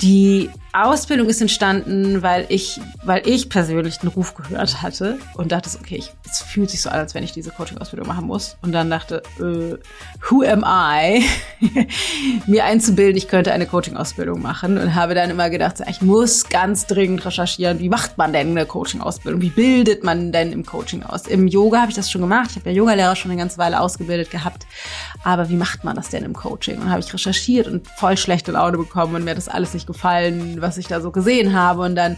Die 0.00 0.50
Ausbildung 0.72 1.28
ist 1.28 1.42
entstanden, 1.42 2.22
weil 2.22 2.46
ich, 2.48 2.80
weil 3.04 3.22
ich 3.26 3.50
persönlich 3.50 3.98
den 3.98 4.08
Ruf 4.08 4.34
gehört 4.34 4.80
hatte 4.80 5.18
und 5.34 5.52
dachte, 5.52 5.68
okay, 5.78 5.96
ich, 5.96 6.12
es 6.24 6.40
fühlt 6.40 6.70
sich 6.70 6.80
so 6.80 6.88
an, 6.88 7.00
als 7.00 7.14
wenn 7.14 7.22
ich 7.22 7.32
diese 7.32 7.50
Coaching-Ausbildung 7.50 8.08
machen 8.08 8.26
muss. 8.26 8.56
Und 8.62 8.72
dann 8.72 8.88
dachte, 8.88 9.22
äh, 9.38 9.76
who 10.28 10.42
am 10.44 10.64
I, 10.66 11.24
mir 12.46 12.64
einzubilden, 12.64 13.18
ich 13.18 13.28
könnte 13.28 13.52
eine 13.52 13.66
Coaching-Ausbildung 13.66 14.40
machen 14.40 14.78
und 14.78 14.94
habe 14.94 15.14
dann 15.14 15.28
immer 15.28 15.50
gedacht, 15.50 15.76
ich 15.86 16.00
muss 16.00 16.48
ganz 16.48 16.86
dringend 16.86 17.24
recherchieren, 17.26 17.78
wie 17.78 17.90
macht 17.90 18.16
man 18.16 18.32
denn 18.32 18.52
eine 18.52 18.64
Coaching-Ausbildung? 18.64 19.42
Wie 19.42 19.50
bildet 19.50 20.04
man 20.04 20.32
denn 20.32 20.52
im 20.52 20.64
Coaching 20.64 21.02
aus? 21.02 21.26
Im 21.26 21.48
Yoga 21.48 21.82
habe 21.82 21.90
ich 21.90 21.96
das 21.96 22.10
schon 22.10 22.22
gemacht. 22.22 22.48
Ich 22.50 22.56
habe 22.56 22.70
ja 22.70 22.76
Yogalehrer 22.76 23.14
schon 23.14 23.30
eine 23.30 23.38
ganze 23.38 23.58
Weile 23.58 23.78
ausgebildet 23.78 24.30
gehabt. 24.30 24.66
Aber 25.24 25.48
wie 25.48 25.56
macht 25.56 25.84
man 25.84 25.96
das 25.96 26.08
denn 26.08 26.24
im 26.24 26.32
Coaching? 26.32 26.80
Und 26.80 26.90
habe 26.90 27.00
ich 27.00 27.12
recherchiert 27.12 27.66
und 27.66 27.86
voll 27.86 28.16
schlechte 28.16 28.52
Laune 28.52 28.76
bekommen 28.78 29.14
und 29.14 29.24
mir 29.24 29.30
hat 29.30 29.38
das 29.38 29.48
alles 29.48 29.74
nicht 29.74 29.86
gefallen 29.86 30.60
was 30.60 30.78
ich 30.78 30.86
da 30.88 31.00
so 31.00 31.10
gesehen 31.10 31.54
habe 31.54 31.82
und 31.82 31.94
dann 31.94 32.16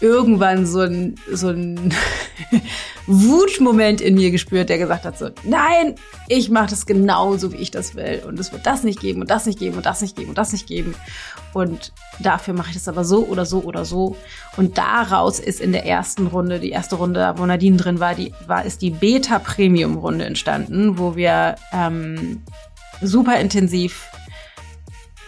irgendwann 0.00 0.66
so 0.66 0.80
ein, 0.80 1.14
so 1.32 1.48
ein 1.48 1.94
Wutmoment 3.06 4.00
in 4.00 4.14
mir 4.14 4.30
gespürt, 4.30 4.68
der 4.68 4.78
gesagt 4.78 5.04
hat 5.04 5.18
so, 5.18 5.30
nein, 5.44 5.94
ich 6.28 6.50
mache 6.50 6.70
das 6.70 6.86
genauso, 6.86 7.52
wie 7.52 7.58
ich 7.58 7.70
das 7.70 7.94
will. 7.94 8.22
Und 8.26 8.38
es 8.38 8.52
wird 8.52 8.66
das 8.66 8.82
nicht 8.82 9.00
geben 9.00 9.20
und 9.20 9.30
das 9.30 9.46
nicht 9.46 9.58
geben 9.58 9.76
und 9.76 9.86
das 9.86 10.00
nicht 10.00 10.16
geben 10.16 10.30
und 10.30 10.38
das 10.38 10.52
nicht 10.52 10.66
geben. 10.66 10.94
Und 11.52 11.92
dafür 12.18 12.54
mache 12.54 12.68
ich 12.68 12.74
das 12.74 12.88
aber 12.88 13.04
so 13.04 13.24
oder 13.26 13.46
so 13.46 13.62
oder 13.62 13.84
so. 13.84 14.16
Und 14.56 14.78
daraus 14.78 15.38
ist 15.38 15.60
in 15.60 15.72
der 15.72 15.86
ersten 15.86 16.26
Runde, 16.26 16.60
die 16.60 16.70
erste 16.70 16.96
Runde, 16.96 17.34
wo 17.36 17.46
Nadine 17.46 17.76
drin 17.76 18.00
war, 18.00 18.14
die 18.14 18.32
war 18.46 18.64
ist 18.64 18.82
die 18.82 18.90
Beta 18.90 19.38
Premium 19.38 19.96
Runde 19.96 20.24
entstanden, 20.24 20.98
wo 20.98 21.16
wir 21.16 21.56
ähm, 21.72 22.42
super 23.00 23.38
intensiv 23.38 24.08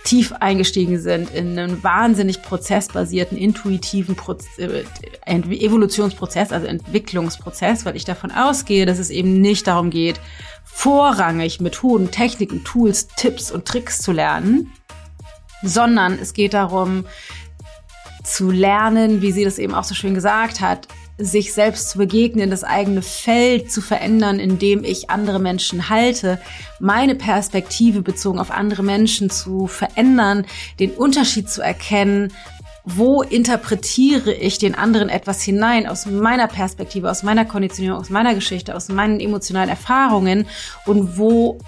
tief 0.06 0.32
eingestiegen 0.38 1.00
sind 1.00 1.34
in 1.34 1.58
einen 1.58 1.82
wahnsinnig 1.82 2.40
prozessbasierten, 2.42 3.36
intuitiven 3.36 4.14
Proz 4.14 4.46
äh, 4.58 4.84
Evolutionsprozess, 5.26 6.52
also 6.52 6.66
Entwicklungsprozess, 6.66 7.84
weil 7.84 7.96
ich 7.96 8.04
davon 8.04 8.30
ausgehe, 8.30 8.86
dass 8.86 9.00
es 9.00 9.10
eben 9.10 9.40
nicht 9.40 9.66
darum 9.66 9.90
geht, 9.90 10.20
vorrangig 10.64 11.60
Methoden, 11.60 12.12
Techniken, 12.12 12.62
Tools, 12.62 13.08
Tipps 13.16 13.50
und 13.50 13.66
Tricks 13.66 13.98
zu 13.98 14.12
lernen, 14.12 14.72
sondern 15.62 16.18
es 16.20 16.34
geht 16.34 16.54
darum, 16.54 17.04
zu 18.22 18.50
lernen, 18.50 19.22
wie 19.22 19.32
sie 19.32 19.44
das 19.44 19.58
eben 19.58 19.74
auch 19.74 19.84
so 19.84 19.94
schön 19.94 20.14
gesagt 20.14 20.60
hat, 20.60 20.86
sich 21.18 21.54
selbst 21.54 21.90
zu 21.90 21.98
begegnen, 21.98 22.50
das 22.50 22.64
eigene 22.64 23.02
Feld 23.02 23.72
zu 23.72 23.80
verändern, 23.80 24.38
indem 24.38 24.84
ich 24.84 25.08
andere 25.08 25.38
Menschen 25.38 25.88
halte, 25.88 26.38
meine 26.78 27.14
Perspektive 27.14 28.02
bezogen 28.02 28.38
auf 28.38 28.50
andere 28.50 28.82
Menschen 28.82 29.30
zu 29.30 29.66
verändern, 29.66 30.46
den 30.78 30.90
Unterschied 30.90 31.48
zu 31.48 31.62
erkennen, 31.62 32.32
wo 32.84 33.22
interpretiere 33.22 34.32
ich 34.32 34.58
den 34.58 34.76
anderen 34.76 35.08
etwas 35.08 35.42
hinein 35.42 35.88
aus 35.88 36.06
meiner 36.06 36.46
Perspektive, 36.46 37.10
aus 37.10 37.24
meiner 37.24 37.44
Konditionierung, 37.44 37.98
aus 37.98 38.10
meiner 38.10 38.34
Geschichte, 38.34 38.76
aus 38.76 38.88
meinen 38.88 39.18
emotionalen 39.18 39.68
Erfahrungen 39.68 40.46
und 40.84 41.18
wo 41.18 41.58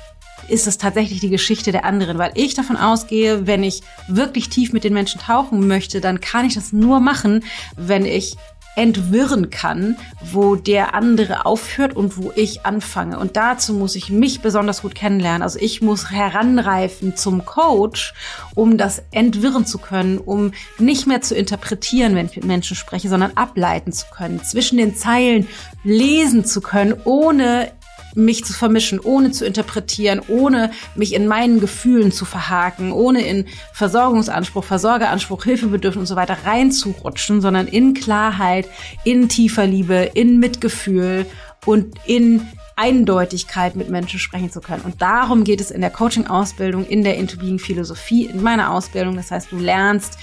ist 0.49 0.67
es 0.67 0.79
tatsächlich 0.79 1.21
die 1.21 1.29
Geschichte 1.31 1.73
der 1.73 1.85
anderen, 1.85 2.19
weil 2.19 2.31
ich 2.35 2.55
davon 2.55 2.77
ausgehe, 2.77 3.47
wenn 3.47 3.63
ich 3.63 3.83
wirklich 4.07 4.49
tief 4.49 4.73
mit 4.73 4.85
den 4.85 4.95
Menschen 4.95 5.21
tauchen 5.21 5.67
möchte, 5.67 6.01
dann 6.01 6.21
kann 6.21 6.47
ich 6.47 6.55
das 6.55 6.73
nur 6.73 7.01
machen, 7.01 7.45
wenn 7.77 8.07
ich 8.07 8.37
entwirren 8.79 9.51
kann, 9.51 9.97
wo 10.33 10.55
der 10.55 10.95
andere 10.95 11.45
aufhört 11.47 11.97
und 11.97 12.17
wo 12.17 12.33
ich 12.37 12.65
anfange. 12.65 13.19
Und 13.19 13.37
dazu 13.37 13.75
muss 13.75 13.97
ich 13.97 14.09
mich 14.09 14.41
besonders 14.41 14.83
gut 14.83 14.95
kennenlernen. 14.95 15.43
Also 15.43 15.59
ich 15.59 15.83
muss 15.83 16.13
heranreifen 16.13 17.17
zum 17.17 17.45
Coach, 17.45 18.15
um 18.55 18.79
das 18.79 19.03
entwirren 19.11 19.67
zu 19.67 19.79
können, 19.79 20.19
um 20.19 20.53
nicht 20.79 21.09
mehr 21.09 21.21
zu 21.21 21.35
interpretieren, 21.35 22.15
wenn 22.15 22.27
ich 22.27 22.37
mit 22.37 22.45
Menschen 22.45 22.77
spreche, 22.77 23.09
sondern 23.09 23.33
ableiten 23.35 23.93
zu 23.93 24.07
können, 24.15 24.45
zwischen 24.45 24.79
den 24.79 24.95
Zeilen 24.95 25.49
lesen 25.83 26.45
zu 26.45 26.61
können, 26.61 26.95
ohne 27.05 27.73
mich 28.15 28.45
zu 28.45 28.53
vermischen, 28.53 29.01
ohne 29.01 29.31
zu 29.31 29.45
interpretieren, 29.45 30.21
ohne 30.29 30.71
mich 30.95 31.15
in 31.15 31.27
meinen 31.27 31.61
Gefühlen 31.61 32.13
zu 32.13 32.25
verhaken, 32.25 32.93
ohne 32.93 33.23
in 33.23 33.47
Versorgungsanspruch, 33.73 34.65
Versorgeranspruch, 34.65 35.45
Hilfebedürfnis 35.45 36.01
und 36.01 36.07
so 36.07 36.17
weiter 36.17 36.39
reinzurutschen, 36.45 37.41
sondern 37.41 37.67
in 37.67 37.95
Klarheit, 37.95 38.69
in 39.05 39.29
tiefer 39.29 39.67
Liebe, 39.67 40.11
in 40.15 40.39
Mitgefühl 40.39 41.27
und 41.67 41.95
in 42.07 42.47
Eindeutigkeit 42.77 43.75
mit 43.75 43.91
Menschen 43.91 44.21
sprechen 44.21 44.53
zu 44.53 44.61
können. 44.61 44.83
Und 44.83 45.03
darum 45.03 45.43
geht 45.43 45.61
es 45.61 45.71
in 45.71 45.81
der 45.81 45.91
Coaching-Ausbildung, 45.91 46.87
in 46.87 47.03
der 47.03 47.17
Into-Being-Philosophie, 47.17 48.27
in 48.27 48.41
meiner 48.43 48.73
Ausbildung. 48.73 49.17
Das 49.17 49.33
heißt, 49.33 49.51
du 49.51 49.59
lernst 49.59 50.17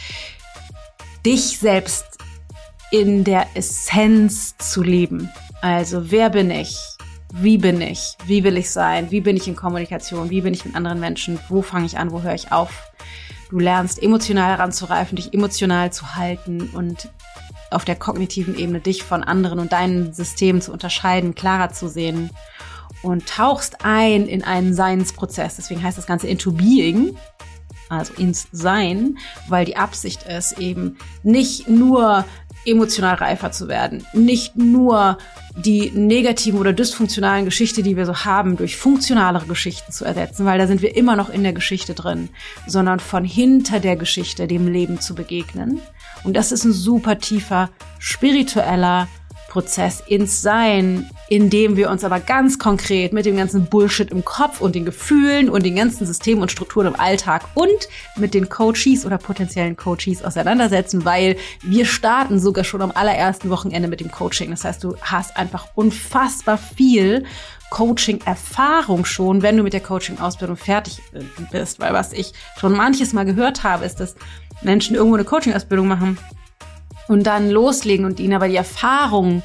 dich 1.25 1.59
selbst 1.59 2.05
in 2.91 3.25
der 3.25 3.47
Essenz 3.55 4.55
zu 4.57 4.83
leben. 4.83 5.29
Also, 5.61 6.11
wer 6.11 6.29
bin 6.29 6.49
ich? 6.49 6.95
Wie 7.38 7.57
bin 7.57 7.81
ich, 7.81 8.15
wie 8.25 8.43
will 8.45 8.55
ich 8.55 8.71
sein, 8.71 9.11
wie 9.11 9.19
bin 9.19 9.36
ich 9.36 9.47
in 9.47 9.57
Kommunikation, 9.57 10.29
wie 10.29 10.41
bin 10.41 10.53
ich 10.53 10.63
mit 10.63 10.75
anderen 10.75 11.01
Menschen, 11.01 11.38
wo 11.49 11.61
fange 11.61 11.86
ich 11.86 11.97
an, 11.97 12.11
wo 12.11 12.21
höre 12.21 12.33
ich 12.33 12.53
auf. 12.53 12.91
Du 13.49 13.59
lernst 13.59 14.01
emotional 14.01 14.51
heranzureifen, 14.51 15.17
dich 15.17 15.33
emotional 15.33 15.91
zu 15.91 16.15
halten 16.15 16.69
und 16.69 17.09
auf 17.71 17.83
der 17.83 17.97
kognitiven 17.97 18.57
Ebene 18.57 18.79
dich 18.79 19.03
von 19.03 19.23
anderen 19.23 19.59
und 19.59 19.73
deinen 19.73 20.13
Systemen 20.13 20.61
zu 20.61 20.71
unterscheiden, 20.71 21.36
klarer 21.36 21.71
zu 21.71 21.89
sehen 21.89 22.29
und 23.01 23.27
tauchst 23.27 23.83
ein 23.83 24.27
in 24.27 24.43
einen 24.43 24.73
Seinsprozess. 24.73 25.57
Deswegen 25.57 25.83
heißt 25.83 25.97
das 25.97 26.07
Ganze 26.07 26.27
into 26.27 26.53
being, 26.53 27.17
also 27.89 28.13
ins 28.13 28.47
Sein, 28.53 29.17
weil 29.49 29.65
die 29.65 29.75
Absicht 29.75 30.23
ist 30.23 30.57
eben 30.57 30.97
nicht 31.21 31.67
nur 31.67 32.23
emotional 32.66 33.16
reifer 33.16 33.51
zu 33.51 33.68
werden, 33.68 34.05
nicht 34.13 34.55
nur 34.55 35.18
die 35.55 35.91
negativen 35.91 36.59
oder 36.59 36.74
dysfunktionalen 36.74 37.45
Geschichte, 37.45 37.82
die 37.82 37.95
wir 37.95 38.05
so 38.05 38.26
haben, 38.26 38.57
durch 38.57 38.76
funktionalere 38.76 39.45
Geschichten 39.45 39.91
zu 39.91 40.03
ersetzen, 40.03 40.45
weil 40.45 40.59
da 40.59 40.68
sind 40.68 40.82
wir 40.82 40.95
immer 40.95 41.16
noch 41.16 41.30
in 41.30 41.43
der 41.43 41.53
Geschichte 41.53 41.93
drin, 41.93 42.30
sondern 42.68 42.99
von 42.99 43.24
hinter 43.24 43.80
der 43.80 43.95
Geschichte 43.95 44.47
dem 44.47 44.68
Leben 44.68 44.99
zu 44.99 45.16
begegnen. 45.16 45.80
Und 46.24 46.36
das 46.36 46.51
ist 46.51 46.66
ein 46.66 46.74
super 46.74 47.20
tiefer 47.20 47.70
spiritueller 47.99 49.07
Prozess 49.56 50.03
ins 50.06 50.41
Sein, 50.41 51.10
in 51.30 51.49
dem 51.49 51.78
wir 51.78 51.89
uns 51.89 52.03
aber 52.03 52.20
ganz 52.20 52.60
konkret 52.60 53.14
mit 53.14 53.26
dem 53.26 53.38
ganzen 53.38 53.68
Bullshit 53.68 54.12
im 54.12 54.26
Kopf 54.26 54.60
und 54.60 54.76
den 54.76 54.84
Gefühlen 54.84 55.49
und 55.49 55.66
den 55.66 55.78
ganzen 55.78 56.06
Systemen 56.06 56.41
und 56.41 56.51
Strukturen 56.51 56.88
im 56.88 56.99
Alltag 56.99 57.45
und 57.53 57.88
mit 58.18 58.34
den 58.34 58.49
Coaches 58.49 59.06
oder 59.06 59.18
potenziellen 59.18 59.78
Coaches 59.78 60.26
auseinandersetzen, 60.26 61.06
weil 61.06 61.38
wir 61.62 61.86
starten 61.86 62.38
sogar 62.38 62.66
schon 62.66 62.82
am 62.82 62.91
allerersten 62.93 63.49
Wochenende 63.49 63.88
mit 63.88 64.01
dem 64.01 64.12
Coaching. 64.12 64.49
Das 64.49 64.66
heißt, 64.66 64.84
du 64.84 64.97
hast 64.99 65.38
einfach 65.38 65.70
unfassbar 65.74 66.58
viel 66.58 67.24
Coaching-Erfahrung 67.70 69.06
schon, 69.06 69.41
wenn 69.41 69.56
du 69.56 69.64
mit 69.64 69.72
der 69.72 69.80
Coaching-Ausbildung 69.80 70.58
fertig 70.58 71.01
bist. 71.49 71.80
Weil 71.80 71.93
was 71.93 72.12
ich 72.12 72.34
schon 72.60 72.74
manches 72.74 73.14
Mal 73.14 73.24
gehört 73.24 73.64
habe, 73.64 73.86
ist, 73.86 74.01
dass 74.01 74.16
Menschen 74.64 74.97
irgendwo 74.97 75.16
eine 75.16 75.24
Coaching-Ausbildung 75.24 75.88
machen 75.88 76.18
und 77.08 77.24
dann 77.24 77.49
loslegen 77.49 78.06
und 78.06 78.20
ihnen 78.20 78.34
aber 78.34 78.47
die 78.47 78.56
Erfahrung 78.56 79.43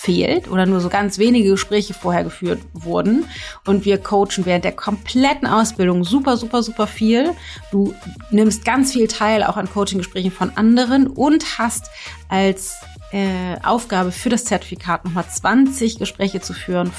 fehlt 0.00 0.50
oder 0.50 0.64
nur 0.64 0.80
so 0.80 0.88
ganz 0.88 1.18
wenige 1.18 1.50
Gespräche 1.50 1.92
vorher 1.92 2.24
geführt 2.24 2.60
wurden 2.72 3.26
und 3.66 3.84
wir 3.84 3.98
coachen 3.98 4.46
während 4.46 4.64
der 4.64 4.72
kompletten 4.72 5.46
Ausbildung 5.46 6.04
super, 6.04 6.38
super, 6.38 6.62
super 6.62 6.86
viel. 6.86 7.32
Du 7.70 7.94
nimmst 8.30 8.64
ganz 8.64 8.92
viel 8.92 9.08
teil 9.08 9.42
auch 9.42 9.58
an 9.58 9.68
Coaching-Gesprächen 9.68 10.32
von 10.32 10.56
anderen 10.56 11.06
und 11.06 11.58
hast 11.58 11.90
als 12.30 12.80
äh, 13.12 13.56
Aufgabe 13.62 14.10
für 14.10 14.30
das 14.30 14.46
Zertifikat 14.46 15.04
nochmal 15.04 15.26
20 15.28 15.98
Gespräche 15.98 16.40
zu 16.40 16.54
führen 16.54 16.90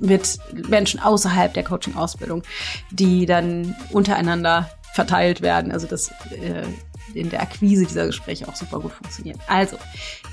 mit 0.00 0.38
Menschen 0.68 1.00
außerhalb 1.00 1.54
der 1.54 1.62
Coaching-Ausbildung, 1.62 2.42
die 2.90 3.26
dann 3.26 3.76
untereinander 3.92 4.68
verteilt 4.94 5.42
werden. 5.42 5.70
Also 5.70 5.86
das 5.86 6.08
äh, 6.30 6.64
in 7.14 7.30
der 7.30 7.42
Akquise 7.42 7.86
dieser 7.86 8.06
Gespräche 8.06 8.48
auch 8.48 8.56
super 8.56 8.80
gut 8.80 8.92
funktioniert. 8.92 9.38
Also, 9.46 9.76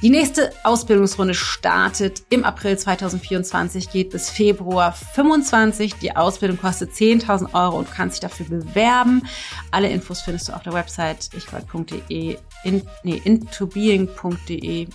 die 0.01 0.09
nächste 0.09 0.51
Ausbildungsrunde 0.63 1.33
startet 1.33 2.23
im 2.29 2.43
April 2.43 2.77
2024, 2.77 3.89
geht 3.89 4.11
bis 4.11 4.29
Februar 4.29 4.91
25. 4.91 5.95
Die 5.95 6.15
Ausbildung 6.15 6.57
kostet 6.57 6.91
10.000 6.91 7.53
Euro 7.53 7.77
und 7.77 7.87
du 7.87 7.93
kannst 7.93 8.15
dich 8.15 8.21
dafür 8.21 8.45
bewerben. 8.47 9.23
Alle 9.71 9.89
Infos 9.89 10.21
findest 10.21 10.49
du 10.49 10.53
auf 10.53 10.63
der 10.63 10.73
Website 10.73 11.29
ichgold.de, 11.35 12.37
in, 12.63 12.81
nee, 13.03 13.21
intobeing.de 13.23 14.87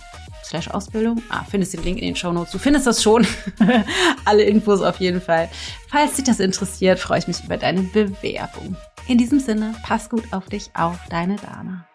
slash 0.43 0.69
Ausbildung. 0.69 1.21
Ah, 1.29 1.43
findest 1.49 1.73
den 1.73 1.83
Link 1.83 1.97
in 1.97 2.05
den 2.05 2.15
Show 2.15 2.31
Notes. 2.31 2.51
Du 2.51 2.59
findest 2.59 2.87
das 2.87 3.01
schon. 3.01 3.25
Alle 4.25 4.43
Infos 4.43 4.81
auf 4.81 4.99
jeden 4.99 5.21
Fall. 5.21 5.49
Falls 5.89 6.15
dich 6.15 6.25
das 6.25 6.39
interessiert, 6.39 6.99
freue 6.99 7.19
ich 7.19 7.27
mich 7.27 7.43
über 7.43 7.57
deine 7.57 7.81
Bewerbung. 7.81 8.75
In 9.07 9.17
diesem 9.17 9.39
Sinne, 9.39 9.75
pass 9.83 10.09
gut 10.09 10.31
auf 10.31 10.45
dich 10.47 10.71
auf, 10.75 10.97
deine 11.09 11.35
Dana. 11.35 11.85